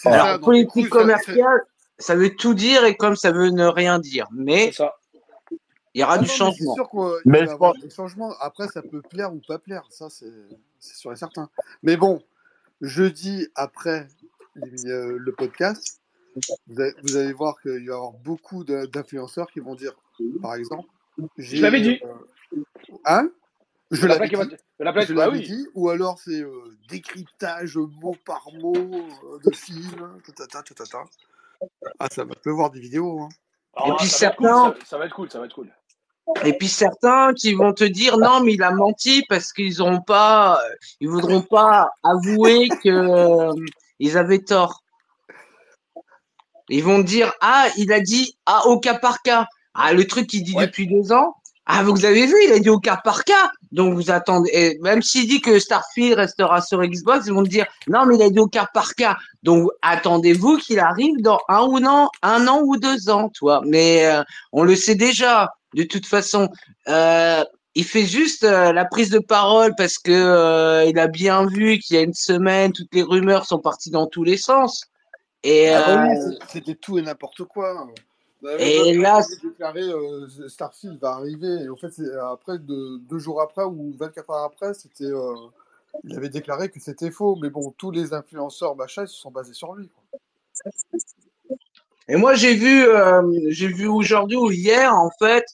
[0.04, 1.60] Alors, ça, politique commerciale,
[1.98, 4.26] ça, ça veut tout dire et comme ça veut ne rien dire.
[4.32, 4.92] Mais ça.
[5.98, 6.76] Il y aura du changement.
[7.24, 8.32] Mais sûr qu'il du changement.
[8.40, 9.82] Après, ça peut plaire ou pas plaire.
[9.90, 10.30] Ça, c'est
[10.78, 11.50] sûr et certain.
[11.82, 12.22] Mais bon,
[12.80, 14.06] jeudi, après
[14.56, 16.00] euh, le podcast,
[16.66, 19.92] vous allez, voir qu'il va y avoir beaucoup d'influenceurs qui vont dire,
[20.42, 20.88] par exemple,
[21.36, 22.00] je l'avais dit.
[22.04, 22.62] Euh,
[23.04, 23.28] hein?
[23.90, 24.36] Je l'avais dit.
[24.78, 25.66] je l'avais dit.
[25.74, 30.20] Ou alors c'est euh, décryptage mot par mot de film.
[31.98, 33.20] Ah, ça va pleuvoir des vidéos.
[33.20, 33.28] Hein.
[33.86, 34.74] Et puis ça certains.
[34.84, 35.72] ça, va être cool, ça va être cool.
[36.44, 40.02] Et puis certains qui vont te dire non, mais il a menti parce qu'ils n'auront
[40.02, 40.60] pas,
[41.00, 43.54] ils voudront pas avouer que euh,
[43.98, 44.82] ils avaient tort.
[46.68, 49.46] Ils vont dire ah, il a dit ah au cas par cas.
[49.74, 51.34] Ah, le truc qu'il dit depuis deux ans.
[51.70, 53.50] Ah, vous avez vu, il a dit au cas par cas.
[53.72, 57.66] Donc vous attendez, et même s'il dit que Starfield restera sur Xbox, ils vont dire
[57.88, 59.16] non, mais il a dit au cas par cas.
[59.42, 63.60] Donc attendez-vous qu'il arrive dans un ou non, un an ou deux ans, toi.
[63.66, 64.22] Mais euh,
[64.52, 65.52] on le sait déjà.
[65.74, 66.48] De toute façon,
[66.88, 67.44] euh,
[67.78, 71.78] il fait juste euh, la prise de parole parce que euh, il a bien vu
[71.78, 74.86] qu'il y a une semaine, toutes les rumeurs sont parties dans tous les sens.
[75.42, 77.86] Et Ah oui, euh, c'était tout et n'importe quoi.
[78.42, 81.62] Bah, Et là, déclaré euh, Starfield va arriver.
[81.64, 81.92] Et en fait,
[82.30, 85.34] après, de, deux jours après ou 24 heures après, c'était, euh,
[86.04, 87.36] il avait déclaré que c'était faux.
[87.40, 89.88] Mais bon, tous les influenceurs, machin, ils se sont basés sur lui.
[89.88, 90.20] quoi.
[92.08, 95.44] Et moi, j'ai vu, euh, j'ai vu aujourd'hui ou hier, en fait.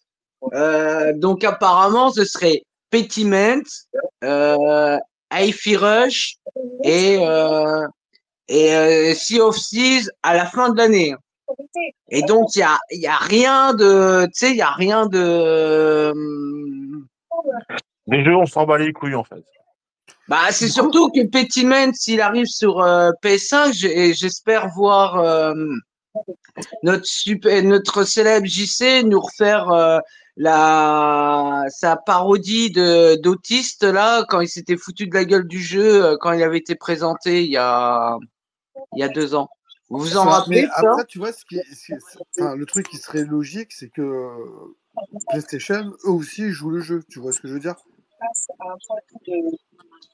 [1.16, 3.64] donc, apparemment, ce serait Petiment,
[4.22, 4.98] euh,
[5.32, 6.36] Hi-Fi Rush
[6.84, 7.18] et,
[8.48, 11.14] et euh, Sea of Thieves à la fin de l'année.
[12.10, 14.70] Et donc, il y a, il y a rien de, tu sais, il y a
[14.72, 16.10] rien de.
[16.12, 17.06] hum,
[18.06, 19.42] Les jeux, on s'en bat les couilles, en fait.
[20.28, 25.52] Bah, c'est surtout que Petiment, s'il arrive sur euh, PS5, j'ai- j'espère voir euh,
[26.82, 29.98] notre super, notre célèbre JC nous refaire euh,
[30.36, 36.04] la sa parodie de d'autiste là quand il s'était foutu de la gueule du jeu
[36.04, 38.16] euh, quand il avait été présenté il y a
[38.94, 39.48] il y a deux ans.
[39.90, 41.92] Vous vous en rappelez après, tu vois, ce qui, ce qui-
[42.38, 44.76] enfin, le truc qui serait logique, c'est que euh,
[45.28, 47.02] PlayStation, eux aussi, jouent le jeu.
[47.10, 47.76] Tu vois ce que je veux dire?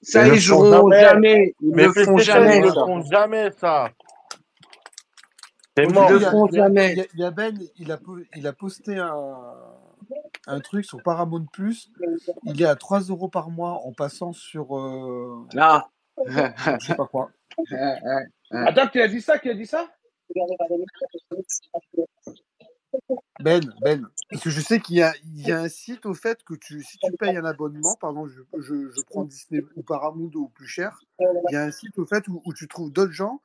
[0.02, 1.00] Ça, ils le joueront jamais.
[1.00, 1.54] jamais.
[1.60, 2.58] Ils Mais le font PlayStation, jamais.
[2.58, 2.74] ils le ça.
[2.84, 3.90] font jamais, ça.
[5.76, 6.10] C'est Aujourd'hui, mort.
[6.10, 6.92] Ils il le y a- font jamais.
[6.92, 9.54] il y a- il y a Ben, il a, po- il a posté un,
[10.48, 11.90] un truc sur Paramount Plus.
[12.44, 15.88] Il est à 3 euros par mois en passant sur euh, Ah.
[16.26, 17.30] je sais pas quoi.
[18.50, 19.90] Attends, qui a dit ça Qui a dit ça?
[23.40, 26.14] Ben, Ben, parce que je sais qu'il y a, il y a un site au
[26.14, 29.82] fait que tu, si tu payes un abonnement, pardon, je, je, je prends Disney ou
[29.82, 31.00] Paramount au plus cher,
[31.48, 33.40] il y a un site au fait où, où tu trouves d'autres gens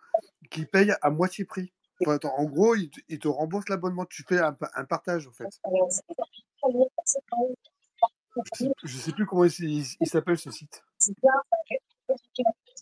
[0.51, 1.71] qui payent à moitié prix.
[2.01, 4.83] Enfin, attends, en gros, ils te, ils te remboursent l'abonnement, tu fais un, pa- un
[4.85, 5.47] partage au fait.
[8.45, 10.83] Je sais, je sais plus comment il- il s'appelle ce site.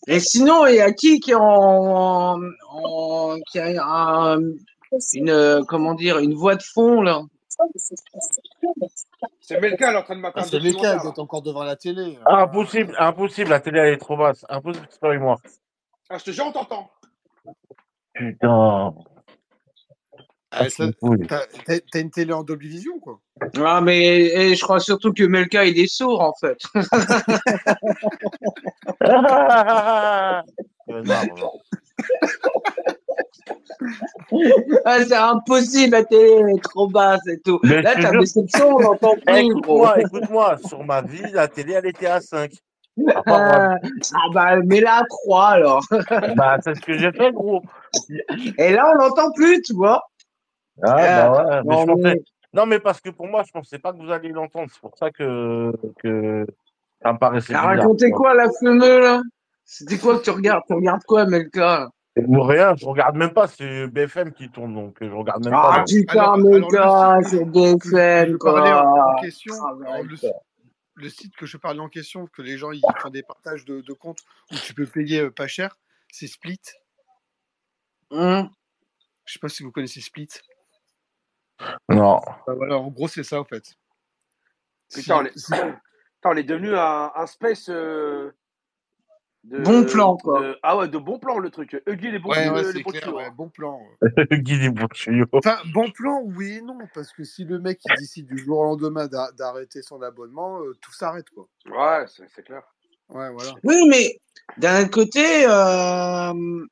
[0.07, 2.39] Et sinon, il y a qui qui est en,
[2.69, 4.39] en- qui a un-
[5.13, 7.21] une comment dire une voix de fond là?
[9.39, 10.99] C'est Melka, elle est en train de mater Ah, c'est là.
[10.99, 12.17] sont encore devant la télé.
[12.25, 14.45] Impossible, impossible, la télé elle est trop basse.
[14.49, 15.37] Impossible, c'est pas moi.
[16.09, 16.89] Ah, je te jure, on t'entend.
[18.13, 18.93] Putain.
[20.55, 20.85] Ah, ça-.
[21.91, 23.19] T'as une télé en double vision, quoi.
[23.57, 26.59] Ah mais et je crois surtout que Melka il est sourd en fait.
[34.85, 37.59] Ah, c'est impossible, la télé elle est trop basse et tout.
[37.63, 39.85] Mais Là t'as baissé le son, on n'entend Eh, plus gros.
[39.85, 42.51] Écoute-moi, écoute-moi, sur ma vie, la télé elle était à 5.
[43.25, 43.77] Ah, ah,
[44.33, 45.83] bah mets-la à 3 alors.
[46.35, 47.61] Bah, c'est ce que j'ai fait, gros.
[48.57, 50.01] Et là on n'entend plus, tu vois.
[50.81, 52.23] Ah, Ah, bah ouais, mais non, je pensais- mais-
[52.53, 54.69] non, mais parce que pour moi, je pensais pas que vous alliez l'entendre.
[54.71, 56.45] C'est pour ça que, que
[57.01, 57.77] ça me paraissait T'as bizarre.
[57.77, 59.21] raconté quoi la fumeux là?
[59.65, 60.63] C'était quoi que tu regardes?
[60.67, 61.89] Tu regardes quoi Melka?
[62.15, 65.83] Rien, je regarde même pas, c'est BFM qui tourne, donc je regarde même Ah pas.
[65.83, 69.15] putain Melka, c'est BFM je parlais en, quoi.
[69.17, 70.03] en question, Ah, alors,
[70.95, 73.81] le, site que je parlais en question, que les gens ils font des partages de,
[73.81, 74.19] de comptes
[74.51, 75.75] où tu peux payer euh, pas cher,
[76.11, 76.59] c'est Split.
[78.11, 78.47] Hum.
[79.25, 80.27] Je sais pas si vous connaissez Split.
[81.89, 82.19] Non.
[82.47, 83.63] Bah voilà, en gros, c'est ça, en fait.
[84.93, 85.75] Putain, on est, si- Putain,
[86.25, 87.69] on est devenu un, un space.
[87.69, 88.31] euh,
[89.43, 90.39] de, Bon plan, quoi.
[90.41, 91.81] de- ah ouais, de bon plan le truc.
[91.85, 93.77] Huggy, les bons Ouais, ouais, les c'est bons clair, tuyaux, ouais, bon plan.
[94.31, 95.25] Guy des bons tuyaux.
[95.33, 98.59] Enfin, bon plan, oui et non, parce que si le mec il décide du jour
[98.59, 101.47] au lendemain d'a- d'arrêter son abonnement, euh, tout s'arrête, quoi.
[101.65, 102.63] Ouais, c'est clair.
[103.09, 103.51] Ouais, voilà.
[103.63, 104.17] Oui, mais
[104.57, 106.65] d'un côté, euh,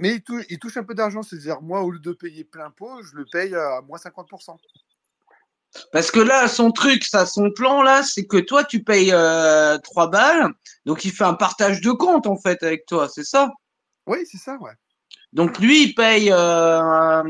[0.00, 2.70] Mais il, tou- il touche un peu d'argent, c'est-à-dire, moi, au lieu de payer plein
[2.70, 4.58] pot, je le paye à moins 50%.
[5.92, 9.76] parce que là, son truc, ça, son plan là, c'est que toi, tu payes euh,
[9.78, 10.52] 3 balles,
[10.84, 13.50] donc il fait un partage de compte en fait avec toi, c'est ça?
[14.06, 14.72] Oui, c'est ça, ouais.
[15.32, 17.22] Donc lui, il paye, euh,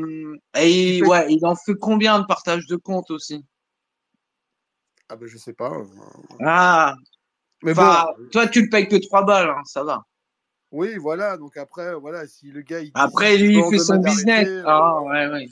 [0.59, 3.45] et Il paye- ouais, il en fait combien de partage de compte aussi?
[5.09, 5.71] Ah ben, je sais pas.
[5.73, 5.85] euh,
[6.41, 6.95] Ah,
[7.63, 10.03] Mais enfin, bon, toi, tu le payes que 3 balles, hein, ça va.
[10.75, 11.37] Oui, voilà.
[11.37, 14.49] Donc après, voilà, si le gars il Après, lui, il fait son business.
[14.49, 15.47] euh, Ah, ouais, ouais.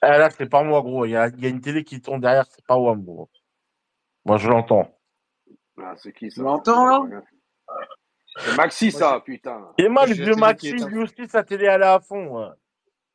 [0.00, 1.04] Ah, là, c'est pas moi, gros.
[1.06, 3.28] Il y a, il y a une télé qui tourne derrière, c'est pas WAM, gros.
[4.24, 4.88] Moi, je l'entends.
[5.80, 6.36] Ah, c'est qui ça?
[6.36, 7.22] Tu l'entends, là?
[8.38, 9.68] C'est Maxi, ça, putain.
[9.78, 12.38] Et moi, le vieux Maxi, lui aussi, sa télé, elle est à fond.
[12.38, 12.48] ouais.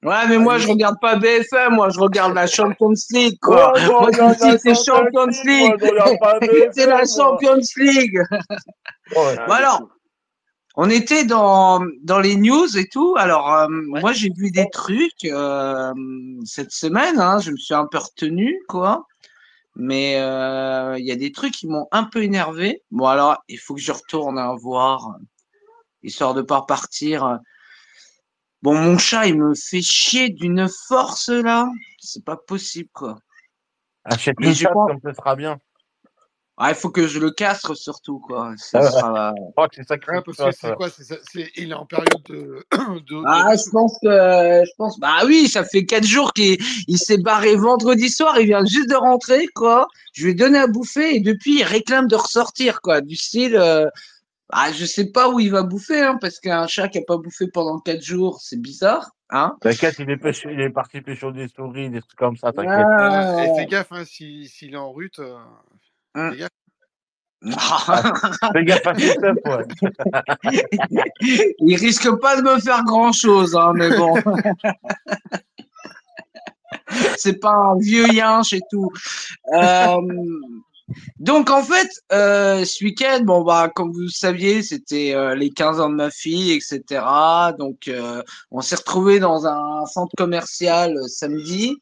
[0.04, 3.74] Ouais, mais moi, je regarde pas BFM, moi, je regarde la Champions League, quoi.
[3.74, 4.12] Ouais, Moi,
[4.60, 5.82] c'est Champions League.
[6.22, 6.40] moi,
[6.72, 7.04] C'est la moi.
[7.06, 8.22] Champions League.
[9.16, 9.36] Ouais.
[9.48, 9.90] Bon, alors,
[10.80, 13.16] on était dans, dans les news et tout.
[13.18, 15.92] Alors, euh, moi, j'ai vu des trucs euh,
[16.46, 17.20] cette semaine.
[17.20, 19.08] Hein, je me suis un peu retenu, quoi.
[19.76, 22.84] Mais euh, il y a des trucs qui m'ont un peu énervé.
[22.92, 25.18] Bon, alors, il faut que je retourne à voir,
[26.04, 27.40] histoire de pas repartir.
[28.62, 31.68] Bon, mon chat, il me fait chier d'une force, là.
[32.00, 33.18] C'est pas possible, quoi.
[34.04, 35.60] Achète une je chatte, pense- comme ce sera bien.
[36.60, 38.48] Ah, il faut que je le castre, surtout, quoi.
[38.48, 38.58] Ah ouais.
[38.58, 40.58] sera- Je crois que c'est ça que parce tu que fasses.
[40.60, 42.66] c'est quoi c'est c'est- Il est en période de.
[42.72, 44.08] de- Ah, de- je pense que,
[44.66, 46.58] je pense, bah oui, ça fait quatre jours qu'il
[46.88, 49.88] il s'est barré vendredi soir, il vient juste de rentrer, quoi.
[50.14, 53.02] Je lui ai donné à bouffer et depuis, il réclame de ressortir, quoi.
[53.02, 53.86] Du style, euh,
[54.52, 57.18] ah, je sais pas où il va bouffer, hein, parce qu'un chat qui a pas
[57.18, 59.56] bouffé pendant quatre jours, c'est bizarre, hein.
[59.62, 62.88] T'inquiète, il est, pêché- il est parti pêcher des souris, des trucs comme ça, t'inquiète.
[62.98, 63.46] Ah.
[63.46, 65.20] Et fais gaffe, hein, s'il s'il est en rut.
[65.20, 65.36] euh,
[66.18, 66.50] Fais gaffe.
[68.54, 69.66] Fais gaffe à tes teufs, ouais.
[71.60, 74.16] il risque pas de me faire grand chose, hein, mais bon.
[77.18, 78.90] c'est pas un vieux yinche et tout.
[79.54, 80.02] Euh,
[81.20, 85.50] donc en fait, euh, ce week-end, bon bah comme vous le saviez, c'était euh, les
[85.50, 87.04] 15 ans de ma fille, etc.
[87.60, 88.22] Donc euh,
[88.52, 91.78] on s'est retrouvé dans un centre commercial euh, samedi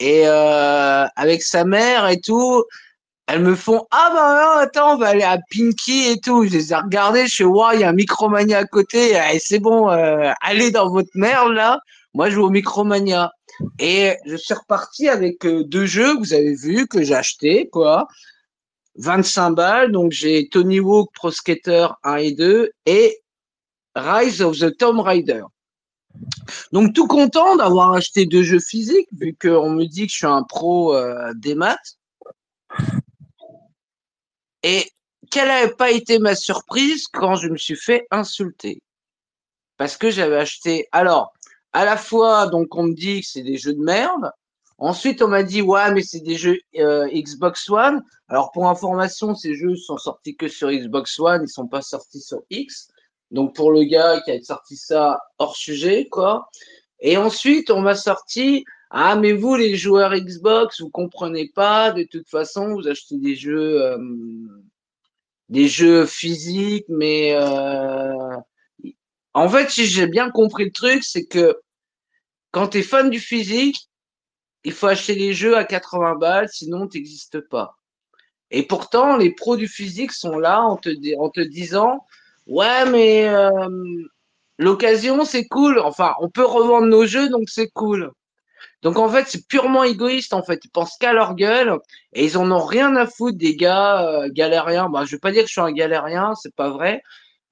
[0.00, 2.64] et euh, avec sa mère et tout.
[3.32, 6.44] Elles me font ah bah non, attends on va aller à Pinky et tout.
[6.44, 9.14] Je les ai regardées, je fais ouais il y a un Micromania à côté.
[9.32, 11.80] Eh, c'est bon, euh, allez dans votre merde là.
[12.12, 13.32] Moi je vais au Micromania.
[13.78, 18.06] Et je suis reparti avec euh, deux jeux vous avez vus, que j'ai achetés, quoi.
[18.96, 23.16] 25 balles, donc j'ai Tony Hawk Pro Skater 1 et 2 et
[23.96, 25.44] Rise of the Tomb Raider.
[26.72, 30.26] Donc tout content d'avoir acheté deux jeux physiques, vu qu'on me dit que je suis
[30.26, 31.96] un pro euh, des maths.
[34.62, 34.90] Et
[35.30, 38.82] quelle n'a pas été ma surprise quand je me suis fait insulter?
[39.76, 40.88] Parce que j'avais acheté.
[40.92, 41.32] Alors,
[41.72, 44.30] à la fois, donc on me dit que c'est des jeux de merde.
[44.78, 48.02] Ensuite, on m'a dit ouais, mais c'est des jeux euh, Xbox One.
[48.28, 52.20] Alors pour information, ces jeux sont sortis que sur Xbox One, ils sont pas sortis
[52.20, 52.88] sur X.
[53.30, 56.48] Donc pour le gars qui a sorti ça hors sujet, quoi.
[57.00, 58.64] Et ensuite, on m'a sorti
[58.94, 61.92] ah mais vous les joueurs Xbox, vous comprenez pas.
[61.92, 63.98] De toute façon, vous achetez des jeux, euh,
[65.48, 68.36] des jeux physiques, mais euh,
[69.34, 71.58] en fait, si j'ai bien compris le truc, c'est que
[72.50, 73.88] quand tu es fan du physique,
[74.64, 77.76] il faut acheter les jeux à 80 balles, sinon tu n'existes pas.
[78.50, 82.06] Et pourtant, les pros du physique sont là en te, en te disant
[82.46, 83.70] Ouais, mais euh,
[84.58, 85.78] l'occasion, c'est cool.
[85.78, 88.12] Enfin, on peut revendre nos jeux, donc c'est cool.
[88.82, 90.34] Donc en fait, c'est purement égoïste.
[90.34, 91.78] En fait, ils pensent qu'à leur gueule
[92.12, 94.88] et ils en ont rien à foutre des gars euh, galériens.
[94.88, 97.02] Bah, je vais pas dire que je suis un galérien, c'est pas vrai.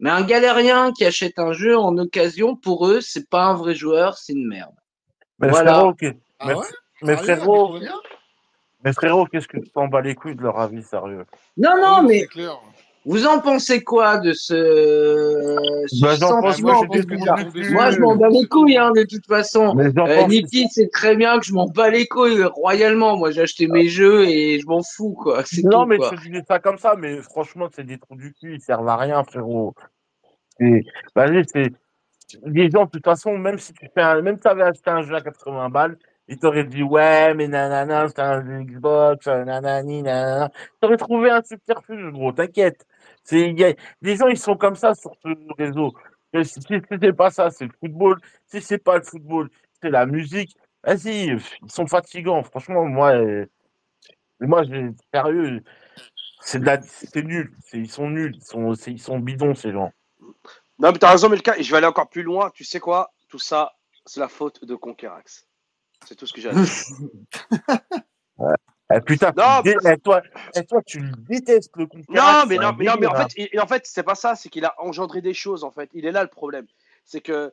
[0.01, 3.75] Mais un galérien qui achète un jeu en occasion, pour eux, c'est pas un vrai
[3.75, 4.75] joueur, c'est une merde.
[5.39, 5.73] Mais Voilà.
[5.73, 6.15] frérot, ok.
[6.39, 6.67] Ah mais, ouais?
[7.03, 7.95] mais Sérieux, frérot, Micromania
[8.83, 11.27] mais frérot, qu'est-ce que tu t'en bats les couilles de leur avis, sérieux?
[11.57, 12.45] Non, Ah non, oui, mais.
[13.07, 14.55] Vous en pensez quoi de ce,
[15.87, 16.87] ce Bah, pense- sentiment moi,
[17.71, 19.75] Moi, je m'en bats les couilles, hein, de toute façon.
[19.79, 23.17] Euh, Niki sait très bien que je m'en bats les couilles royalement.
[23.17, 25.43] Moi, j'ai acheté mes jeux et je m'en fous, quoi.
[25.47, 26.11] C'est Non, tout, mais quoi.
[26.23, 28.97] tu dis ça comme ça, mais franchement, c'est des trous du cul, ils servent à
[28.97, 29.75] rien, frérot.
[30.61, 30.83] Et,
[31.17, 31.73] vas-y, c'est,
[32.45, 35.01] les gens, de toute façon, même si tu fais un, même si t'avais acheté un
[35.03, 35.97] jeu à 80 balles,
[36.29, 40.51] ils t'auraient dit, ouais, mais nanana, c'est un Xbox, nanani, nanana.
[40.81, 42.87] T'aurais trouvé un subterfuge, gros, t'inquiète.
[43.31, 45.93] Y a- les gens, ils sont comme ça sur ce réseau.
[46.33, 48.21] Et Si si c'est pas ça, c'est le football.
[48.47, 49.51] Si c'est pas le football,
[49.83, 50.57] c'est la musique.
[50.85, 51.27] Vas-y,
[51.63, 52.43] ils sont fatigants.
[52.43, 53.47] Franchement, moi, euh,
[54.41, 54.63] moi,
[55.13, 55.63] sérieux,
[56.41, 56.61] c'est
[57.17, 57.53] nul.
[57.73, 58.35] Ils sont nuls.
[58.37, 59.93] Ils sont, c'est- ils sont bidons, ces gens.
[60.79, 62.51] Non, mais t'as raison, Melka, et je vais aller encore plus loin.
[62.55, 63.13] Tu sais quoi?
[63.29, 63.73] Tout ça,
[64.07, 65.47] c'est la faute de Conquerax.
[66.07, 66.65] C'est tout ce que j'ai à dire.
[69.11, 70.23] Putain, Non, tu dé- eh, toi,
[70.55, 73.59] eh, toi, tu le détestes, le Non, Conquérant, mais non, mais non, mais en fait,
[73.59, 75.91] en fait, c'est pas ça, c'est qu'il a engendré des choses, en fait.
[75.95, 76.67] Il est là le problème.
[77.05, 77.53] C'est que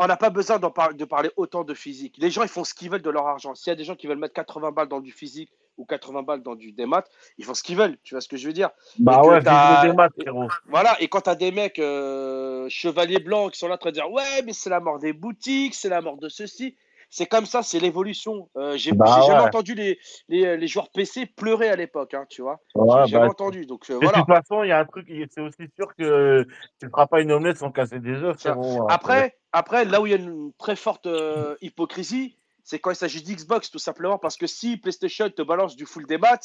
[0.00, 2.14] on n'a pas besoin par- de parler autant de physique.
[2.18, 3.54] Les gens, ils font ce qu'ils veulent de leur argent.
[3.54, 6.22] S'il y a des gens qui veulent mettre 80 balles dans du physique ou 80
[6.22, 7.04] balles dans du démat,
[7.36, 7.98] ils font ce qu'ils veulent.
[8.04, 8.70] Tu vois ce que je veux dire?
[8.98, 10.48] Bah et ouais, le démat, frérot.
[10.66, 13.94] Voilà, et quand t'as des mecs euh, chevaliers blancs qui sont là en train de
[13.94, 16.76] dire Ouais, mais c'est la mort des boutiques, c'est la mort de ceci.
[17.10, 18.48] C'est comme ça, c'est l'évolution.
[18.56, 22.42] Euh, j'ai bah jamais entendu les, les, les, joueurs PC pleurer à l'époque, hein, tu
[22.42, 22.60] vois.
[22.74, 23.64] j'ai jamais bah, entendu.
[23.64, 24.18] Donc, euh, voilà.
[24.18, 26.46] De toute façon, il y a un truc, c'est aussi sûr que
[26.78, 28.36] tu ne feras pas une omelette sans casser des œufs.
[28.54, 32.90] Bon, après, après, là où il y a une très forte euh, hypocrisie, c'est quand
[32.90, 36.38] il s'agit d'Xbox, tout simplement, parce que si PlayStation te balance du full débat,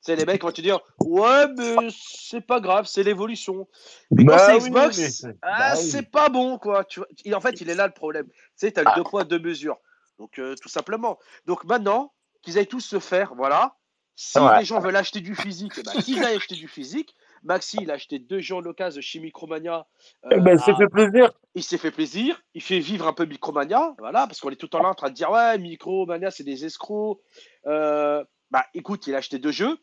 [0.00, 3.66] c'est les mecs vont te dire ouais mais c'est pas grave c'est l'évolution
[4.10, 7.00] mais quand bah c'est Xbox ah, bah c'est pas bon quoi tu
[7.32, 8.92] en fait il est là le problème tu sais t'as ah.
[8.96, 9.78] deux poids deux mesures
[10.18, 12.12] donc euh, tout simplement donc maintenant
[12.42, 13.76] qu'ils aillent tous se faire voilà
[14.16, 17.76] si les gens veulent acheter du physique eh ben, qu'ils aillent acheter du physique Maxi,
[17.82, 19.86] il a acheté deux jours l'occasion chez Micromania.
[20.30, 21.30] Eh ben, il s'est fait plaisir.
[21.54, 22.40] Il s'est fait plaisir.
[22.54, 23.94] Il fait vivre un peu Micromania.
[23.98, 26.42] Voilà, parce qu'on est tout le temps là en train de dire Ouais, Micromania, c'est
[26.42, 27.20] des escrocs.
[27.66, 29.78] Euh, bah, écoute, il a acheté deux jeux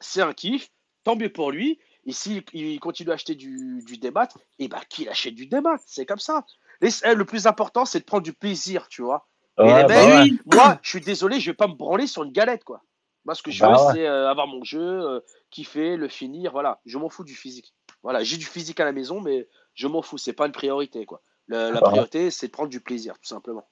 [0.00, 0.70] c'est un kiff,
[1.04, 1.78] tant mieux pour lui.
[2.06, 4.26] Ici, il continue à acheter du, du débat,
[4.58, 6.46] et bah qu'il achète du débat, c'est comme ça.
[6.80, 9.28] Eh, le plus important, c'est de prendre du plaisir, tu vois.
[9.58, 12.64] Et les bah moi, je suis désolé, je vais pas me branler sur une galette,
[12.64, 12.82] quoi.
[13.24, 15.20] Moi, ce que je bah veux, c'est euh, avoir mon jeu, euh,
[15.50, 16.80] kiffer, le finir, voilà.
[16.86, 17.74] Je m'en fous du physique.
[18.02, 21.04] Voilà, j'ai du physique à la maison, mais je m'en fous, c'est pas une priorité,
[21.04, 21.22] quoi.
[21.48, 23.68] la priorité, c'est de prendre du plaisir, tout simplement.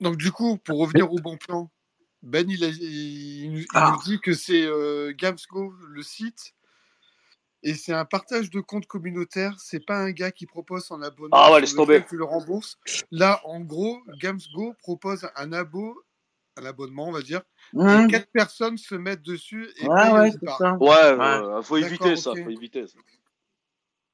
[0.00, 1.70] Donc, du coup, pour revenir au bon plan,
[2.22, 3.96] ben, il, nous ah.
[4.04, 6.54] dit que c'est euh, Gamsgo, le site,
[7.62, 9.56] et c'est un partage de compte communautaire.
[9.58, 11.36] C'est pas un gars qui propose un abonnement.
[11.36, 12.04] Ah ouais, laisse tomber.
[12.08, 12.78] Tu le rembourses.
[13.10, 16.02] Là, en gros, Gamsgo propose un abo,
[16.56, 17.42] un abonnement, on va dire.
[17.74, 19.68] Et quatre personnes se mettent dessus.
[19.80, 20.74] Et ouais, ouais, c'est ça.
[20.74, 22.32] Ouais, faut éviter ça.
[22.32, 22.98] Faut éviter ça.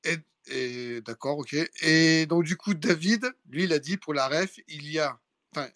[0.04, 1.54] Et, et d'accord, ok.
[1.82, 5.18] Et donc, du coup, David, lui, il a dit pour la ref, il y a.
[5.54, 5.68] Enfin,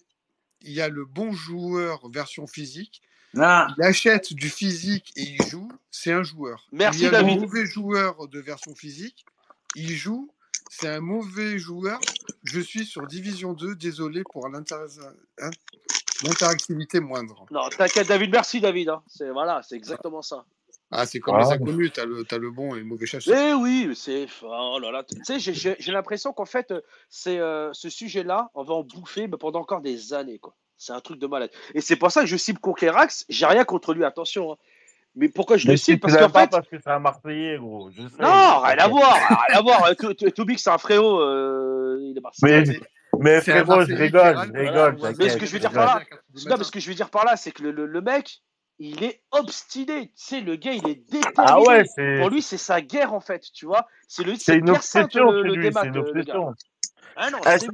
[0.63, 3.03] il y a le bon joueur version physique.
[3.39, 3.69] Ah.
[3.77, 6.67] Il achète du physique et il joue, c'est un joueur.
[6.73, 9.25] Merci il y a le mauvais joueur de version physique,
[9.75, 10.31] il joue,
[10.71, 12.01] c'est un mauvais joueur.
[12.45, 14.63] Je suis sur Division 2, désolé pour hein,
[16.23, 17.47] l'interactivité moindre.
[17.51, 18.89] Non, t'inquiète David, merci David.
[18.89, 19.03] Hein.
[19.07, 20.45] C'est voilà, c'est exactement ça.
[20.93, 23.37] Ah, c'est comme les inconnus, t'as le, as le bon et le mauvais chasseur.
[23.37, 24.27] Eh oui, c'est.
[24.43, 25.03] Oh là là.
[25.05, 26.73] Tu sais, j'ai l'impression qu'en fait,
[27.09, 30.55] c'est euh, ce sujet-là, on va en bouffer mais pendant encore des années, quoi.
[30.79, 31.51] C'est un truc de malade.
[31.75, 33.25] Et c'est pour ça que je cible Conquerax.
[33.29, 34.53] J'ai rien contre lui, attention.
[34.53, 34.57] Hein.
[35.15, 36.01] Mais pourquoi je le cible?
[36.01, 36.51] Parce qu'en fait.
[36.51, 37.91] parce que c'est un Marseillais, gros.
[38.19, 39.17] non, rien à voir.
[39.49, 39.91] Rien à voir.
[40.35, 41.21] Toubik, c'est un frérot.
[41.21, 42.81] Euh, il est Marseillais.
[43.19, 44.99] Mais, frérot, je rigole, je rigole.
[45.19, 46.03] Mais ce que je veux dire par là,
[46.47, 48.43] non, mais ce que je veux dire par là, c'est que le, le mec,
[48.79, 50.09] il est obstiné.
[50.09, 51.33] Tu sais, le gars, il est déterminé.
[51.39, 51.85] Ah ouais,
[52.19, 53.87] Pour lui, c'est sa guerre, en fait, tu vois.
[54.09, 56.55] C'est le, c'est une obsession, le, C'est une obsession.
[57.17, 57.69] Ah non, eh, c'est.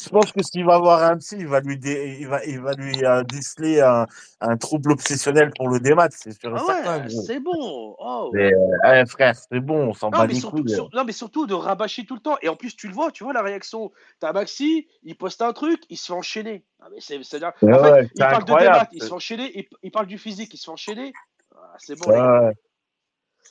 [0.00, 2.72] Je pense que s'il va avoir un psy, il va lui, il va, il va
[2.72, 4.06] lui euh, déceler un,
[4.40, 7.96] un, trouble obsessionnel pour le démat, c'est sûr ah ouais, C'est bon.
[7.98, 8.30] Oh.
[8.32, 8.52] Mais,
[8.86, 10.74] euh, frère, c'est bon, on s'en bat les couilles.
[10.74, 10.84] Euh.
[10.92, 12.36] non, mais surtout de rabâcher tout le temps.
[12.42, 13.92] Et en plus, tu le vois, tu vois la réaction.
[14.20, 16.64] T'as Maxi, il poste un truc, il se fait enchaîner.
[16.80, 19.66] Ah, mais c'est, c'est, en fait, il parle de débat, il se fait enchaîner, il,
[19.82, 21.12] il, parle du physique, il se fait enchaîner.
[21.54, 22.10] Ah, c'est bon.
[22.10, 22.52] Ouais.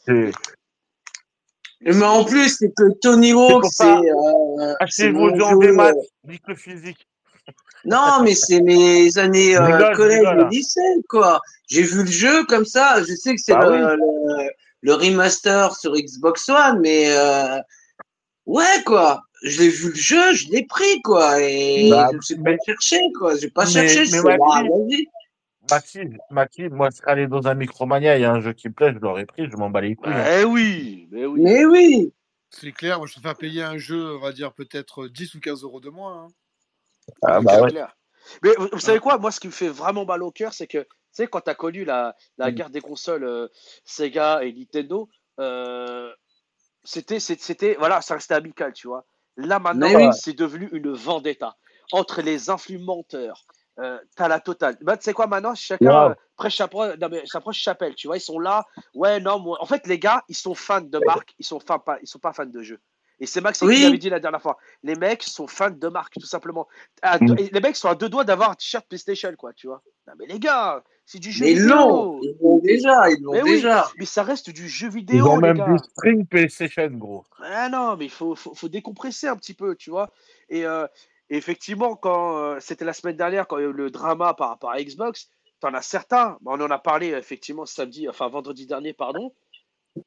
[0.05, 0.31] C'est,
[1.93, 3.85] mais en plus, c'est que Tony Hawk, c'est.
[3.85, 5.95] Euh, Achetez vos gens des maths,
[6.47, 7.07] le physique.
[7.85, 11.39] Non, mais c'est mes années euh, collège et lycée, quoi.
[11.67, 13.01] J'ai vu le jeu comme ça.
[13.07, 14.49] Je sais que c'est bah le,
[14.81, 17.59] le, remaster sur Xbox One, mais euh,
[18.47, 19.22] ouais, quoi.
[19.43, 21.39] J'ai vu le jeu, je l'ai pris, quoi.
[21.39, 23.35] Et bah, je ne pas chercher, quoi.
[23.38, 24.05] J'ai pas cherché.
[24.11, 25.07] Mais, mais vas-y.
[25.69, 28.69] Maxime, Maxime, moi, je serais allé dans un Micromania, il y a un jeu qui
[28.69, 30.14] me plaît, je l'aurais pris, je m'en bats les couilles.
[30.14, 30.40] Hein.
[30.42, 31.42] Eh oui, mais oui.
[31.42, 32.14] Mais oui.
[32.50, 35.64] C'est clair, moi, je faire payer un jeu, on va dire peut-être 10 ou 15
[35.64, 36.26] euros de moins.
[36.26, 36.27] Hein.
[37.22, 37.74] Ah, bah ouais.
[38.44, 40.80] Mais vous, savez quoi, moi, ce qui me fait vraiment mal au cœur, c'est que,
[40.80, 42.56] tu sais, quand tu as connu la, la mm.
[42.56, 43.48] guerre des consoles euh,
[43.84, 46.11] Sega et Nintendo, euh,
[46.84, 49.06] c'était, c'était, voilà, ça restait amical, tu vois.
[49.38, 51.58] Là, maintenant, c'est devenu une vendetta
[51.92, 53.45] entre les influenceurs,
[53.79, 54.77] euh, t'as la totale.
[54.81, 58.39] Bah, tu sais quoi, maintenant, chacun euh, prêche sa, proche chapelle, tu vois, ils sont
[58.39, 58.65] là.
[58.93, 59.57] Ouais, non, moi...
[59.61, 62.31] en fait, les gars, ils sont fans de marque, ils sont, pas, ils sont pas
[62.31, 62.79] fans de jeu.
[63.19, 64.57] Et c'est Max qui l'avait dit la dernière fois.
[64.83, 66.67] Les mecs sont fans de marque, tout simplement.
[67.03, 67.33] Mm.
[67.51, 69.81] Les mecs sont à deux doigts d'avoir un t-shirt PlayStation, quoi, tu vois.
[70.07, 72.19] Non, mais les gars, c'est du jeu mais vidéo.
[72.21, 73.89] Ils l'ont déjà, ils l'ont déjà.
[73.97, 75.17] mais ça reste du jeu vidéo.
[75.17, 77.23] Ils ont même du string PlayStation, gros.
[77.41, 80.11] Ah non, mais il faut, faut, faut, décompresser un petit peu, tu vois.
[80.49, 80.85] Et, euh,
[81.29, 84.49] effectivement, quand euh, c'était la semaine dernière, quand il y a eu le drama par
[84.49, 85.29] rapport à Xbox,
[85.61, 89.33] tu en as certains, on en a parlé effectivement samedi, enfin vendredi dernier, pardon.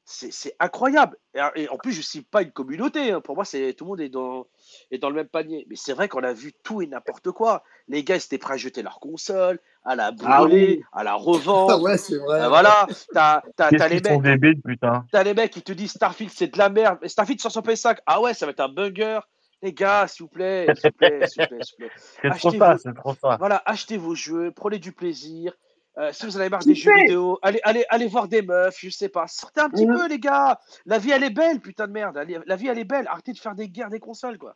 [0.04, 1.16] C'est incroyable.
[1.56, 3.10] Et, en plus, je ne cible pas une communauté.
[3.12, 3.22] Hein.
[3.22, 4.46] Pour moi, c'est tout le monde est dans,
[4.90, 5.66] est dans le même panier.
[5.70, 7.62] Mais c'est vrai qu'on a vu tout et n'importe quoi.
[7.88, 11.14] Les gars, ils étaient prêts à jeter leur console, à la ah brûler, à la
[11.14, 11.72] revendre.
[11.72, 12.42] Ah ouais, c'est vrai.
[12.42, 12.86] Euh, voilà.
[13.14, 13.40] T'as
[13.88, 14.60] les mecs.
[15.10, 16.98] T'as les mecs qui te disent Starfield, c'est de la merde.
[17.06, 19.20] Starfield sur son PS5, ah ouais, ça va être un banger
[19.62, 21.90] Les gars, s'il vous plaît, s'il vous plaît, s'il vous plaît, s'il vous plaît.
[22.22, 23.36] C'est trop Achetez ça, vos- c'est trop ça.
[23.38, 25.52] Voilà, achetez vos jeux, prenez du plaisir.
[25.98, 28.76] Euh, si vous en avez marre des jeux vidéo, allez, allez, allez voir des meufs,
[28.78, 29.26] je sais pas.
[29.26, 29.96] Sortez un petit Mhm.
[29.96, 30.60] peu, les gars.
[30.86, 32.14] La vie, elle est belle, putain de merde.
[32.46, 33.08] La vie, elle est belle.
[33.08, 34.54] Arrêtez de faire des guerres des consoles, quoi.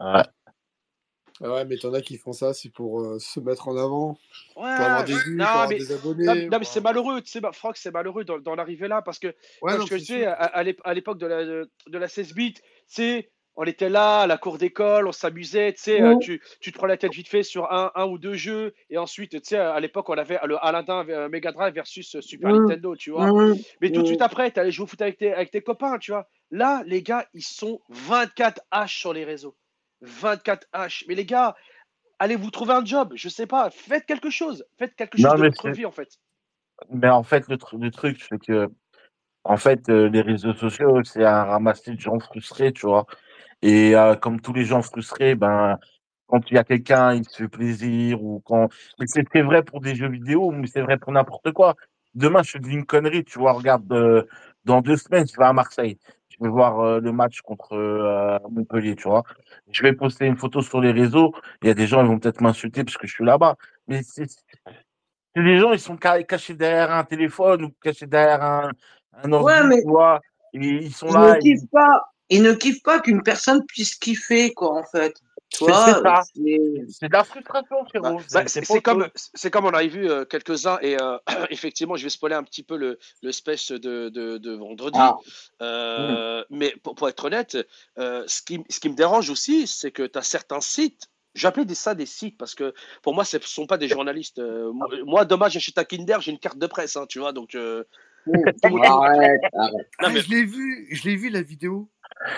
[0.00, 0.22] Ouais.
[1.42, 4.10] Ah ouais, mais t'en as qui font ça, c'est pour euh, se mettre en avant,
[4.54, 4.76] Ouais.
[4.76, 6.24] pour avoir des vues, Non, pour avoir mais- des abonnés.
[6.26, 8.86] Non, mais- non, mais pour- c'est malheureux, tu sais, bah, Franck, c'est malheureux d'en arriver
[8.86, 9.26] là parce que,
[9.62, 11.98] Ouais, comme non, je te disais, à, à l'ép- à l'époque de la, de, de
[11.98, 12.54] la 16 bits,
[12.86, 16.72] c'est on était là à la cour d'école, on s'amusait, tu sais, euh, tu, tu
[16.72, 19.40] te prends la tête vite fait sur un, un ou deux jeux, et ensuite, tu
[19.44, 22.52] sais, à l'époque, on avait le Aladdin euh, Mega Drive versus euh, Super.
[22.52, 23.30] Nintendo, tu vois.
[23.80, 25.98] Mais tout de suite après, tu allais jouer au foot avec tes, avec tes copains,
[25.98, 26.28] tu vois.
[26.50, 29.56] Là, les gars, ils sont 24 H sur les réseaux.
[30.02, 31.04] 24 H.
[31.08, 31.54] Mais les gars,
[32.18, 35.34] allez vous trouver un job, je sais pas, faites quelque chose, faites quelque chose Non,
[35.34, 36.18] de votre vie, en fait.
[36.90, 38.68] Mais en fait, le, tru- le truc, c'est que,
[39.44, 43.06] en fait, euh, les réseaux sociaux, c'est un ramassis de gens frustrés, tu vois.
[43.64, 45.78] Et euh, comme tous les gens frustrés, ben,
[46.26, 48.68] quand il y a quelqu'un, il se fait plaisir, ou quand.
[49.00, 51.74] Mais c'est vrai pour des jeux vidéo, mais c'est vrai pour n'importe quoi.
[52.14, 53.52] Demain, je dis une connerie, tu vois.
[53.54, 54.22] Regarde, euh,
[54.66, 55.98] dans deux semaines, je vais à Marseille.
[56.28, 59.22] Je vais voir euh, le match contre euh, Montpellier, tu vois.
[59.70, 61.32] Je vais poster une photo sur les réseaux.
[61.62, 63.56] Il y a des gens, ils vont peut-être m'insulter parce que je suis là-bas.
[63.88, 64.26] Mais c'est
[65.36, 68.70] des gens, ils sont ca- cachés derrière un téléphone ou cachés derrière un,
[69.22, 70.20] un ordi, Ouais, mais tu vois.
[70.52, 71.34] Et ils sont ils là.
[71.36, 72.13] ne ils- kiffent pas.
[72.30, 75.14] Ils ne kiffent pas qu'une personne puisse kiffer, quoi, en fait.
[75.50, 75.64] Tu
[76.88, 78.20] C'est de la frustration, Bah, frérot.
[78.32, 79.30] bah, C'est autre comme, chose.
[79.34, 81.16] c'est comme on a vu euh, quelques-uns, et euh,
[81.50, 84.98] effectivement, je vais spoiler un petit peu le, le space de, de, de vendredi.
[85.00, 85.16] Ah.
[85.62, 87.56] Euh, Mais pour, pour être honnête,
[87.98, 91.08] euh, ce, qui, ce qui me dérange aussi, c'est que tu as certains sites.
[91.34, 94.38] J'appelais des- ça des sites parce que pour moi, ce ne sont pas des journalistes.
[94.38, 94.72] Euh,
[95.04, 97.32] moi, dommage, j'achète à Kinder, j'ai une carte de presse, hein, tu vois.
[97.32, 97.84] Donc, euh,
[98.62, 99.72] Arrête, arrête.
[99.74, 101.90] Non, Ah, mais je l'ai vu, je l'ai vu la vidéo.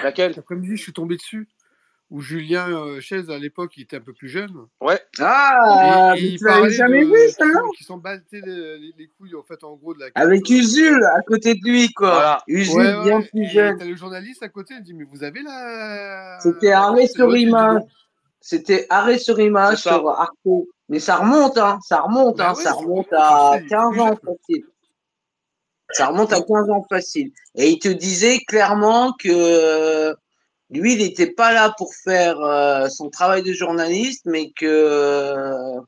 [0.02, 0.30] Laquelle?
[0.34, 1.48] Cet après-midi, je suis tombé dessus.
[2.08, 4.52] Où Julien euh, Chaise, à l'époque, il était un peu plus jeune.
[4.80, 5.00] Ouais.
[5.18, 7.82] Ah, Et- et mais il tu l'avais parlait jamais de- vu, qui celle-là sont- Qui
[7.84, 10.24] s'en battaient les, les- les couilles, en fait, en gros, de la carte.
[10.24, 12.10] Avec Usul à côté de lui, quoi.
[12.12, 12.42] Voilà.
[12.46, 13.28] Usul Ouais, bien ouais.
[13.28, 13.76] plus Et jeune.
[13.76, 16.38] t'as le journaliste à côté, il dit, mais vous avez la...
[16.40, 17.74] C'était arrêt sur image.
[17.80, 17.88] non.
[18.40, 19.94] C'était arrêt sur image ça.
[19.94, 20.36] sur Arte.
[20.88, 21.80] Mais ça remonte, hein.
[21.82, 22.54] Ça remonte, Bah hein.
[22.54, 24.64] ouais, ça ça remonte à je sais, il est 15 plus ans facile.
[25.90, 27.30] Ça remonte à 15 ans facile.
[27.54, 30.14] Et il te disait clairement que euh,
[30.70, 35.80] lui, il n'était pas là pour faire euh, son travail de journaliste, mais que euh,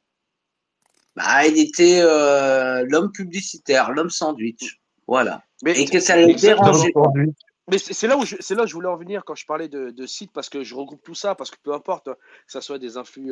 [1.17, 4.81] bah, il était euh, l'homme publicitaire, l'homme sandwich.
[5.07, 5.43] Voilà.
[5.65, 6.93] Mais Et que ça le dérangeait.
[7.71, 9.69] Mais c'est là où je, c'est là où je voulais en venir quand je parlais
[9.69, 12.13] de, de sites parce que je regroupe tout ça parce que peu importe que
[12.47, 13.31] ça soit des influx.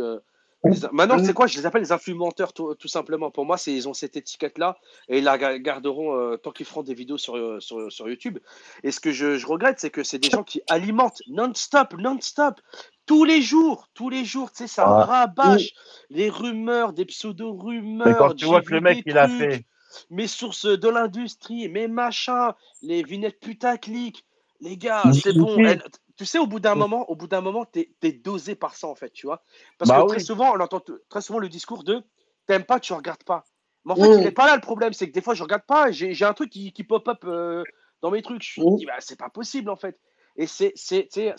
[0.65, 1.47] Euh, Maintenant, c'est quoi?
[1.47, 3.31] Je les appelle les influx menteurs tout, tout simplement.
[3.31, 4.79] Pour moi, c'est ils ont cette étiquette là
[5.09, 8.09] et ils la ga- garderont euh, tant qu'ils feront des vidéos sur, euh, sur, sur
[8.09, 8.39] YouTube.
[8.83, 12.61] Et ce que je, je regrette, c'est que c'est des gens qui alimentent non-stop, non-stop.
[13.05, 15.05] Tous les jours, tous les jours, tu sais, ça Ouais.
[15.05, 15.69] rabâche
[16.11, 18.17] les rumeurs, des pseudo-rumeurs.
[18.19, 19.65] quand tu vois que le mec, il a fait.
[20.11, 22.53] mes sources de l'industrie, mes machins,
[22.83, 24.25] les vignettes putaclic.
[24.61, 25.57] Les gars, c'est bon.
[25.59, 25.83] Elle-
[26.17, 28.87] tu sais, au bout d'un moment, au bout d'un moment, t'es es dosé par ça
[28.89, 29.43] en fait, tu vois.
[29.79, 30.25] Parce Bah que très oui.
[30.25, 32.03] souvent, on entend très souvent le discours de
[32.47, 33.45] t'aimes pas, tu regardes pas.
[33.85, 34.19] Mais en fait, Mm.
[34.19, 35.91] il n'est pas là le problème, c'est que des fois, je regarde pas.
[35.93, 37.63] J'ai un truc qui, qui pop up euh,
[38.03, 38.43] dans mes trucs.
[38.43, 38.77] Je me Mm.
[38.77, 39.99] dis, bah, c'est pas possible en fait.
[40.39, 40.75] Et c'est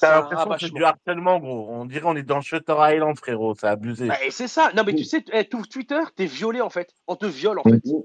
[0.02, 1.68] l'impression que c'est du harcèlement, gros.
[1.70, 3.54] On dirait on est dans Shutter Island, frérot.
[3.56, 4.08] C'est abusé.
[4.08, 4.72] Bah, et c'est ça.
[4.76, 6.94] Non, mais tu sais, eh, tout Twitter, t'es violé en fait.
[7.08, 7.86] On te viole en fait.
[7.86, 8.02] Mm.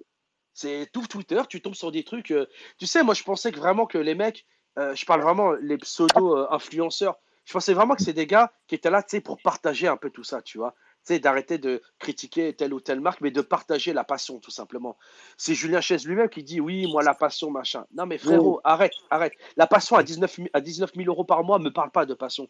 [0.55, 2.31] C'est tout Twitter, tu tombes sur des trucs.
[2.31, 2.47] euh,
[2.79, 4.45] tu sais, moi, je pensais que vraiment que les mecs,
[4.79, 8.91] euh, je parle vraiment les pseudo-influenceurs, je pensais vraiment que c'est des gars qui étaient
[8.91, 10.75] là, tu sais, pour partager un peu tout ça, tu vois.
[11.05, 14.53] Tu sais, d'arrêter de critiquer telle ou telle marque, mais de partager la passion, tout
[14.53, 14.97] simplement.
[15.37, 17.85] C'est Julien Chaise lui-même qui dit, oui, moi, la passion, machin.
[17.93, 19.33] Non, mais frérot, arrête, arrête.
[19.57, 22.15] La passion à 19, 000 à 19 000 euros par mois, me parle pas de
[22.15, 22.49] passion.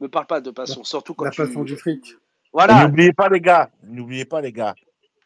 [0.00, 1.42] Me parle pas de passion, surtout quand La tu...
[1.42, 2.16] passion du fric.
[2.52, 3.70] Voilà, N'oubliez pas, les gars.
[3.84, 4.74] N'oubliez pas, les gars.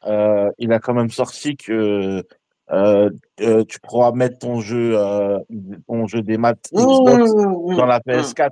[0.05, 2.23] Euh, il a quand même sorti que
[2.73, 5.39] euh, euh, tu pourras mettre ton jeu, euh,
[5.87, 8.51] ton jeu des maths Xbox Mmh, dans la mmh, PS4.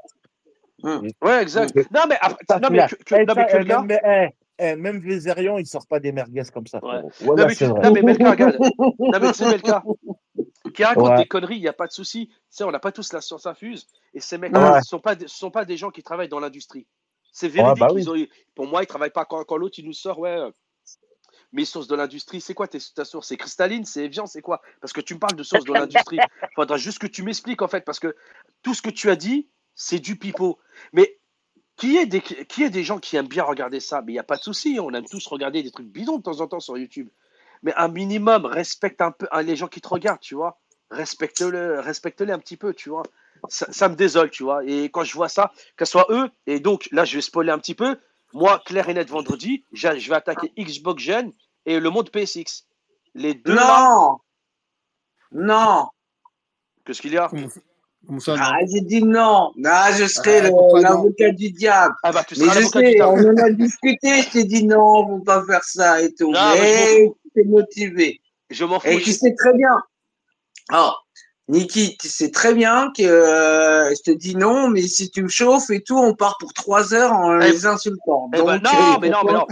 [0.83, 0.89] mmh.
[1.07, 1.75] Et- ouais, exact.
[1.93, 4.28] Non, mais, après- Ça, non, c'est mais que, que- non, mais que eh,
[4.59, 6.78] eh, même Vézérian, il sort pas des merguez comme ça.
[6.84, 6.91] Ouais.
[6.91, 7.02] frérot.
[7.02, 8.57] Non, Voilà, mais, c'est tu, non, mais Melka, regarde.
[8.99, 9.83] Non, mais sais, Melka,
[10.75, 11.17] qui raconte Ouais.
[11.17, 12.28] des conneries, il n'y a pas de souci.
[12.28, 13.86] Tu sais, on n'a pas tous la science infuse.
[14.15, 14.73] Et ces mecs-là, Ouais.
[14.75, 16.86] ce ne sont, pas des- gens qui travaillent dans l'industrie.
[17.33, 17.81] C'est véridique.
[17.81, 18.15] bah ils ont-
[18.55, 20.39] pour moi, ils ne travaillent pas quand, quand l'autre, il nous sort, ouais.
[21.55, 23.28] Mes sources de l'industrie, c'est quoi ta source?
[23.28, 24.60] C'est cristalline, c'est Evian, c'est quoi?
[24.81, 26.18] Parce que tu me parles de sources de l'industrie.
[26.18, 28.16] Il faudra juste que tu m'expliques, en fait, parce que
[28.62, 30.58] tout ce que tu as dit, c'est du pipeau.
[30.92, 31.16] Mais
[31.76, 34.02] qui est, des, qui est des gens qui aiment bien regarder ça?
[34.02, 36.23] Mais il n'y a pas de souci, on aime tous regarder des trucs bidons de
[36.23, 37.08] temps en temps sur YouTube.
[37.62, 40.58] Mais un minimum, respecte un peu hein, les gens qui te regardent, tu vois.
[40.91, 43.05] Respecte-le, respecte-les un petit peu, tu vois.
[43.49, 44.65] ça, me désole, tu vois.
[44.65, 47.52] Et quand je vois ça, que ce soit eux, et donc là, je vais spoiler
[47.52, 47.97] un petit peu.
[48.33, 51.33] Moi, clair et net, vendredi, je vais attaquer Xbox Gen
[51.67, 52.67] et le monde PSX.
[53.15, 53.55] Les deux.
[53.55, 54.18] Non
[55.33, 55.89] Non
[56.84, 57.31] Qu'est-ce qu'il y a?
[58.28, 59.52] Ah, j'ai dit non.
[59.65, 61.94] Ah, je serai l'avocat du diable.
[62.02, 64.23] Ah, bah, tu mais je sais, on en a discuté.
[64.23, 66.31] Je t'ai dit non, on ne va pas faire ça et tout.
[66.31, 68.20] mais tu es motivé.
[68.51, 68.89] Je m'en fous.
[68.89, 69.73] Et tu sais très bien.
[70.73, 70.93] Oh,
[71.47, 75.29] Niki, tu sais très bien que euh, je te dis non, mais si tu me
[75.29, 78.31] chauffes et tout, on part pour trois heures en eh, les insultant.
[78.35, 79.47] Eh ben, non, mais non, mais non.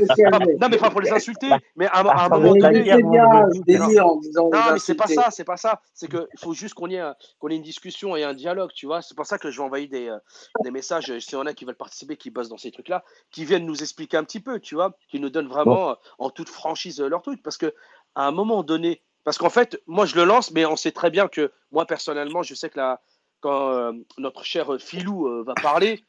[0.58, 2.96] non, mais pas pour les insulter, mais à, un moment donné.
[2.96, 5.82] Non, mais c'est pas ça, c'est pas ça.
[5.92, 7.02] C'est qu'il faut juste qu'on ait,
[7.38, 9.02] qu'on ait une discussion et un dialogue, tu vois.
[9.02, 10.18] C'est pour ça que je vais envoyer des, euh,
[10.64, 13.44] des messages, s'il y en a qui veulent participer, qui bossent dans ces trucs-là, qui
[13.44, 17.02] viennent nous expliquer un petit peu, tu vois, qui nous donnent vraiment en toute franchise
[17.02, 17.42] leur truc.
[17.42, 17.74] Parce que
[18.14, 21.10] à un moment donné, parce qu'en fait, moi, je le lance, mais on sait très
[21.10, 23.00] bien que moi, personnellement, je sais que là,
[23.40, 26.04] quand euh, notre cher Philou euh, va parler,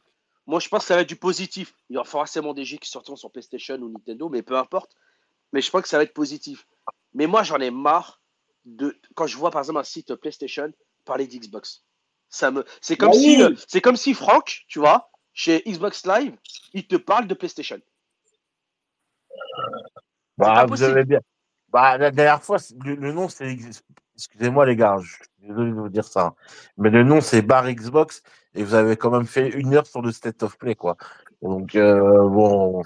[0.45, 1.75] moi, je pense que ça va être du positif.
[1.90, 4.95] Il y aura forcément des jeux qui sortiront sur PlayStation ou Nintendo, mais peu importe.
[5.51, 6.67] Mais je pense que ça va être positif.
[7.14, 8.22] Mais moi, j'en ai marre
[8.66, 10.72] de quand je vois par exemple un site PlayStation
[11.06, 11.83] parler d'Xbox.
[12.30, 16.06] Ça me, c'est comme bah si, euh, c'est comme si Franck, tu vois, chez Xbox
[16.06, 16.35] Live,
[16.74, 17.80] il te parle de PlayStation.
[20.38, 21.19] Bah, vous avez bien,
[21.74, 23.58] bah, la dernière fois, le, nom, c'est.
[24.16, 26.35] Excusez-moi, les gars, je suis désolé de vous dire ça.
[26.77, 28.22] Mais le nom, c'est Bar Xbox.
[28.53, 30.95] Et vous avez quand même fait une heure sur le State of Play, quoi.
[31.42, 32.84] Donc, euh, bon.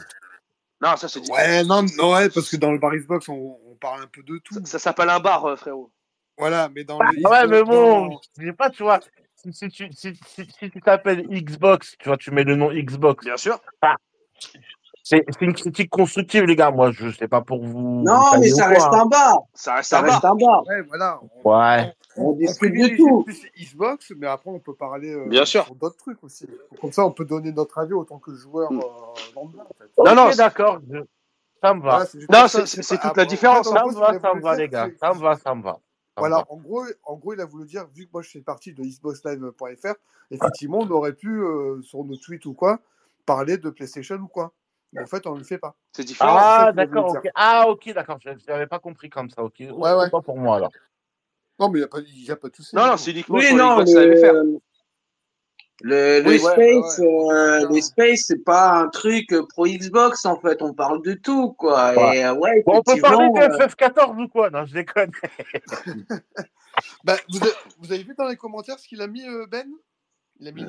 [0.79, 1.19] Non, ça, c'est.
[1.29, 4.23] Ouais, non, non, ouais, parce que dans le Bar Xbox, on, on parle un peu
[4.23, 4.55] de tout.
[4.63, 5.91] Ça, s'appelle un bar, euh, frérot.
[6.37, 7.09] Voilà, mais dans le.
[7.25, 9.01] Ah ouais, mais bon, je sais pas, tu vois.
[9.35, 13.25] Si, tu si, si, tu t'appelles Xbox, tu vois, tu mets le nom Xbox.
[13.25, 13.59] Bien sûr.
[13.81, 13.97] Ah,
[15.09, 16.69] c'est une critique constructive, les gars.
[16.69, 18.03] Moi, je sais pas pour vous.
[18.03, 19.39] Non, mais ça reste, un bar.
[19.53, 20.67] Ça reste un bar.
[20.67, 21.21] Ouais, voilà.
[21.45, 21.93] ouais.
[22.17, 23.25] On, discute de tout.
[23.57, 25.63] Xbox, mais après, on peut parler euh, Bien sûr.
[25.63, 26.45] sur d'autres trucs aussi.
[26.81, 28.79] Comme ça, on peut donner notre avis autant que joueur mm.
[28.79, 29.63] euh, lambda.
[29.63, 30.03] En fait.
[30.03, 30.81] Non, non, d'accord.
[31.63, 32.05] Ça me va.
[32.29, 33.69] non, c'est toute la différence.
[33.69, 34.89] Ça me va, ça me va, les gars.
[34.99, 35.79] Ça me va, ça me va.
[36.17, 38.73] Voilà, en gros, en gros, il a voulu dire, vu que moi je fais partie
[38.73, 39.93] de xboxlive.fr,
[40.31, 42.79] effectivement, on aurait pu, euh, sur nos tweets ou quoi,
[43.27, 44.51] parler de PlayStation ou quoi
[44.95, 45.75] en fait, on ne le fait pas.
[45.91, 46.35] C'est différent.
[46.37, 47.29] Ah, d'accord, ok.
[47.35, 48.17] Ah, ok, d'accord.
[48.21, 49.59] Je n'avais pas compris comme ça, ok.
[49.59, 50.09] Ouais, ouais.
[50.09, 50.71] Pas pour moi, alors.
[51.59, 52.75] Non, mais il n'y a, pas, de souci.
[52.75, 54.15] Non, non, c'est uniquement oui, non, le...
[54.17, 54.33] faire.
[55.81, 60.63] Le, le Space, euh, le Space, c'est pas un truc pro Xbox en fait.
[60.63, 61.93] On parle de tout quoi.
[62.15, 64.49] Et, euh, ouais, bon, on peut parler de euh, FF14 ou quoi?
[64.49, 65.11] Non, je déconne.
[67.03, 69.67] bah, vous, avez, vous, avez vu dans les commentaires ce qu'il a mis Ben?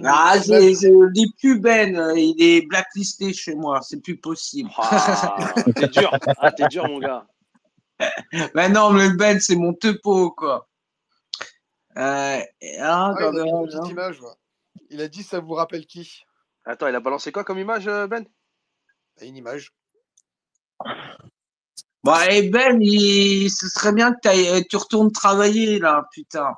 [0.04, 4.70] Ah, je dis plus Ben, il est blacklisté chez moi, c'est plus possible.
[4.76, 7.26] Ah, t'es dur, ah, t'es dur, mon gars.
[8.54, 10.68] Mais non, mais Ben, c'est mon tepo, quoi.
[11.96, 12.40] Euh,
[12.80, 14.20] ah, il, a une image,
[14.90, 16.22] il a dit ça vous rappelle qui?
[16.64, 18.24] Attends, il a balancé quoi comme image, euh, Ben?
[19.20, 19.72] Une image.
[22.04, 23.50] Bah, et Ben, il...
[23.50, 26.56] ce serait bien que tu retournes travailler, là, putain.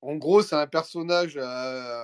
[0.00, 2.02] En gros, c'est un personnage euh,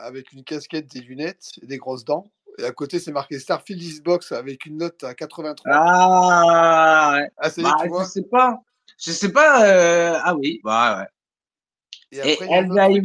[0.00, 2.30] avec une casquette, des lunettes et des grosses dents.
[2.58, 5.70] Et à côté, c'est marqué Starfield Xbox avec une note à 83.
[5.74, 7.30] Ah, ouais.
[7.36, 8.60] ah c'est bah, je sais pas.
[8.98, 9.66] Je sais pas.
[9.66, 11.06] Euh, ah oui, bah ouais.
[12.12, 13.02] Et, et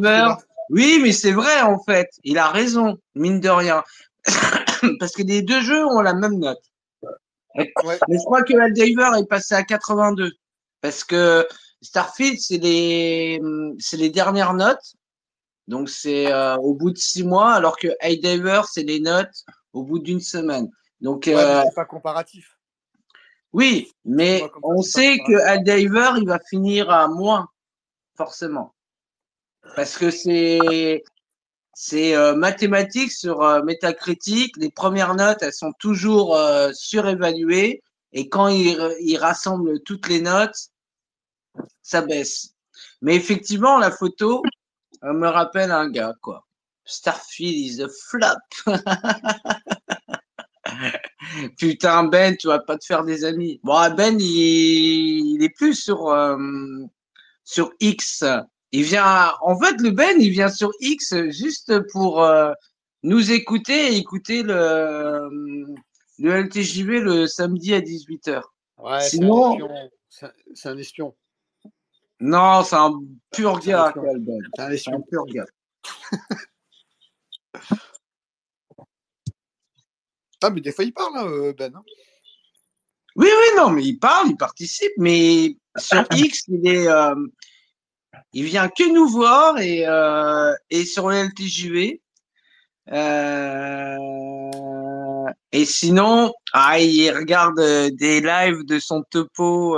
[0.70, 2.10] oui, mais c'est vrai en fait.
[2.24, 3.84] Il a raison, mine de rien.
[5.00, 6.62] Parce que les deux jeux ont la même note.
[7.56, 7.74] Mais
[8.08, 10.32] je crois que Eldiver est passé à 82.
[10.82, 11.48] Parce que
[11.82, 13.42] Starfield, c'est les,
[13.80, 14.96] c'est les dernières notes.
[15.68, 19.84] Donc, c'est euh, au bout de six mois, alors que Diver, c'est les notes au
[19.84, 20.68] bout d'une semaine.
[21.00, 22.58] Donc, ouais, euh, c'est pas comparatif.
[23.54, 27.48] Oui, mais on sait que Diver, il va finir à moins,
[28.16, 28.74] forcément.
[29.76, 31.04] Parce que c'est,
[31.74, 34.58] c'est euh, mathématique sur euh, métacritique.
[34.58, 36.38] Les premières notes, elles sont toujours
[36.74, 37.84] surévaluées.
[38.12, 40.70] Et quand il, il rassemble toutes les notes,
[41.82, 42.54] ça baisse.
[43.02, 44.44] Mais effectivement, la photo
[45.04, 46.46] me rappelle un gars, quoi.
[46.86, 48.38] Starfield is a flop.
[51.58, 53.60] Putain, Ben, tu vas pas te faire des amis.
[53.64, 56.38] Bon, Ben, il, est plus sur, euh,
[57.44, 58.24] sur X.
[58.72, 62.52] Il vient, en fait, le Ben, il vient sur X juste pour euh,
[63.04, 65.30] nous écouter et écouter le,
[66.18, 68.42] le LTJV le samedi à 18h.
[68.78, 69.58] Ouais, Sinon,
[70.10, 71.16] c'est un espion.
[72.20, 72.92] Non, c'est un
[73.32, 73.94] pur gars,
[74.76, 75.46] C'est un pur gars.
[80.44, 81.74] ah, mais des fois, il parle, hein, euh, Ben.
[81.76, 81.84] Hein.
[83.16, 86.88] Oui, oui, non, mais il parle, il participe, mais sur X, il est.
[86.88, 87.16] Euh,
[88.34, 92.02] il vient que nous voir et, euh, et sur le LTJV.
[92.92, 93.98] Euh,
[95.52, 97.60] et sinon, ah, il regarde
[97.96, 99.78] des lives de son topo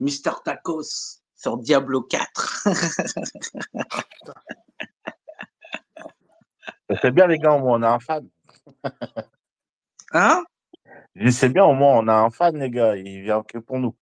[0.00, 2.68] Mister Tacos sur Diablo 4.
[7.02, 8.26] C'est bien, les gars, au moins, on a un fan.
[10.12, 10.42] hein?
[11.30, 12.96] C'est bien, au moins, on a un fan, les gars.
[12.96, 13.94] Il vient que pour nous.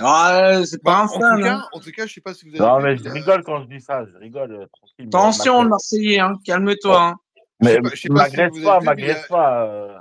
[0.00, 1.22] Ah, c'est pas bah, un fan.
[1.22, 1.68] En tout, cas, hein.
[1.72, 2.60] en tout cas, je sais pas si vous avez.
[2.60, 4.04] Non, mais je rigole quand je dis ça.
[4.06, 4.52] Je rigole.
[4.52, 5.08] Euh, tranquille.
[5.08, 6.34] Attention, le Marseillais, hein.
[6.44, 7.02] calme-toi.
[7.02, 7.16] Hein.
[7.60, 9.66] Mais m'agresse pas, m'agresse pas.
[9.66, 9.98] Euh...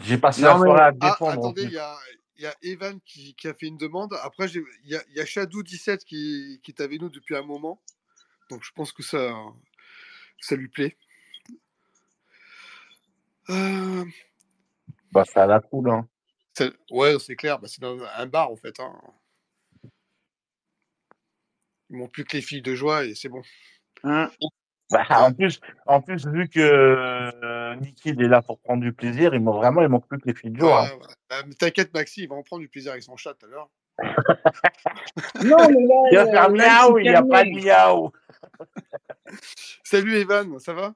[0.00, 1.30] J'ai passé la soirée à te défendre.
[1.30, 1.94] Ah, attendez, il y a,
[2.38, 4.14] y a, Evan qui, qui, a fait une demande.
[4.22, 7.80] Après, il y a, y a Shadou17 qui, qui est avec nous depuis un moment.
[8.50, 9.34] Donc, je pense que ça,
[10.40, 10.96] ça lui plaît.
[13.50, 14.04] Euh...
[15.12, 16.08] Bah, ça a la cool, hein.
[16.90, 17.58] Ouais, c'est clair.
[17.58, 18.78] Bah, c'est dans un bar, en fait.
[18.80, 18.98] Hein.
[21.90, 23.42] Ils m'ont plus que les filles de joie et c'est bon.
[24.04, 24.30] Hein
[24.92, 29.40] bah, en, plus, en plus, vu que euh, est là pour prendre du plaisir, ils
[29.40, 30.62] m'ont vraiment, il manque plus que les filles de.
[30.62, 30.90] Ouais, hein.
[31.30, 33.70] bah, T'inquiète, Maxi, il va en prendre du plaisir avec son chat tout à l'heure.
[35.44, 38.10] non, mais là, il va faire miaou, il n'y a pas de miaou.
[39.84, 40.94] Salut Evan, ça va?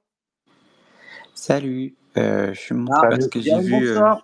[1.33, 4.15] Salut, euh, je suis monté ah, parce que j'ai vu, euh,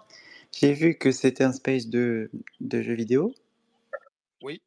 [0.51, 3.33] j'ai vu que c'était un space de, de jeux vidéo.
[4.41, 4.61] Oui.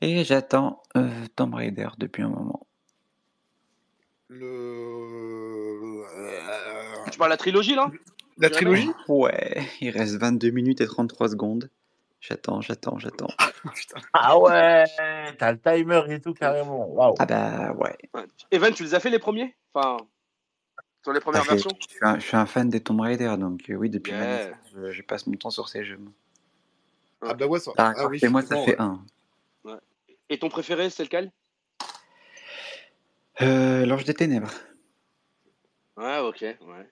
[0.00, 2.67] Et j'attends euh, Tomb Raider depuis un moment.
[4.28, 6.04] Le.
[7.10, 7.90] Tu parles de la trilogie là?
[8.36, 8.90] La trilogie?
[9.08, 11.70] Ouais, il reste 22 minutes et 33 secondes.
[12.20, 13.28] J'attends, j'attends, j'attends.
[14.12, 14.84] ah ouais,
[15.38, 16.86] t'as le timer et tout carrément.
[16.88, 17.14] Waouh.
[17.18, 17.96] Ah bah ouais.
[18.50, 19.56] Evan, tu les as fait les premiers?
[19.72, 19.96] Enfin,
[21.02, 21.70] sur les premières Ah, versions?
[21.80, 24.18] je suis un, je suis un fan des Tomb Raider, donc euh, oui, depuis ma
[24.18, 24.36] Yeah.
[24.36, 26.00] naissance, je, je passe mon temps sur ces jeux.
[27.22, 27.72] Ah bah ouais, ça.
[27.72, 28.80] Par Ah oui, et moi, ça fait ouais.
[28.80, 29.04] un.
[30.28, 31.32] Et ton préféré, c'est lequel?
[33.40, 34.52] Euh, L'Ange des Ténèbres.
[35.96, 36.90] Ouais, ok, ouais.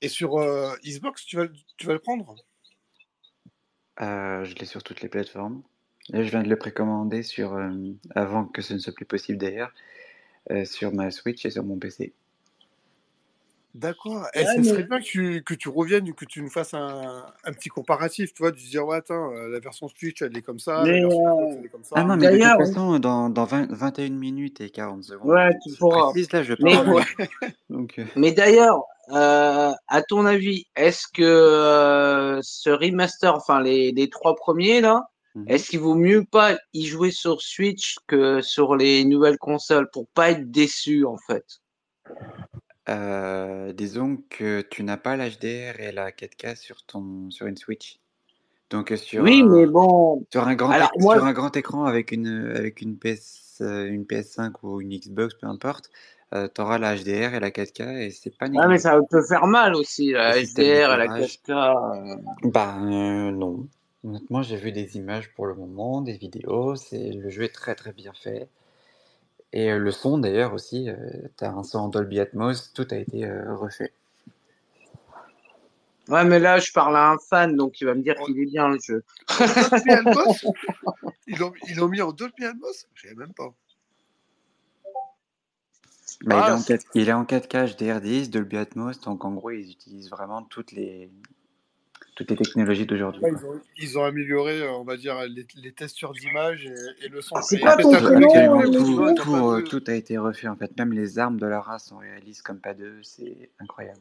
[0.00, 2.36] Et sur euh, Xbox, tu vas, le- tu vas le prendre?
[4.00, 5.62] Euh, je l'ai sur toutes les plateformes.
[6.10, 7.70] Là, je viens de le précommander sur, euh,
[8.14, 9.72] avant que ce ne soit plus possible d'ailleurs,
[10.50, 12.14] euh, sur ma Switch et sur mon PC.
[13.74, 14.26] D'accord.
[14.34, 17.52] Et mais- serait bien que tu, que tu reviennes, que tu nous fasses un, un
[17.52, 20.42] petit comparatif, tu vois, de se dire, ouais, attends, euh, la version Switch, elle est
[20.42, 21.94] comme ça, Mais, la version euh, Xbox, elle est comme ça.
[21.98, 25.30] Ah non, mais de toute D'ailleurs, façon, dans, dans 20 21 minutes et 40 secondes,
[25.30, 26.10] ouais, tu pourras.
[26.10, 27.04] précise, là, je Mais, pars en Ouais.
[27.18, 27.52] live.
[27.68, 33.92] Donc, euh, mais d'ailleurs, euh, à ton avis, est-ce que euh, ce remaster, enfin les,
[33.92, 35.44] les trois premiers là, mhm.
[35.46, 40.08] est-ce qu'il vaut mieux pas y jouer sur Switch que sur les nouvelles consoles pour
[40.08, 41.44] pas être déçu en fait?
[42.88, 47.98] Euh, disons que tu n'as pas l'HDR et la 4K sur ton sur une Switch.
[48.70, 50.24] Donc euh, sur Oui, mais un bon.
[50.32, 53.60] sur un grand Alors éc- moi, sur un grand écran avec une avec une PS
[53.60, 55.90] euh, une PS5 ou une Xbox, peu importe,
[56.32, 58.78] tu auras la HDR et la 4K et c'est pas ouais, mais négligeable.
[58.78, 61.50] ça peut faire mal aussi, la Le système HDR et la d'éclairage, 4K.
[61.50, 62.16] euh.
[62.44, 63.66] bah euh, non.
[64.04, 67.74] Honnêtement, j'ai vu des images pour le moment, des vidéos, c'est le jeu est très
[67.74, 68.48] très bien fait.
[69.52, 70.96] Et euh, le son d'ailleurs aussi, euh,
[71.36, 73.92] t'as un son en Dolby Atmos, tout a été euh, refait.
[76.08, 78.38] Ouais, mais là, je parle à un fan, donc il va me dire En, qu'il
[78.40, 79.04] est bien le jeu.
[79.28, 80.44] en Dolby Atmos
[81.26, 82.86] Ils l'ont ils l'ont mis en Dolby Atmos?
[82.94, 83.52] Je savais même pas.
[86.22, 89.24] Bah, il est Ah, en c'est- 4, il est en 4K HDR10, Dolby Atmos, donc
[89.24, 91.10] en gros ils utilisent vraiment toutes les
[92.18, 93.22] toutes les technologies d'aujourd'hui.
[93.22, 97.04] Ouais, ils, ont, ils ont amélioré, euh, on va dire, les, les testures d'image et,
[97.04, 97.40] et le son.
[97.42, 99.68] C'est quoi ton t'as Tout- euh, de.
[99.68, 100.76] tout a été refait en fait.
[100.76, 104.00] Même les armes de Lara sont réalistes comme pas deux, c'est incroyable.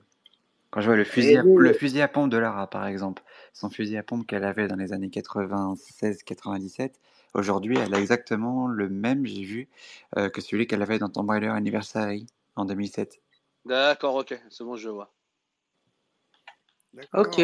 [0.72, 2.88] Quand je vois le fusil, Et à, les- le fusil à pompe de Lara par
[2.88, 3.22] exemple,
[3.54, 7.00] son fusil à pompe qu'elle avait dans les années 96-97,
[7.36, 9.70] aujourd'hui elle a exactement le même, j'ai vu,
[10.18, 13.22] euh, que celui qu'elle avait dans Tomb Raider Anniversary en 2007.
[13.66, 15.14] D'accord, ok, c'est bon, je vois.
[17.14, 17.42] Ok.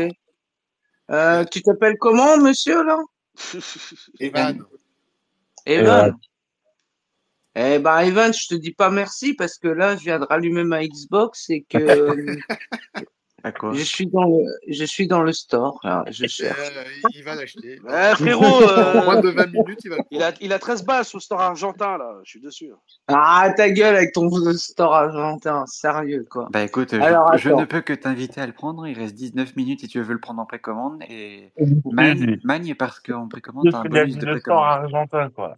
[1.12, 2.98] Euh, tu t'appelles comment, monsieur, là?
[4.20, 4.66] Evan.
[5.66, 6.18] Evan.
[7.56, 10.64] Eh ben, Evan, je te dis pas merci parce que là, je viens de rallumer
[10.64, 11.78] ma Xbox et que
[13.74, 16.72] Je suis dans le, je suis dans le store, là, je Euh, cherche.
[17.14, 17.80] il va l'acheter.
[17.90, 18.42] Eh, frérot,
[19.06, 21.20] moins euh, de 20 minutes, il va le il, a, il a 13 balles sous
[21.20, 22.72] store argentin, là, je suis dessus.
[23.08, 26.48] Ah, ta gueule avec ton store argentin, sérieux, quoi.
[26.52, 28.88] Bah écoute, je, Alors, je ne peux que t'inviter à le prendre.
[28.88, 31.04] Il reste 19 minutes si tu veux le prendre en précommande.
[31.10, 31.52] Et
[31.92, 34.64] Magne, parce qu'en précommande, t'as un bonus de précommande.
[34.64, 35.58] argentin, quoi.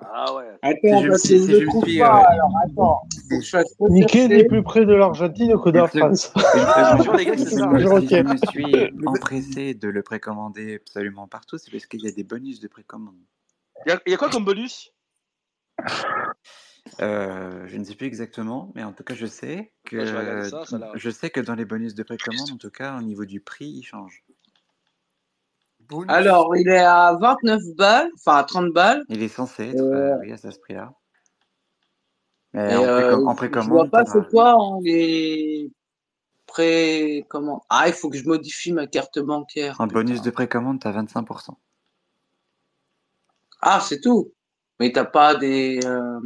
[0.00, 0.46] Ah ouais.
[0.62, 2.20] Attends, je- parce si- je je ne me trouve suis, pas.
[2.20, 4.28] euh, Alors attends, faut que je fasse Niquer rechercher.
[4.28, 5.86] n'est plus près de l'Argentine que de la.
[5.88, 6.32] France.
[6.34, 6.96] Une seconde.
[6.98, 7.70] bonjour, les gars, c'est Si ça.
[7.78, 12.08] je si je me suis empressé de le précommander absolument partout, c'est parce qu'il y
[12.08, 13.18] a des bonus de précommande.
[13.86, 14.92] Il y, a- il y a quoi comme bonus?
[17.02, 19.96] Euh, je ne sais plus exactement, mais en tout cas, je sais que
[20.42, 23.02] Ouais, ça, ça je sais que dans les bonus de précommande, en tout cas, au
[23.02, 24.24] niveau du prix, il change.
[25.88, 26.10] Bonus.
[26.10, 29.02] Alors, il est à 29 balles, enfin à 30 balles.
[29.08, 30.92] Il est censé être, Euh, euh, oui, à ce prix-là.
[32.52, 35.70] Mais en, euh, précom- en je vois précommande, pas t'as- c'est quoi hein, les
[36.46, 37.64] pré comment?
[37.68, 39.80] Ah, il faut que je modifie ma carte bancaire.
[39.80, 40.00] en putain.
[40.00, 41.58] bonus de précommande, t'as 25%.
[43.60, 44.32] Ah, c'est tout.
[44.80, 46.20] Mais t'as pas des euh,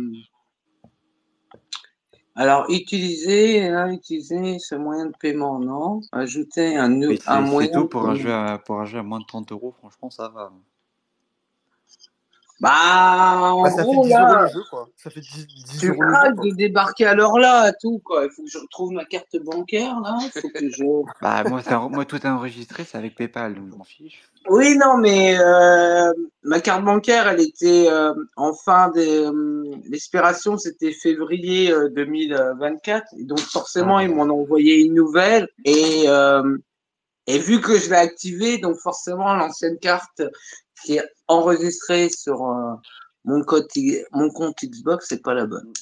[2.34, 6.00] Alors, utiliser, hein, utiliser ce moyen de paiement, non?
[6.12, 8.16] Ajouter un, c'est un c'est moyen tout de pour un, paiement.
[8.16, 10.52] jeu à, pour un jeu à moins de 30 euros, franchement, ça va.
[12.62, 14.88] Bah, en Bah, ça fait gros, 10 euros là, le jeu, quoi.
[14.96, 16.00] Ça fait 10, 10 tu euros
[16.44, 18.24] de débarquer à l'heure là, tout, quoi.
[18.24, 20.16] Il faut que je retrouve ma carte bancaire, là.
[20.22, 20.84] Il faut que je...
[21.20, 21.60] Bah, moi,
[21.90, 24.22] moi, tout est enregistré, c'est avec PayPal, donc je m'en fiche.
[24.48, 26.12] Oui, non, mais euh,
[26.44, 33.06] ma carte bancaire, elle était euh, en fin de euh, l'expiration, c'était février euh, 2024.
[33.18, 34.24] Et donc forcément, Ah, ils bah.
[34.24, 35.48] m'en ont envoyé une nouvelle.
[35.64, 36.56] Et, euh,
[37.26, 40.22] et vu que je l'ai activée, donc forcément, l'ancienne carte
[40.84, 42.74] qui est enregistrée sur euh,
[43.24, 43.68] mon, code,
[44.12, 45.72] mon compte Xbox, c'est pas la bonne.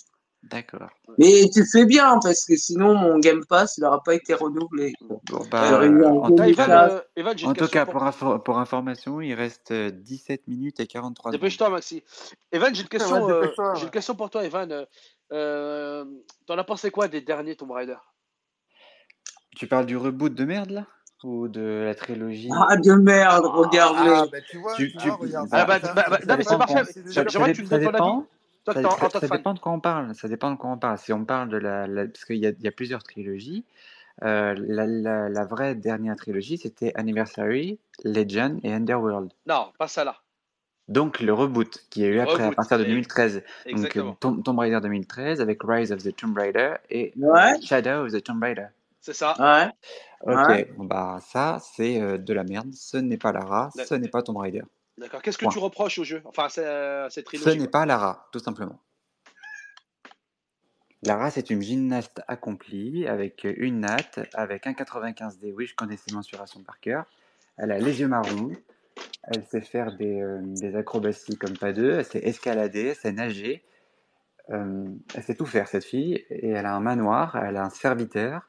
[0.42, 0.90] D'accord.
[1.18, 4.94] Mais tu fais bien, parce que sinon, mon Game Pass, il n'aura pas été renouvelé.
[5.00, 5.20] Bon,
[5.50, 9.34] bah, en, Evan, euh, Evan, j'ai en tout cas pour pour, info- pour information, il
[9.34, 11.40] reste euh, 17 minutes et 43 secondes.
[11.40, 12.02] Dépêche-toi, Maxi.
[12.52, 14.72] Evan, j'ai une Ouais, question, euh, une question pour toi, Evan.
[14.72, 14.86] Euh,
[15.32, 16.04] euh,
[16.46, 17.96] T'en as pensé quoi des derniers Tomb Raider?
[19.56, 20.86] Tu parles du reboot de merde là?
[21.22, 24.30] Ou de la trilogie Ah, de merde, Ah, regarde-les.
[24.30, 26.44] bah tu vois, tu, tu regarde, Ah bah, bah, ça, bah, bah, ça, non, mais
[26.44, 27.02] ça c'est parfait.
[27.28, 27.92] J'aimerais que tu me donnes ton avis.
[27.92, 28.26] dépend,
[28.64, 30.14] Toi, ça, ça- ça dépend de quoi on parle.
[30.14, 30.96] Ça dépend de quoi on parle.
[30.98, 33.64] Si on parle de la, la- parce qu'il y a, il y a plusieurs trilogies.
[34.22, 39.30] Euh, la, la, la vraie dernière trilogie, c'était Anniversary, Legend et Underworld.
[39.46, 40.16] Non, pas ça là.
[40.88, 43.34] Donc le reboot qui a eu Le après à partir de Et- 2013.
[43.36, 44.16] Donc euh, Exactement.
[44.20, 48.22] Tomb, Tomb Raider 2013 avec Rise of the Tomb Raider et Ouais, Shadow of the
[48.22, 48.66] Tomb Raider.
[49.00, 49.34] C'est ça.
[49.38, 50.64] ouais, Ok, ouais.
[50.76, 52.72] bon bah ça c'est euh, de la merde.
[52.74, 54.62] Ce n'est pas Lara, ce n'est pas Tomb Raider.
[54.98, 55.22] D'accord.
[55.22, 56.20] Qu'est-ce que tu reproches au jeu?
[56.26, 57.80] Enfin, à ce- cette Ce trilogie, n'est quoi.
[57.80, 58.78] pas Lara, tout simplement.
[61.02, 65.52] Lara, c'est une gymnaste accomplie avec une natte, avec un 95D.
[65.56, 67.06] Oui, je connais ses mensurations par cœur.
[67.56, 68.50] Elle a les yeux marrons.
[69.24, 71.92] Elle sait faire des, euh, des acrobaties comme pas deux.
[71.92, 73.64] Elle sait escalader, elle sait nager.
[74.50, 76.22] Euh, elle sait tout faire, cette fille.
[76.28, 78.42] Et elle a un manoir, elle a un serviteur.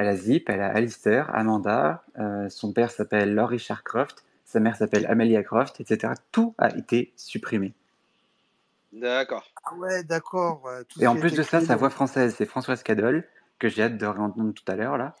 [0.00, 2.02] Elle a Zip, elle a Alistair, Amanda.
[2.18, 4.24] euh, son père s'appelle Laurie Sharcroft.
[4.46, 6.14] Sa mère s'appelle Amelia Croft, etc.
[6.32, 7.74] Tout a été supprimé.
[8.94, 9.44] D'accord.
[9.62, 10.66] Ah ouais, d'accord.
[10.98, 13.98] Et en a plus de ça, sa voix française, c'est Françoise Cadol, que j'ai hâte
[13.98, 15.14] de réentendre tout à l'heure, là.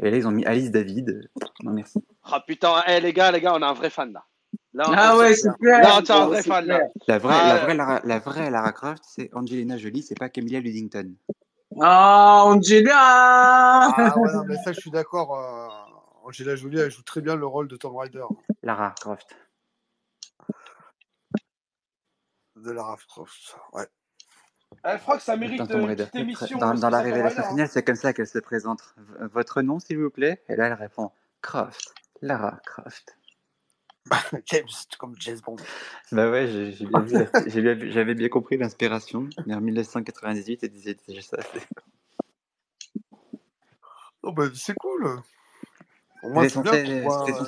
[0.00, 1.30] Et là, ils ont mis Alice David.
[1.62, 2.04] Non, merci.
[2.22, 4.22] Ah putain, eh, les gars, les gars, on a un vrai fan là.
[4.78, 6.80] Ah on ouais, c'est là, on tient un ouais, vrai fan là.
[7.08, 10.28] La vraie, Ah, la vraie, Lara, la vraie Lara Croft, c'est Angelina Jolie, c'est pas
[10.28, 11.14] Camilla Luddington.
[11.80, 12.92] Ah, Angela!
[13.96, 15.34] Ah ouais, non, mais ça, je suis d'accord.
[15.38, 15.68] euh,
[16.24, 18.24] Angela Jolie, elle joue très bien le rôle de Tomb Raider,
[18.62, 19.36] Lara Croft.
[22.56, 23.56] de Lara Croft.
[23.74, 23.86] Ouais.
[24.86, 26.04] eh, je crois que ça Dans mérite euh, une Raider.
[26.04, 27.48] petite émission Dans, dans la révélation hein.
[27.50, 28.94] finale, c'est comme ça qu'elle se présente.
[28.96, 31.94] V- Votre nom, s'il vous plaît Et là, elle répond Croft.
[32.22, 33.16] Lara Croft.
[34.46, 34.66] James,
[34.98, 35.56] comme James Bond.
[36.12, 36.46] Bah ouais,
[37.46, 39.28] j'avais bien compris l'inspiration.
[39.46, 41.38] Mais en 1998, elle disait déjà ça.
[41.52, 41.66] c'est-
[44.22, 45.22] Oh, bah, c'est cool.
[46.20, 46.76] Pour moi, C'était censé,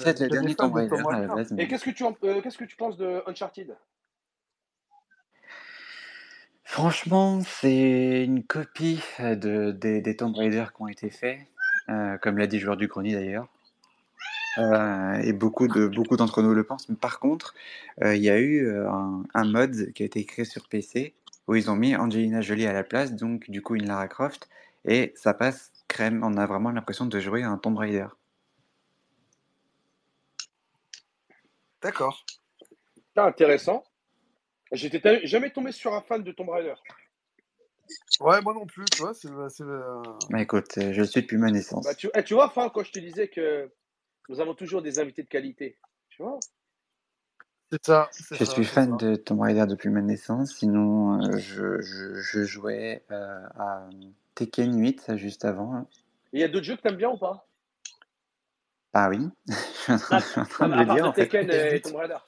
[0.09, 1.45] être le dernier Tomb de Raider à la.
[1.59, 3.77] Et qu'est-ce que tu en- euh, qu'est-ce que tu penses de Uncharted?
[6.65, 11.41] Franchement, c'est une copie euh, de, des, des Tomb Raider qui ont été faits,
[11.89, 13.49] euh, comme l'a dit Joueur du Grenier d'ailleurs.
[14.59, 16.89] Euh, et beaucoup de beaucoup d'entre nous le pensent.
[16.91, 17.55] Mais par contre,
[18.05, 21.15] euh, il y a eu euh, un, un mod qui a été créé sur PC
[21.49, 24.49] où ils ont mis Angelina Jolie à la place, donc du coup une Lara Croft,
[24.87, 26.23] et ça passe crème.
[26.25, 28.09] On a vraiment l'impression de jouer à un Tomb Raider.
[31.83, 32.25] D'accord.
[33.15, 33.85] C'est intéressant.
[34.73, 36.75] J'étais ta- jamais tombé sur un fan de Tomb Raider.
[38.21, 39.15] Ouais, moi non plus, tu vois.
[39.15, 39.65] C'est, c'est,
[40.31, 41.87] Mais écoute, je le suis depuis ma naissance.
[41.87, 43.73] Bah, tu, eh, tu vois, Fin, quand je te disais que
[44.29, 46.39] nous avons toujours des invités de qualité, tu vois
[47.71, 48.11] c'est ça.
[48.33, 48.97] Je ça, suis fan ça.
[48.97, 53.89] de Tomb Raider depuis ma naissance, sinon euh, je, je, je jouais euh, à
[54.35, 55.75] Tekken 8 ça, juste avant.
[55.75, 55.87] hein.
[56.33, 57.47] Et il y a d'autres jeux que t'aimes bien ou pas?
[58.95, 60.87] Ah oui, je suis en train, Ah, je suis en train de mais à le
[60.87, 61.27] part dire de en fait.
[61.27, 62.19] Tekken et Tekken Tomb Raider.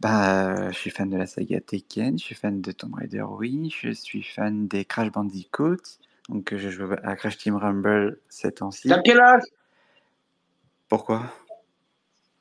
[0.00, 3.70] Bah, je suis fan de la saga Tekken, je suis fan de Tomb Raider, oui,
[3.70, 5.76] je suis fan des Crash Bandicoot,
[6.28, 8.88] donc je joue à Crash Team Rumble ces temps-ci.
[8.88, 9.42] T'as quel âge?
[10.88, 11.22] Pourquoi?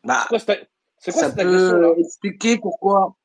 [0.03, 3.15] Bah, C'est quoi ça cette peut expliquer pourquoi?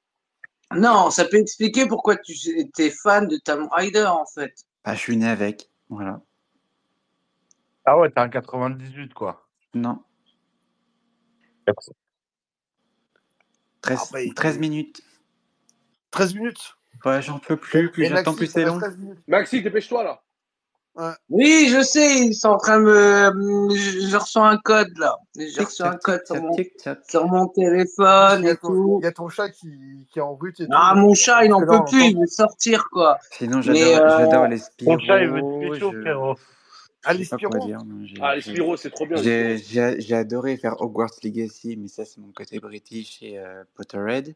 [0.75, 4.55] Non, ça peut expliquer pourquoi tu étais fan de Tomb Raider en fait.
[4.85, 6.21] Bah, je suis né avec, voilà.
[7.85, 9.49] Ah ouais, t'es un 98, quoi.
[9.75, 10.03] Non,
[13.83, 15.03] 13, Après, il- 13 minutes.
[16.11, 16.77] 13 minutes?
[17.05, 18.79] Ouais, j'en peux plus, plus j'attends, plus c'est long.
[18.79, 19.19] 13 minutes.
[19.27, 20.23] Maxi, dépêche-toi là.
[21.29, 23.75] Oui, je sais, ils sont en train de me.
[23.75, 25.17] Je, je reçois un code là.
[25.37, 26.57] J'ai reçu un code sur mon,
[27.09, 28.99] sur mon téléphone et tout.
[29.01, 29.71] il y a ton chat qui,
[30.13, 30.73] qui est en brut et tout.
[30.75, 33.19] Ah, mon chat, il n'en peut plus, il veut sortir quoi.
[33.33, 34.97] Sinon, j'adore euh, j'adore les Spyro.
[34.97, 36.37] Ton chat, il veut te pécho, je- frérot.
[37.05, 38.43] Ah, je les j'ai- Ah, les
[38.77, 39.23] c'est trop bien.
[39.23, 44.35] j'ai adoré faire Hogwarts Legacy, mais ça, c'est mon côté british et euh, Potterhead.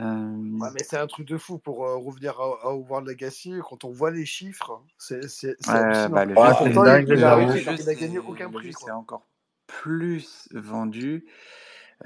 [0.00, 3.54] Euh, Ouais, mais c'est un truc de fou pour euh, revenir à, à Hogwarts Legacy.
[3.68, 5.84] Quand on voit les chiffres, c'est c'est- bah,
[6.24, 8.72] le il, gagné aucun prix.
[8.72, 9.26] c'est encore
[9.66, 11.24] plus vendu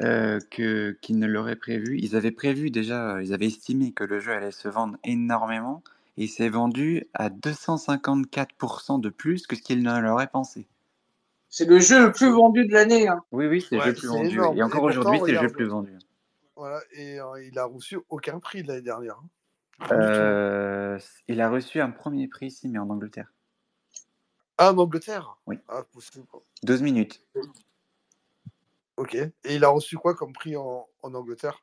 [0.00, 1.98] euh, que qu'ils ne l'auraient prévu.
[1.98, 5.82] Ils avaient prévu déjà, ils avaient estimé que le jeu allait se vendre énormément,
[6.16, 10.66] et il s'est vendu à 254% de plus que ce qu'ils ne l'auraient pensé.
[11.48, 13.06] C'est le jeu le plus vendu de l'année.
[13.06, 13.22] Hein.
[13.30, 14.34] Oui, oui, c'est le jeu le plus vendu.
[14.34, 14.58] énorme.
[14.58, 15.92] Et encore aujourd'hui, c'est le jeu le plus vendu.
[16.56, 19.16] Voilà, et euh, il a reçu aucun prix de l'année dernière.
[19.18, 19.28] hein.
[19.80, 19.94] Tout.
[19.94, 23.32] Euh, il a reçu un premier prix ici, mais en Angleterre.
[24.56, 25.36] Ah, en Angleterre?
[25.46, 25.58] Oui.
[25.68, 26.26] Ah, possible.
[26.62, 27.20] 12 minutes.
[28.96, 29.14] Ok.
[29.16, 31.60] Et il a reçu quoi comme prix en, en Angleterre?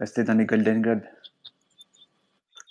[0.00, 1.04] Euh, C'était dans les Golden Globes.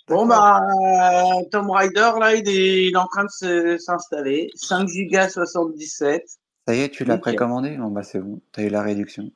[0.08, 4.50] Bon, bah, euh, Tomb Raider, là, il est, il est en train de se- s'installer.
[4.54, 6.26] 5 Go 77.
[6.66, 7.76] Ça y est, tu l'as précommandé?
[7.76, 9.30] Bon, bah c'est bon, t'as eu la réduction.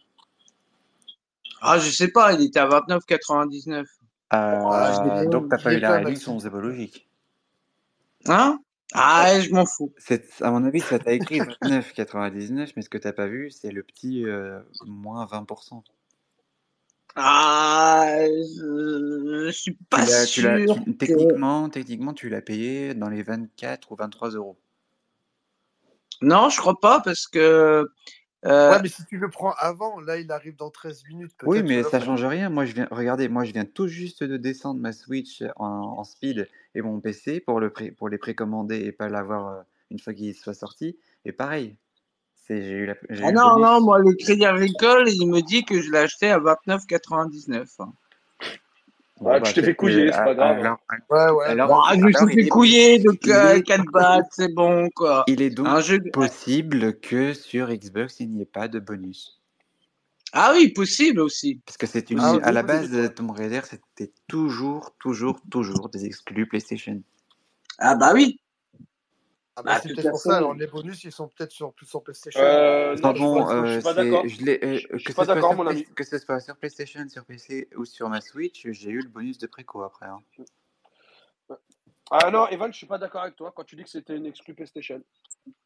[1.61, 3.87] Ah, je sais pas, il était à 29,99.
[4.31, 7.09] Ah, je Euh, l'ai- donc t'as pas eu la réduction, c'est pas logique.
[8.27, 8.61] Hein?
[8.95, 9.93] Ah, je m'en fous.
[9.99, 13.71] C'est, à mon avis, ça t'a écrit 29,99, mais ce que t'as pas vu, c'est
[13.71, 15.83] le petit euh, moins 20%.
[17.17, 20.93] Ah, je, je suis pas l'as, tu l'as, sûr tu- que...
[20.97, 24.57] techniquement, techniquement, tu l'as payé dans les 24 ou 23 euros.
[26.23, 27.87] Non, je crois pas, parce que...
[28.45, 31.33] euh, Ouais, mais si tu le prends avant, là, il arrive dans 13 minutes.
[31.45, 32.51] Oui, mais ça change rien.
[32.51, 36.05] Moi, je viens, regardez, moi, je viens tout juste de descendre ma Switch en, en
[36.05, 39.99] speed et mon PC pour le pré- pour les précommander et pas l'avoir euh, une
[39.99, 40.97] fois qu'il soit sorti.
[41.25, 41.77] Et pareil,
[42.35, 45.65] c'est, j'ai eu la, Ah eu non, non, moi, le Crédit Agricole, il me dit
[45.65, 47.67] que je l'ai acheté à 29,99.
[49.21, 50.59] Bon, Ah, bah, tu t'es fait couiller, c'est ah, pas grave.
[50.59, 50.79] alors,
[51.11, 51.47] Ouais, ouais.
[51.47, 54.89] alors, Bon, je me alors, suis fait couiller, donc euh, est, 4 bahts, c'est bon,
[54.95, 55.25] quoi.
[55.27, 55.99] il est donc Un jeu...
[56.13, 59.41] possible que sur Xbox, il n'y ait pas de bonus.
[60.33, 61.61] Ah oui, possible aussi.
[61.67, 63.15] Parce que c'est une, Ah, à la base, possible, ouais.
[63.15, 67.03] Tomb Raider, c'était toujours, toujours, toujours des exclus PlayStation.
[67.79, 68.39] Ah bah oui.
[69.59, 70.37] Ah, bah, Bah, c'est peut-être pour ça.
[70.37, 72.41] Alors, les bonus, ils sont peut-être sur, plus sur PlayStation.
[72.43, 74.25] Euh, Enfin non, je bon, pas, je euh, suis pas d'accord.
[74.27, 75.85] je l'ai, euh, Je, je que suis pas d'accord, mon ami.
[75.85, 79.39] que ce soit sur PlayStation, sur PC ou sur ma Switch, j'ai eu le bonus
[79.39, 80.07] de préco après.
[80.07, 80.21] hein.
[82.11, 84.27] Ah non, Evan, je suis pas d'accord avec toi quand tu dis que c'était une
[84.27, 85.03] exclu PlayStation.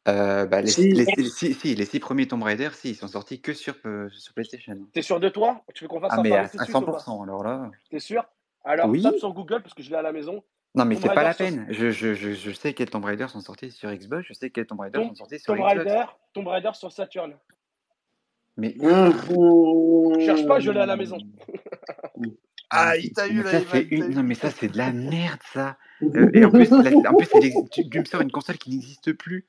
[0.07, 0.91] Euh, bah, les, Si.
[0.91, 3.75] les, les- si, si, les six premiers Tomb Raider, si, ils sont sortis que sur,
[3.85, 4.87] euh, sur PlayStation.
[4.91, 5.63] T'es sûr de toi?
[5.73, 6.97] Tu veux qu'on fasse Ah, un mais à, pari à Celsius ou pas?
[6.97, 7.71] 100%, alors là.
[7.89, 8.25] T'es sûr?
[8.65, 9.01] Alors, Oui?
[9.03, 10.43] tape sur Google parce que je l'ai à la maison.
[10.75, 11.67] Non, mais c'est pas la sur peine.
[11.69, 14.65] Je, je, je, je sais quels Tomb Raider sont sortis sur Xbox, je sais quels
[14.65, 15.77] Tomb Raider sont sortis sur Tomb Xbox.
[15.77, 17.33] Raider, Tomb Raider sur Saturn.
[18.57, 18.75] Mais,
[20.19, 21.17] Cherche pas, je l'ai à la maison.
[22.69, 24.07] Ah, il t'a eu là, ça, il une...
[24.15, 25.77] non, mais ça, c'est de la merde, ça.
[26.01, 27.27] Euh, et en plus, la- en plus
[27.71, 29.45] tu, tu me sors une console qui n'existe plus.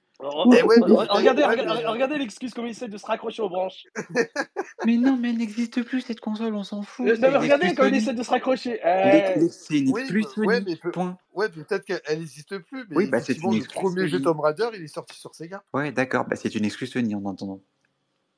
[0.56, 0.76] Eh ouais.
[0.80, 3.84] Regardez, l'excuse comme il essaie de se raccrocher aux branches.
[4.86, 7.06] Mais non, mais elle n'existe plus, cette console, on s'en fout.
[7.06, 8.78] Euh, Non, mais regardez quand il essaie de se raccrocher.
[8.84, 10.02] Eh, C'est une Oui,
[10.36, 10.90] ouais, mais peut...
[10.90, 11.16] point.
[11.32, 12.84] ouais, mais peut-être qu'elle n'existe plus.
[12.90, 14.20] Mais Oui, bah c'est le premier jeu.
[14.20, 15.62] Tomb Raider, il est sorti sur Sega.
[15.72, 17.60] Ouais, d'accord, bah c'est une exclus Sony en entendant.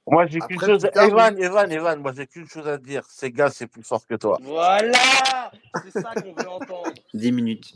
[0.08, 0.82] Moi, j'ai qu'une chose.
[0.92, 1.42] tard, Evan, oui.
[1.42, 3.05] Evan, Evan, moi, j'ai qu'une chose à dire.
[3.10, 4.39] Sega, c'est plus fort que toi.
[4.40, 5.50] Voilà
[5.84, 6.92] C'est ça qu'on veut entendre.
[7.12, 7.74] 10 minutes.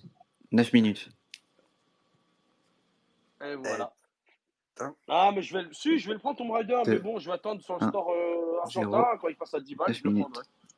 [0.53, 1.09] 9 minutes.
[3.45, 3.93] Et voilà.
[4.81, 4.95] Putain.
[5.09, 5.69] Ah, mais je vais le.
[5.73, 7.89] Si, je vais le prendre Tomb Raider, mais bon, je vais attendre sur le un,
[7.89, 9.19] store euh, zéro, argentin.
[9.21, 10.15] Quand il passe à 10 balles, 9 je le.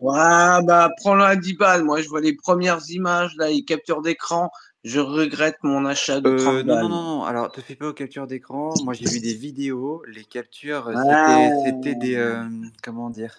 [0.01, 1.85] Ouais, bah, prends-le à 10 balles.
[1.85, 4.51] Moi, je vois les premières images, là, les captures d'écran.
[4.85, 6.83] Je regrette mon achat de 30 Euh, non, non, balles.
[6.89, 7.25] non, non.
[7.25, 8.71] Alors, te fais pas aux captures d'écran.
[8.83, 10.03] Moi, j'ai vu des vidéos.
[10.09, 11.49] Les captures, Ah.
[11.65, 12.43] c'était, des, euh,
[12.83, 13.39] comment dire,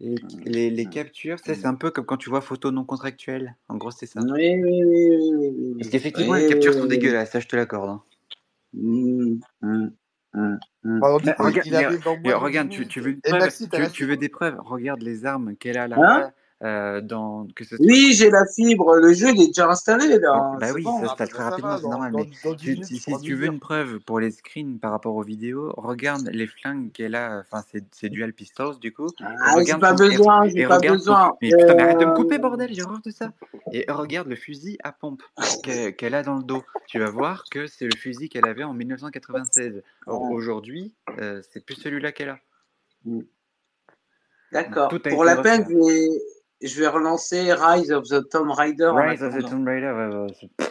[0.00, 3.56] les, les, les captures, c'est un peu comme quand tu vois photo non contractuelle.
[3.70, 4.20] En gros, c'est ça.
[4.20, 4.30] Oui,
[4.62, 5.74] oui, oui, oui, oui.
[5.78, 6.88] Parce qu'effectivement, Oui, les captures oui, sont oui.
[6.90, 7.88] dégueulasses, ça, je te l'accorde.
[7.88, 8.02] hein.
[8.72, 9.38] Mmh,
[10.98, 13.18] regarde, tu, veux
[13.90, 14.56] tu, veux des preuves?
[14.58, 15.96] Regarde les armes qu'elle a là.
[15.98, 16.32] Hein?
[16.62, 17.84] Euh, dans, que ce soit...
[17.84, 18.96] Oui, j'ai la fibre.
[18.96, 20.18] Le jeu il est déjà installé.
[20.18, 20.56] Là.
[20.58, 22.12] bah oui, ça s'installe très rapidement, c'est normal.
[22.14, 26.46] mais si, tu veux une preuve pour les screens par rapport aux vidéos, regarde les
[26.46, 27.40] flingues qu'elle a.
[27.40, 27.62] Enfin,
[27.92, 29.08] c'est dual pistols du coup.
[29.20, 31.36] Ah, j'ai pas besoin, j'ai pas besoin.
[31.42, 33.32] Mais putain, mais arrête de me couper, bordel, j'ai horreur de ça.
[33.72, 35.22] Et regarde le fusil à pompe
[35.62, 36.62] qu'elle a dans le dos.
[36.86, 39.82] Tu vas voir que c'est le fusil qu'elle avait en 1996.
[40.06, 42.38] Aujourd'hui, euh, c'est plus celui-là qu'elle a.
[44.52, 44.88] D'accord.
[45.10, 45.66] Pour la peine,
[46.62, 48.92] je vais relancer Rise of the Tomb Raider.
[48.94, 50.66] Rise of the Tomb Raider, ouais, ouais, je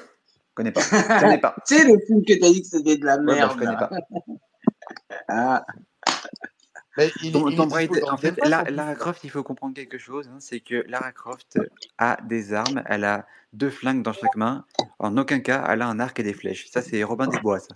[0.53, 0.81] connais pas.
[0.81, 1.55] Je connais pas.
[1.67, 3.57] tu sais, le film que tu as dit que c'était de la merde.
[3.59, 5.19] Ouais, bah, je connais pas.
[5.27, 5.65] ah.
[6.97, 9.97] Mais il, Tomb, il Tomb Raider, en fait, la, Lara Croft, il faut comprendre quelque
[9.97, 11.59] chose, hein, c'est que Lara Croft
[11.97, 14.65] a des armes, elle a deux flingues dans chaque main.
[14.99, 16.69] En aucun cas, elle a un arc et des flèches.
[16.69, 17.75] Ça, c'est Robin des Bois, ça.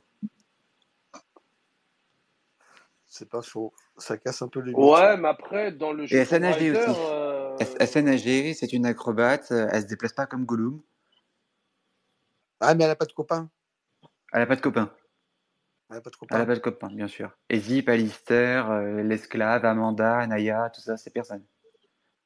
[3.08, 3.74] C'est pas faux.
[3.98, 6.16] Ça casse un peu les Ouais, mais après, dans le jeu.
[6.16, 7.00] Et nager aussi.
[7.00, 7.39] Euh...
[7.60, 10.82] Elle, sait nager, c'est une acrobate, elle se déplace pas comme Gollum.
[12.60, 13.50] Ah, mais elle a pas de copain.
[14.34, 14.92] Elle a pas de copain.
[15.90, 16.36] Elle a pas de copain.
[16.36, 17.32] Elle a pas de copain, bien sûr.
[17.50, 21.44] Et Zip, Alistair, euh, l'esclave, Amanda, Naya, tout ça, c'est personne.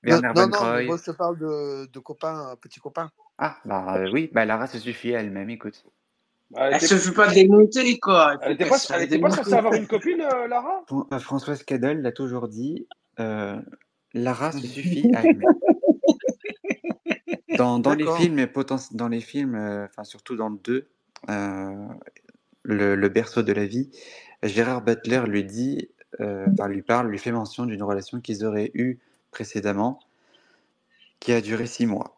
[0.03, 3.09] Non, non, non moi je te parle de, de copains, petits copains.
[3.37, 5.85] Ah, bah euh, oui, bah Lara se suffit à elle-même, écoute.
[6.51, 8.37] Bah, elle, se fait pas démonter, quoi.
[8.41, 10.83] Elle était pas, elle censée avoir une copine, euh, Lara?
[10.91, 12.87] Euh, Françoise Cadel l'a toujours dit.
[13.19, 13.59] Euh,
[14.13, 15.45] Lara se suffit à aimer.
[17.57, 18.47] Dans, dans les films,
[18.93, 20.87] dans les films, enfin surtout dans le 2,
[22.63, 23.91] le, le, berceau de la vie,
[24.41, 25.87] Gérard Butler lui dit,
[26.19, 28.97] enfin lui parle, lui fait mention d'une relation qu'ils auraient eue
[29.29, 29.99] précédemment,
[31.19, 32.17] qui a duré six mois.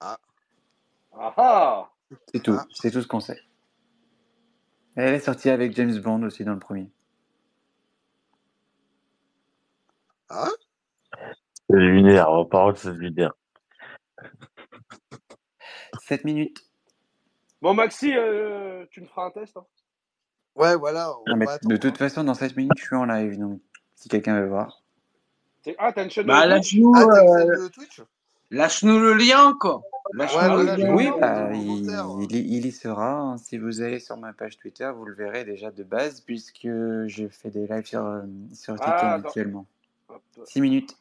[0.00, 0.18] Ah.
[1.12, 1.90] Ah ah
[2.32, 2.66] c'est tout, ah.
[2.72, 3.40] c'est tout ce qu'on sait.
[4.96, 6.90] Elle est sortie avec James Bond aussi dans le premier.
[10.28, 10.48] Ah
[11.68, 13.32] C'est lunaire, en parole, c'est lunaire.
[16.02, 16.64] 7 minutes.
[17.62, 19.64] Bon, Maxi, euh, tu me feras un test hein
[20.54, 21.14] Ouais, voilà.
[21.62, 23.60] de toute façon, dans 7 minutes, je suis en live, donc
[23.96, 24.82] si quelqu'un veut voir.
[25.78, 28.02] Ah, t'as une chaîne bah, de ah, euh, Twitch?
[28.50, 29.82] Lâche-nous le lien, quoi.
[30.12, 33.10] oui, bah, il, y sera.
[33.10, 33.38] Hein.
[33.38, 37.28] Si vous allez sur ma page Twitter, vous le verrez déjà de base, puisque je
[37.30, 38.22] fais des lives sur, euh,
[38.52, 39.66] sur ah, actuellement.
[40.44, 40.96] 6 minutes.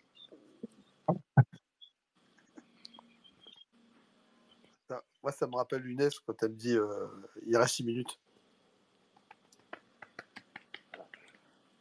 [5.24, 7.08] moi, ça me rappelle une quand elle me dit euh,
[7.46, 8.20] il reste 6 minutes.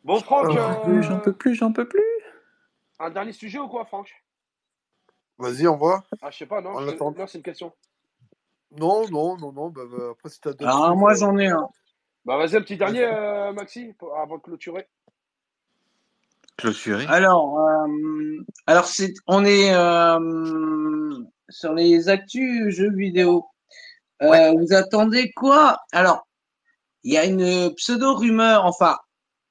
[0.05, 0.47] Bon, Franck.
[0.49, 2.01] Oh, j'en peux plus, j'en peux plus.
[2.99, 4.12] Un dernier sujet ou quoi, Franck?
[5.39, 6.05] Vas-y, on voit.
[6.20, 7.73] Ah, je sais pas, non, non c'est une question.
[8.70, 9.70] Non, non, non, non.
[9.70, 10.52] Bah, bah, après, si t'as.
[10.65, 11.68] Ah, moi, j'en ai un.
[12.25, 14.86] Bah, vas-y, un petit dernier, euh, Maxi, avant de clôturer.
[16.57, 21.11] Clôturer Alors, euh, alors c'est, on est euh,
[21.49, 23.47] sur les actus jeux vidéo.
[24.21, 25.79] Vous attendez quoi?
[25.91, 26.29] Alors,
[27.03, 28.97] il y a une pseudo-rumeur, enfin,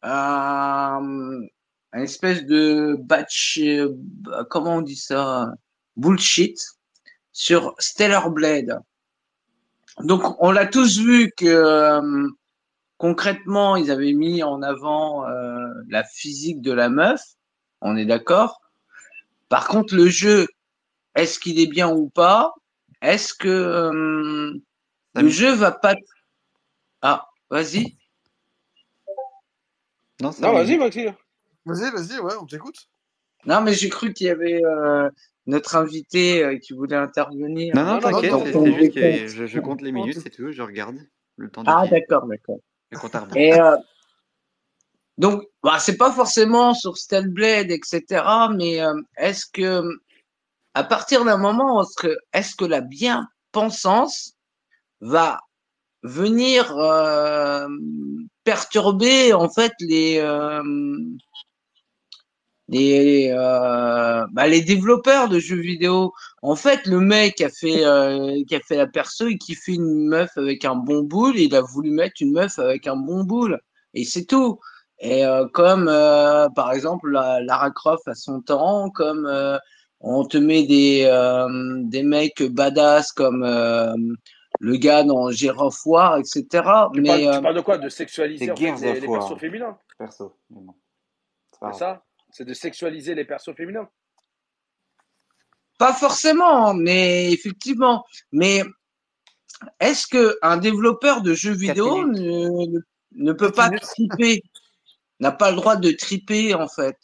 [0.04, 1.50] une
[1.94, 3.60] espèce de batch,
[4.50, 5.52] comment on dit ça?
[5.98, 6.58] Bullshit
[7.34, 8.80] sur Stellar Blade.
[10.00, 12.30] Donc, on l'a tous vu que euh,
[13.02, 17.20] concrètement, ils avaient mis en avant euh, la physique de la meuf.
[17.82, 18.62] On est d'accord.
[19.50, 20.46] Par contre, le jeu,
[21.16, 22.54] est-ce qu'il est bien ou pas?
[23.02, 24.54] Est-ce que euh,
[25.16, 25.96] le jeu va pas
[27.02, 27.98] Ah, vas-y.
[30.22, 31.16] Non, vas-y, Maxime.
[31.66, 32.88] Vas-y, vas-y, ouais, on t'écoute.
[33.48, 34.62] Non, mais j'ai cru qu'il y avait
[35.48, 37.76] notre invité euh, qui voulait intervenir.
[37.76, 41.00] Non, non, t'inquiète, c'est juste que je, je, compte les minutes, c'est tout, je regarde
[41.38, 42.60] le temps de Ah, d'accord, d'accord.
[42.94, 43.78] Euh,
[45.18, 46.96] donc, bah, c'est pas forcément sur
[47.30, 48.04] Blade, etc.,
[48.56, 49.84] mais euh, est-ce que,
[50.74, 54.34] à partir d'un moment, est-ce que, est que la bien-pensance
[55.00, 55.40] va
[56.04, 57.68] venir euh,
[58.44, 60.20] perturber, en fait, les
[62.72, 66.14] les, euh, bah, les développeurs de jeux vidéo.
[66.42, 69.74] En fait, le mec a fait, euh, qui a fait la perso et qui fait
[69.74, 73.24] une meuf avec un bon boule, il a voulu mettre une meuf avec un bon
[73.24, 73.60] boule.
[73.94, 74.60] Et c'est tout.
[75.02, 79.58] Et euh, comme, euh, par exemple, la, Lara Croft à son temps, comme euh,
[80.00, 81.06] on te met des,
[81.90, 83.44] des mecs badass comme
[84.60, 86.46] le gars dans Giraffe War, etc.
[86.94, 87.78] Tu, Mais, parles, tu parles de quoi?
[87.78, 89.78] De sexualiser en fait, les, les persos féminins?
[89.98, 90.36] Perso,
[91.62, 92.04] C'est ça?
[92.32, 93.90] C'est de sexualiser les persos féminins.
[95.78, 98.06] Pas forcément, mais effectivement.
[98.32, 98.64] Mais
[99.80, 102.80] est-ce qu'un développeur de jeux vidéo ne,
[103.16, 104.44] ne, peut pas triper,
[105.20, 106.98] n'a pas le droit de triper en fait?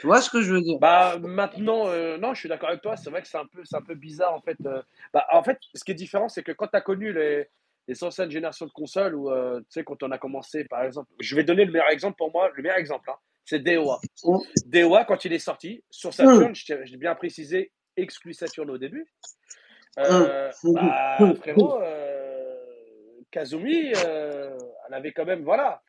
[0.00, 0.78] Tu vois ce que je veux dire?
[0.80, 2.96] Bah maintenant, euh, non, je suis d'accord avec toi.
[2.96, 4.56] C'est vrai que c'est un peu, c'est un peu bizarre en fait.
[4.66, 4.82] Euh.
[5.12, 7.46] bah, en fait, ce qui est différent, c'est que quand tu as connu les,
[7.86, 11.08] les anciennes générations de consoles, ou euh, tu sais, quand on a commencé, par exemple,
[11.20, 12.50] je vais donner le meilleur exemple pour moi.
[12.54, 14.00] Le meilleur exemple, hein, c'est DOA.
[14.66, 19.06] DOA, quand il est sorti sur Saturn, j'ai bien précisé, exclu Saturn au début.
[19.98, 22.56] Euh, bah, frérot, euh,
[23.30, 24.56] Kazumi, euh,
[24.88, 25.82] elle avait quand même, voilà,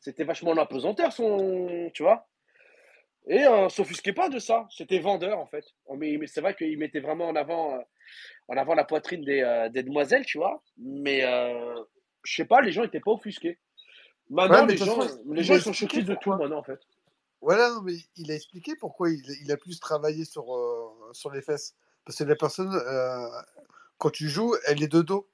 [0.00, 2.26] c'était vachement en apesanteur, son, tu vois.
[3.28, 4.66] Et on s'offusquait pas de ça.
[4.70, 5.64] C'était vendeur, en fait.
[5.96, 7.78] Mais, c'est vrai qu'il mettait vraiment en avant,
[8.48, 10.60] en avant la poitrine des, des demoiselles, tu vois.
[10.76, 11.20] Mais
[12.24, 13.58] je sais pas, les gens étaient pas offusqués.
[14.32, 14.98] Maintenant, les, gens,
[15.30, 16.80] les gens sont choqués de tout maintenant, en fait.
[17.40, 20.44] Voilà, non, mais il a expliqué pourquoi il, il a plus travaillé sur,
[21.12, 21.74] sur les fesses.
[22.04, 23.28] Parce que la personne, euh,
[23.98, 25.28] quand tu joues, elle est de dos.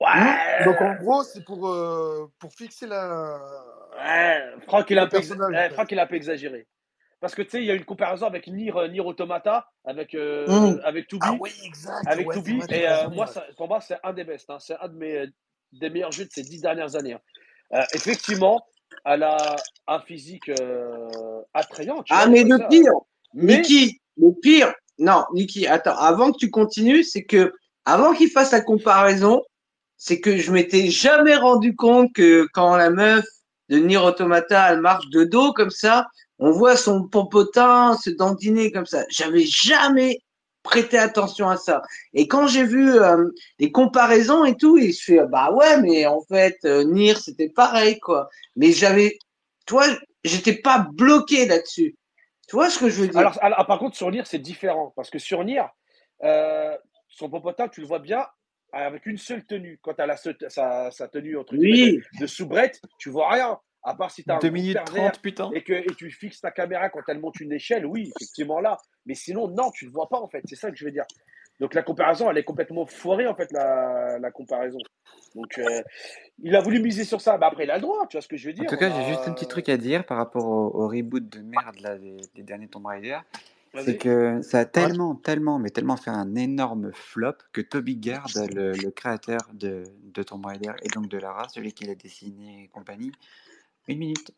[0.00, 0.64] Ouais.
[0.64, 3.38] Donc en gros, c'est pour, euh, pour fixer la.
[3.96, 6.66] Ouais, Franck, il, a un peu il a un peu exagéré.
[7.20, 10.14] Parce que tu sais, il y a une comparaison avec Nier, euh, Nier Automata, avec,
[10.14, 10.80] mmh.
[10.82, 11.20] avec Tubi.
[11.24, 12.04] Ah oui, exact.
[12.06, 12.60] Avec Tubi.
[12.70, 14.50] Et moi, ça, pour moi, c'est un des best.
[14.50, 14.58] Hein.
[14.58, 15.26] C'est un de mes,
[15.72, 17.12] des meilleurs jeux de ces dix dernières années.
[17.12, 17.20] Hein.
[17.94, 18.64] Effectivement,
[19.04, 19.56] elle a
[19.88, 20.50] un physique
[21.54, 22.02] attrayant.
[22.10, 22.92] ah, mais le pire,
[23.34, 23.62] mais...
[23.62, 27.52] qui le pire, non, Niki, attends, avant que tu continues, c'est que
[27.84, 29.42] avant qu'il fasse la comparaison,
[29.96, 33.24] c'est que je m'étais jamais rendu compte que quand la meuf
[33.68, 36.06] de Nier Automata, elle marche de dos comme ça,
[36.38, 39.04] on voit son pompotin se dandiner comme ça.
[39.08, 40.18] J'avais jamais
[40.62, 41.82] prêté attention à ça.
[42.14, 46.06] Et quand j'ai vu euh, les comparaisons et tout, il se fait bah ouais, mais
[46.06, 48.28] en fait euh, Nier c'était pareil quoi.
[48.56, 49.18] Mais j'avais,
[49.66, 49.84] toi,
[50.24, 51.96] j'étais pas bloqué là-dessus.
[52.48, 53.18] Tu vois ce que je veux dire?
[53.18, 54.92] Alors, alors, par contre, sur Nier, c'est différent.
[54.94, 55.62] Parce que sur Nier,
[56.22, 56.76] euh,
[57.08, 58.26] son popotin, tu le vois bien
[58.72, 59.78] avec une seule tenue.
[59.82, 62.00] Quand as la, sa, sa, tenue entre oui.
[62.20, 63.58] de soubrette, tu vois rien.
[63.84, 65.50] À part si tu as 2 minutes 30, putain.
[65.54, 68.76] Et que et tu fixes ta caméra quand elle monte une échelle, oui, effectivement là.
[69.06, 70.42] Mais sinon, non, tu ne le vois pas en fait.
[70.44, 71.04] C'est ça que je veux dire.
[71.60, 74.78] Donc la comparaison, elle est complètement foirée en fait, la, la comparaison.
[75.34, 75.82] Donc euh,
[76.42, 77.38] il a voulu miser sur ça.
[77.38, 78.64] Bah, après, il a le droit, tu vois ce que je veux dire.
[78.64, 81.40] En tout cas, j'ai juste un petit truc à dire par rapport au, reboot de
[81.40, 83.18] merde là, des, derniers Tomb Raider.
[83.84, 88.26] C'est que ça a tellement, tellement, mais tellement fait un énorme flop que Toby Gard,
[88.52, 92.64] le, le créateur de, de, Tomb Raider et donc de Lara, celui qui l'a dessiné
[92.64, 93.12] et compagnie,
[93.88, 94.32] une minute,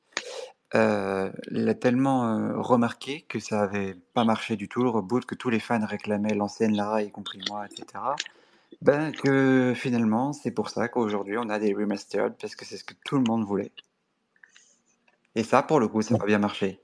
[0.74, 5.34] euh, l'a tellement euh, remarqué que ça avait pas marché du tout le reboot, que
[5.34, 8.02] tous les fans réclamaient l'ancienne Lara, y compris moi, etc.
[8.82, 12.84] Ben, que finalement, c'est pour ça qu'aujourd'hui on a des remastered, parce que c'est ce
[12.84, 13.70] que tout le monde voulait.
[15.36, 16.80] Et ça, pour le coup, ça va bien marcher.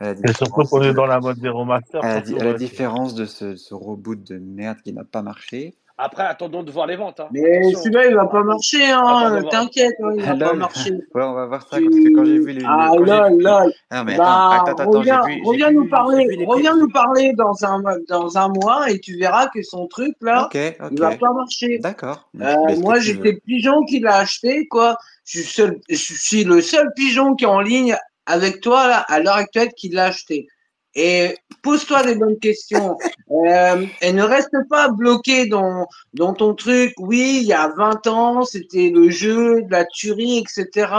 [0.00, 2.02] Et surtout qu'on est dans la mode des remasters.
[2.02, 6.22] À la, la différence de ce, ce, reboot de merde qui n'a pas marché, après,
[6.22, 7.20] attendons de voir les ventes.
[7.20, 7.28] Hein.
[7.30, 9.42] Mais celui-là, il va pas marcher, hein.
[9.50, 10.92] T'inquiète, hein, il va pas marcher.
[11.14, 12.64] Ouais, on va voir ça, parce que quand j'ai vu les.
[12.66, 13.64] Ah, là, là.
[13.92, 17.82] Non, mais bah, attends, attends, reviens, vu, reviens nous parler, reviens nous parler dans un,
[18.08, 20.88] dans un mois et tu verras que son truc, là, okay, okay.
[20.92, 21.78] il va pas marcher.
[21.78, 22.28] D'accord.
[22.40, 24.96] Euh, moi, j'étais pigeon qui l'a acheté, quoi.
[25.24, 27.96] Je suis, seul, je suis le seul pigeon qui est en ligne
[28.26, 30.48] avec toi, là, à l'heure actuelle, qui l'a acheté
[30.94, 32.96] et pose-toi des bonnes questions.
[33.30, 36.92] Euh, et ne reste pas bloqué dans, dans ton truc.
[36.98, 40.92] Oui, il y a 20 ans, c'était le jeu, de la tuerie, etc.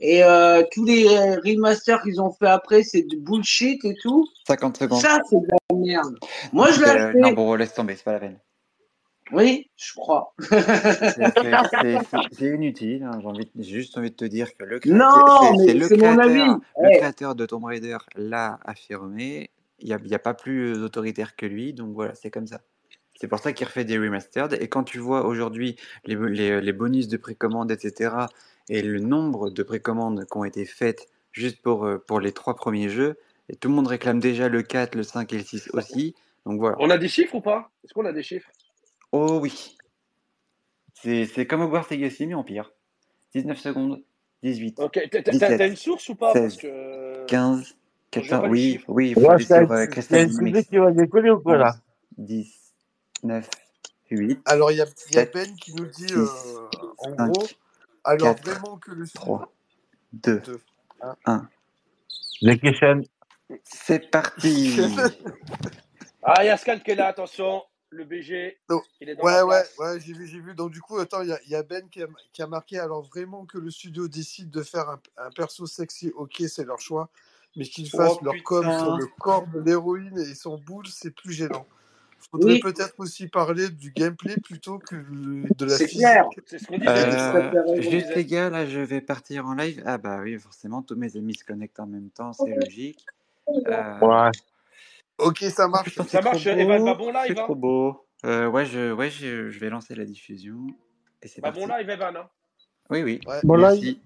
[0.00, 4.26] Et euh, tous les remasters qu'ils ont fait après, c'est du bullshit et tout.
[4.48, 5.00] 50 secondes.
[5.00, 6.16] Ça, c'est de la merde.
[6.52, 8.38] Moi, je l'ai euh, Non, bon, laisse tomber, c'est pas la peine.
[9.32, 10.34] Oui, je crois.
[10.40, 10.48] c'est
[12.40, 13.02] inutile.
[13.02, 13.20] Hein.
[13.56, 17.46] J'ai juste envie de te dire que le créateur, c'est le, créateur, le créateur de
[17.46, 19.50] Tomb Raider l'a affirmé.
[19.80, 22.60] Il n'y a, a, pas plus autoritaire que lui, donc voilà, c'est comme ça.
[23.14, 24.56] C'est pour ça qu'il refait des remastered.
[24.60, 28.10] Et quand tu vois aujourd'hui les, les, les, bonus de précommande, etc.,
[28.68, 32.54] et le nombre de précommandes qui ont été faites juste pour, euh, pour les trois
[32.54, 33.16] premiers jeux,
[33.48, 36.14] et tout le monde réclame déjà le 4, le 5 et le 6 aussi.
[36.44, 36.76] Donc voilà.
[36.80, 37.70] On a des chiffres ou pas?
[37.84, 38.50] Est-ce qu'on a des chiffres?
[39.12, 39.76] Oh oui.
[40.94, 42.72] C'est comme Hogwarts Legacy, mais en pire.
[43.34, 44.02] 19 secondes,
[44.42, 44.80] 18.
[44.80, 46.32] Ok, t'as une source ou pas?
[46.32, 47.76] 16, Parce 15,
[48.10, 50.68] 14, oui, oui, il faut aller sur euh, Crystal Dynamics.
[50.68, 51.76] qui va décoller ou quoi là
[52.16, 52.74] 10,
[53.24, 53.48] 9,
[54.10, 54.40] 8.
[54.46, 56.68] Alors il y, y, a Ben qui nous dit 6, euh,
[56.98, 57.46] en 5, gros,
[58.04, 59.52] alors 4, vraiment que le 3,
[60.14, 60.60] 2, 2
[61.02, 61.16] 1.
[61.26, 61.48] 1.
[62.42, 63.02] Les questions.
[63.64, 64.76] C'est parti.
[66.22, 68.58] ah, il y a Scal qui est là, attention le BG.
[69.00, 70.54] il est dans ouais, ouais, ouais, j'ai vu, j'ai vu.
[70.54, 73.02] Donc, du coup, attends, il y, y, a Ben qui a, qui a, marqué alors
[73.02, 77.08] vraiment que le studio décide de faire un, un perso sexy, ok, c'est leur choix,
[77.56, 81.14] mais qu'ils fassent oh, leur com sur le corps de l'héroïne et son boule, c'est
[81.14, 81.66] plus gênant.
[82.30, 86.28] faudrait peut-être aussi parler du gameplay plutôt que de la C'est clair.
[86.44, 86.80] C'est ce qu'on.
[86.80, 89.82] Euh, juste les gars, là je vais partir en live.
[89.86, 93.04] Ah bah oui, forcément, tous mes amis se connectent en même temps, c'est logique.
[93.48, 94.30] Euh, Ouais.
[95.18, 95.94] Ok, ça marche.
[95.94, 97.36] Ça c'est trop marche, Evan, beau, bah bon c'est live.
[97.36, 97.56] trop Hein.
[97.56, 98.06] beau.
[98.24, 100.66] Euh, ouais, je, ouais je, je vais lancer la diffusion.
[101.22, 101.66] Et c'est Bah parti.
[101.66, 102.16] bon live, Evan.
[102.16, 102.28] Hein.
[102.90, 103.20] Oui, oui.
[103.26, 103.40] Ouais.
[103.42, 104.00] Bon, là, Merci.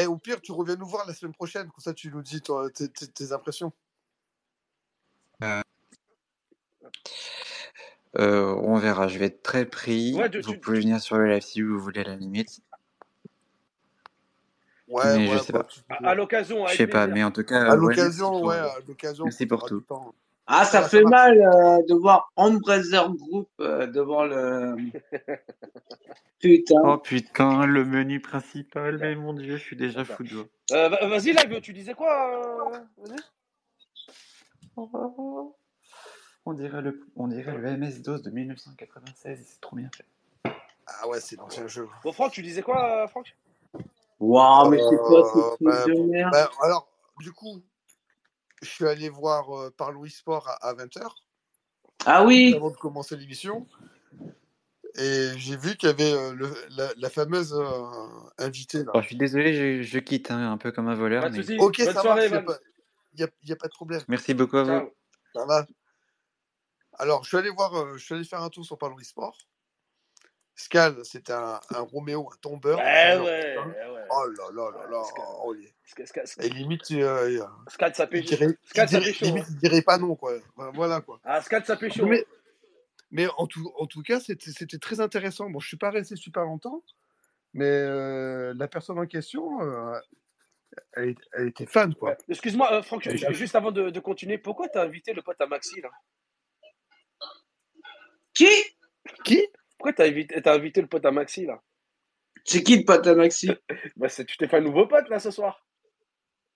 [0.00, 2.40] Eh, au pire, tu reviens nous voir la semaine prochaine, comme ça tu nous dis
[2.40, 3.72] toi, tes, tes- tes impressions.
[8.18, 10.14] Euh, on verra, je vais être très pris.
[10.14, 12.60] Ouais, tu- vous tu- pouvez venir sur le live si vous voulez à la limite.
[14.88, 15.64] Ouais, Mais ouais, je sais bah, pas.
[15.66, 18.56] tu- À, à l'occasion, Je sais pas, mais en tout cas, à l'occasion, pour, ouais,
[18.56, 19.24] à l'occasion.
[19.24, 19.84] merci pour tout.
[20.46, 24.76] Ah, ça fait ça mal euh, de voir Embracer Group euh, devant le.
[26.38, 26.80] Putain.
[26.84, 30.44] Oh putain, le menu principal, mais mon dieu, je suis déjà fou de joie.
[30.72, 33.16] Euh, va- Vas-y, live, tu disais quoi Vas-y.
[36.46, 40.06] On dirait le, on dirait le MS-DOS de 1996, c'est trop bien fait.
[40.86, 41.88] Ah ouais, c'est l'ancien jeu.
[42.02, 43.36] Bon, Franck, tu disais quoi, Franck?
[44.20, 46.32] Waouh, mais c'est quoi ce Euh, truc bah, de merde?
[46.32, 46.88] bah, alors,
[47.20, 47.62] du coup,
[48.62, 51.08] je suis allé voir euh, par Louis Sport à, 20h,
[52.06, 53.66] Ah oui avant de commencer l'émission.
[54.96, 57.84] Et j'ai vu qu'il y avait euh, le- la, la fameuse euh,
[58.38, 58.90] invitée là.
[58.94, 61.36] Oh, je suis désolé, je, je quitte hein, un peu comme un voleur, Pas de
[61.36, 61.58] mais soucis.
[61.60, 62.58] Ok, Bonne ça soirée, marche, il n'y a, pas-
[63.14, 64.02] y a- y a pas de problème.
[64.08, 64.90] merci beaucoup à vous.
[65.34, 65.66] Ça va.
[66.94, 69.38] Alors, je suis allé voir, euh, je suis allé faire un tour sur Parlour Sport.
[70.60, 72.78] Scal, c'était un, un Roméo, un tombeur.
[72.78, 74.02] Ouais, Alors, ouais, ouais.
[74.10, 75.04] Oh là là là là.
[75.04, 75.24] Scal.
[75.44, 76.44] oh, il- scat, scat.
[76.44, 78.30] Et limite, euh, Scat, ça il pêche.
[78.32, 79.46] il limite, hein.
[79.50, 80.32] il dirait pas non, quoi.
[80.74, 81.20] Voilà, quoi.
[81.22, 82.04] Ah, Scat, ça pécho.
[82.06, 82.26] Mais,
[83.12, 85.48] mais en, tout, en tout cas, c'était c'était très intéressant.
[85.48, 86.82] Bon, je suis pas resté super longtemps,
[87.52, 89.96] mais euh, la personne en question, euh,
[90.94, 92.10] elle, elle était fan, quoi.
[92.10, 92.16] Ouais.
[92.30, 95.80] Excuse-moi, euh, Franck, juste avant de, de continuer, pourquoi t'as invité le pote à Maxi
[95.80, 95.90] là?
[98.34, 98.48] Qui?
[99.24, 99.46] Qui?
[99.78, 101.62] Pourquoi t'as invité, t'as invité le pote à Maxi là?
[102.44, 103.50] C'est qui le pote à Maxi?
[103.96, 105.64] Bah, c'est- Tu t'es fait un nouveau pote là ce soir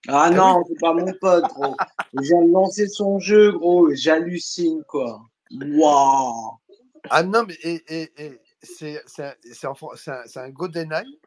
[0.09, 1.77] Ah non, c'est pas mon pote, gros.
[2.15, 3.95] Il vient de lancer son jeu, gros.
[3.95, 5.23] J'hallucine, quoi.
[5.53, 6.59] Waouh
[7.11, 10.41] Ah non, mais et, et, et, c'est c'est un, c'est un, for- c'est un, c'est
[10.41, 11.19] un GoldenEye.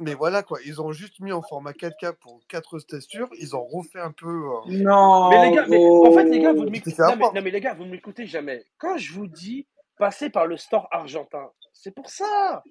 [0.00, 3.64] Mais voilà quoi, ils ont juste mis en format 4K pour 4 textures, ils ont
[3.64, 4.28] refait un peu.
[4.28, 7.42] euh, Non Mais les gars, mais, en fait les gars, vous ne m'écoutez mais, non,
[7.42, 8.64] mais les gars, vous ne m'écoutez jamais.
[8.78, 9.66] Quand je vous dis
[9.98, 12.62] passer par le store argentin, c'est pour ça.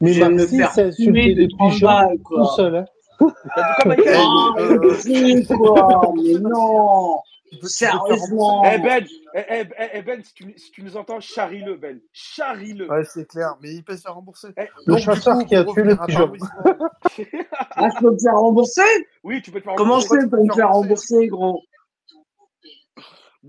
[0.00, 2.76] Mais Je me faire fumer insulté de des 30 pigeons balles, tout seul.
[2.76, 2.84] Hein.
[3.18, 4.16] T'as dit quoi, Michael?
[4.58, 6.12] Euh, mais si, quoi.
[6.16, 7.16] Mais non
[7.50, 7.66] peux, peux.
[7.66, 11.76] Sérieusement Eh Ben, eh, eh, eh, eh, Ben, si tu, si tu nous entends, charrie-le,
[11.76, 11.98] Ben.
[12.12, 12.88] Charrie-le.
[12.88, 14.48] Ouais, c'est clair, mais ils peuvent se faire rembourser.
[14.56, 16.32] Eh, Le Donc, chasseur coup, qui a tué le pigeon.
[17.80, 18.82] Ah, je peux me faire rembourser?
[19.24, 20.16] Oui, tu peux te faire Comment rembourser.
[20.16, 21.60] je fais pour me faire rembourser, gros?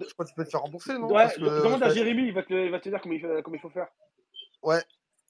[0.07, 1.07] Je crois que tu peux te faire rembourser, non?
[1.07, 3.15] Ouais, Parce que, de- demande à Jérémy, il va te, il va te dire comment
[3.15, 3.87] il, fait- comment il faut faire.
[4.63, 4.81] Ouais,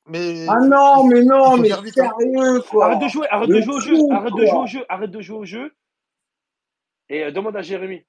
[0.06, 0.46] mais.
[0.48, 1.82] Ah il faut- non, mais il non, faut mais hein.
[1.94, 4.86] sérieux, quoi Arrête de jouer, arrête de jouer au jeu, arrête de jouer au jeu,
[4.90, 5.74] arrête de jouer au jeu.
[7.10, 8.06] Et euh, demande à Jérémy.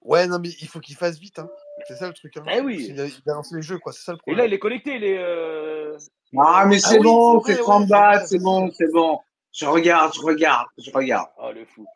[0.00, 1.48] Ouais, non, mais il faut qu'il fasse vite, hein.
[1.86, 2.44] C'est ça le truc, hein.
[2.50, 2.86] Eh oui.
[2.86, 4.38] Qu'il a, il a lancé les jeux, quoi, c'est ça le Et problème.
[4.38, 5.18] là, il est connecté, il est.
[5.18, 5.96] euh,
[6.36, 8.92] Ah, mais Ah c'est oui, bon, c'est c'est vrai, 30 ouais, balles, c'est bon, c'est
[8.92, 9.20] bon.
[9.52, 11.28] Je regarde, je regarde, je regarde.
[11.38, 11.86] Oh, le fou.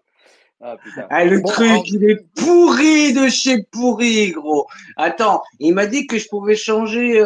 [0.61, 1.07] Ah, putain.
[1.11, 4.67] Ah, le Bon, truc, il est pourri de chez pourri, gros.
[4.97, 7.21] Attends, il m'a dit que je pouvais changer.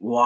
[0.00, 0.24] Waouh,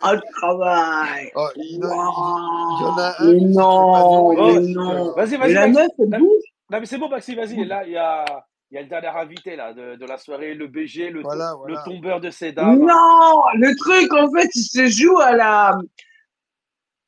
[0.00, 1.30] ah, le travail.
[1.34, 2.98] Oh, il, y en a- il y en Waouh.
[2.98, 5.12] a un Mais non, non, mais non.
[5.14, 6.42] Vas-y, Mais vas-y, la meuf, elle Non, bouge.
[6.70, 7.64] non, mais c'est bon, Maxime, vas-y.
[7.64, 8.24] Là, il y a,
[8.70, 11.54] il y a le dernier invité là, de, de la soirée, le BG, le, Voilà,
[11.66, 12.78] le tombeur de ces dames.
[12.78, 15.76] Non, le truc, en fait, il se joue à la,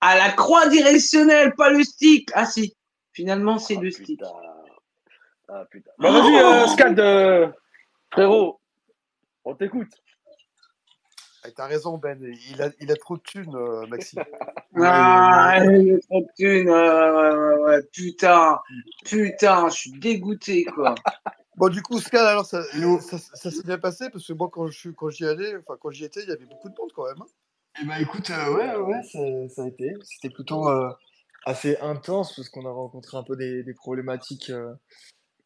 [0.00, 2.30] à la croix directionnelle, pas le stick.
[2.34, 2.74] Ah si,
[3.12, 4.18] finalement, c'est Ah, le stick.
[4.18, 4.32] putain.
[5.48, 5.90] Ah, putain.
[5.98, 7.48] Bah, vas-y, euh, Scad, euh,
[8.12, 8.60] frérot.
[9.44, 9.88] On t'écoute.
[11.46, 12.22] Eh, T'as raison, Ben.
[12.50, 14.22] Il a, il a trop de thunes, euh, Maxime.
[14.82, 18.60] Ah, il est trop de thunes, ouais, ouais, ouais, ouais, putain,
[19.04, 20.94] putain, je suis dégoûté, quoi.
[21.56, 24.08] Bon, du coup, Scal, alors, ça, ça, ça s'est bien passé?
[24.10, 26.32] Parce que moi, quand je suis- quand j'y allais, enfin, quand j'y étais, il y
[26.32, 27.20] avait beaucoup de monde quand même.
[27.20, 27.26] hein.
[27.82, 29.92] Eh ben écoute, euh, ouais, ouais, ça, ça a été.
[30.04, 30.90] C'était plutôt euh,
[31.44, 34.74] assez intense parce qu'on a rencontré un peu des, problématiques euh,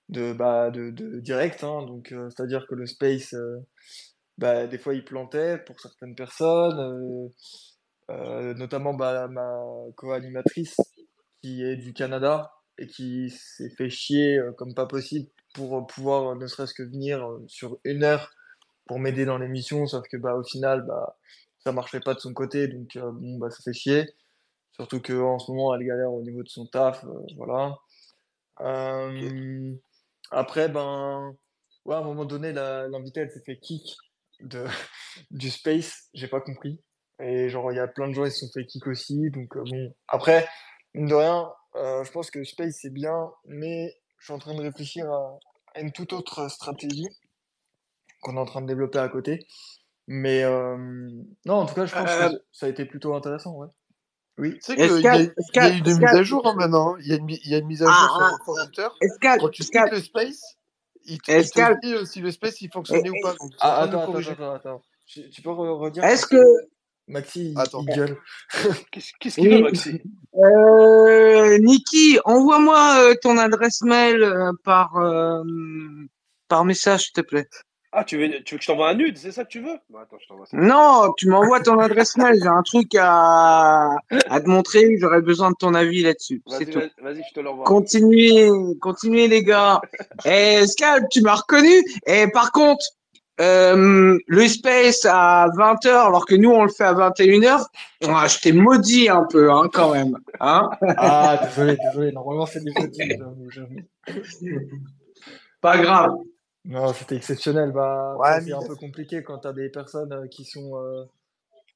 [0.09, 0.91] de, bah, de,
[1.21, 1.65] direct.
[1.65, 1.85] hein.
[1.87, 3.59] donc, euh, c'est-à-dire que le space, euh,
[4.39, 7.31] bah, des fois, il plantait pour certaines personnes,
[8.09, 9.57] notamment bah, ma
[9.97, 10.77] co-animatrice
[11.43, 16.47] qui est du Canada et qui s'est fait chier comme pas possible pour pouvoir ne
[16.47, 18.31] serait-ce que venir sur une heure
[18.87, 21.17] pour m'aider dans l'émission, sauf que bah, au final, bah,
[21.61, 24.05] ça marchait pas de son côté, donc bon, bah, ça fait chier.
[24.75, 27.05] Surtout qu'en ce moment, elle galère au niveau de son taf,
[27.37, 27.77] voilà.
[30.31, 31.37] Après, ben,
[31.85, 33.97] ouais, à un moment donné, l'invité, elle s'est fait kick
[34.41, 34.65] de,
[35.31, 36.81] du space, j'ai pas compris.
[37.21, 39.31] Et genre, il y a plein de gens qui se sont fait kick aussi.
[39.31, 39.95] Donc, bon.
[40.09, 40.49] Après,
[40.93, 44.63] mine de rien, je pense que space, c'est bien, mais je suis en train de
[44.63, 45.39] réfléchir à,
[45.77, 47.09] une toute autre stratégie
[48.23, 49.47] qu'on est en train de développer à côté.
[50.09, 50.43] Mais
[51.47, 53.69] non, en tout cas, je pense que ça a été plutôt intéressant, ouais.
[54.39, 54.55] Oui.
[54.55, 56.97] Tu sais qu'il y, a eu des mises à jour hein, maintenant.
[56.97, 58.89] Il y, a une, il y a une mise à jour ah, sur le computer.
[59.39, 60.57] Quand tu quittes le space,
[61.07, 63.35] il te, il te dit euh, si le space il fonctionnait ou pas.
[63.35, 66.43] Donc, ah, attends, attends, attends, attends, Tu peux redire Est-ce que.
[67.07, 68.17] Maxi, il, gueule.
[68.91, 70.01] Qu'est-ce qu'il veut, Maxi?
[70.35, 75.43] Euh, Niki, envoie-moi euh, ton adresse mail euh, par, euh,
[76.49, 77.47] par message, s'il te plaît.
[77.97, 79.77] Ah, tu veux, tu veux que je t'envoie un nude, c'est ça que tu veux?
[79.97, 80.57] Attends, je t'envoie ça.
[80.57, 83.91] Non, tu m'envoies ton adresse mail, j'ai un truc à,
[84.29, 86.43] à te montrer, j'aurais besoin de ton avis là-dessus.
[86.49, 86.81] C'est tout.
[87.01, 87.65] Vas-y, je te l'envoie.
[87.65, 88.51] Continuez,
[88.81, 89.81] continuez les gars.
[90.25, 91.85] Et eh, Scalp, tu m'as reconnu.
[92.09, 92.85] Et par contre,
[93.41, 97.65] euh, le space à 20h alors que nous on le fait à 21h,
[98.09, 100.19] ah, je t'ai maudit un peu hein, quand même.
[100.41, 102.73] Hein ah, désolé, désolé, normalement c'est des
[103.51, 103.79] jeudis.
[105.61, 106.11] Pas grave.
[106.65, 107.73] Non, c'était exceptionnel.
[107.73, 111.05] Bah, c'est un peu compliqué quand tu as des personnes euh, qui sont euh,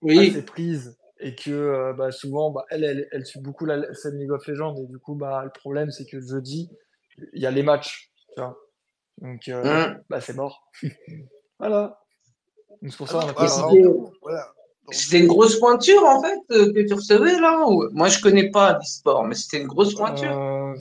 [0.02, 0.31] oui.
[0.31, 4.18] assez prises et que euh, bah, souvent, bah, elle, elle, elle, suit beaucoup la scène
[4.18, 6.70] League of Legends et du coup, bah, le problème, c'est que jeudi,
[7.34, 8.10] il y a les matchs.
[8.34, 8.57] Tu vois
[9.18, 10.02] Donc, mmh.
[10.08, 10.70] bah, c'est mort.
[11.58, 12.00] voilà.
[12.83, 14.52] C'est pour ça ah
[14.91, 19.25] C'était une grosse pointure, en fait, que tu recevais là Moi, je connais pas l'e-sport,
[19.25, 20.76] mais c'était une grosse pointure.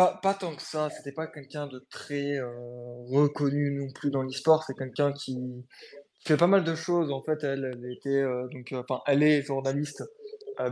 [0.00, 2.48] Pas, pas tant que ça, c'était pas quelqu'un de très euh,
[3.10, 5.36] reconnu non plus dans l'e-sport, c'est quelqu'un qui,
[6.24, 7.12] fait pas mal de choses.
[7.12, 10.02] En fait, elle, elle était euh, donc, euh, enfin, elle est journaliste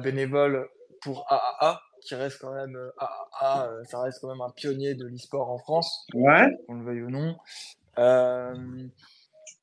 [0.03, 0.67] bénévole
[1.03, 5.51] pour AAA, qui reste quand même AAA, ça reste quand même un pionnier de l'e-sport
[5.51, 6.49] en France, Ouais.
[6.67, 7.37] qu'on le veuille ou non.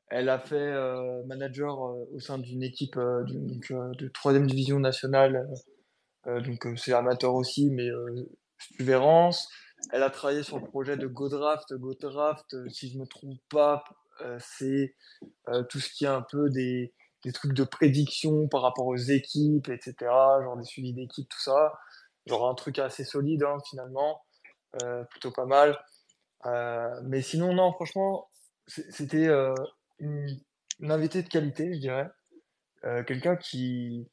[0.10, 0.74] elle a fait
[1.26, 5.48] manager au sein d'une équipe donc, de troisième division nationale,
[6.26, 7.90] donc c'est amateur aussi, mais
[8.80, 9.50] Vérance.
[9.92, 11.74] Elle a travaillé sur le projet de GoDraft.
[11.74, 13.84] GoDraft, euh, si je ne me trompe pas,
[14.22, 14.96] euh, c'est
[15.50, 16.94] euh, tout ce qui est un peu des,
[17.34, 19.96] trucs de prédiction par rapport aux équipes, etc.
[20.02, 21.74] Genre des suivis d'équipes, tout ça.
[22.28, 24.24] Genre un truc assez solide, hein, finalement.
[25.10, 25.76] plutôt pas mal.
[27.04, 28.30] mais sinon, non, franchement,
[28.68, 29.28] c'était
[30.00, 30.40] une,
[30.82, 32.10] invitée de qualité, je dirais.
[33.08, 34.08] Quelqu'un qui,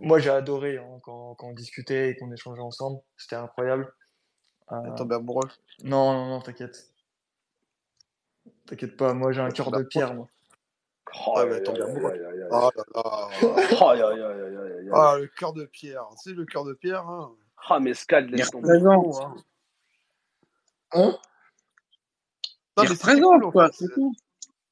[0.00, 3.00] moi, j'ai adoré hein, quand, quand, on discutait et qu'on échangeait ensemble.
[3.16, 3.92] C'était incroyable.
[4.72, 4.94] Euh...
[4.96, 5.48] Tombé amoureux?
[5.82, 6.92] Non, non, non, t'inquiète.
[8.66, 10.28] T'inquiète pas, moi j'ai un cœur de pierre, moi.
[11.26, 12.12] Oh, mais tombé amoureux.
[12.50, 13.28] Oh là là.
[14.90, 16.06] Ah, le cœur de pierre.
[16.16, 17.06] C'est le cœur de pierre.
[17.06, 17.34] Hein.
[17.68, 18.70] Ah, mais Scad laisse tomber.
[18.70, 19.34] Hein.
[20.92, 21.18] hein
[22.76, 24.14] non, mais c'est quoi, c'est tout.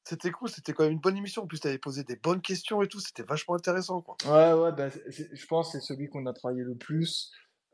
[0.07, 1.43] C'était cool, c'était quand même une bonne émission.
[1.43, 4.01] En plus, tu avais posé des bonnes questions et tout, c'était vachement intéressant.
[4.01, 4.15] Quoi.
[4.25, 7.29] Ouais, ouais, bah, je pense que c'est celui qu'on a travaillé le plus.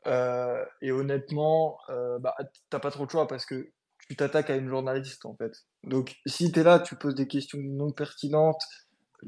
[0.08, 2.34] Euh, et honnêtement, euh, bah,
[2.70, 3.70] t'as pas trop de choix parce que
[4.08, 5.52] tu t'attaques à une journaliste en fait.
[5.84, 8.62] Donc, si tu es là, tu poses des questions non pertinentes,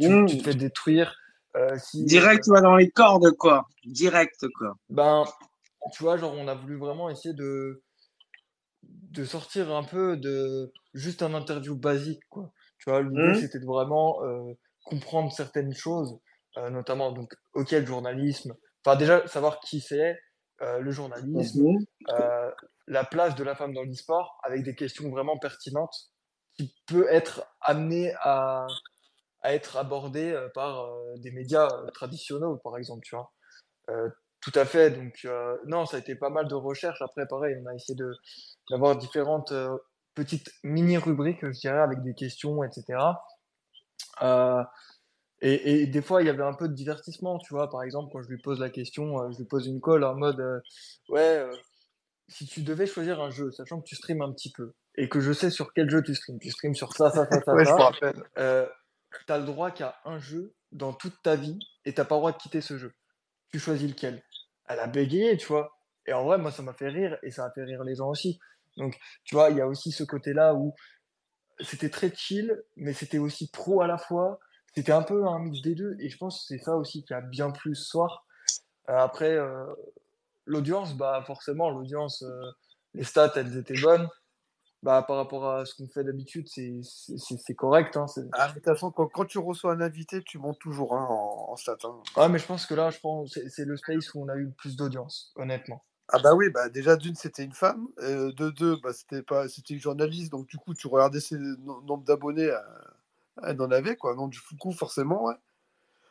[0.00, 0.26] tu, mmh.
[0.26, 1.16] te fais détruire.
[1.54, 3.68] Euh, Direct, tu vas dans les cordes, quoi.
[3.84, 4.76] Direct, quoi.
[4.90, 5.24] Ben,
[5.94, 7.84] tu vois, genre, on a voulu vraiment essayer de,
[8.82, 12.52] de sortir un peu de juste un interview basique, quoi.
[12.86, 13.34] Tu vois, l'idée, mmh.
[13.34, 14.52] c'était de vraiment euh,
[14.84, 16.20] comprendre certaines choses,
[16.56, 20.16] euh, notamment, donc, ok, le journalisme, enfin, déjà, savoir qui c'est,
[20.62, 21.84] euh, le journalisme, mmh.
[22.86, 25.96] la place de la femme dans l'e-sport, avec des questions vraiment pertinentes,
[26.54, 28.68] qui peut être amené à,
[29.42, 33.32] à être abordé par des médias traditionnels, par exemple, tu vois.
[34.40, 34.92] tout à fait.
[34.92, 35.26] Donc,
[35.66, 37.02] non, ça a été pas mal de recherches.
[37.02, 37.98] Après, pareil, on a essayé
[38.70, 39.52] d'avoir différentes
[40.16, 42.98] petite mini-rubrique, je dirais, avec des questions, etc.
[44.22, 44.64] Euh,
[45.42, 47.68] et, des fois, il y avait un peu de divertissement, tu vois.
[47.68, 50.14] Par exemple, quand je lui pose la question, euh, je lui pose une colle en
[50.14, 50.60] mode euh,
[51.10, 51.46] Ouais,
[52.28, 55.20] si tu devais choisir un jeu, sachant que tu streams un petit peu, et que
[55.20, 57.64] je sais sur quel jeu tu streams, tu streams sur ça, ça, ça, ça, ouais,
[57.64, 57.90] ça,
[58.38, 58.66] euh,
[59.26, 62.20] tu as le droit a un jeu dans toute ta vie et t'as pas le
[62.20, 62.92] droit de quitter ce jeu.
[63.50, 64.22] Tu choisis lequel?
[64.68, 65.78] Elle a bégayé, tu vois.
[66.06, 68.08] Et en vrai, moi, ça m'a fait rire et ça a fait rire les gens
[68.08, 68.38] aussi.
[68.76, 70.74] Donc, tu vois, il y a aussi ce côté-là où
[71.60, 74.38] c'était très chill, mais c'était aussi pro à la fois.
[74.74, 77.14] C'était un peu un mix des deux, et je pense que c'est ça aussi qui
[77.14, 78.26] a bien plu ce soir.
[78.90, 79.64] Euh, après, euh,
[80.44, 82.50] l'audience, bah forcément, l'audience, euh,
[82.94, 84.08] les stats, elles étaient bonnes.
[84.82, 87.96] bah, par rapport à ce qu'on fait d'habitude, c'est c'est correct.
[87.96, 91.06] Hein, ah, de toute façon, quand, quand, tu reçois un invité, tu montes toujours hein,
[91.08, 91.78] en, en stat.
[91.84, 92.02] Hein.
[92.16, 94.44] Ah, mais je pense que là, je pense c'est le space où on a eu
[94.44, 95.82] le plus d'audience, honnêtement.
[96.08, 99.48] Ah bah oui, bah déjà d'une c'était une femme, euh, de deux bah c'était pas
[99.48, 102.60] c'était une journaliste donc du coup tu regardais ses nombre d'abonnés, euh,
[103.42, 105.34] elle en avait quoi, donc du coup forcément ouais.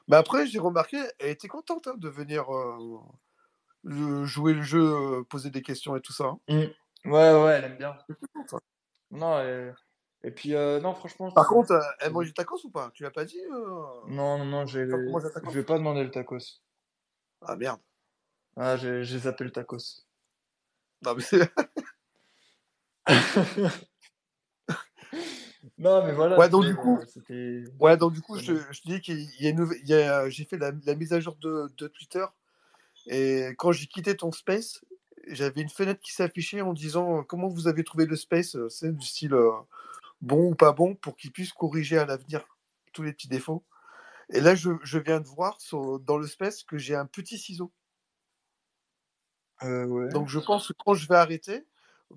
[0.09, 5.23] Mais après j'ai remarqué elle était contente hein, de venir euh, jouer le jeu, euh,
[5.23, 6.25] poser des questions et tout ça.
[6.25, 6.39] Hein.
[6.49, 7.09] Mmh.
[7.11, 7.97] Ouais ouais elle aime bien.
[9.11, 9.71] Non et,
[10.23, 11.31] et puis euh, non franchement.
[11.31, 12.91] Par contre elle mange du tacos ou pas?
[12.93, 16.61] Tu l'as pas dit Non non non je je vais pas demander le tacos.
[17.41, 17.79] Ah merde.
[18.57, 20.05] Ah, j'ai zappé le tacos.
[21.03, 21.23] Non, mais
[25.77, 26.37] non, mais voilà.
[26.39, 26.97] Ouais, donc du coup,
[27.79, 30.45] ouais, donc, du coup je, je dis qu'il y a une il y a, j'ai
[30.45, 32.25] fait la, la, mise à jour de, de, Twitter
[33.07, 34.83] et quand j'ai quitté ton space,
[35.27, 39.05] j'avais une fenêtre qui s'affichait en disant comment vous avez trouvé le space, c'est du
[39.05, 39.51] style euh,
[40.21, 42.47] bon ou pas bon pour qu'il puisse corriger à l'avenir
[42.93, 43.63] tous les petits défauts.
[44.33, 47.37] Et là, je, je viens de voir sur, dans le space que j'ai un petit
[47.37, 47.71] ciseau.
[49.63, 51.65] Euh, Donc je pense que quand je vais arrêter,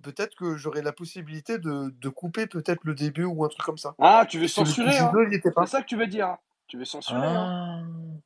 [0.03, 3.79] peut-être que j'aurai la possibilité de, de couper peut-être le début ou un truc comme
[3.79, 3.95] ça.
[3.99, 5.13] Ah, tu veux censurer hein.
[5.31, 6.29] C'est ça que tu veux dire.
[6.29, 6.39] Hein.
[6.67, 7.27] Tu veux censurer.
[7.27, 7.83] Hein.
[7.83, 8.19] Ah.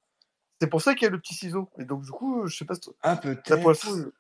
[0.61, 1.69] C'est pour ça qu'il y a le petit ciseau.
[1.79, 2.75] Et donc du coup, je sais pas.
[3.03, 4.13] Ah peut-être.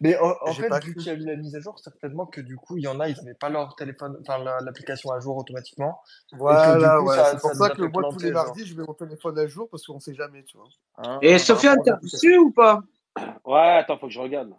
[0.00, 2.56] Mais en, fait, vu qu'il y a eu la mise à jour, certainement que du
[2.56, 6.00] coup, il y en a, ils n'avaient pas leur téléphone, enfin l'application à jour automatiquement.
[6.32, 7.16] Voilà, ouais.
[7.32, 9.84] c'est pour ça que moi, tous les mardis, je mets mon téléphone à jour parce
[9.84, 10.68] qu'on ne sait jamais, tu vois.
[10.96, 11.18] Ah.
[11.22, 12.80] Et Sofiane, t'as reçu ou pas?
[13.44, 14.54] Ouais, attends, faut que je regarde.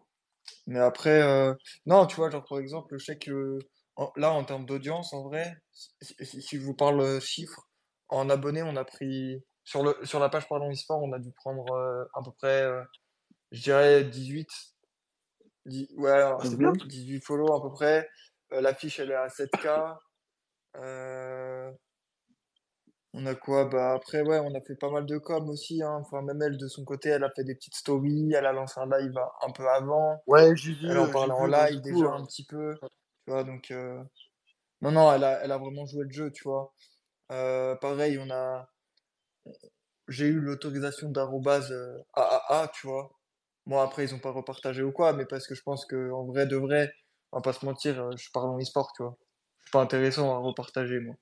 [0.68, 1.54] Mais après, euh,
[1.86, 3.60] non, tu vois, genre par exemple, je sais que
[4.16, 7.68] là, en termes d'audience, en vrai, si, je vous parle euh, chiffres,
[8.10, 11.32] en abonnés, on a pris, sur, le, sur la page Parlons Esport, on a dû
[11.32, 12.68] prendre euh, à peu près,
[13.52, 14.48] je dirais 18.
[15.98, 16.72] ouais, c'est bien.
[16.72, 18.10] 18 follow à peu près.
[18.52, 19.98] L'affiche, elle est à 7K.
[23.14, 23.66] On a quoi?
[23.66, 25.84] Bah après, ouais, on a fait pas mal de com aussi.
[25.84, 26.00] Hein.
[26.02, 28.34] Enfin, même elle, de son côté, elle a fait des petites stories.
[28.34, 30.22] Elle a lancé un live un peu avant.
[30.28, 30.90] Ouais, j'ai vu.
[30.90, 32.78] Elle en parlait en live déjà un petit peu.
[33.26, 33.70] Tu vois, donc.
[33.72, 34.02] Euh,
[34.82, 36.74] non, non, elle a, elle a vraiment joué le jeu, tu vois.
[37.32, 38.70] Euh, pareil, on a.
[40.08, 41.72] J'ai eu l'autorisation d'arrobase
[42.14, 43.12] AAA, euh, tu vois.
[43.66, 46.26] Moi, après, ils ont pas repartagé ou quoi, mais parce que je pense que en
[46.26, 46.92] vrai de vrai,
[47.32, 49.18] on va pas se mentir, je parle en e-sport, tu vois.
[49.60, 51.16] Je suis pas intéressant à repartager, moi,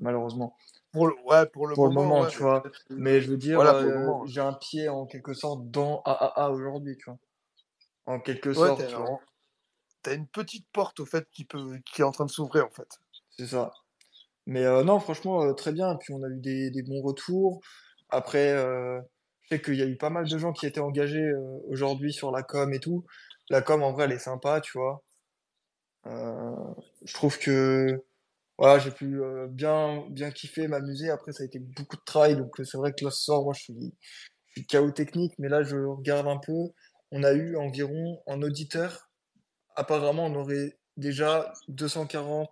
[0.00, 0.56] malheureusement.
[0.96, 2.62] Pour le, ouais, pour le pour moment, le moment tu vois.
[2.88, 7.04] Mais je veux dire, euh, j'ai un pied en quelque sorte dans AAA aujourd'hui, tu
[7.04, 7.18] vois.
[8.06, 8.82] En quelque sorte.
[10.00, 12.70] T'as une petite porte au fait qui peut qui est en train de s'ouvrir en
[12.70, 12.88] fait.
[13.28, 13.72] C'est ça.
[14.46, 15.92] Mais euh, non, franchement, euh, très bien.
[15.92, 17.60] Et puis on a eu des, des bons retours.
[18.08, 21.30] Après, je sais qu'il y a eu pas mal de gens qui étaient engagés
[21.68, 23.04] aujourd'hui sur la com et tout.
[23.50, 25.02] La com, en vrai, elle est sympa, tu vois.
[26.06, 28.02] je trouve que
[28.58, 31.10] voilà, j'ai pu euh, bien, bien kiffer, m'amuser.
[31.10, 32.36] Après, ça a été beaucoup de travail.
[32.36, 33.94] Donc, euh, c'est vrai que là, ce soir, moi, je suis,
[34.48, 35.34] je suis technique.
[35.38, 36.70] Mais là, je regarde un peu.
[37.12, 39.10] On a eu environ en auditeur.
[39.74, 42.48] Apparemment, on aurait déjà 240,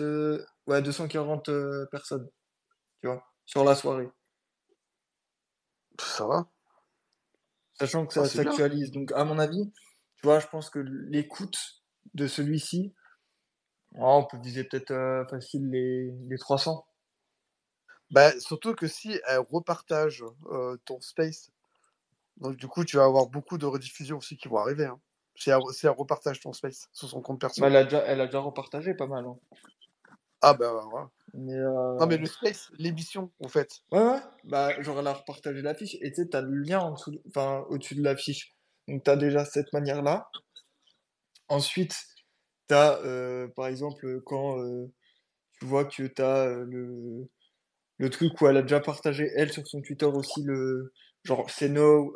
[0.00, 1.50] euh, ouais, 240
[1.90, 2.26] personnes,
[3.02, 4.08] tu vois, sur la soirée.
[6.00, 6.48] Ça va.
[7.78, 8.90] Sachant que ça ah, s'actualise.
[8.90, 9.70] Donc, à mon avis,
[10.16, 11.58] tu vois, je pense que l'écoute
[12.14, 12.94] de celui-ci,
[13.94, 16.84] on peut viser peut-être euh, facile les, les 300.
[18.10, 21.50] Bah, surtout que si elle repartage euh, ton space,
[22.36, 24.86] donc du coup, tu vas avoir beaucoup de rediffusions aussi qui vont arriver.
[24.86, 25.00] Hein.
[25.36, 27.72] Si, elle, repartage ton space sur son compte personnel.
[27.72, 29.24] Bah, elle, a déjà, elle a déjà repartagé pas mal.
[29.26, 29.36] Hein.
[30.46, 31.08] Ah bah voilà.
[31.32, 31.96] Mais euh...
[31.98, 33.80] Non mais le space, l'émission en fait.
[33.90, 34.20] Ouais ouais.
[34.44, 37.64] Bah genre elle a repartagé l'affiche et tu sais t'as le lien en dessous, enfin
[37.70, 38.54] au-dessus de l'affiche.
[38.86, 40.28] Donc t'as déjà cette manière là.
[41.48, 41.96] Ensuite
[42.68, 44.56] tu as, par exemple, quand
[45.58, 47.28] tu vois que tu as le,
[47.98, 50.92] le truc où elle a déjà partagé, elle, sur son Twitter aussi, le
[51.24, 52.14] genre, c'est no,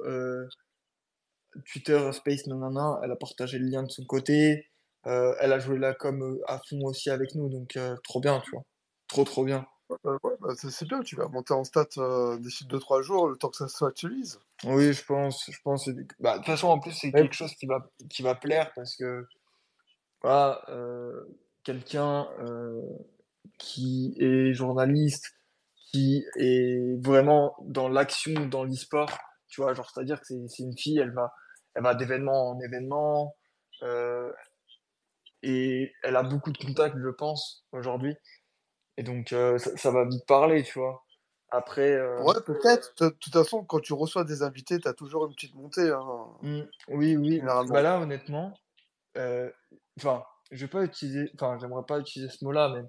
[1.72, 4.68] Twitter Space, nanana, elle a partagé le lien de son côté.
[5.04, 8.62] elle a joué la com à fond aussi avec nous, donc trop bien, tu vois.
[9.08, 9.66] Trop, trop bien.
[10.04, 11.86] Bah, c'est bien, tu vas monter en stat
[12.40, 14.38] d'ici 2-3 jours, le temps que ça s'actualise.
[14.64, 15.50] Oui, je pense.
[15.50, 15.88] Je pense.
[16.20, 18.96] Bah, de toute façon, en plus, c'est quelque chose qui va, qui va plaire parce
[18.96, 19.26] que
[20.22, 21.24] voilà, euh,
[21.64, 22.82] quelqu'un euh,
[23.58, 25.34] qui est journaliste,
[25.90, 29.10] qui est vraiment dans l'action, dans l'e-sport,
[29.48, 31.32] tu vois, genre, c'est-à-dire que c'est une fille, elle va,
[31.74, 33.36] elle va d'événement en événement,
[33.82, 34.32] euh,
[35.42, 38.16] et elle a beaucoup de contacts, je pense, aujourd'hui.
[38.96, 41.04] Et donc, ça, ça, va vite parler, tu vois.
[41.50, 41.96] Après.
[42.20, 42.92] Ouais, peut-être.
[43.00, 45.88] De toute façon, quand tu reçois des invités, tu as toujours une petite montée.
[45.90, 46.26] Hein.
[46.42, 46.60] Mmh.
[46.88, 47.40] oui, oui.
[47.40, 48.52] Bah là, honnêtement,
[49.98, 52.82] enfin, je vais pas utiliser, enfin, j'aimerais pas utiliser ce mot-là, mais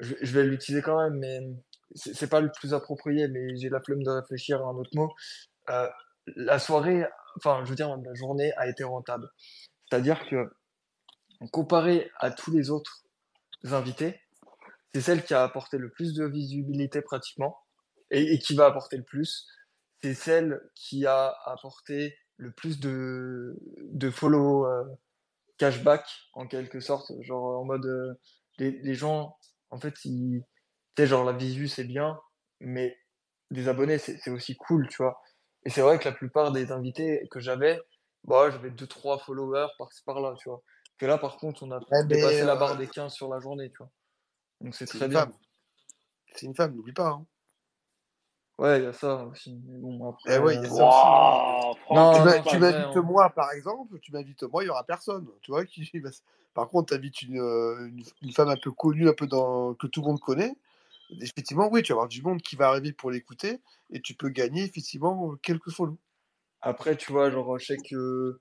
[0.00, 1.40] je, vais l'utiliser quand même, mais
[1.94, 5.12] c'est pas le plus approprié, mais j'ai la flemme de réfléchir à un autre mot.
[5.68, 5.88] Euh,
[6.36, 7.04] la soirée,
[7.36, 9.28] enfin, je veux dire, la journée a été rentable.
[9.88, 10.50] C'est-à-dire que,
[11.52, 13.04] comparé à tous les autres
[13.64, 14.20] invités,
[14.94, 17.58] c'est celle qui a apporté le plus de visibilité pratiquement
[18.10, 19.46] et, et qui va apporter le plus.
[20.02, 23.56] C'est celle qui a apporté le plus de,
[23.92, 24.84] de follow euh,
[25.60, 27.12] cashback en quelque sorte.
[27.22, 28.14] Genre en mode, euh,
[28.58, 29.36] les, les gens,
[29.70, 30.42] en fait, ils,
[30.96, 32.20] tu sais, genre la visu c'est bien,
[32.60, 32.96] mais
[33.52, 35.20] des abonnés c'est aussi cool, tu vois.
[35.66, 37.80] Et c'est vrai que la plupart des invités que j'avais,
[38.24, 40.62] bah, j'avais 2-3 followers par-ci par-là, tu vois.
[40.98, 43.40] Que là, par contre, on a Ouais, dépassé la euh, barre des 15 sur la
[43.40, 43.90] journée, tu vois.
[44.62, 45.32] Donc c'est très bien.
[46.34, 47.10] C'est une femme, n'oublie pas.
[47.10, 47.26] hein.
[48.60, 49.58] Ouais, il y a ça aussi.
[49.66, 50.36] Mais bon, après.
[50.36, 50.84] Eh ouais, il y a euh, ça aussi.
[50.84, 52.24] Waouh, Tu Non,
[52.60, 53.02] m'invites hein.
[53.02, 55.26] moi, par exemple, tu m'invites moi, il y aura personne.
[55.40, 55.90] Tu vois, qui
[56.54, 59.72] Par contre, tu invites une, euh, une, une femme un peu connue, un peu dans
[59.72, 60.54] que tout le monde connaît.
[61.22, 64.28] Effectivement, oui, tu vas avoir du monde qui va arriver pour l'écouter et tu peux
[64.28, 65.96] gagner effectivement quelques follow.
[66.60, 68.38] Après, tu vois, genre, je sais que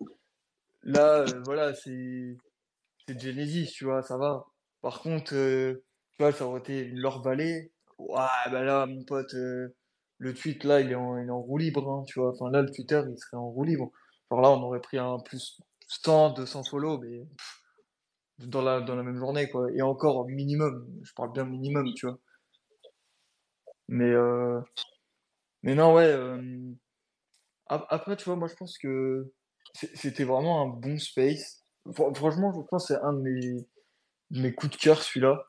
[0.84, 2.36] là, euh, voilà, c'est
[3.08, 4.46] c'est Genesis, tu vois, ça va.
[4.82, 5.82] Par contre, euh,
[6.12, 7.72] tu vois, ça aurait été une Laure Vallée.
[7.98, 9.74] Ouais, bah là, mon pote, euh,
[10.20, 12.32] le tweet, là, il est en, roue libre, hein, tu vois.
[12.32, 13.92] Enfin, là, le Twitter, il serait en roue libre.
[14.32, 17.28] Genre là, on aurait pris un plus 100, 200 follow, mais
[18.40, 19.72] dans la, dans la même journée, quoi.
[19.72, 20.88] Et encore, minimum.
[21.04, 22.18] Je parle bien minimum, tu vois.
[23.88, 24.62] Mais, euh,
[25.64, 26.04] mais non, ouais.
[26.06, 26.74] euh,
[27.68, 29.32] ap- après, tu vois, moi, je pense que
[29.74, 31.64] c'était vraiment un bon space.
[31.94, 33.68] Fran- Franchement, je pense que c'est un de mes,
[34.32, 35.46] mes coups de cœur, celui-là.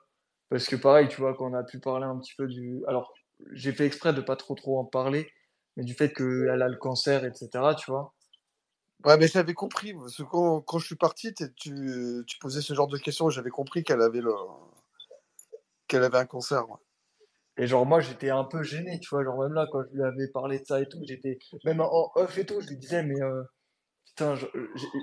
[0.50, 2.82] Parce que pareil, tu vois, quand on a pu parler un petit peu du...
[2.88, 3.14] Alors,
[3.52, 5.30] j'ai fait exprès de pas trop trop en parler,
[5.76, 8.14] mais du fait qu'elle a le cancer, etc., tu vois.
[9.04, 12.74] Ouais, mais j'avais compris, parce que quand, quand je suis parti, tu, tu posais ce
[12.74, 14.32] genre de questions j'avais compris qu'elle avait le
[15.88, 16.68] qu'elle avait un cancer.
[16.68, 16.76] ouais.
[17.58, 19.24] Et genre, moi, j'étais un peu gêné, tu vois.
[19.24, 21.38] Genre, même là, quand je lui avais parlé de ça et tout, j'étais...
[21.64, 23.20] Même en off et tout, je lui disais, mais...
[23.22, 23.42] euh,
[24.06, 24.34] Putain,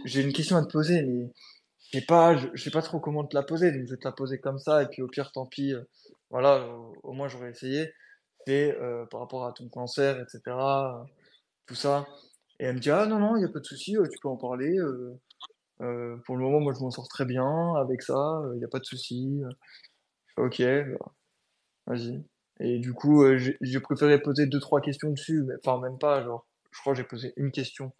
[0.05, 1.31] j'ai une question à te poser, mais
[1.79, 3.97] je sais pas, je, je sais pas trop comment te la poser, donc je vais
[3.97, 5.83] te la poser comme ça, et puis au pire, tant pis, euh,
[6.29, 7.93] voilà, au, au moins j'aurais essayé.
[8.49, 11.03] Euh, par rapport à ton cancer, etc., euh,
[11.65, 12.05] tout ça.
[12.59, 14.17] Et elle me dit, ah non, non, il n'y a pas de souci, euh, tu
[14.19, 14.77] peux en parler.
[15.79, 18.79] pour le moment, moi, je m'en sors très bien avec ça, il n'y a pas
[18.79, 19.41] de souci.
[20.37, 21.11] Ok, bah,
[21.87, 22.23] vas-y.
[22.59, 26.47] Et du coup, j'ai préféré poser deux, trois questions dessus, mais, enfin, même pas, genre,
[26.71, 27.93] je crois que j'ai posé une question,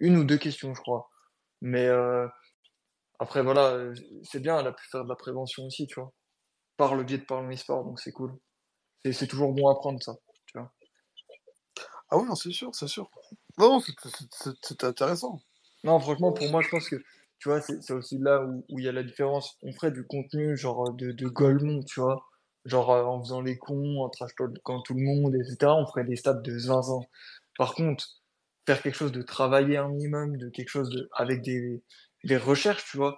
[0.00, 1.10] une ou deux questions, je crois.
[1.62, 1.88] Mais
[3.18, 3.92] après, voilà,
[4.22, 6.12] c'est bien, elle a pu faire de la prévention aussi, tu vois,
[6.76, 8.38] par le biais de Parlons e-sport, donc c'est cool.
[9.04, 10.72] C'est c'est toujours bon à prendre, ça, tu vois.
[12.10, 13.10] Ah oui, non, c'est sûr, c'est sûr.
[13.58, 15.40] Non, c'est- intéressant.
[15.84, 16.96] Non, franchement, pour moi, je pense que,
[17.38, 19.56] tu vois, c'est c'est aussi là où, où il y a la différence.
[19.62, 22.24] On ferait du contenu, genre, de, de Golemont, tu vois,
[22.64, 26.04] genre, euh, en faisant les cons, en trash talkant tout le monde, etc., on ferait
[26.04, 27.00] des stats de zinzin.
[27.58, 28.06] Par contre,
[28.66, 31.82] faire quelque chose de travailler un minimum, de quelque chose de, avec des,
[32.24, 33.12] des recherches, tu vois,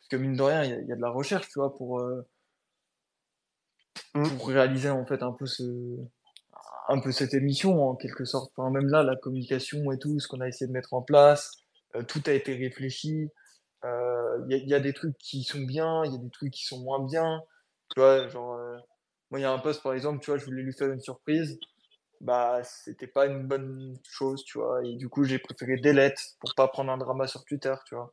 [0.00, 2.00] parce que mine de rien, il y y a de la recherche, tu vois, pour,
[2.00, 2.22] euh,
[4.14, 4.28] Mm.
[4.36, 5.62] pour réaliser, en fait, un peu ce,
[6.88, 8.52] un peu cette émission en quelque sorte.
[8.56, 11.52] Enfin, même là, la communication et tout, ce qu'on a essayé de mettre en place,
[11.96, 13.28] euh, tout a été réfléchi.
[13.84, 16.18] Euh, Il y, a, il y a des trucs qui sont bien, il y a
[16.18, 17.42] des trucs qui sont moins bien.
[17.94, 18.76] Tu vois, genre, euh,
[19.30, 21.00] moi, il y a un poste par exemple, tu vois, je voulais lui faire une
[21.00, 21.58] surprise.
[22.20, 24.84] Bah, c'était pas une bonne chose, tu vois.
[24.84, 28.12] Et du coup, j'ai préféré delete pour pas prendre un drama sur Twitter, tu vois.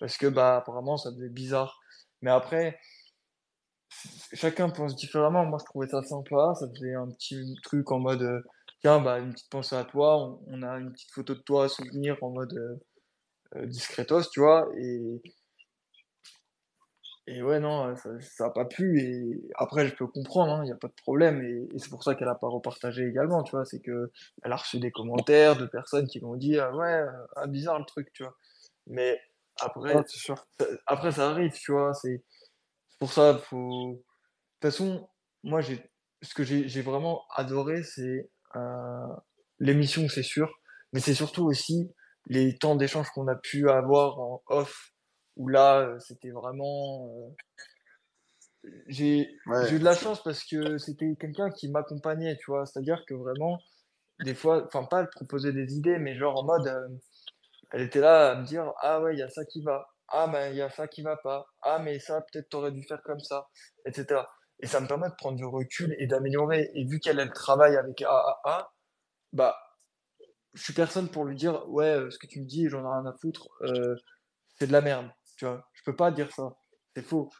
[0.00, 1.80] Parce que, bah, apparemment, ça faisait bizarre.
[2.22, 2.78] Mais après,
[4.32, 5.44] chacun pense différemment.
[5.44, 6.54] Moi, je trouvais ça sympa.
[6.58, 8.40] Ça faisait un petit truc en mode, euh,
[8.80, 10.18] tiens, bah, une petite pensée à toi.
[10.18, 12.76] On, on a une petite photo de toi à souvenir en mode euh,
[13.56, 14.68] euh, discretos, tu vois.
[14.78, 15.22] Et,
[17.26, 19.00] et ouais, non, ça, ça a pas plu.
[19.00, 21.42] Et après, je peux comprendre, il n'y a pas de problème.
[21.42, 23.64] Et, et c'est pour ça qu'elle a pas repartagé également, tu vois.
[23.64, 24.10] C'est que
[24.42, 27.02] elle a reçu des commentaires de personnes qui m'ont dit, ah ouais,
[27.36, 28.34] ah, bizarre le truc, tu vois.
[28.86, 29.18] Mais
[29.60, 30.46] après, Ouais, sûr.
[30.86, 31.94] après, ça arrive, tu vois.
[31.94, 32.22] C'est
[32.94, 33.92] c'est pour ça, faut.
[33.92, 33.96] De
[34.68, 35.08] toute façon,
[35.42, 35.90] moi, j'ai
[36.22, 39.06] ce que j'ai vraiment adoré, c'est euh,
[39.58, 40.50] l'émission, c'est sûr,
[40.92, 41.92] mais c'est surtout aussi
[42.26, 44.92] les temps d'échange qu'on a pu avoir en off,
[45.36, 47.10] où là, euh, c'était vraiment.
[48.64, 49.72] euh, j'ai Ouais.
[49.74, 52.64] eu de la chance parce que c'était quelqu'un qui m'accompagnait, tu vois.
[52.64, 53.58] C'est-à-dire que vraiment,
[54.20, 56.88] des fois, enfin, pas de proposer des idées, mais genre en mode, euh,
[57.72, 59.93] elle était là à me dire, ah ouais, il y a ça qui va.
[60.08, 61.46] Ah, mais il y a ça qui va pas.
[61.62, 63.48] Ah, mais ça, peut-être t'aurais dû faire comme ça,
[63.86, 64.28] etc.
[64.60, 66.70] Et ça me permet de prendre du recul et d'améliorer.
[66.74, 68.72] Et vu qu'elle, elle travaille avec AAA,
[69.32, 69.56] bah,
[70.54, 72.88] je suis personne pour lui dire, ouais, euh, ce que tu me dis, j'en ai
[73.00, 73.96] rien à foutre, euh,
[74.58, 75.10] c'est de la merde.
[75.36, 76.56] Tu vois, je peux pas dire ça.
[76.96, 77.30] c'est faux.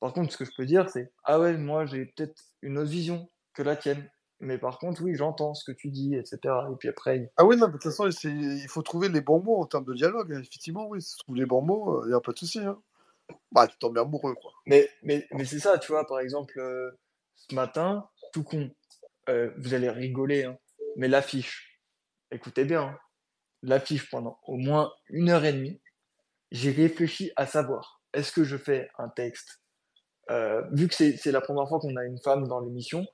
[0.00, 2.90] Par contre, ce que je peux dire, c'est Ah ouais, moi j'ai peut-être une autre
[2.90, 4.10] vision que la tienne.
[4.40, 6.38] Mais par contre, oui, j'entends ce que tu dis, etc.
[6.70, 7.32] Et puis après.
[7.36, 9.84] Ah oui, non, mais de toute façon, il faut trouver les bons mots en termes
[9.84, 10.32] de dialogue.
[10.32, 10.40] Hein.
[10.40, 12.58] Effectivement, oui, si tu trouves les bons mots, il n'y a pas de souci.
[12.58, 12.78] Hein.
[13.52, 14.52] Bah, tu tombes amoureux, quoi.
[14.66, 16.90] Mais, mais, mais c'est ça, tu vois, par exemple, euh,
[17.36, 18.70] ce matin, tout con,
[19.28, 20.58] euh, vous allez rigoler, hein,
[20.96, 21.80] mais l'affiche,
[22.30, 22.98] écoutez bien, hein,
[23.62, 25.80] l'affiche pendant au moins une heure et demie,
[26.50, 29.60] j'ai réfléchi à savoir, est-ce que je fais un texte
[30.30, 33.04] euh, Vu que c'est la première fois qu'on a une femme dans l'émission,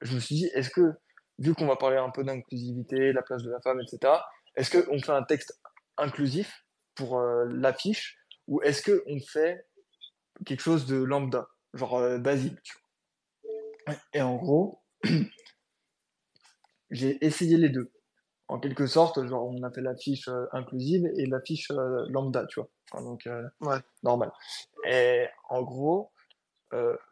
[0.00, 0.92] je me suis dit, est-ce que,
[1.38, 4.12] vu qu'on va parler un peu d'inclusivité, la place de la femme, etc.,
[4.56, 5.60] est-ce qu'on fait un texte
[5.96, 6.64] inclusif
[6.94, 8.18] pour l'affiche
[8.50, 9.64] ou est-ce qu'on fait
[10.44, 12.72] quelque chose de lambda, genre euh, basique
[14.12, 14.82] Et en gros,
[16.90, 17.92] j'ai essayé les deux.
[18.48, 22.06] En quelque sorte, genre on a fait la fiche euh, inclusive et la fiche euh,
[22.08, 22.68] lambda, tu vois.
[23.00, 23.28] donc
[24.02, 24.32] normal.
[24.88, 26.12] Et en gros,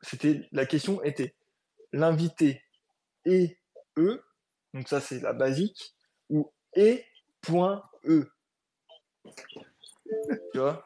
[0.02, 1.34] c'était la question était
[1.92, 2.62] l'invité
[3.24, 3.58] et
[3.96, 4.22] e,
[4.74, 5.94] donc ça c'est la basique,
[6.30, 7.04] ou et
[7.40, 8.30] point e.
[10.52, 10.84] tu vois?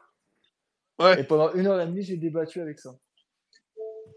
[1.18, 2.94] Et pendant une heure et demie, j'ai débattu avec ça.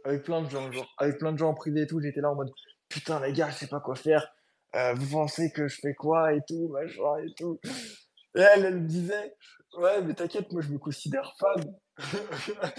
[0.04, 2.30] Avec plein de gens, genre, avec plein de gens en privé et tout, j'étais là
[2.30, 2.52] en mode
[2.90, 4.28] putain les gars, je sais pas quoi faire.
[4.76, 7.60] Euh, vous pensez que je fais quoi et tout, machin et tout.
[8.36, 9.36] Et elle, elle me disait,
[9.78, 11.76] ouais, mais t'inquiète, moi je me considère femme.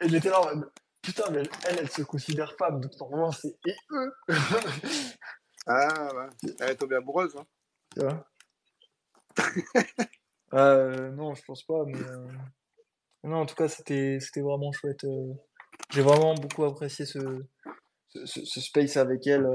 [0.00, 0.70] elle était là en mode,
[1.06, 4.12] putain, mais elle, elle, se considère femme, donc normalement c'est et eux.
[5.66, 7.46] ah ouais, elle est tombée amoureuse, hein.
[7.94, 8.26] Tu vois
[10.54, 12.00] euh, Non, je pense pas, mais.
[12.00, 12.26] Euh,
[13.22, 15.04] non, en tout cas, c'était c'était vraiment chouette.
[15.04, 15.32] Euh.
[15.90, 17.44] J'ai vraiment beaucoup apprécié ce,
[18.24, 19.46] ce, space avec elle.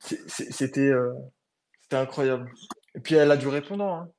[0.00, 2.50] C'était c'était incroyable.
[2.96, 3.94] Et puis elle a du répondant.
[3.94, 4.12] Hein.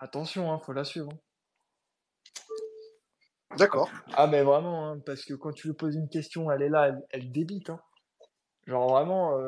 [0.00, 1.10] Attention, hein, faut la suivre.
[3.56, 3.90] D'accord.
[4.14, 6.94] Ah, mais vraiment, hein, parce que quand tu lui poses une question, elle est là,
[7.10, 7.70] elle, débite.
[7.70, 7.80] Hein.
[8.66, 9.38] Genre vraiment,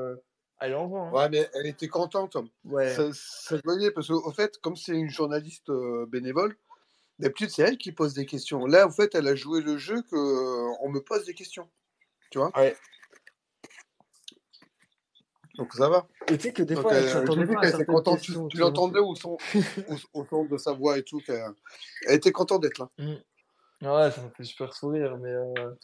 [0.61, 1.03] elle envoie.
[1.03, 1.13] Hein.
[1.13, 2.37] Ouais, mais elle était contente.
[2.65, 2.95] Ouais.
[2.95, 5.71] Ça, ça voyait, parce qu'au fait, comme c'est une journaliste
[6.09, 6.57] bénévole,
[7.19, 8.65] D'habitude, c'est elle qui pose des questions.
[8.67, 11.69] Là, en fait, elle a joué le jeu qu'on euh, me pose des questions.
[12.31, 12.77] Tu vois Ouais.
[15.57, 16.07] Donc ça va.
[16.29, 18.21] Et tu sais que des fois, elle était contente.
[18.21, 19.37] Tu, l'entendais au son,
[20.13, 21.21] au, son de sa voix et tout.
[21.27, 22.89] Elle, était contente d'être là.
[22.99, 23.15] Mmh.
[23.83, 25.17] Ouais, ça me fait super sourire.
[25.19, 25.75] Mais euh...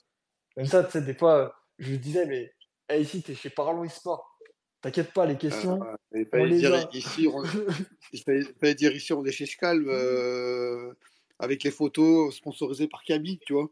[0.57, 2.53] même ça, tu sais, des fois, je lui disais, mais
[2.89, 4.39] hey, ici, t'es chez Parlons e-sport.
[4.81, 5.83] T'inquiète pas, les questions.
[5.83, 7.43] Euh, il, fallait dire, ici, on...
[8.13, 8.23] il
[8.59, 9.89] fallait, dire ici, on est chez Scalv.
[9.89, 10.93] Euh
[11.39, 13.69] avec les photos sponsorisées par Kaby, tu vois.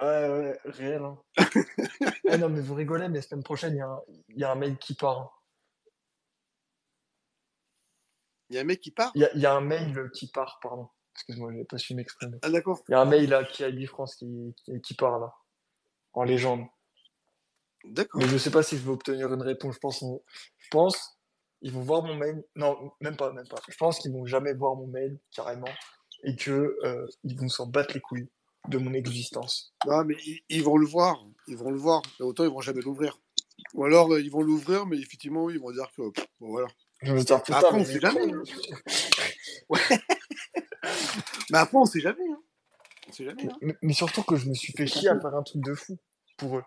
[0.00, 1.02] Ouais, ouais, réel.
[1.02, 1.18] Hein.
[2.28, 3.74] Eh non, mais vous rigolez, mais la semaine prochaine,
[4.28, 5.42] il y, a un mail qui part.
[8.50, 9.12] Il y a un mec qui part?
[9.14, 10.88] Il y, a un mail qui part, pardon.
[11.16, 12.38] Excuse-moi, je n'ai pas su m'exprimer.
[12.42, 12.80] Ah, d'accord.
[12.88, 15.34] Il y a un mail là, qui a France qui, qui, part là,
[16.12, 16.64] en légende.
[17.84, 18.20] D'accord.
[18.20, 19.74] Mais je ne sais pas si je vais obtenir une réponse.
[19.74, 20.04] Je pense,
[20.58, 21.18] je pense
[21.62, 22.44] ils vont voir mon mail.
[22.54, 23.60] Non, même pas, même pas.
[23.68, 25.66] Je pense qu'ils vont jamais voir mon mail, carrément
[26.24, 28.28] et que euh, ils vont s'en battre les couilles
[28.68, 29.74] de mon existence.
[29.88, 30.16] Ah, mais
[30.48, 33.18] ils, vont le voir, ils vont le voir, mais autant ils vont jamais l'ouvrir.
[33.74, 36.02] Ou alors euh, ils vont l'ouvrir, mais effectivement, ils vont dire que
[36.40, 36.66] bon, voilà.
[37.02, 38.32] Je vais dire, putain, après, on sait jamais.
[38.32, 38.42] Hein.
[39.68, 39.80] ouais.
[41.50, 42.28] mais après, on sait jamais.
[42.30, 42.42] Hein.
[43.08, 43.72] On sait jamais hein.
[43.82, 45.98] mais, surtout que je me suis fait chier à faire un truc de fou
[46.36, 46.64] pour eux.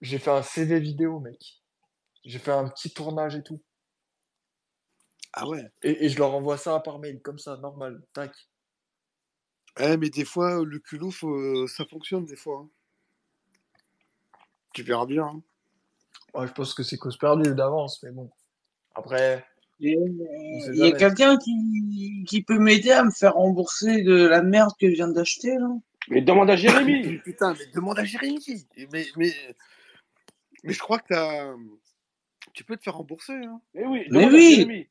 [0.00, 1.62] J'ai fait un CV vidéo, mec.
[2.24, 3.62] J'ai fait un petit tournage et tout.
[5.32, 5.70] Ah ouais.
[5.82, 8.02] Et, je leur envoie ça par mail, comme ça, normal.
[8.12, 8.32] Tac.
[9.78, 11.12] Eh, mais des fois, le culot,
[11.68, 12.64] ça fonctionne des fois.
[12.64, 12.70] Hein.
[14.72, 15.26] Tu verras bien.
[15.26, 15.42] Hein.
[16.34, 18.30] Ouais, je pense que c'est cause perdue d'avance, mais bon.
[18.94, 19.44] Après.
[19.80, 24.72] Il y a quelqu'un qui, qui peut m'aider à me faire rembourser de la merde
[24.78, 25.68] que je viens d'acheter, là?
[26.08, 28.38] Mais demande à Jérémy Putain, mais demande à Jérémy
[28.92, 29.32] Mais, mais,
[30.64, 31.54] mais je crois que as...
[32.52, 33.34] tu peux te faire rembourser.
[33.34, 33.60] Hein.
[33.74, 34.88] Mais oui, mais oui.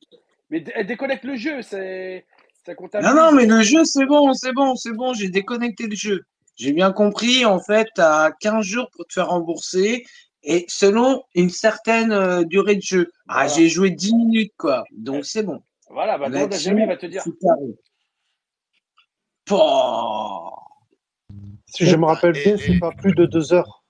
[0.50, 2.26] Mais déconnecte le jeu, c'est.
[2.66, 5.96] Ça non, non, mais le jeu, c'est bon, c'est bon, c'est bon, j'ai déconnecté le
[5.96, 6.24] jeu.
[6.56, 10.04] J'ai bien compris, en fait, tu as 15 jours pour te faire rembourser
[10.42, 13.10] et selon une certaine euh, durée de jeu.
[13.28, 14.84] Ah, j'ai joué 10 minutes, quoi.
[14.92, 15.62] Donc, c'est bon.
[15.90, 17.24] Voilà, bah, demande jamais, va te dire.
[21.66, 23.84] Si je me rappelle bien, c'est pas plus de 2 heures.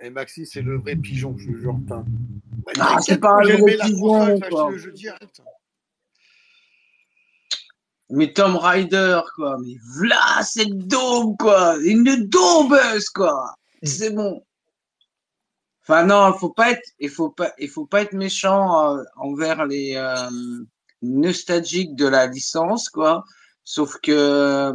[0.00, 1.78] Et Maxi, c'est le vrai pigeon, je jure.
[2.78, 4.38] Ah, c'est pas un vrai pigeon.
[4.50, 4.70] Quoi.
[4.70, 5.40] Le jeu direct.
[8.10, 9.56] Mais Tom Rider, quoi.
[9.64, 11.76] Mais voilà cette daube, quoi.
[11.82, 13.54] Une daubeuse, quoi.
[13.82, 14.44] C'est bon.
[15.86, 19.66] Enfin, non, faut pas être, il faut pas, il faut pas être méchant euh, envers
[19.66, 20.30] les euh,
[21.02, 23.24] nostalgiques de la licence, quoi.
[23.64, 24.72] Sauf que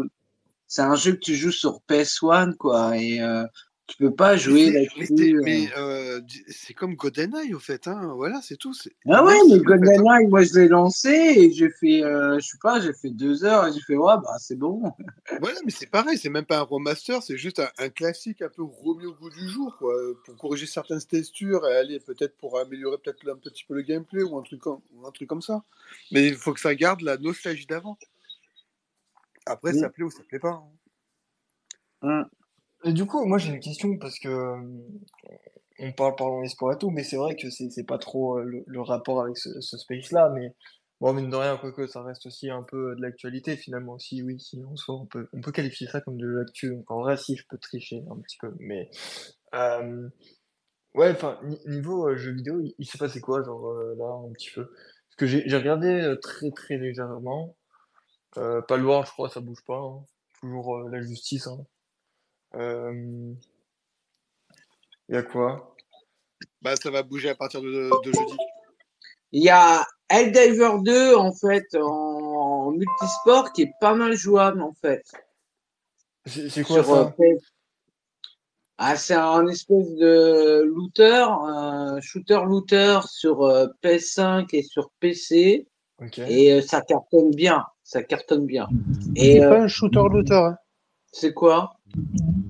[0.67, 2.95] c'est un jeu que tu joues sur PS1, quoi.
[2.97, 3.45] Et euh,
[3.89, 5.41] tu peux pas jouer là-dessus.
[5.43, 7.87] Mais euh, c'est comme GoldenEye, au fait.
[7.87, 8.13] Hein.
[8.15, 8.73] Voilà, c'est tout.
[9.09, 12.79] Ah ouais, mais GoldenEye, moi, je l'ai lancé et j'ai fait, euh, je sais pas,
[12.79, 14.83] j'ai fait deux heures et j'ai fait, ouais, bah, c'est bon.
[15.41, 18.63] Voilà, mais c'est pareil, c'est même pas un remaster, c'est juste un, classique un peu
[18.63, 19.93] remis au goût du jour, quoi,
[20.25, 24.23] pour corriger certaines textures et aller peut-être pour améliorer peut-être un petit peu le gameplay
[24.23, 25.63] ou un truc, comme, un truc comme ça.
[26.11, 27.97] Mais il faut que ça garde la nostalgie d'avant.
[29.45, 30.61] Après, ça plaît ou ça plaît pas.
[32.01, 32.21] Hein.
[32.21, 32.38] Mmh.
[32.85, 34.57] Et du coup, moi j'ai une question parce que euh,
[35.79, 38.63] on parle pardon sport et tout, mais c'est vrai que c'est c'est pas trop euh,
[38.65, 40.55] le, rapport avec ce, space-là, mais
[41.01, 43.99] bon, mine de rien, quoique ça reste aussi un peu de l'actualité finalement.
[43.99, 46.69] Si oui, si on soit, on peut, on peut qualifier ça comme de l'actu.
[46.69, 48.89] Donc en vrai, si je peux tricher un petit peu, mais
[49.55, 50.09] euh,
[50.95, 54.65] ouais, enfin niveau jeu vidéo, il, s'est passé quoi, genre là un petit peu?
[54.65, 57.57] Parce que j'ai j'ai regardé très très légèrement.
[58.35, 59.79] pas le voir, je crois, ça bouge pas.
[59.79, 60.05] hein.
[60.39, 61.47] Toujours la justice.
[61.47, 61.65] Hein.
[62.55, 63.33] Euh,
[65.07, 65.75] il y a quoi?
[66.61, 68.37] Bah, ça va bouger à partir de, jeudi.
[69.31, 74.73] Il y a Helldiver 2 en fait en multisport qui est pas mal jouable en
[74.73, 75.03] fait.
[76.25, 77.13] C'est quoi ça?
[77.19, 77.37] euh,
[78.77, 85.67] ah, c'est un espèce de looter, un shooter looter sur euh, PS5 et sur PC.
[86.29, 88.69] Et ça cartonne bien, ça cartonne bien.
[89.17, 90.33] Et pas un shooter looter.
[90.33, 90.57] Hein?
[91.11, 91.73] C'est quoi?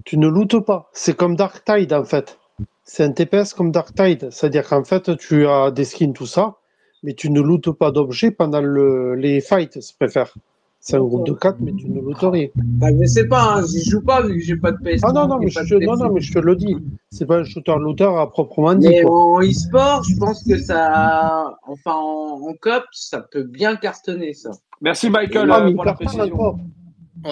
[0.10, 0.90] Tu ne lootes pas.
[0.92, 2.40] C'est comme Dark Tide en fait.
[2.84, 4.30] C'est un TPS comme Dark Tide.
[4.32, 6.56] C'est-à-dire qu'en fait, tu as des skins, tout ça,
[7.04, 10.34] mais tu ne lootes pas d'objets pendant le, les fights, je préfère.
[10.80, 12.48] C'est un groupe de 4, mais tu ne lootes rien.
[12.56, 15.02] Bah, je sais pas, hein, j'y joue pas vu que j'ai pas de PS.
[15.04, 16.76] Ah non, non, mais je, non, non, mais je te le dis.
[17.12, 18.88] C'est pas un shooter-looter à proprement dit.
[18.88, 21.56] Mais en e-sport, je pense que ça.
[21.68, 24.50] Enfin, en, COP, ça peut bien cartonner, ça.
[24.82, 26.58] Merci, Michael, euh, pour la précision.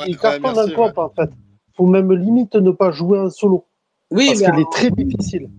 [0.06, 1.32] il cartonne cop, en fait
[1.78, 3.66] faut même limite ne pas jouer en solo.
[4.12, 5.50] Oui, parce qu'il est très difficile.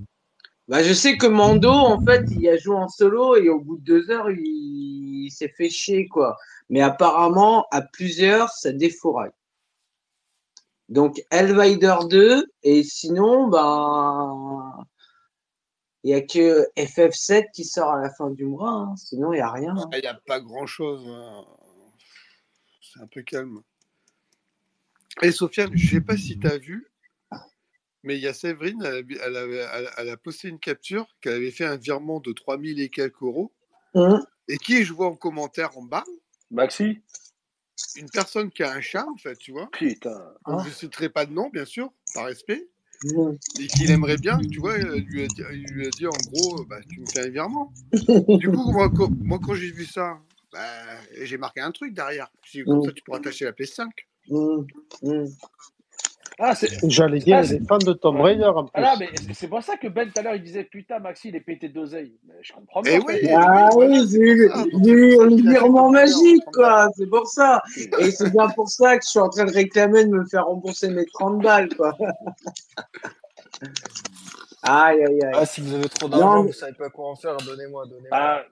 [0.69, 3.79] Bah, je sais que Mando, en fait, il a joué en solo et au bout
[3.79, 6.37] de deux heures, il, s'est fait chier, quoi.
[6.69, 9.31] Mais apparemment, à plusieurs, ça défouraille.
[10.89, 14.85] Donc, Elvider 2, et sinon, ben,
[16.05, 18.97] il n'y a que FF7 qui sort à la fin du mois, hein.
[18.97, 19.77] sinon il n'y a rien.
[19.77, 19.89] Hein.
[19.93, 21.05] Il n'y a pas grand-chose.
[21.07, 21.45] Hein.
[22.81, 23.61] C'est un peu calme.
[25.23, 26.87] Et Sofiane, je ne sais pas si tu as vu,
[28.05, 32.21] mais il y a Séverine, elle, a posté une capture qu'elle avait fait un virement
[32.21, 33.53] de 3000 et quelques euros.
[33.95, 36.05] Hein et qui je vois en commentaire en bas?
[36.51, 37.01] Maxi
[37.97, 39.69] Une personne qui a un chat, en fait, tu vois.
[39.73, 40.35] Putain.
[40.47, 42.69] je ne citerai pas de nom, bien sûr, par respect.
[43.61, 46.65] Et qu'il aimerait bien, tu vois, il lui a dit, lui a dit en gros,
[46.65, 47.73] bah, tu me fais un virement.
[47.93, 50.19] du coup, moi, quand, j'ai vu ça,
[50.53, 50.61] bah,
[51.23, 52.33] j'ai marqué un truc derrière.
[52.65, 53.89] Comme ça, tu pourras attacher la PS5.
[54.31, 54.67] Mmh,
[55.03, 55.25] mmh.
[56.41, 58.81] Ah, J'allais dire, ah, fans de Tom Raider en plus.
[58.81, 61.37] Ah, mais c'est pour ça que Ben tout à l'heure il disait Putain, Maxi, il
[61.37, 62.17] est pété d'oseille.
[62.43, 63.01] Je comprends bien.
[63.01, 64.49] Eh oui, ah oui, j'ai eu
[65.19, 66.89] le virement magique, quoi.
[66.97, 67.61] C'est pour ça.
[67.99, 70.47] Et c'est bien pour ça que je suis en train de réclamer de me faire
[70.47, 71.97] rembourser mes 30 balles, quoi.
[74.63, 75.33] Aïe, aïe, aïe.
[75.35, 78.09] Ah, si vous avez trop d'argent, vous savez pas quoi en faire, donnez-moi, donnez-moi.
[78.11, 78.43] Ah,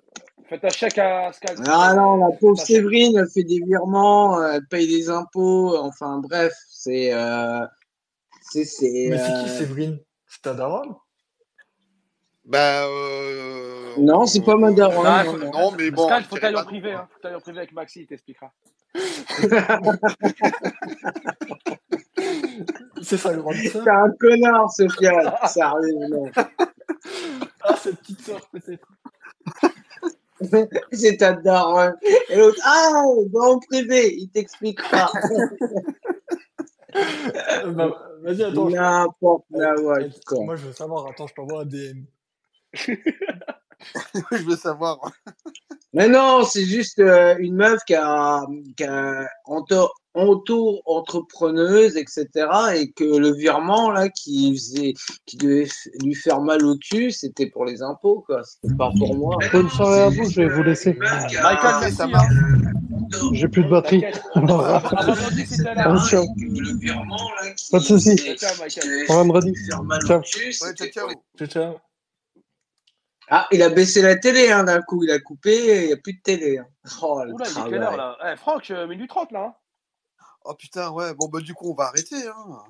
[0.49, 1.59] faites un chèque à Skype.
[1.67, 6.53] Ah non, la pauvre Séverine, elle fait des virements, elle paye des impôts, enfin bref,
[6.69, 7.13] c'est.
[7.13, 7.67] Euh,
[8.51, 9.99] c'est, c'est, Mais c'est qui euh, Séverine?
[10.27, 10.95] C'est ta daronne?
[12.45, 12.87] Bah.
[12.87, 13.95] Euh...
[13.99, 15.41] Non, c'est pas ma daronne.
[15.41, 16.09] Non, non, mais bon.
[16.09, 17.09] Skype, faut t'aller en privé, hein.
[17.13, 18.53] Faut t'aller en privé avec Maxi, il t'expliquera.
[23.03, 25.33] C'est ça le roi C'est un connard, Sofiane.
[25.47, 26.29] Sérieusement.
[27.63, 28.87] Ah, cette petite soeur, peut-être.
[30.93, 31.95] C'est ta daronne.
[32.31, 33.03] Et l'autre, ah,
[33.33, 35.11] va en privé, il t'expliquera.
[37.67, 38.71] bah, Vas-y, attends.
[38.71, 39.45] N'importe
[40.27, 40.45] quoi.
[40.45, 41.07] Moi, je veux savoir.
[41.09, 42.05] Attends, je t'envoie un DM.
[44.33, 44.99] je veux savoir.
[45.93, 48.43] Mais non, c'est juste euh, une meuf qui a,
[48.77, 49.27] qui a
[50.15, 52.27] auto-entrepreneuse, etc.
[52.75, 54.95] Et que le virement là qui faisait,
[55.27, 55.69] qui devait
[56.03, 58.43] lui faire mal au cul, c'était pour les impôts, quoi.
[58.45, 59.37] C'était pas pour moi.
[59.53, 60.95] Bonne soirée à vous, je vais vous laisser.
[60.95, 62.33] Michael, ça marche.
[63.33, 64.05] J'ai plus de batterie.
[67.71, 68.17] Pas de soucis.
[69.07, 69.53] Pour vendredi.
[70.07, 70.23] Ciao.
[70.93, 71.47] ciao.
[71.47, 71.77] Ciao.
[73.29, 75.97] Ah, il a baissé la télé hein, d'un coup, il a coupé, il n'y a
[75.97, 76.59] plus de télé.
[76.59, 76.67] Hein.
[77.03, 78.17] Oh, Oula, il est quelle heure là?
[78.25, 79.47] Eh, Franck, euh, minute 30 là.
[79.47, 79.55] Hein.
[80.45, 82.29] oh putain, ouais, bon bah du coup on va arrêter.
[82.29, 82.63] Hein.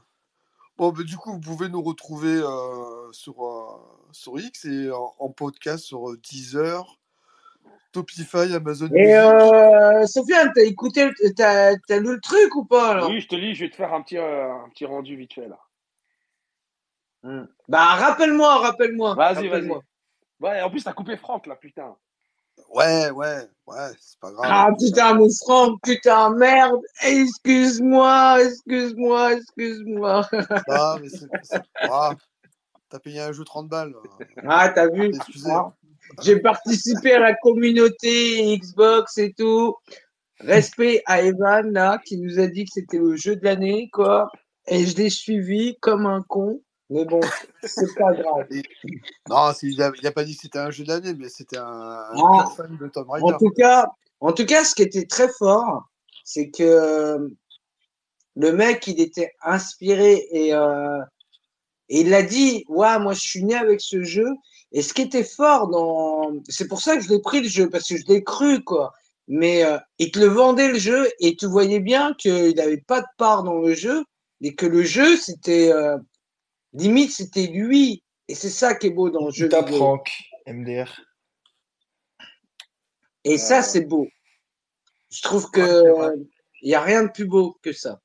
[0.78, 3.78] Bon bah du coup vous pouvez nous retrouver euh, sur, euh,
[4.12, 6.86] sur X et en, podcast sur Deezer,
[7.92, 9.14] Topify, Amazon Et Music.
[9.14, 13.10] euh, Sofiane, t'as écouté, le- t'as t'as lu le truc ou pas alors?
[13.10, 15.34] Oui, je te lis, je vais te faire un petit, euh, un petit rendu vite
[15.34, 15.58] fait là.
[17.22, 17.46] Hmm.
[17.68, 19.14] Bah rappelle-moi, rappelle-moi.
[19.14, 19.70] Vas-y, vas-y.
[20.40, 21.96] Ouais, en plus, t'as coupé Franck là, putain.
[22.70, 24.46] Ouais, ouais, ouais, c'est pas grave.
[24.48, 26.80] Ah putain, mon Franck, putain, merde.
[27.02, 30.28] Excuse-moi, excuse-moi, excuse-moi.
[30.32, 32.16] Non, mais c'est grave.
[32.88, 33.94] T'as payé un jeu 30 balles.
[34.48, 35.12] Ah, t'as vu.
[35.46, 35.72] Ah.
[36.22, 39.76] J'ai participé à la communauté Xbox et tout.
[40.40, 44.30] Respect à Evan, là, qui nous a dit que c'était le jeu de l'année, quoi.
[44.68, 46.60] Et je l'ai suivi comme un con.
[46.88, 47.20] Mais bon,
[47.64, 48.46] c'est pas grave.
[49.28, 51.58] Non, il a, il a pas dit que c'était un jeu de l'année, mais c'était
[51.58, 52.48] un, un Ah.
[52.56, 53.86] fan de Tomb En tout cas,
[54.20, 55.84] en tout cas, ce qui était très fort,
[56.24, 57.28] c'est que
[58.36, 61.00] le mec, il était inspiré et, euh,
[61.88, 64.28] et il a dit, ouais, moi, je suis né avec ce jeu.
[64.72, 67.70] Et ce qui était fort dans, c'est pour ça que je l'ai pris le jeu
[67.70, 68.92] parce que je l'ai cru, quoi.
[69.28, 73.00] Mais euh, il te le vendait le jeu et tu voyais bien qu'il n'avait pas
[73.00, 74.04] de part dans le jeu
[74.40, 75.96] et que le jeu, c'était euh,
[76.76, 78.02] limite, c'était lui.
[78.28, 79.48] Et c'est ça qui est beau dans le jeu.
[79.48, 79.70] Tape.
[79.70, 80.10] Franck,
[80.46, 81.00] MDR.
[83.24, 84.06] Et ça, c'est beau.
[85.10, 85.82] Je trouve que
[86.62, 88.00] il y a rien de plus beau que ça.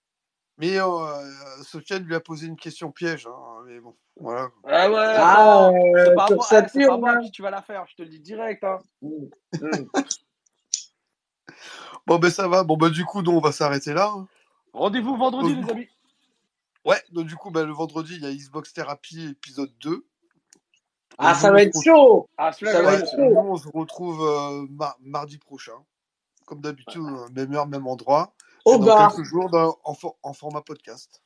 [0.57, 3.25] Mais euh, Sofiane lui a posé une question piège.
[3.25, 4.49] hein, mais bon, voilà.
[4.65, 7.21] Ah ouais, Ah, c'est euh, pas sur moi, c'est pas moi à hein.
[7.23, 8.63] qui tu vas la faire, je te le dis direct.
[8.63, 8.77] Hein.
[12.05, 12.63] Bon, ben ça va.
[12.63, 14.11] Bon, ben du coup, nous, on va s'arrêter là.
[14.15, 14.27] hein.
[14.73, 15.87] Rendez-vous vendredi, Donc, les amis.
[16.85, 20.05] Ouais, donc du coup, ben, le vendredi, il y a Xbox Therapy épisode 2.
[21.17, 22.29] Ah, ça va retrouve- chaud.
[22.37, 23.37] Ah, celui-là, Ça il va être chaud.
[23.37, 25.73] on se retrouve euh, mar- mardi prochain.
[26.47, 28.33] Comme d'habitude, euh, même heure, même endroit.
[28.65, 29.13] Au Et dans bar.
[29.15, 31.21] quelques jours, dans- en, for- en format podcast.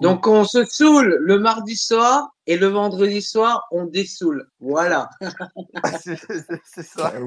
[0.00, 4.50] Donc on se saoule le mardi soir et le vendredi soir on dessoule.
[4.60, 5.08] Voilà.
[6.02, 6.18] c'est
[6.64, 7.12] c'est ça.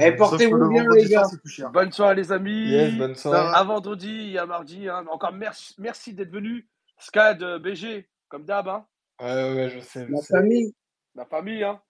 [0.00, 1.24] Eh, portez-vous bien les gars.
[1.72, 2.68] Bonne soirée, les amis.
[2.70, 3.50] Yes, bonne soirée.
[3.54, 4.88] À vendredi et à mardi.
[4.88, 5.04] hein.
[5.10, 6.68] Encore merci, merci d'être venu.
[6.98, 8.68] Scad, euh, BG, comme d'hab.
[8.68, 8.86] Hein.
[9.20, 10.06] Ouais, ouais, je sais.
[10.06, 10.34] je La sais.
[10.36, 10.74] famille.
[11.14, 11.64] La famille.
[11.64, 11.80] Hein.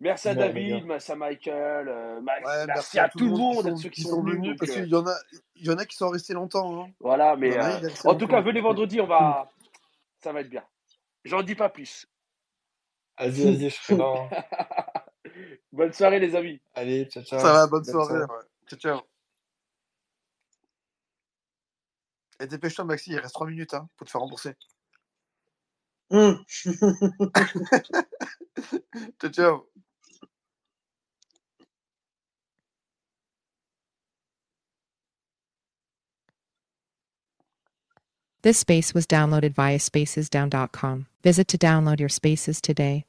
[0.00, 0.84] Merci à Ouais, David, gars.
[0.86, 4.02] merci à Michael, euh, Ma- Ouais, merci, à tout le monde, à sont, ceux qui
[4.02, 4.54] qui sont, venus.
[4.58, 5.14] parce euh, qu'il y en a,
[5.54, 6.82] il y en a qui sont restés longtemps.
[6.84, 6.90] hein.
[7.00, 9.48] Voilà, Il mais en euh, en tout cas, venez vendredi, on va,
[10.22, 10.62] ça va être bien.
[11.24, 12.06] J'en dis pas plus.
[13.18, 14.28] Vas-y, vas-y, je serai là.
[15.72, 16.60] Bonne soirée, les amis.
[16.74, 17.40] Allez, ciao, ciao.
[17.40, 18.24] Ça va, bonne soirée.
[18.68, 19.00] Ciao, ciao.
[22.40, 24.54] Et dépêche-toi, Maxi, il reste 3 minutes hein, pour te faire rembourser.
[26.10, 26.44] Hum.
[29.20, 29.66] ciao, ciao.
[38.42, 41.06] This space was downloaded via spacesdown.com.
[41.22, 43.04] Visit to download your spaces today.